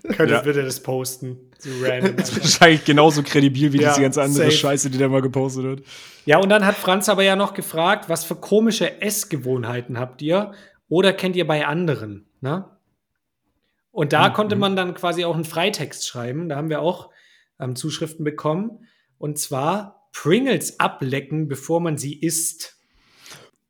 Könntest 0.02 0.30
Ja. 0.30 0.40
bitte 0.42 0.62
das 0.62 0.82
posten. 0.82 1.36
So 1.58 1.70
random. 1.82 2.16
Ist 2.18 2.30
einfach. 2.30 2.42
wahrscheinlich 2.42 2.84
genauso 2.84 3.22
kredibil 3.22 3.72
wie 3.72 3.80
Ja, 3.80 3.90
diese 3.90 4.02
ganze 4.02 4.22
andere 4.22 4.44
safe. 4.44 4.56
Scheiße, 4.56 4.90
die 4.90 4.98
da 4.98 5.08
mal 5.08 5.22
gepostet 5.22 5.64
wird. 5.64 5.82
Ja, 6.24 6.38
und 6.38 6.48
dann 6.50 6.66
hat 6.66 6.76
Franz 6.76 7.08
aber 7.08 7.22
ja 7.22 7.36
noch 7.36 7.54
gefragt, 7.54 8.08
was 8.08 8.24
für 8.24 8.34
komische 8.36 9.00
Essgewohnheiten 9.00 9.98
habt 9.98 10.20
ihr 10.22 10.52
oder 10.88 11.12
kennt 11.12 11.36
ihr 11.36 11.46
bei 11.46 11.66
anderen? 11.66 12.26
Ne? 12.40 12.64
Und 13.90 14.12
da 14.12 14.28
Mhm. 14.28 14.32
konnte 14.34 14.56
man 14.56 14.76
dann 14.76 14.94
quasi 14.94 15.24
auch 15.24 15.34
einen 15.34 15.44
Freitext 15.44 16.06
schreiben. 16.06 16.48
Da 16.48 16.56
haben 16.56 16.68
wir 16.70 16.80
auch 16.80 17.10
ähm, 17.60 17.74
Zuschriften 17.76 18.24
bekommen. 18.24 18.86
Und 19.18 19.38
zwar 19.38 20.08
Pringles 20.12 20.78
ablecken, 20.80 21.48
bevor 21.48 21.80
man 21.80 21.96
sie 21.98 22.14
isst. 22.18 22.76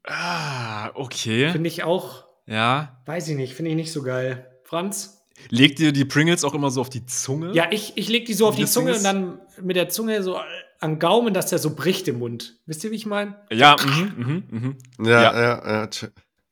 Ah, 0.04 0.90
okay. 0.94 1.50
Finde 1.50 1.68
ich 1.68 1.82
auch, 1.84 2.24
Ja. 2.46 3.00
weiß 3.06 3.28
ich 3.28 3.36
nicht, 3.36 3.54
finde 3.54 3.70
ich 3.70 3.76
nicht 3.76 3.92
so 3.92 4.02
geil. 4.02 4.50
Franz? 4.64 5.26
Legt 5.50 5.78
ihr 5.80 5.92
die 5.92 6.04
Pringles 6.04 6.44
auch 6.44 6.54
immer 6.54 6.70
so 6.70 6.80
auf 6.80 6.90
die 6.90 7.06
Zunge? 7.06 7.52
Ja, 7.54 7.68
ich, 7.70 7.92
ich 7.96 8.08
leg 8.08 8.26
die 8.26 8.34
so 8.34 8.48
auf 8.48 8.56
die 8.56 8.66
Zunge 8.66 8.94
und 8.96 9.04
dann 9.04 9.40
mit 9.62 9.76
der 9.76 9.88
Zunge 9.88 10.22
so 10.22 10.38
am 10.80 10.98
Gaumen, 10.98 11.32
dass 11.34 11.46
der 11.46 11.58
so 11.58 11.74
bricht 11.74 12.08
im 12.08 12.18
Mund. 12.18 12.56
Wisst 12.66 12.82
ihr, 12.84 12.90
wie 12.90 12.96
ich 12.96 13.06
meine? 13.06 13.36
Ja, 13.50 13.76
mhm, 13.84 14.12
mhm, 14.16 14.44
mhm. 14.98 15.06
Ja, 15.06 15.22
Ja. 15.22 15.40
ja, 15.40 15.82
ja. 15.82 15.88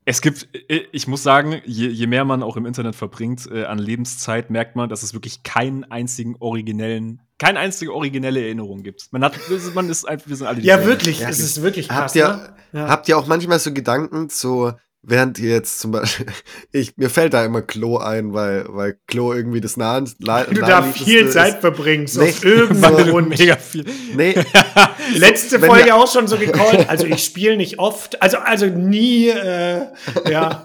Es 0.09 0.21
gibt, 0.21 0.49
äh, 0.69 0.83
ich 0.93 1.09
muss 1.09 1.23
sagen, 1.25 1.61
je, 1.65 1.89
je 1.89 2.07
mehr 2.07 2.25
man 2.25 2.43
auch 2.45 2.57
im 2.57 2.65
Internet 2.65 2.95
verbringt 2.95 3.47
äh, 3.51 3.65
an 3.65 3.79
Lebenszeit, 3.79 4.51
merkt 4.51 4.77
man, 4.77 4.89
dass 4.89 5.03
es 5.03 5.13
wirklich 5.15 5.43
keinen 5.43 5.85
einzigen 5.85 6.37
originellen, 6.39 7.21
keine 7.39 7.59
einzige 7.59 7.93
originelle 7.93 8.41
Erinnerung 8.41 8.83
gibt. 8.85 9.09
Man 9.13 9.25
hat, 9.25 9.37
man 9.75 9.91
ist 9.91 10.05
einfach, 10.09 10.29
wir 10.29 10.37
sind 10.37 10.47
alle 10.47 10.61
Ja, 10.61 10.77
dieselben. 10.77 10.87
wirklich. 10.87 11.21
Ja, 11.21 11.29
es 11.29 11.41
ist 11.41 11.61
wirklich 11.61 11.89
krass. 11.89 12.15
Habt 12.15 12.15
ihr, 12.15 12.29
ne? 12.29 12.55
Ja. 12.73 12.89
habt 12.89 13.09
ihr 13.09 13.19
auch 13.19 13.27
manchmal 13.27 13.59
so 13.59 13.73
Gedanken, 13.73 14.29
so 14.31 14.73
während 15.07 15.39
ihr 15.39 15.51
jetzt 15.51 15.79
zum 15.79 15.93
Beispiel, 15.93 16.27
ich, 16.73 16.97
mir 16.97 17.09
fällt 17.09 17.33
da 17.33 17.45
immer 17.45 17.63
Klo 17.63 17.99
ein, 17.99 18.35
weil, 18.35 18.67
weil 18.69 18.99
Klo 19.07 19.33
irgendwie 19.33 19.61
das 19.61 19.77
nah, 19.77 20.01
nah, 20.19 20.45
du 20.45 20.55
da 20.61 20.83
viel. 20.83 21.31
Zeit 21.31 21.61
verbringst 21.61 22.19
Nee, 22.19 22.29
auf 22.31 22.45
irgendeinem 22.45 23.09
Grund. 23.09 23.29
mega 23.31 23.57
viel. 23.57 23.85
Nee, 24.15 24.35
Letzte 25.15 25.63
wenn 25.63 25.71
Folge 25.71 25.95
auch 25.95 26.13
schon 26.13 26.27
so 26.27 26.37
gecallt. 26.37 26.89
Also 26.89 27.07
ich 27.07 27.25
spiele 27.25 27.57
nicht 27.57 27.79
oft, 27.79 28.21
also 28.21 28.39
also 28.39 28.67
nie. 28.67 29.29
Äh, 29.29 29.87
ja. 30.29 30.65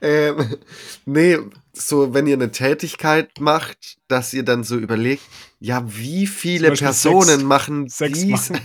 Ähm, 0.00 0.56
nee, 1.04 1.38
so 1.72 2.14
wenn 2.14 2.26
ihr 2.26 2.34
eine 2.34 2.50
Tätigkeit 2.50 3.38
macht, 3.38 3.98
dass 4.08 4.32
ihr 4.32 4.44
dann 4.44 4.64
so 4.64 4.76
überlegt, 4.76 5.22
ja, 5.60 5.84
wie 5.86 6.26
viele 6.26 6.72
Personen 6.72 7.26
Sex- 7.26 7.42
machen 7.42 7.88
Sex 7.88 8.18
dies, 8.18 8.50
machen. 8.50 8.60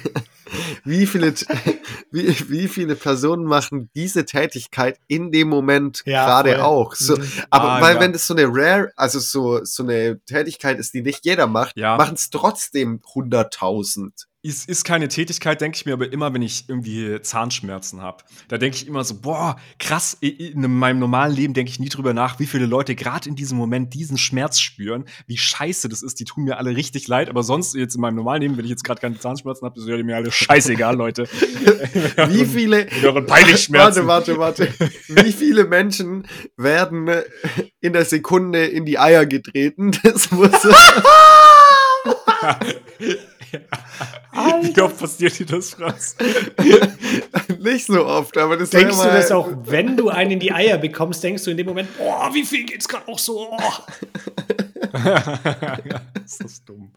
Wie 0.84 1.06
viele, 1.08 1.34
wie, 2.12 2.50
wie 2.50 2.68
viele 2.68 2.96
Personen 2.96 3.46
machen 3.46 3.90
diese 3.96 4.26
Tätigkeit 4.26 5.00
in 5.08 5.32
dem 5.32 5.48
Moment 5.50 6.04
Ja, 6.06 6.26
gerade 6.26 6.52
voll. 6.54 6.62
auch. 6.62 6.96
So, 6.96 7.18
Mhm. 7.18 7.24
aber 7.50 7.70
Ah, 7.74 7.82
weil 7.82 7.96
ja. 7.96 8.00
wenn 8.02 8.14
das 8.14 8.28
so 8.28 8.36
eine 8.36 8.46
rare, 8.48 8.92
also 8.96 9.20
so, 9.20 9.64
so 9.64 9.84
eine 9.84 10.20
Tätigkeit 10.26 10.80
ist, 10.80 10.94
die 10.94 11.02
nicht 11.02 11.26
jeder 11.26 11.48
macht, 11.48 11.78
Ja. 11.78 11.98
machen 11.98 12.16
es 12.16 12.30
trotzdem 12.30 13.02
100.000. 13.14 14.28
Ist, 14.46 14.70
ist 14.70 14.84
keine 14.84 15.08
Tätigkeit, 15.08 15.60
denke 15.60 15.76
ich 15.76 15.88
mir 15.88 15.94
aber 15.94 16.14
immer, 16.14 16.32
wenn 16.32 16.44
ich 16.44 16.66
irgendwie 16.68 17.20
Zahnschmerzen 17.20 18.04
habe. 18.04 18.24
Da 18.48 18.60
denke 18.60 18.78
ich 18.78 18.88
immer 18.88 19.04
so, 19.04 19.20
boah, 19.20 19.56
krass, 19.80 20.16
in 20.22 20.72
meinem 20.72 21.00
normalen 21.00 21.36
Leben 21.36 21.56
denke 21.56 21.72
ich 21.72 21.80
nie 21.80 21.90
drüber 21.90 22.14
nach, 22.14 22.38
wie 22.38 22.46
viele 22.46 22.68
Leute 22.68 22.94
gerade 22.94 23.28
in 23.28 23.36
diesem 23.36 23.58
Moment 23.58 23.96
diesen 23.96 24.20
Schmerz 24.20 24.60
spüren, 24.60 25.06
wie 25.26 25.38
scheiße 25.38 25.90
das 25.90 26.04
ist, 26.04 26.20
die 26.20 26.26
tun 26.26 26.44
mir 26.44 26.60
alle 26.60 26.76
richtig 26.76 27.08
leid, 27.08 27.28
aber 27.28 27.42
sonst 27.42 27.74
jetzt 27.74 27.96
in 27.96 28.02
meinem 28.02 28.18
normalen 28.18 28.44
Leben, 28.44 28.58
wenn 28.58 28.66
ich 28.66 28.70
jetzt 28.70 28.84
gerade 28.84 29.02
keine 29.02 29.18
Zahnschmerzen 29.18 29.66
habe, 29.66 29.80
ist 29.80 29.88
ja 29.88 29.98
mir 30.04 30.16
alle 30.16 30.32
scheißegal, 30.32 30.96
Leute. 30.96 31.24
Wie 32.30 32.46
viele. 32.46 32.86
Warte, 34.06 34.06
warte, 34.06 34.38
warte. 34.38 34.68
Wie 35.08 35.32
viele 35.32 35.66
Menschen 35.66 36.28
werden 36.56 37.10
in 37.82 37.94
der 37.94 38.06
Sekunde 38.06 38.66
in 38.66 38.86
die 38.86 39.00
Eier 39.00 39.26
getreten? 39.26 39.90
Das 40.04 40.30
muss. 40.30 40.52
Wie 44.62 44.82
oft 44.82 45.00
passiert 45.00 45.40
dir 45.40 45.46
das, 45.46 45.72
Franz? 45.72 46.16
nicht 47.60 47.86
so 47.86 48.06
oft, 48.06 48.38
aber 48.38 48.58
das 48.58 48.70
Denkst 48.70 48.98
du 48.98 49.04
das 49.04 49.32
auch, 49.32 49.50
wenn 49.64 49.96
du 49.96 50.10
einen 50.10 50.32
in 50.32 50.40
die 50.40 50.52
Eier 50.52 50.78
bekommst, 50.78 51.24
denkst 51.24 51.44
du 51.44 51.52
in 51.52 51.58
dem 51.58 51.68
Moment, 51.68 51.98
boah, 51.98 52.30
wie 52.34 52.44
viel 52.44 52.66
geht's 52.66 52.88
gerade 52.88 53.08
auch 53.08 53.20
so? 53.20 53.50
Oh. 53.52 53.60
ist 56.26 56.44
das 56.44 56.64
dumm. 56.66 56.92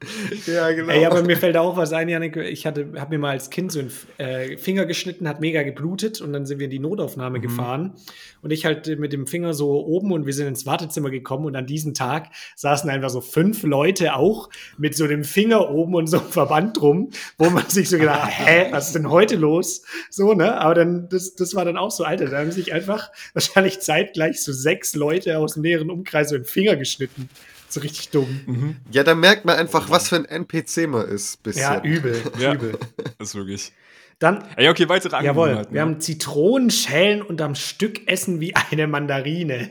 Ja, 0.46 0.70
genau. 0.72 0.92
Ey, 0.92 1.06
aber 1.06 1.22
mir 1.22 1.36
fällt 1.36 1.56
auch 1.56 1.76
was 1.76 1.92
ein, 1.92 2.08
Janik. 2.08 2.36
Ich 2.36 2.66
hatte, 2.66 2.92
habe 2.96 3.10
mir 3.10 3.18
mal 3.18 3.30
als 3.30 3.50
Kind 3.50 3.72
so 3.72 3.80
einen 3.80 3.92
äh, 4.18 4.56
Finger 4.56 4.86
geschnitten, 4.86 5.28
hat 5.28 5.40
mega 5.40 5.62
geblutet 5.62 6.20
und 6.20 6.32
dann 6.32 6.46
sind 6.46 6.58
wir 6.58 6.64
in 6.64 6.70
die 6.70 6.78
Notaufnahme 6.78 7.40
gefahren 7.40 7.94
und 8.42 8.50
ich 8.52 8.64
halt 8.64 8.98
mit 8.98 9.12
dem 9.12 9.26
Finger 9.26 9.54
so 9.54 9.84
oben 9.86 10.12
und 10.12 10.26
wir 10.26 10.32
sind 10.32 10.46
ins 10.46 10.66
Wartezimmer 10.66 11.10
gekommen 11.10 11.46
und 11.46 11.56
an 11.56 11.66
diesem 11.66 11.94
Tag 11.94 12.28
saßen 12.56 12.88
einfach 12.90 13.10
so 13.10 13.20
fünf 13.20 13.62
Leute 13.62 14.14
auch 14.14 14.48
mit 14.76 14.96
so 14.96 15.06
dem 15.06 15.24
Finger 15.24 15.70
oben 15.70 15.94
und 15.94 16.06
so 16.06 16.18
einem 16.18 16.28
Verband 16.28 16.80
drum, 16.80 17.10
wo 17.36 17.50
man 17.50 17.68
sich 17.68 17.88
so 17.88 17.98
gedacht, 17.98 18.22
hat, 18.22 18.46
hä, 18.46 18.66
was 18.70 18.88
ist 18.88 18.94
denn 18.94 19.10
heute 19.10 19.36
los? 19.36 19.82
So, 20.10 20.34
ne? 20.34 20.60
Aber 20.60 20.74
dann, 20.74 21.08
das, 21.08 21.34
das 21.34 21.54
war 21.54 21.64
dann 21.64 21.76
auch 21.76 21.90
so, 21.90 22.04
Alter, 22.04 22.26
da 22.26 22.38
haben 22.38 22.52
sich 22.52 22.72
einfach 22.72 23.10
wahrscheinlich 23.32 23.80
zeitgleich 23.80 24.42
so 24.42 24.52
sechs 24.52 24.94
Leute 24.94 25.38
aus 25.38 25.54
dem 25.54 25.62
näheren 25.62 25.90
Umkreis 25.90 26.30
so 26.30 26.36
den 26.36 26.44
Finger 26.44 26.76
geschnitten. 26.76 27.28
So 27.70 27.80
richtig 27.80 28.08
dumm. 28.10 28.40
Mhm. 28.46 28.76
ja, 28.90 29.02
da 29.04 29.14
merkt 29.14 29.44
man 29.44 29.56
einfach, 29.56 29.90
was 29.90 30.08
für 30.08 30.16
ein 30.16 30.24
NPC 30.24 30.86
man 30.88 31.06
ist. 31.06 31.42
Bisschen. 31.42 31.62
Ja, 31.62 31.82
übel, 31.82 32.22
Ja. 32.38 32.54
übel. 32.54 32.78
Das 33.18 33.28
ist 33.30 33.34
wirklich. 33.34 33.72
Dann 34.18 34.42
Ey, 34.56 34.68
okay, 34.68 34.88
weitere 34.88 35.10
Jawohl, 35.22 35.48
Angewohnheiten. 35.50 35.74
wir 35.74 35.84
ne? 35.84 35.90
haben 35.92 36.00
Zitronenschellen 36.00 37.22
und 37.22 37.40
am 37.40 37.54
Stück 37.54 38.08
essen 38.08 38.40
wie 38.40 38.54
eine 38.56 38.86
Mandarine. 38.86 39.70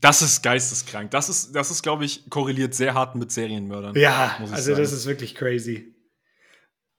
Das 0.00 0.20
ist 0.22 0.42
geisteskrank. 0.42 1.10
Das 1.10 1.28
ist, 1.28 1.52
das 1.54 1.70
ist, 1.70 1.82
glaube 1.82 2.04
ich, 2.04 2.28
korreliert 2.28 2.74
sehr 2.74 2.94
hart 2.94 3.14
mit 3.16 3.30
Serienmördern. 3.30 3.94
Ja, 3.96 4.36
muss 4.40 4.50
ich 4.50 4.56
also 4.56 4.70
sagen. 4.72 4.82
das 4.82 4.92
ist 4.92 5.06
wirklich 5.06 5.34
crazy. 5.34 5.94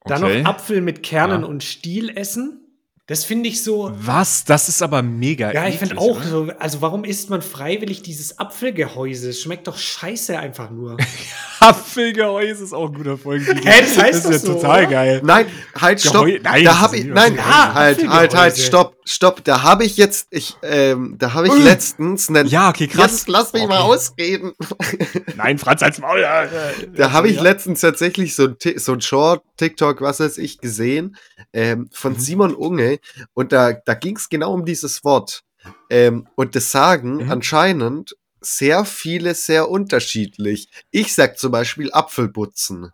Dann 0.06 0.24
Okay. 0.24 0.42
noch 0.42 0.50
Apfel 0.50 0.82
mit 0.82 1.04
Kernen 1.04 1.42
Ja. 1.42 1.48
und 1.48 1.64
Stiel 1.64 2.10
essen. 2.16 2.70
Das 3.08 3.26
finde 3.26 3.49
ich 3.49 3.64
so. 3.64 3.91
Was? 3.93 4.45
Das 4.45 4.70
ist 4.70 4.82
aber 4.82 5.02
mega. 5.02 5.52
Ja, 5.52 5.68
ich 5.68 5.78
finde 5.80 5.97
auch 5.97 6.18
oder? 6.18 6.24
so. 6.28 6.47
Also, 6.60 6.82
warum 6.82 7.04
isst 7.04 7.30
man 7.30 7.41
freiwillig 7.41 8.04
dieses 8.04 8.39
Apfelgehäuse? 8.39 9.30
Es 9.32 9.41
schmeckt 9.41 9.68
doch 9.68 9.78
scheiße 9.78 10.38
einfach 10.39 10.70
nur. 10.70 10.95
Apfelgehäuse 11.60 12.64
ist 12.64 12.74
auch 12.74 12.88
ein 12.88 12.93
guter 12.93 13.18
Folgentitel. 13.18 13.68
Hä, 13.68 13.82
das 13.82 13.97
heißt 13.97 14.14
ist 14.20 14.26
doch 14.26 14.32
ja 14.32 14.39
so, 14.39 14.54
total 14.54 14.80
oder? 14.84 14.88
geil. 14.91 15.22
Nein, 15.24 15.45
halt, 15.80 15.99
stopp. 16.02 16.26
Geheu- 16.26 16.39
Nein, 16.43 16.64
da 16.64 16.72
das 16.72 16.80
habe 16.82 16.97
ist 16.97 17.04
ich, 17.06 17.10
nein, 17.12 17.36
Ja, 17.36 17.74
halt, 17.74 18.08
halt, 18.08 18.36
halt, 18.36 18.58
stopp, 18.58 18.91
stopp. 19.06 19.43
Da 19.43 19.64
habe 19.64 19.84
ich 19.86 19.97
jetzt, 19.97 20.28
ich, 20.32 20.56
ähm, 20.64 21.16
da 21.18 21.34
habe 21.34 21.47
ich 21.47 21.54
letztens 21.64 22.30
einen. 22.30 22.47
Ja, 22.47 22.70
okay, 22.70 22.88
krass. 22.88 23.12
Jetzt 23.12 23.28
lass 23.30 23.54
mich 23.54 23.68
mal 23.68 23.82
Okay. 23.82 23.93
ausreden. 23.93 24.54
Nein, 25.36 25.58
Franz 25.58 25.82
als 25.84 25.99
Maul. 25.99 26.22
Ja, 26.22 26.47
Da 26.95 27.12
habe 27.12 27.28
ich 27.30 27.38
ja. 27.38 27.41
letztens 27.43 27.82
tatsächlich 27.82 28.36
so 28.36 28.47
ein, 28.47 28.58
so 28.78 28.93
ein 28.93 29.02
Short, 29.02 29.43
TikTok, 29.58 30.02
was 30.02 30.20
weiß 30.20 30.38
ich, 30.38 30.60
gesehen 30.60 31.18
ähm, 31.54 31.89
von 31.91 32.14
Mhm. 32.14 32.20
Simon 32.20 32.56
Unge 32.56 32.99
und 33.34 33.52
da, 33.52 33.74
da 33.74 33.93
ging 33.93 34.16
es 34.18 34.30
genau 34.30 34.54
um 34.54 34.66
dieses 34.66 35.04
Wort. 35.04 35.43
Ähm, 35.89 36.28
und 36.36 36.56
das 36.56 36.72
sagen 36.72 37.18
Mhm. 37.26 37.32
anscheinend 37.32 38.16
sehr 38.39 38.86
viele 38.86 39.36
sehr 39.36 39.70
unterschiedlich. 39.70 40.70
Ich 40.89 41.14
sag 41.14 41.38
zum 41.38 41.52
Beispiel 41.52 41.91
Apfelputzen. 41.91 42.89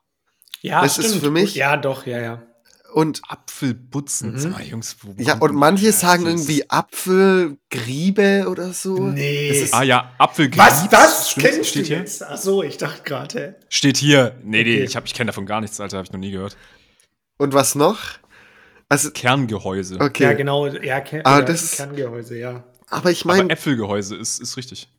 Ja, 0.61 0.81
Das 0.81 0.97
ist 0.97 1.15
für 1.17 1.31
mich- 1.31 1.55
Ja, 1.55 1.77
doch, 1.77 2.05
ja, 2.05 2.19
ja. 2.19 2.43
Und 2.97 3.21
Apfelputzen. 3.27 4.31
Mhm. 4.33 4.39
Sag 4.39 4.65
Jungs, 4.65 4.97
ja, 5.17 5.37
und 5.37 5.53
manche 5.53 5.91
sagen 5.91 6.25
irgendwie 6.25 6.67
Apfelgriebe 6.67 8.47
oder 8.49 8.73
so. 8.73 8.97
Nee. 9.09 9.67
Ah 9.71 9.83
ja, 9.83 10.13
Apfelgrieb. 10.17 10.57
was? 10.57 10.89
Das 10.89 11.29
Stimmt, 11.29 11.45
kennst 11.45 11.69
steht 11.69 11.83
du 11.83 11.87
hier? 11.89 11.97
jetzt? 11.99 12.23
Ach 12.23 12.37
so, 12.37 12.63
ich 12.63 12.77
dachte 12.77 13.03
gerade. 13.03 13.55
Steht 13.69 13.97
hier. 13.97 14.35
Nee, 14.43 14.63
nee, 14.63 14.73
Okay. 14.77 14.83
ich, 14.83 14.95
hab- 14.95 15.05
ich 15.05 15.13
kenne 15.13 15.27
davon 15.27 15.45
gar 15.45 15.61
nichts, 15.61 15.79
Alter. 15.79 15.97
Habe 15.97 16.05
ich 16.07 16.11
noch 16.11 16.19
nie 16.19 16.31
gehört. 16.31 16.57
Und 17.37 17.53
was 17.53 17.75
noch? 17.75 17.99
Also, 18.89 19.11
Kerngehäuse. 19.11 19.99
okay. 19.99 20.23
Ja, 20.23 20.33
genau. 20.33 20.65
Ja, 20.65 20.99
Ker 21.01 21.21
Ah, 21.23 21.37
ist- 21.41 21.75
Kerngehäuse, 21.75 22.39
ja. 22.39 22.63
Aber 22.89 23.11
ich 23.11 23.25
meine, 23.25 23.51
Äpfelgehäuse 23.51 24.15
ist, 24.15 24.39
ist 24.39 24.57
richtig. 24.57 24.89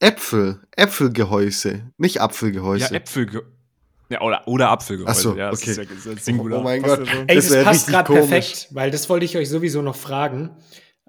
Äpfel, 0.00 0.60
Äpfelgehäuse, 0.76 1.90
nicht 1.98 2.22
Apfelgehäuse. 2.22 2.84
Ja, 2.84 2.90
Äpfelge 2.92 3.42
ja, 4.10 4.20
oder, 4.22 4.46
oder 4.46 4.70
Apfelgehäuse. 4.70 5.10
Ach 5.10 5.14
so, 5.22 5.36
ja, 5.36 5.50
das 5.50 5.60
okay. 5.62 5.70
ist 5.72 5.76
ja 5.78 5.84
das 5.84 6.06
ist 6.06 6.24
Singular. 6.24 6.60
Oh 6.60 6.62
mein 6.62 6.82
Passt 6.82 6.98
Gott. 6.98 7.06
so. 7.08 7.18
Ey, 7.26 7.36
Das 7.36 7.48
das, 7.48 7.64
passt 7.64 7.86
gerade 7.88 8.12
perfekt, 8.12 8.68
weil 8.72 8.90
das 8.90 9.08
wollte 9.08 9.24
ich 9.24 9.36
euch 9.36 9.48
sowieso 9.48 9.82
noch 9.82 9.96
fragen. 9.96 10.56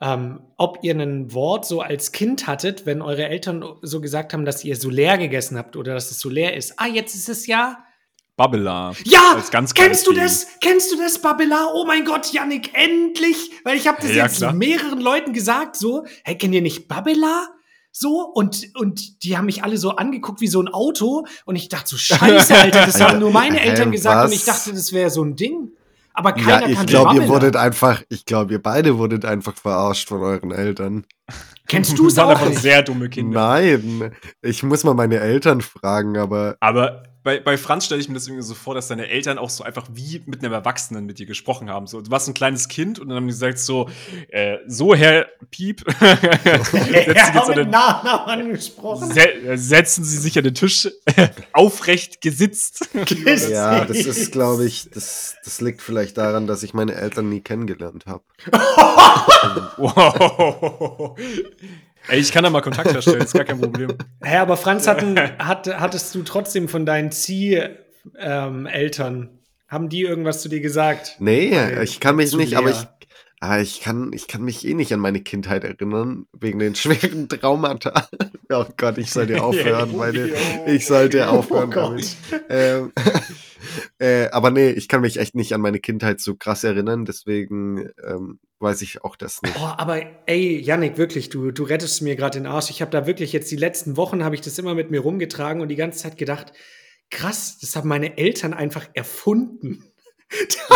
Ähm, 0.02 0.42
ob 0.58 0.80
ihr 0.82 0.96
ein 0.96 1.34
Wort 1.34 1.66
so 1.66 1.82
als 1.82 2.14
Kind 2.14 2.48
hattet, 2.48 2.86
wenn 2.86 3.02
eure 3.02 3.28
Eltern 3.28 3.66
so 3.82 4.00
gesagt 4.00 4.32
haben, 4.34 4.46
dass 4.46 4.64
ihr 4.64 4.76
so 4.78 4.90
leer 4.90 5.18
gegessen 5.18 5.58
habt 5.58 5.76
oder 5.76 5.94
dass 5.94 6.10
es 6.10 6.20
so 6.20 6.30
leer 6.30 6.56
ist. 6.56 6.74
Ah, 6.78 6.88
jetzt 6.88 7.16
ist 7.16 7.28
es 7.28 7.48
ja. 7.48 7.84
Babbela. 8.38 8.94
Ja! 9.04 9.34
Als 9.36 9.52
ganz 9.52 9.74
kennst 9.74 10.08
du 10.08 10.14
das? 10.14 10.48
Kennst 10.62 10.90
du 10.94 10.98
das, 10.98 11.20
Babela? 11.22 11.68
Oh 11.74 11.84
mein 11.86 12.06
Gott, 12.06 12.32
Yannick, 12.32 12.70
endlich! 12.74 13.52
Weil 13.66 13.76
ich 13.76 13.86
habe 13.90 14.02
das 14.02 14.16
Ja, 14.16 14.24
jetzt 14.24 14.38
klar. 14.38 14.54
mehreren 14.54 15.02
Leuten 15.02 15.34
gesagt, 15.34 15.76
so, 15.76 16.06
hey, 16.24 16.38
kennt 16.38 16.56
ihr 16.56 16.62
nicht 16.62 16.88
Babela? 16.88 17.50
So, 18.02 18.22
und, 18.22 18.70
und 18.76 19.26
die 19.26 19.36
haben 19.36 19.48
mich 19.48 19.62
alle 19.62 19.76
so 19.76 19.98
angeguckt 19.98 20.40
wie 20.40 20.48
so 20.48 20.62
ein 20.62 20.70
Auto. 20.70 21.26
Und 21.44 21.58
ich 21.58 21.68
dachte 21.68 21.90
so, 21.90 21.98
scheiße, 21.98 22.56
Alter, 22.56 22.86
das 22.86 23.02
haben 23.02 23.20
nur 23.20 23.30
meine 23.30 23.60
Eltern 23.60 23.92
gesagt. 23.92 24.28
Und 24.28 24.34
ich 24.34 24.46
dachte, 24.46 24.72
das 24.72 24.94
wäre 24.94 25.10
so 25.10 25.22
ein 25.22 25.36
Ding. 25.36 25.72
Aber 26.14 26.38
Ja, 26.38 26.44
keiner 26.46 26.70
ich 26.70 26.78
kannte 26.78 26.92
glaube, 26.92 27.16
ihr 27.16 27.28
wurdet 27.28 27.58
einfach, 27.58 28.02
ich 28.08 28.24
glaube, 28.24 28.54
ihr 28.54 28.62
beide 28.62 28.98
wurdet 28.98 29.26
einfach 29.26 29.56
verarscht 29.58 30.08
von 30.08 30.22
euren 30.22 30.52
Eltern. 30.52 31.06
Kennst 31.68 31.98
du 32.00 32.08
es 32.08 32.16
waren 32.18 32.38
auch 32.38 32.48
nicht? 32.48 32.62
sehr 32.62 32.84
dumme 32.84 33.10
Kinder. 33.10 33.38
Nein, 33.38 34.12
ich 34.42 34.64
muss 34.64 34.86
mal 34.86 34.94
meine 34.94 35.20
Eltern 35.20 35.60
fragen, 35.60 36.18
aber 36.18 36.56
Aber 36.62 37.04
bei, 37.22 37.40
bei 37.40 37.58
Franz 37.58 37.86
stelle 37.86 38.00
ich 38.00 38.08
mir 38.08 38.14
das 38.14 38.28
irgendwie 38.28 38.44
so 38.44 38.54
vor, 38.54 38.76
dass 38.76 38.88
deine 38.88 39.10
Eltern 39.10 39.38
auch 39.38 39.50
so 39.50 39.64
einfach 39.64 39.88
wie 39.92 40.22
mit 40.26 40.42
einem 40.42 40.54
Erwachsenen 40.54 41.06
mit 41.06 41.20
dir 41.20 41.26
gesprochen 41.26 41.70
haben. 41.70 41.86
So, 41.86 42.00
du 42.02 42.10
warst 42.10 42.30
ein 42.30 42.34
kleines 42.34 42.70
Kind 42.70 42.98
und 42.98 43.10
dann 43.10 43.18
haben 43.18 43.28
die 43.28 43.34
gesagt 43.34 43.60
so, 43.60 43.90
äh, 44.30 44.58
so 44.68 44.96
Herr 44.96 45.28
Piep, 45.52 45.84
setzen, 46.00 47.54
Er 49.02 49.14
se 49.14 49.34
äh, 49.34 49.58
setzen 49.58 50.04
Sie 50.06 50.18
sich 50.18 50.38
an 50.38 50.46
den 50.46 50.56
Tisch, 50.56 50.88
aufrecht 51.54 52.22
gesitzt. 52.22 52.90
Ja, 53.50 53.84
das 53.84 53.98
ist, 53.98 54.32
glaube 54.32 54.66
ich, 54.66 54.90
das, 54.90 55.36
das 55.44 55.60
liegt 55.60 55.82
vielleicht 55.82 56.18
daran, 56.18 56.48
dass 56.48 56.64
ich 56.64 56.74
meine 56.74 56.96
Eltern 56.96 57.28
nie 57.28 57.42
kennengelernt 57.42 58.06
habe. 58.06 58.24
wow. 59.78 61.18
Ey, 62.08 62.20
ich 62.20 62.32
kann 62.32 62.44
da 62.44 62.50
mal 62.50 62.62
Kontakt 62.62 62.92
herstellen, 62.92 63.22
ist 63.22 63.34
gar 63.34 63.46
kein 63.46 63.60
Problem. 63.60 63.94
Hä, 64.24 64.38
aber 64.38 64.58
Franz, 64.58 64.88
hatten, 64.88 65.20
hat, 65.20 65.68
hattest 65.80 66.16
du 66.16 66.24
trotzdem 66.24 66.68
von 66.68 66.86
deinen 66.86 67.12
Zieh-Eltern, 67.12 69.30
haben 69.68 69.90
die 69.90 70.02
irgendwas 70.02 70.42
zu 70.42 70.50
dir 70.50 70.62
gesagt? 70.62 71.18
Nee, 71.20 71.52
Weil- 71.52 71.84
ich 71.84 72.00
kann 72.00 72.16
mich 72.16 72.36
nicht, 72.36 72.58
aber 72.58 72.72
ich, 72.72 72.78
ah, 73.42 73.60
ich, 73.60 73.82
kann, 73.82 74.12
ich 74.14 74.28
kann 74.28 74.42
mich 74.44 74.68
eh 74.68 74.74
nicht 74.74 74.92
an 74.94 75.00
meine 75.00 75.22
Kindheit 75.22 75.64
erinnern, 75.64 76.26
wegen 76.34 76.58
den 76.60 76.76
schweren 76.76 77.30
Traumata. 77.30 78.08
Oh 78.52 78.66
Gott, 78.78 78.98
ich 78.98 79.12
sollte 79.12 79.44
aufhören, 79.44 79.96
meine, 79.96 80.32
ich 80.66 80.88
sollte 80.88 81.30
aufhören 81.30 81.70
Oh 81.70 81.72
Gott. 81.72 82.02
damit. 82.32 82.46
Ähm, 82.50 82.92
äh, 84.00 84.28
aber 84.32 84.50
nee, 84.50 84.72
ich 84.72 84.88
kann 84.88 85.02
mich 85.02 85.20
echt 85.20 85.36
nicht 85.36 85.54
an 85.54 85.62
meine 85.62 85.78
Kindheit 85.80 86.20
so 86.20 86.34
krass 86.34 86.64
erinnern, 86.64 87.06
deswegen 87.06 87.92
ähm, 88.04 88.40
weiß 88.60 88.82
ich 88.82 89.04
auch 89.04 89.16
das 89.16 89.42
nicht. 89.42 89.56
Oh, 89.58 89.66
aber 89.78 90.02
ey, 90.26 90.60
Yannick, 90.60 90.98
wirklich, 90.98 91.30
du, 91.30 91.52
du 91.52 91.64
rettest 91.64 92.02
mir 92.02 92.16
gerade 92.16 92.40
den 92.40 92.48
Arsch. 92.48 92.70
Ich 92.70 92.82
habe 92.82 92.92
da 92.92 93.08
wirklich 93.08 93.34
jetzt 93.34 93.50
die 93.52 93.56
letzten 93.56 93.98
Wochen, 93.98 94.24
habe 94.24 94.36
ich 94.36 94.42
das 94.42 94.58
immer 94.60 94.76
mit 94.76 94.92
mir 94.92 95.00
rumgetragen 95.00 95.62
und 95.62 95.70
die 95.70 95.76
ganze 95.76 96.00
Zeit 96.00 96.18
gedacht, 96.18 96.54
krass, 97.10 97.58
das 97.60 97.76
haben 97.76 97.88
meine 97.88 98.18
Eltern 98.18 98.54
einfach 98.54 98.88
erfunden. 98.94 99.84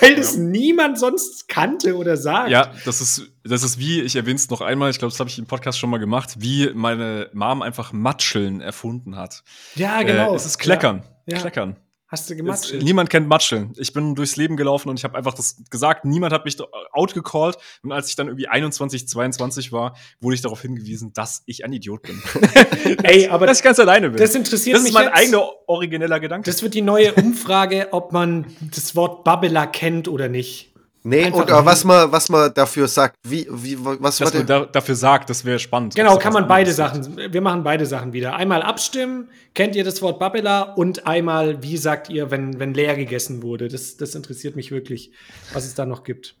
Weil 0.00 0.16
das 0.16 0.36
niemand 0.36 0.98
sonst 0.98 1.48
kannte 1.48 1.96
oder 1.96 2.18
sagt. 2.18 2.50
Ja, 2.50 2.74
das 2.84 3.00
ist, 3.00 3.32
das 3.44 3.62
ist 3.62 3.78
wie, 3.78 4.02
ich 4.02 4.14
erwähne 4.14 4.36
es 4.36 4.50
noch 4.50 4.60
einmal, 4.60 4.90
ich 4.90 4.98
glaube, 4.98 5.10
das 5.12 5.20
habe 5.20 5.30
ich 5.30 5.38
im 5.38 5.46
Podcast 5.46 5.78
schon 5.78 5.88
mal 5.88 5.98
gemacht, 5.98 6.34
wie 6.38 6.70
meine 6.74 7.30
Mom 7.32 7.62
einfach 7.62 7.92
Matscheln 7.92 8.60
erfunden 8.60 9.16
hat. 9.16 9.42
ja 9.74 10.02
genau. 10.02 10.32
Äh, 10.32 10.36
es 10.36 10.44
ist 10.44 10.58
Kleckern. 10.58 11.02
Ja. 11.26 11.36
Ja. 11.36 11.40
Kleckern. 11.40 11.76
Hast 12.10 12.28
du 12.28 12.34
Es, 12.34 12.38
gemacht? 12.38 12.74
niemand 12.82 13.08
kennt 13.08 13.28
Matscheln. 13.28 13.72
Ich 13.78 13.92
bin 13.92 14.16
durchs 14.16 14.34
Leben 14.34 14.56
gelaufen 14.56 14.88
und 14.88 14.98
ich 14.98 15.04
habe 15.04 15.16
einfach 15.16 15.32
das 15.32 15.62
gesagt. 15.70 16.04
Niemand 16.04 16.32
hat 16.32 16.44
mich 16.44 16.56
da 16.56 16.64
outgecallt. 16.90 17.56
Und 17.82 17.92
als 17.92 18.08
ich 18.08 18.16
dann 18.16 18.26
irgendwie 18.26 18.48
21, 18.48 19.06
22 19.06 19.70
war, 19.70 19.96
wurde 20.20 20.34
ich 20.34 20.40
darauf 20.42 20.60
hingewiesen, 20.60 21.12
dass 21.12 21.42
ich 21.46 21.64
ein 21.64 21.72
Idiot 21.72 22.02
bin. 22.02 22.20
Ey, 23.04 23.28
aber 23.28 23.46
dass 23.46 23.58
ich 23.58 23.64
ganz 23.64 23.78
alleine 23.78 24.10
bin. 24.10 24.18
das 24.18 24.34
interessiert 24.34 24.74
Das 24.76 24.82
mich 24.82 24.90
ist 24.90 24.94
mein 24.94 25.04
jetzt. 25.06 25.16
eigener 25.16 25.48
origineller 25.68 26.18
Gedanke. 26.18 26.50
Das 26.50 26.62
wird 26.64 26.74
die 26.74 26.82
neue 26.82 27.14
Umfrage, 27.14 27.88
ob 27.92 28.12
man 28.12 28.46
das 28.74 28.96
Wort 28.96 29.22
Babbler 29.22 29.68
kennt 29.68 30.08
oder 30.08 30.28
nicht. 30.28 30.69
Nee, 31.02 31.24
Einfach 31.24 31.40
und 31.40 31.48
äh, 31.48 31.64
was 31.64 31.84
man, 31.84 32.12
was 32.12 32.28
man 32.28 32.52
dafür 32.52 32.86
sagt, 32.86 33.16
wie, 33.26 33.46
wie, 33.50 33.78
was 33.80 34.18
dass 34.18 34.34
man 34.34 34.44
da, 34.46 34.66
dafür 34.66 34.94
sagt, 34.94 35.30
das 35.30 35.46
wäre 35.46 35.58
spannend. 35.58 35.94
Genau, 35.94 36.18
kann 36.18 36.34
man 36.34 36.46
beide 36.46 36.72
Sachen. 36.72 37.16
Wir 37.16 37.40
machen 37.40 37.62
beide 37.62 37.86
Sachen 37.86 38.12
wieder. 38.12 38.36
Einmal 38.36 38.62
abstimmen, 38.62 39.30
kennt 39.54 39.74
ihr 39.76 39.84
das 39.84 40.02
Wort 40.02 40.18
Babbler? 40.18 40.76
Und 40.76 41.06
einmal, 41.06 41.62
wie 41.62 41.78
sagt 41.78 42.10
ihr, 42.10 42.30
wenn, 42.30 42.58
wenn 42.58 42.74
leer 42.74 42.96
gegessen 42.96 43.42
wurde? 43.42 43.68
Das, 43.68 43.96
das 43.96 44.14
interessiert 44.14 44.56
mich 44.56 44.70
wirklich, 44.72 45.12
was 45.54 45.64
es 45.64 45.74
da 45.74 45.86
noch 45.86 46.04
gibt. 46.04 46.34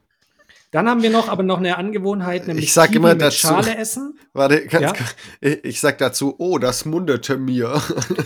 Dann 0.72 0.88
haben 0.88 1.02
wir 1.02 1.10
noch 1.10 1.28
aber 1.28 1.42
noch 1.42 1.58
eine 1.58 1.78
Angewohnheit, 1.78 2.46
nämlich 2.46 2.66
Ich 2.66 2.72
sag 2.74 2.88
Kiwi 2.88 2.98
immer 2.98 3.08
mit 3.14 3.22
dazu- 3.22 3.38
Schale 3.48 3.76
essen. 3.76 4.18
Warte, 4.34 4.66
ganz 4.66 4.82
Ja? 4.84 4.92
kurz. 4.92 5.14
Ich, 5.40 5.64
ich 5.64 5.80
sag 5.80 5.98
dazu, 5.98 6.34
oh, 6.38 6.58
das 6.58 6.84
mundete 6.84 7.38
mir. 7.38 7.72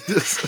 das, 0.09 0.39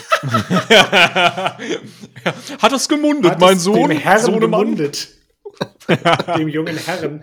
Hat 2.61 2.73
es 2.73 2.89
gemundet, 2.89 3.33
Hat 3.33 3.41
mein 3.41 3.57
es 3.57 3.63
Sohn? 3.65 3.89
Dem 3.89 3.99
Herrn 3.99 4.21
Sohnemann? 4.21 4.61
gemundet. 4.63 5.09
dem 6.37 6.49
jungen 6.49 6.77
Herren. 6.77 7.23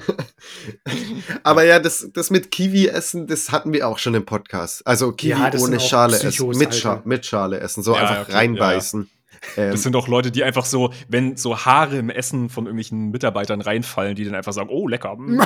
aber 1.44 1.64
ja, 1.64 1.80
das, 1.80 2.10
das 2.14 2.30
mit 2.30 2.52
Kiwi 2.52 2.88
essen, 2.88 3.28
das 3.28 3.52
hatten 3.52 3.74
wir 3.74 3.88
auch 3.88 3.98
schon 3.98 4.14
im 4.14 4.26
Podcast. 4.26 4.86
Also 4.86 5.12
Kiwi 5.12 5.32
Ja, 5.32 5.52
ohne 5.60 5.80
Schale 5.80 6.18
Psychos, 6.18 6.56
essen. 6.56 6.60
Mit, 6.60 6.68
Alter. 6.68 6.80
Scha 6.80 7.02
mit 7.04 7.26
Schale 7.26 7.60
essen. 7.60 7.84
So 7.84 7.96
Ja, 7.96 8.02
einfach 8.02 8.24
okay, 8.24 8.34
reinbeißen. 8.34 9.10
Ähm, 9.58 9.72
Das 9.72 9.84
sind 9.84 9.96
auch 9.96 10.08
Leute, 10.08 10.32
die 10.32 10.44
einfach 10.44 10.66
so, 10.66 10.94
wenn 11.08 11.36
so 11.36 11.58
Haare 11.58 11.98
im 11.98 12.10
Essen 12.10 12.50
von 12.50 12.66
irgendwelchen 12.66 13.12
Mitarbeitern 13.12 13.62
reinfallen, 13.62 14.16
die 14.16 14.26
dann 14.26 14.36
einfach 14.36 14.54
sagen, 14.54 14.70
oh, 14.70 14.88
lecker. 14.88 15.16
mm. 15.18 15.42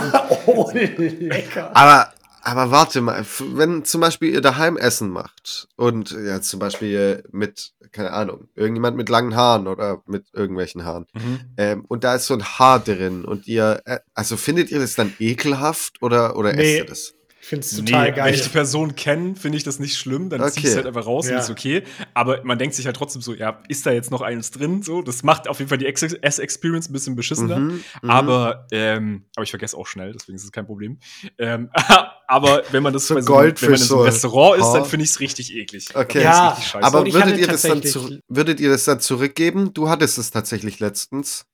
Oh, 0.45 0.69
lecker. 0.73 1.75
Aber, 1.75 2.13
aber 2.41 2.71
warte 2.71 3.01
mal, 3.01 3.25
wenn 3.53 3.85
zum 3.85 4.01
Beispiel 4.01 4.33
ihr 4.33 4.41
daheim 4.41 4.77
Essen 4.77 5.09
macht 5.09 5.67
und 5.75 6.11
ja, 6.11 6.41
zum 6.41 6.59
Beispiel 6.59 7.23
mit, 7.31 7.73
keine 7.91 8.11
Ahnung, 8.13 8.47
irgendjemand 8.55 8.97
mit 8.97 9.09
langen 9.09 9.35
Haaren 9.35 9.67
oder 9.67 10.01
mit 10.05 10.25
irgendwelchen 10.33 10.85
Haaren 10.85 11.05
Mhm. 11.13 11.39
ähm, 11.57 11.85
und 11.87 12.03
da 12.03 12.15
ist 12.15 12.27
so 12.27 12.33
ein 12.33 12.43
Haar 12.43 12.79
drin 12.79 13.25
und 13.25 13.47
ihr, 13.47 13.81
äh, 13.85 13.99
also 14.13 14.37
findet 14.37 14.71
ihr 14.71 14.79
das 14.79 14.95
dann 14.95 15.13
ekelhaft 15.19 16.01
oder, 16.01 16.35
oder 16.35 16.53
Nee. 16.53 16.61
esst 16.63 16.77
ihr 16.77 16.85
das? 16.85 17.13
Ich 17.47 17.49
finde 17.49 17.65
es 17.65 17.77
Nee, 17.79 17.85
total 17.85 18.07
wenn 18.07 18.15
geil. 18.15 18.33
ich 18.33 18.41
die 18.41 18.49
Person 18.49 18.93
kenne, 18.97 19.37
finde 19.37 19.57
ich 19.57 19.63
das 19.63 19.79
nicht 19.79 19.97
schlimm, 19.97 20.29
dann 20.29 20.41
zieh 20.51 20.59
ich 20.59 20.65
Okay. 20.65 20.67
es 20.67 20.75
halt 20.75 20.85
einfach 20.85 21.05
raus 21.05 21.29
Ja. 21.29 21.35
und 21.35 21.39
ist 21.43 21.49
okay. 21.49 21.83
Aber 22.13 22.41
man 22.43 22.59
denkt 22.59 22.75
sich 22.75 22.85
halt 22.85 22.97
trotzdem 22.97 23.21
so, 23.21 23.33
ja, 23.33 23.63
ist 23.69 23.85
da 23.85 23.91
jetzt 23.93 24.11
noch 24.11 24.21
eines 24.21 24.51
drin? 24.51 24.81
So, 24.83 25.01
das 25.01 25.23
macht 25.23 25.47
auf 25.47 25.59
jeden 25.59 25.69
Fall 25.69 25.77
die 25.77 25.85
Ex- 25.85 26.01
Ess-Experience 26.03 26.89
ein 26.89 26.91
bisschen 26.91 27.15
beschissener. 27.15 27.57
Mhm, 27.57 27.83
mhm. 28.01 28.09
Aber, 28.09 28.67
ähm, 28.73 29.27
aber 29.37 29.43
ich 29.45 29.49
vergesse 29.51 29.77
auch 29.77 29.87
schnell, 29.87 30.11
deswegen 30.11 30.35
ist 30.35 30.43
es 30.43 30.51
kein 30.51 30.65
Problem. 30.65 30.99
Ähm, 31.37 31.69
aber 32.27 32.63
wenn 32.71 32.83
man 32.83 32.91
das 32.91 33.07
So 33.07 33.15
bei 33.15 33.21
so, 33.21 33.33
wenn 33.33 33.43
man 33.45 33.71
in 33.71 33.77
so 33.77 33.95
einem 33.95 34.03
Restaurant 34.07 34.59
ist, 34.61 34.71
dann 34.73 34.83
finde 34.83 35.05
ich 35.05 35.11
es 35.11 35.19
richtig 35.21 35.55
eklig. 35.55 35.87
Okay. 35.95 36.23
Ja, 36.23 36.49
richtig. 36.49 36.75
Aber 36.83 37.05
ich 37.07 37.13
würdet 37.13 37.37
ihr, 37.37 37.47
das 37.47 37.61
dann 37.61 37.81
würdet 38.27 38.59
ihr 38.59 38.69
das 38.71 38.83
dann 38.83 38.99
zurückgeben? 38.99 39.73
Du 39.73 39.87
hattest 39.87 40.17
es 40.17 40.31
tatsächlich 40.31 40.81
letztens. 40.81 41.45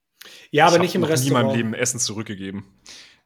ja, 0.50 0.66
aber 0.66 0.74
ich 0.74 0.82
nicht 0.82 0.94
im 0.96 1.02
hab 1.04 1.10
noch 1.10 1.16
nie 1.16 1.28
in 1.28 1.34
Restaurant. 1.36 1.46
meinem 1.50 1.56
Leben 1.56 1.74
Essen 1.74 2.00
zurückgegeben. 2.00 2.64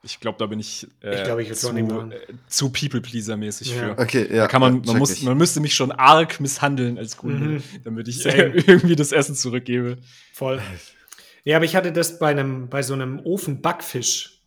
Ich 0.04 0.20
glaube, 0.20 0.38
da 0.38 0.46
bin 0.46 0.60
ich, 0.60 0.86
äh, 1.02 1.16
Ich 1.16 1.24
glaub, 1.24 1.38
ich 1.40 1.52
zu, 1.54 1.70
äh, 1.76 2.10
zu 2.46 2.70
People-Pleaser-mäßig 2.70 3.74
Ja. 3.74 3.94
für. 3.94 3.98
Okay, 4.02 4.28
ja. 4.30 4.42
Da 4.42 4.46
kann 4.46 4.60
man, 4.60 4.82
ja, 4.84 4.92
man, 4.92 4.98
muss, 4.98 5.10
ich. 5.10 5.22
man 5.24 5.36
müsste 5.36 5.60
mich 5.60 5.74
schon 5.74 5.90
arg 5.90 6.38
misshandeln 6.40 6.98
als 6.98 7.16
Kunde, 7.16 7.44
Mhm. 7.46 7.62
damit 7.84 8.06
ich 8.06 8.24
äh, 8.24 8.52
irgendwie 8.66 8.94
das 8.96 9.10
Essen 9.12 9.34
zurückgebe. 9.34 9.98
Voll. 10.32 10.62
Ja, 11.44 11.56
aber 11.56 11.64
ich 11.64 11.74
hatte 11.74 11.92
das 11.92 12.18
bei 12.20 12.28
einem, 12.30 12.68
bei 12.68 12.82
so 12.82 12.94
einem 12.94 13.18
Ofenbackfisch. 13.20 14.42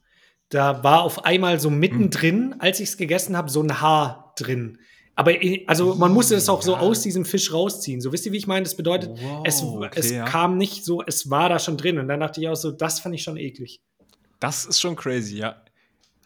Da 0.49 0.83
war 0.83 1.01
auf 1.03 1.25
einmal 1.25 1.59
so 1.59 1.69
mittendrin, 1.69 2.55
als 2.59 2.79
ich 2.79 2.89
es 2.89 2.97
gegessen 2.97 3.35
habe, 3.37 3.49
so 3.49 3.61
ein 3.61 3.81
Haar 3.81 4.33
drin. 4.37 4.77
Aber 5.15 5.33
also 5.67 5.95
man 5.95 6.13
musste 6.13 6.35
es 6.35 6.47
auch 6.49 6.61
so 6.61 6.75
aus 6.77 7.01
diesem 7.01 7.25
Fisch 7.25 7.51
rausziehen. 7.53 7.99
So 8.01 8.11
wisst 8.13 8.25
ihr, 8.25 8.31
wie 8.31 8.37
ich 8.37 8.47
meine? 8.47 8.63
Das 8.63 8.75
bedeutet, 8.75 9.09
Wow, 9.21 9.43
es, 9.45 9.61
okay, 9.61 9.89
es 9.95 10.11
ja. 10.11 10.25
kam 10.25 10.57
nicht 10.57 10.85
so, 10.85 11.03
es 11.05 11.29
war 11.29 11.49
da 11.49 11.59
schon 11.59 11.77
drin. 11.77 11.99
Und 11.99 12.07
dann 12.07 12.21
dachte 12.21 12.39
ich 12.41 12.47
auch 12.47 12.55
so, 12.55 12.71
das 12.71 12.99
fand 13.01 13.15
ich 13.15 13.23
schon 13.23 13.37
eklig. 13.37 13.81
Das 14.41 14.65
ist 14.65 14.81
schon 14.81 14.97
crazy, 14.97 15.37
ja. 15.37 15.55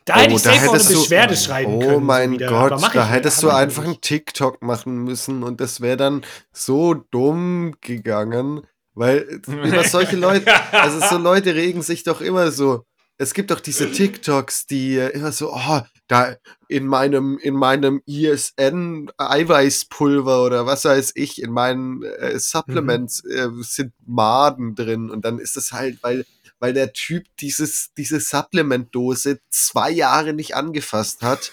Da 0.06 0.18
hätte 0.18 0.34
Oh, 0.34 0.36
ich 0.38 0.42
safe 0.44 0.56
auch 0.56 0.62
eine 0.62 0.72
hättest 0.74 0.94
du- 0.94 1.00
Beschwerde 1.02 1.36
schreiben 1.36 1.74
Oh 1.76 1.80
können. 1.80 1.94
so 1.94 2.00
mein 2.00 2.32
wieder. 2.34 2.48
Gott, 2.50 2.72
da 2.96 3.04
ich- 3.06 3.10
hättest 3.12 3.44
du 3.44 3.50
einfach 3.50 3.84
einen 3.84 4.02
TikTok 4.02 4.62
machen 4.64 5.04
müssen 5.04 5.44
und 5.44 5.60
das 5.62 5.82
wäre 5.82 5.98
dann 5.98 6.24
so 6.54 6.94
dumm 6.94 7.76
gegangen, 7.82 8.62
weil 8.94 9.42
über 9.48 9.84
solche 9.84 10.16
Leute, 10.16 10.46
also 10.72 11.00
so 11.08 11.18
Leute 11.18 11.54
regen 11.56 11.82
sich 11.82 12.04
doch 12.04 12.22
immer 12.22 12.52
so. 12.52 12.86
Es 13.18 13.34
gibt 13.34 13.50
doch 13.50 13.60
diese 13.62 13.92
TikToks, 13.92 14.66
die 14.68 14.98
immer 14.98 15.32
so, 15.32 15.54
oh, 15.54 15.82
da 16.08 16.36
in 16.68 16.86
meinem, 16.86 17.40
in 17.42 17.56
meinem 17.56 18.02
ISN 18.06 19.10
Eiweißpulver 19.18 20.44
oder 20.44 20.66
was 20.66 20.86
weiß 20.86 21.14
ich, 21.16 21.42
in 21.42 21.52
meinen 21.52 22.04
äh, 22.04 22.38
Supplements 22.38 23.24
äh, 23.26 23.48
sind 23.62 23.94
Maden 24.06 24.76
drin 24.76 25.10
und 25.10 25.24
dann 25.26 25.40
ist 25.40 25.58
es 25.58 25.72
halt, 25.72 25.98
weil 26.04 26.26
weil 26.60 26.74
der 26.74 26.94
Typ 26.94 27.26
dieses, 27.40 27.92
diese 27.98 28.20
Supplement-Dose 28.20 29.40
zwei 29.50 29.92
Jahre 29.92 30.34
nicht 30.34 30.56
angefasst 30.56 31.22
hat 31.22 31.52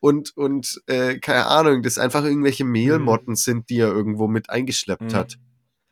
und, 0.00 0.36
und 0.36 0.80
äh, 0.86 1.18
keine 1.18 1.46
Ahnung, 1.46 1.82
das 1.82 1.98
einfach 1.98 2.24
irgendwelche 2.24 2.64
Mehlmotten 2.64 3.36
sind, 3.36 3.68
die 3.70 3.78
er 3.78 3.88
irgendwo 3.88 4.28
mit 4.28 4.50
eingeschleppt 4.50 5.02
Mhm. 5.12 5.14
hat. 5.14 5.38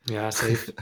Ja, 0.09 0.31
safe. 0.33 0.75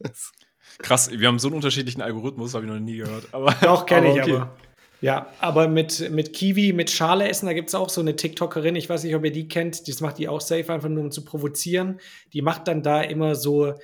Krass, 0.78 1.10
wir 1.10 1.26
haben 1.26 1.38
so 1.38 1.48
einen 1.48 1.56
unterschiedlichen 1.56 2.02
Algorithmus, 2.02 2.54
habe 2.54 2.66
ich 2.66 2.70
noch 2.72 2.78
nie 2.78 2.98
gehört. 2.98 3.28
Aber, 3.32 3.52
Doch, 3.62 3.86
kenne 3.86 4.12
ich 4.14 4.20
okay. 4.22 4.36
aber. 4.36 4.56
Ja, 5.02 5.30
aber 5.40 5.68
mit, 5.68 6.10
mit 6.10 6.32
Kiwi, 6.32 6.72
mit 6.72 6.90
Schale 6.90 7.28
essen, 7.28 7.46
da 7.46 7.52
gibt 7.52 7.68
es 7.68 7.74
auch 7.74 7.90
so 7.90 8.00
eine 8.00 8.16
TikTokerin, 8.16 8.76
ich 8.76 8.88
weiß 8.88 9.04
nicht, 9.04 9.14
ob 9.14 9.24
ihr 9.24 9.30
die 9.30 9.46
kennt, 9.46 9.86
das 9.88 10.00
macht 10.00 10.16
die 10.16 10.26
auch 10.26 10.40
safe, 10.40 10.72
einfach 10.72 10.88
nur 10.88 11.04
um 11.04 11.10
zu 11.10 11.22
provozieren. 11.22 12.00
Die 12.32 12.40
macht 12.40 12.66
dann 12.66 12.82
da 12.82 13.02
immer 13.02 13.34
so 13.34 13.74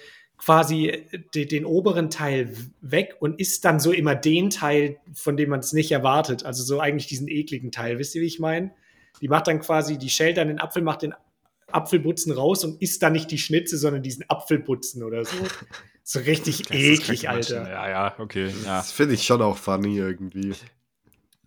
quasi 0.43 1.07
de, 1.35 1.47
den 1.47 1.65
oberen 1.65 2.11
Teil 2.11 2.57
weg 2.81 3.17
und 3.21 3.39
isst 3.39 3.65
dann 3.65 3.79
so 3.79 3.93
immer 3.93 4.15
den 4.17 4.51
Teil, 4.51 4.99
von 5.15 5.37
dem 5.37 5.51
man 5.51 5.61
es 5.61 5.73
nicht 5.73 5.93
erwartet. 5.93 6.45
Also 6.45 6.65
so 6.65 6.81
eigentlich 6.81 7.07
diesen 7.07 7.29
ekligen 7.29 7.71
Teil. 7.71 7.99
Wisst 7.99 8.15
ihr, 8.15 8.23
wie 8.23 8.27
ich 8.27 8.41
meine? 8.41 8.73
Die 9.21 9.29
macht 9.29 9.47
dann 9.47 9.61
quasi, 9.61 9.99
die 9.99 10.11
schält 10.11 10.39
dann 10.39 10.49
den 10.49 10.59
Apfel, 10.59 10.83
macht 10.83 11.03
den 11.03 11.15
Apfelbutzen 11.71 12.33
raus 12.33 12.65
und 12.65 12.83
isst 12.83 13.03
dann 13.03 13.13
nicht 13.13 13.31
die 13.31 13.39
Schnitze, 13.39 13.79
sondern 13.79 14.03
diesen 14.03 14.29
Apfelbutzen 14.29 15.03
oder 15.05 15.25
so. 15.25 15.37
So 16.05 16.19
richtig 16.19 16.63
Das 16.63 16.77
eklig, 16.77 17.29
Alter. 17.29 17.71
Ja, 17.71 17.89
ja, 17.89 18.15
okay. 18.19 18.53
Ja. 18.65 18.79
Das 18.79 18.91
finde 18.91 19.15
ich 19.15 19.23
schon 19.23 19.41
auch 19.41 19.57
funny 19.57 19.97
irgendwie. 19.97 20.53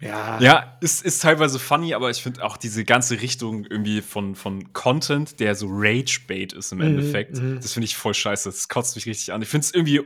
Ja. 0.02 0.40
Ja, 0.42 0.78
ist, 0.82 1.06
ist 1.06 1.22
teilweise 1.22 1.58
funny, 1.58 1.94
aber 1.94 2.10
ich 2.10 2.22
finde 2.22 2.44
auch 2.44 2.58
diese 2.58 2.84
ganze 2.84 3.22
Richtung 3.22 3.66
irgendwie 3.66 4.02
von, 4.02 4.36
von 4.36 4.74
Content, 4.74 5.40
der 5.40 5.56
so 5.56 5.68
Rage-Bait 5.70 6.52
ist 6.54 6.72
im 6.74 6.80
Mhm, 6.80 6.84
Endeffekt, 6.86 7.38
mhm. 7.38 7.60
das 7.62 7.74
finde 7.74 7.86
ich 7.86 7.96
voll 7.96 8.14
scheiße. 8.14 8.50
Das 8.50 8.68
kotzt 8.68 8.96
mich 8.98 9.06
richtig 9.06 9.32
an. 9.32 9.42
Ich 9.42 9.48
finde 9.48 9.66
es 9.66 9.74
irgendwie 9.74 10.02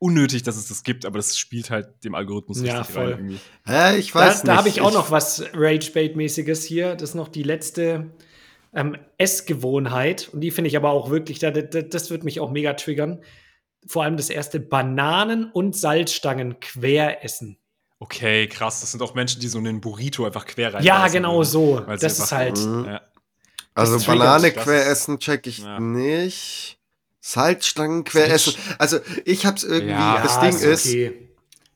unnötig, 0.00 0.42
dass 0.42 0.56
es 0.56 0.66
das 0.66 0.82
gibt, 0.82 1.04
aber 1.06 1.18
das 1.18 1.38
spielt 1.38 1.70
halt 1.70 2.02
dem 2.04 2.14
Algorithmus 2.14 2.60
Ja, 2.62 2.78
richtig 2.78 2.94
voll. 2.94 3.04
rein 3.12 3.18
irgendwie. 3.18 3.38
Hä, 3.66 3.96
ich 3.98 4.12
Da, 4.12 4.18
weiß 4.20 4.42
nicht. 4.42 4.48
da 4.48 4.56
habe 4.56 4.68
ich 4.68 4.80
auch 4.80 4.92
noch 4.92 5.10
was 5.12 5.44
Rage-Bait-mäßiges 5.54 6.64
hier. 6.64 6.96
Das 6.96 7.10
ist 7.10 7.14
noch 7.14 7.28
die 7.28 7.42
letzte 7.44 8.10
ähm, 8.74 8.96
Essgewohnheit. 9.18 10.28
Und 10.32 10.40
die 10.40 10.50
finde 10.50 10.68
ich 10.68 10.76
aber 10.76 10.90
auch 10.90 11.10
wirklich, 11.10 11.38
da, 11.38 11.50
da, 11.50 11.60
das 11.82 12.10
wird 12.10 12.24
mich 12.24 12.40
auch 12.40 12.50
mega 12.50 12.72
triggern. 12.74 13.20
Vor 13.86 14.02
allem 14.04 14.16
das 14.16 14.28
erste: 14.30 14.58
Bananen 14.58 15.44
und 15.52 15.76
Salzstangen 15.76 16.58
quer 16.60 17.24
essen. 17.24 17.58
Okay, 18.02 18.46
krass. 18.48 18.80
Das 18.80 18.90
sind 18.90 19.02
auch 19.02 19.14
Menschen, 19.14 19.40
die 19.40 19.48
so 19.48 19.58
einen 19.58 19.80
Burrito 19.80 20.24
einfach 20.24 20.46
quer 20.46 20.74
rein. 20.74 20.82
Ja, 20.82 21.06
genau 21.08 21.42
so. 21.44 21.82
Weil 21.86 21.98
sie 21.98 22.06
Das 22.06 22.18
ist 22.18 22.32
halt. 22.32 22.58
Mhm. 22.58 22.84
Ja. 22.86 23.00
Also 23.74 23.94
Das 23.94 24.04
triggert. 24.04 24.18
Banane 24.20 24.50
quer 24.52 24.82
ist- 24.82 24.88
essen 24.88 25.18
check 25.20 25.46
ich 25.46 25.58
Ja. 25.58 25.78
nicht. 25.78 26.78
Salzstangen 27.20 28.04
quer 28.04 28.30
essen. 28.32 28.54
Also 28.78 28.98
ich 29.26 29.44
hab's 29.46 29.62
irgendwie, 29.62 29.92
Ja, 29.92 30.20
das 30.22 30.40
Ding 30.40 30.56
ist, 30.70 30.86
okay. 30.86 31.29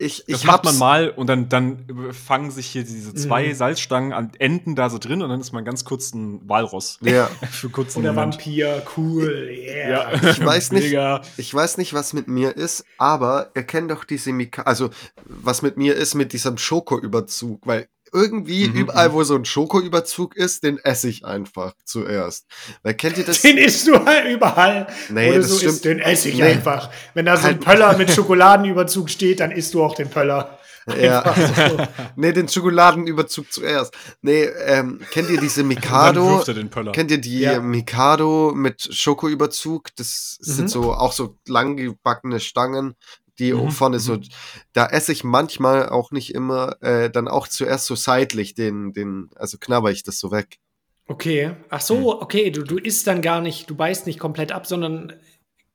Ich, 0.04 0.24
Das 0.28 0.40
ich 0.40 0.44
macht 0.44 0.64
man 0.64 0.78
mal 0.78 1.08
und 1.10 1.26
dann, 1.28 1.48
dann 1.48 1.86
fangen 2.12 2.50
sich 2.50 2.66
hier 2.66 2.84
diese 2.84 3.14
zwei 3.14 3.48
Mhm. 3.48 3.54
Salzstangen 3.54 4.12
an 4.12 4.32
Enden 4.38 4.74
da 4.76 4.90
so 4.90 4.98
drin 4.98 5.22
und 5.22 5.28
dann 5.30 5.40
ist 5.40 5.52
man 5.52 5.64
ganz 5.64 5.84
kurz 5.84 6.12
ein 6.14 6.40
Walross. 6.48 6.98
Ja, 7.02 7.26
Für 7.50 7.68
kurzen 7.70 8.00
Oder 8.00 8.12
Moment. 8.12 8.34
Vampir, 8.34 8.82
cool, 8.96 9.48
yeah. 9.50 9.90
Ja. 10.12 10.30
ich 10.30 10.44
weiß 10.44 10.72
nicht, 10.72 10.84
Mega. 10.84 11.22
ich 11.36 11.52
weiß 11.52 11.78
nicht, 11.78 11.94
was 11.94 12.12
mit 12.12 12.28
mir 12.28 12.56
ist, 12.56 12.84
aber 12.98 13.50
ihr 13.54 13.62
kennt 13.64 13.90
doch 13.90 14.04
diese 14.04 14.32
Mika 14.32 14.62
also 14.62 14.90
was 15.24 15.62
mit 15.62 15.76
mir 15.76 15.94
ist 15.94 16.14
mit 16.14 16.32
diesem 16.32 16.56
Schokoüberzug, 16.58 17.66
weil 17.66 17.88
irgendwie 18.14 18.68
Mhm, 18.68 18.76
überall, 18.76 19.08
mhm. 19.10 19.12
wo 19.12 19.24
so 19.24 19.34
ein 19.34 19.44
Schokoüberzug 19.44 20.36
ist, 20.36 20.62
den 20.62 20.78
esse 20.78 21.08
ich 21.08 21.24
einfach 21.24 21.74
zuerst. 21.84 22.46
Weil 22.82 22.94
kennt 22.94 23.18
ihr 23.18 23.24
das? 23.24 23.42
Den 23.42 23.58
isst 23.58 23.86
du 23.86 24.02
halt 24.04 24.26
überall. 24.32 24.86
Nee, 25.10 25.30
Oder 25.30 25.38
das 25.40 25.48
so 25.48 25.56
stimmt. 25.56 25.72
isst, 25.72 25.84
den 25.84 25.98
esse 25.98 26.28
ich 26.30 26.36
Nee. 26.36 26.44
einfach. 26.44 26.90
Wenn 27.14 27.26
da 27.26 27.36
so 27.36 27.48
ein 27.48 27.54
Halt- 27.56 27.60
Pöller 27.64 27.96
mit 27.98 28.10
Schokoladenüberzug 28.12 29.10
steht, 29.10 29.40
dann 29.40 29.50
isst 29.50 29.74
du 29.74 29.82
auch 29.82 29.94
den 29.94 30.08
Pöller. 30.08 30.58
Ja. 31.00 31.34
So. 31.34 31.78
nee, 32.16 32.32
den 32.32 32.46
Schokoladenüberzug 32.46 33.50
zuerst. 33.50 33.94
Nee, 34.20 34.44
ähm, 34.66 35.00
kennt 35.12 35.30
ihr 35.30 35.40
diese 35.40 35.62
Mikado? 35.64 36.36
wirft 36.36 36.48
er 36.48 36.54
den 36.54 36.68
Pöller. 36.68 36.92
Kennt 36.92 37.10
ihr 37.10 37.18
die 37.18 37.40
Ja. 37.40 37.58
Mikado 37.60 38.52
mit 38.54 38.94
Schokoüberzug? 38.94 39.88
Das 39.96 40.38
Mhm. 40.42 40.52
sind 40.52 40.70
so 40.70 40.92
auch 40.92 41.12
so 41.12 41.38
lang 41.48 41.76
gebackene 41.76 42.38
Stangen, 42.38 42.96
die 43.38 43.52
Mhm, 43.52 43.70
vorne 43.70 43.98
so. 44.00 44.16
mhm. 44.16 44.28
Da 44.72 44.86
esse 44.86 45.12
ich 45.12 45.24
manchmal 45.24 45.88
auch 45.88 46.10
nicht 46.12 46.34
immer, 46.34 46.76
äh, 46.82 47.10
dann 47.10 47.28
auch 47.28 47.48
zuerst 47.48 47.86
so 47.86 47.94
seitlich 47.96 48.54
den, 48.54 48.92
den, 48.92 49.30
also 49.36 49.58
knabber 49.58 49.90
ich 49.90 50.02
das 50.02 50.18
so 50.18 50.30
weg. 50.30 50.58
Okay. 51.06 51.56
Ach 51.68 51.80
so, 51.80 52.20
okay. 52.22 52.50
Du, 52.50 52.62
du 52.62 52.78
isst 52.78 53.06
dann 53.06 53.20
gar 53.22 53.40
nicht, 53.40 53.68
du 53.68 53.74
beißt 53.74 54.06
nicht 54.06 54.18
komplett 54.18 54.52
ab, 54.52 54.66
sondern 54.66 55.12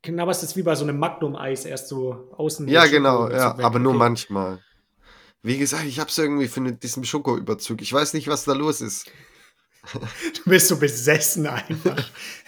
knabberst 0.03 0.43
es 0.43 0.55
wie 0.55 0.63
bei 0.63 0.75
so 0.75 0.83
einem 0.85 0.97
Magnum-Eis 0.99 1.65
erst 1.65 1.87
so 1.89 2.29
außen. 2.37 2.67
Ja, 2.67 2.85
genau, 2.87 3.29
ja, 3.29 3.57
aber 3.59 3.79
nur 3.79 3.93
Okay. 3.93 3.99
manchmal. 3.99 4.59
Wie 5.41 5.57
gesagt, 5.57 5.85
ich 5.85 5.99
hab's 5.99 6.17
irgendwie 6.17 6.47
für 6.47 6.61
diesen 6.73 7.05
Schokoüberzug. 7.05 7.81
Ich 7.81 7.93
weiß 7.93 8.13
nicht, 8.13 8.27
was 8.27 8.43
da 8.45 8.53
los 8.53 8.81
ist. 8.81 9.09
Du 9.93 10.49
bist 10.49 10.67
so 10.67 10.77
besessen 10.77 11.47
einfach. 11.47 12.03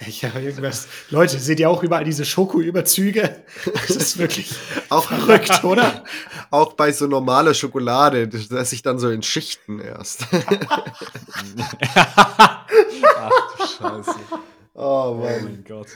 Ich 0.06 0.24
habe 0.24 0.40
irgendwas. 0.40 0.86
Leute, 1.10 1.38
seht 1.38 1.58
ihr 1.60 1.70
auch 1.70 1.82
überall 1.82 2.04
diese 2.04 2.24
Schokoüberzüge? 2.24 3.42
Das 3.64 3.90
ist 3.96 4.18
wirklich 4.18 4.54
Auch, 4.90 5.04
verrückt, 5.08 5.64
oder? 5.64 6.04
auch 6.50 6.74
bei 6.74 6.92
so 6.92 7.06
normaler 7.06 7.54
Schokolade, 7.54 8.28
das 8.28 8.50
esse 8.50 8.74
ich 8.74 8.82
dann 8.82 8.98
so 8.98 9.10
in 9.10 9.22
Schichten 9.22 9.80
erst. 9.80 10.26
Ach 11.94 13.56
du 13.56 13.66
Scheiße. 13.66 14.14
oh 14.74 15.18
Oh 15.20 15.40
mein 15.42 15.64
Gott. 15.66 15.88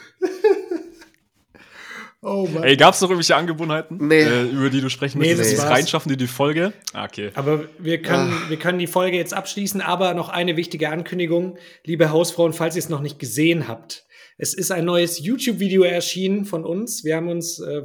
Ey, 2.67 2.77
gab's 2.77 3.01
noch 3.01 3.09
irgendwelche 3.11 3.37
Angewohnheiten, 3.37 3.97
Nee. 4.09 4.23
äh, 4.23 4.43
über 4.45 4.71
die 4.71 4.81
du 4.81 4.89
sprechen 4.91 5.19
Nee, 5.19 5.29
möchtest? 5.29 5.41
das 5.43 5.49
Dieses 5.51 5.65
war's. 5.65 5.79
Reinschaffen 5.79 6.13
in 6.13 6.19
die 6.19 6.27
Folge? 6.27 6.73
Ah, 6.93 7.05
okay. 7.05 7.31
Aber 7.35 7.65
wir 7.79 8.03
können, 8.03 8.33
Ah. 8.33 8.51
wir 8.51 8.57
können 8.59 8.79
die 8.79 8.87
Folge 8.89 9.17
jetzt 9.17 9.35
abschließen, 9.35 9.81
aber 9.81 10.15
noch 10.15 10.29
eine 10.31 10.57
wichtige 10.57 10.89
Ankündigung, 10.91 11.59
liebe 11.85 12.11
Hausfrauen, 12.11 12.53
falls 12.53 12.75
ihr 12.75 12.81
es 12.81 12.89
noch 12.89 13.01
nicht 13.03 13.19
gesehen 13.19 13.69
habt. 13.69 14.05
Es 14.37 14.53
ist 14.53 14.73
ein 14.73 14.85
neues 14.85 15.21
YouTube-Video 15.21 15.83
erschienen 15.85 16.45
von 16.45 16.65
uns. 16.65 17.05
Wir 17.05 17.17
haben 17.17 17.29
uns 17.29 17.61
äh, 17.61 17.83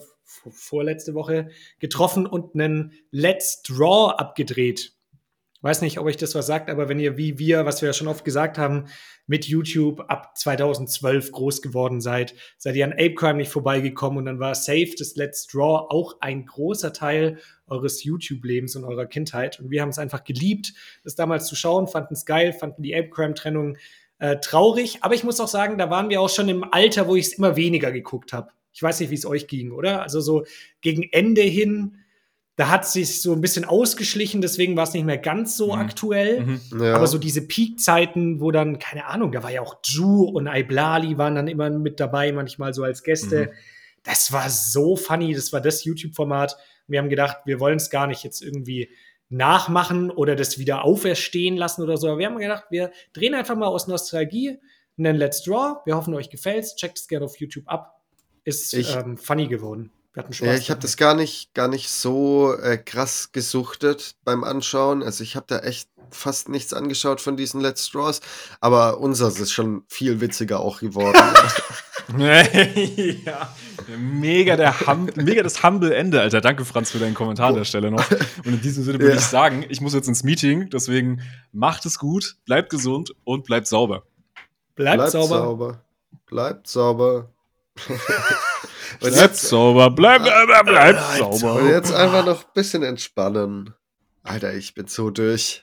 vorletzte 0.49 1.13
Woche 1.13 1.49
getroffen 1.79 2.25
und 2.25 2.55
einen 2.55 2.93
Let's 3.11 3.61
Draw 3.61 4.13
abgedreht. 4.17 4.93
Weiß 5.64 5.82
nicht, 5.82 5.99
ob 5.99 6.07
euch 6.07 6.18
das 6.18 6.34
was 6.34 6.47
sagt, 6.47 6.72
aber 6.72 6.89
wenn 6.89 6.99
ihr 6.99 7.18
wie 7.18 7.38
wir, 7.38 7.66
was 7.66 7.82
wir 7.82 7.89
ja 7.89 7.93
schon 7.93 8.07
oft 8.07 8.26
gesagt 8.26 8.57
haben, 8.57 8.86
mit 9.28 9.45
YouTube 9.45 10.03
ab 10.07 10.36
2012 10.36 11.32
groß 11.32 11.62
geworden 11.62 12.01
seid, 12.01 12.34
seid 12.57 12.76
ihr 12.76 12.86
an 12.86 12.93
Apecrime 12.93 13.38
nicht 13.38 13.51
vorbeigekommen 13.51 14.18
und 14.18 14.26
dann 14.26 14.39
war 14.39 14.55
safe 14.55 14.93
das 14.97 15.16
Let's 15.16 15.45
Draw 15.45 15.86
auch 15.89 16.18
ein 16.20 16.47
großer 16.47 16.93
Teil 16.93 17.38
eures 17.68 18.03
YouTube-Lebens 18.03 18.76
und 18.76 18.86
eurer 18.86 19.05
Kindheit. 19.05 19.59
Und 19.59 19.70
wir 19.70 19.84
haben 19.84 19.89
es 19.89 19.99
einfach 19.99 20.24
geliebt, 20.24 20.74
das 21.03 21.16
damals 21.16 21.45
zu 21.45 21.55
schauen, 21.55 21.88
fanden 21.88 22.16
es 22.16 22.26
geil, 22.26 22.53
fanden 22.53 22.82
die 22.82 22.95
Apecrime-Trennung 22.95 23.78
äh, 24.18 24.38
traurig. 24.38 24.97
Aber 25.01 25.14
ich 25.14 25.24
muss 25.24 25.39
auch 25.39 25.47
sagen, 25.47 25.78
da 25.78 25.91
waren 25.91 26.09
wir 26.09 26.22
auch 26.22 26.30
schon 26.30 26.49
im 26.49 26.64
Alter, 26.64 27.07
wo 27.07 27.16
ich 27.16 27.28
es 27.28 27.34
immer 27.34 27.55
weniger 27.55 27.91
geguckt 27.91 28.34
habe. 28.34 28.51
Ich 28.74 28.82
weiß 28.82 28.99
nicht, 28.99 29.12
wie 29.12 29.16
es 29.16 29.26
euch 29.26 29.47
ging, 29.47 29.72
oder? 29.72 30.01
Also 30.01 30.22
so 30.22 30.43
gegen 30.82 31.03
Ende 31.12 31.41
hin, 31.41 31.97
da 32.57 32.69
hat 32.69 32.83
es 32.83 32.93
sich 32.93 33.21
so 33.21 33.33
ein 33.33 33.41
bisschen 33.41 33.65
ausgeschlichen, 33.65 34.41
deswegen 34.41 34.75
war 34.75 34.83
es 34.83 34.93
nicht 34.93 35.05
mehr 35.05 35.17
ganz 35.17 35.57
so 35.57 35.67
Mhm. 35.67 35.79
aktuell. 35.81 36.41
Mhm. 36.45 36.61
Ja. 36.81 36.95
Aber 36.95 37.07
so 37.07 37.17
diese 37.17 37.47
Peak-Zeiten, 37.47 38.39
wo 38.41 38.51
dann, 38.51 38.77
keine 38.77 39.05
Ahnung, 39.07 39.31
da 39.31 39.41
war 39.43 39.51
ja 39.51 39.61
auch 39.61 39.77
Ju 39.83 40.23
und 40.25 40.47
Iblali 40.47 41.17
waren 41.17 41.35
dann 41.35 41.47
immer 41.47 41.69
mit 41.69 41.99
dabei, 41.99 42.31
manchmal 42.31 42.73
so 42.73 42.83
als 42.83 43.03
Gäste. 43.03 43.47
Mhm. 43.47 43.55
Das 44.03 44.31
war 44.31 44.49
so 44.49 44.95
funny, 44.95 45.33
das 45.33 45.53
war 45.53 45.61
das 45.61 45.83
YouTube-Format. 45.83 46.57
Wir 46.87 46.99
haben 46.99 47.09
gedacht, 47.09 47.37
wir 47.45 47.59
wollen 47.59 47.77
es 47.77 47.89
gar 47.89 48.07
nicht 48.07 48.23
jetzt 48.23 48.41
irgendwie 48.41 48.89
nachmachen 49.29 50.11
oder 50.11 50.35
das 50.35 50.59
wieder 50.59 50.83
auferstehen 50.83 51.55
lassen 51.55 51.81
oder 51.83 51.97
so. 51.97 52.07
Aber 52.09 52.17
wir 52.19 52.25
haben 52.27 52.37
gedacht, 52.37 52.65
wir 52.69 52.91
drehen 53.13 53.33
einfach 53.33 53.55
mal 53.55 53.67
aus 53.67 53.87
Nostalgie 53.87 54.59
einen 54.97 55.15
Let's 55.15 55.43
Draw. 55.43 55.77
Wir 55.85 55.95
hoffen, 55.95 56.13
euch 56.13 56.29
gefällt's. 56.29 56.75
Checkt 56.75 56.97
es 56.99 57.07
gerne 57.07 57.25
auf 57.25 57.37
YouTube 57.39 57.67
ab. 57.67 58.01
Ist 58.43 58.73
Ich- 58.73 58.93
ähm, 58.95 59.17
funny 59.17 59.47
geworden. 59.47 59.91
Wir 60.14 60.24
hatten 60.24 60.34
Spaß. 60.34 60.47
Ja, 60.47 60.55
ich 60.55 60.70
habe 60.70 60.82
das 60.82 60.97
gar 60.97 61.16
nicht, 61.16 61.53
gar 61.53 61.68
nicht 61.68 61.89
so 61.89 62.53
äh, 62.57 62.78
krass 62.78 63.32
gesuchtet 63.32 64.16
beim 64.24 64.43
Anschauen. 64.43 65.03
Also 65.03 65.24
ich 65.24 65.36
habe 65.36 65.45
da 65.47 65.59
echt 65.59 65.89
fast 66.09 66.49
nichts 66.49 66.74
angeschaut 66.74 67.22
von 67.22 67.38
diesen 67.38 67.62
Let's 67.62 67.89
Draws, 67.89 68.20
aber 68.59 68.99
unseres 68.99 69.39
ist 69.39 69.53
schon 69.53 69.84
viel 69.88 70.20
witziger 70.20 70.59
auch 70.59 70.80
geworden. 70.82 71.18
ja, 72.18 73.55
mega, 73.97 74.57
der 74.57 74.78
hum 74.88 75.09
mega 75.16 75.43
das 75.43 75.64
humble 75.64 75.93
Ende, 75.93 76.20
Alter. 76.20 76.41
Danke, 76.41 76.66
Franz, 76.66 76.91
für 76.91 76.99
deinen 76.99 77.14
Kommentar 77.14 77.49
an 77.49 77.55
der 77.55 77.64
Stelle 77.64 77.91
noch. 77.91 78.12
Und 78.12 78.47
in 78.47 78.62
diesem 78.62 78.84
Sinne 78.84 78.99
würde 78.99 79.14
Ja. 79.14 79.20
ich 79.20 79.26
sagen, 79.26 79.66
ich 79.70 79.80
muss 79.80 79.93
jetzt 79.93 80.09
ins 80.09 80.24
Meeting, 80.24 80.70
deswegen 80.70 81.22
macht 81.53 81.86
es 81.86 81.97
gut, 81.97 82.36
bleibt 82.45 82.70
gesund 82.70 83.14
und 83.24 83.45
bleibt 83.45 83.68
sauber. 83.68 84.03
Bleibt, 84.76 85.12
sauber. 85.12 85.82
Bleibt 86.26 86.68
sauber. 86.68 87.30
und, 88.93 88.99
Bleibt 88.99 89.16
jetzt, 89.16 89.41
sauber, 89.47 89.89
bleibt, 89.89 90.26
bleibt, 90.26 90.66
bleibt 90.66 91.18
sauber. 91.18 91.55
und 91.55 91.70
jetzt 91.70 91.93
einfach 91.93 92.26
noch 92.26 92.43
ein 92.43 92.51
bisschen 92.53 92.84
entspannen. 92.84 93.74
Alter, 94.24 94.53
ich 94.53 94.74
bin 94.74 94.88
so 94.88 95.09
durch. 95.09 95.59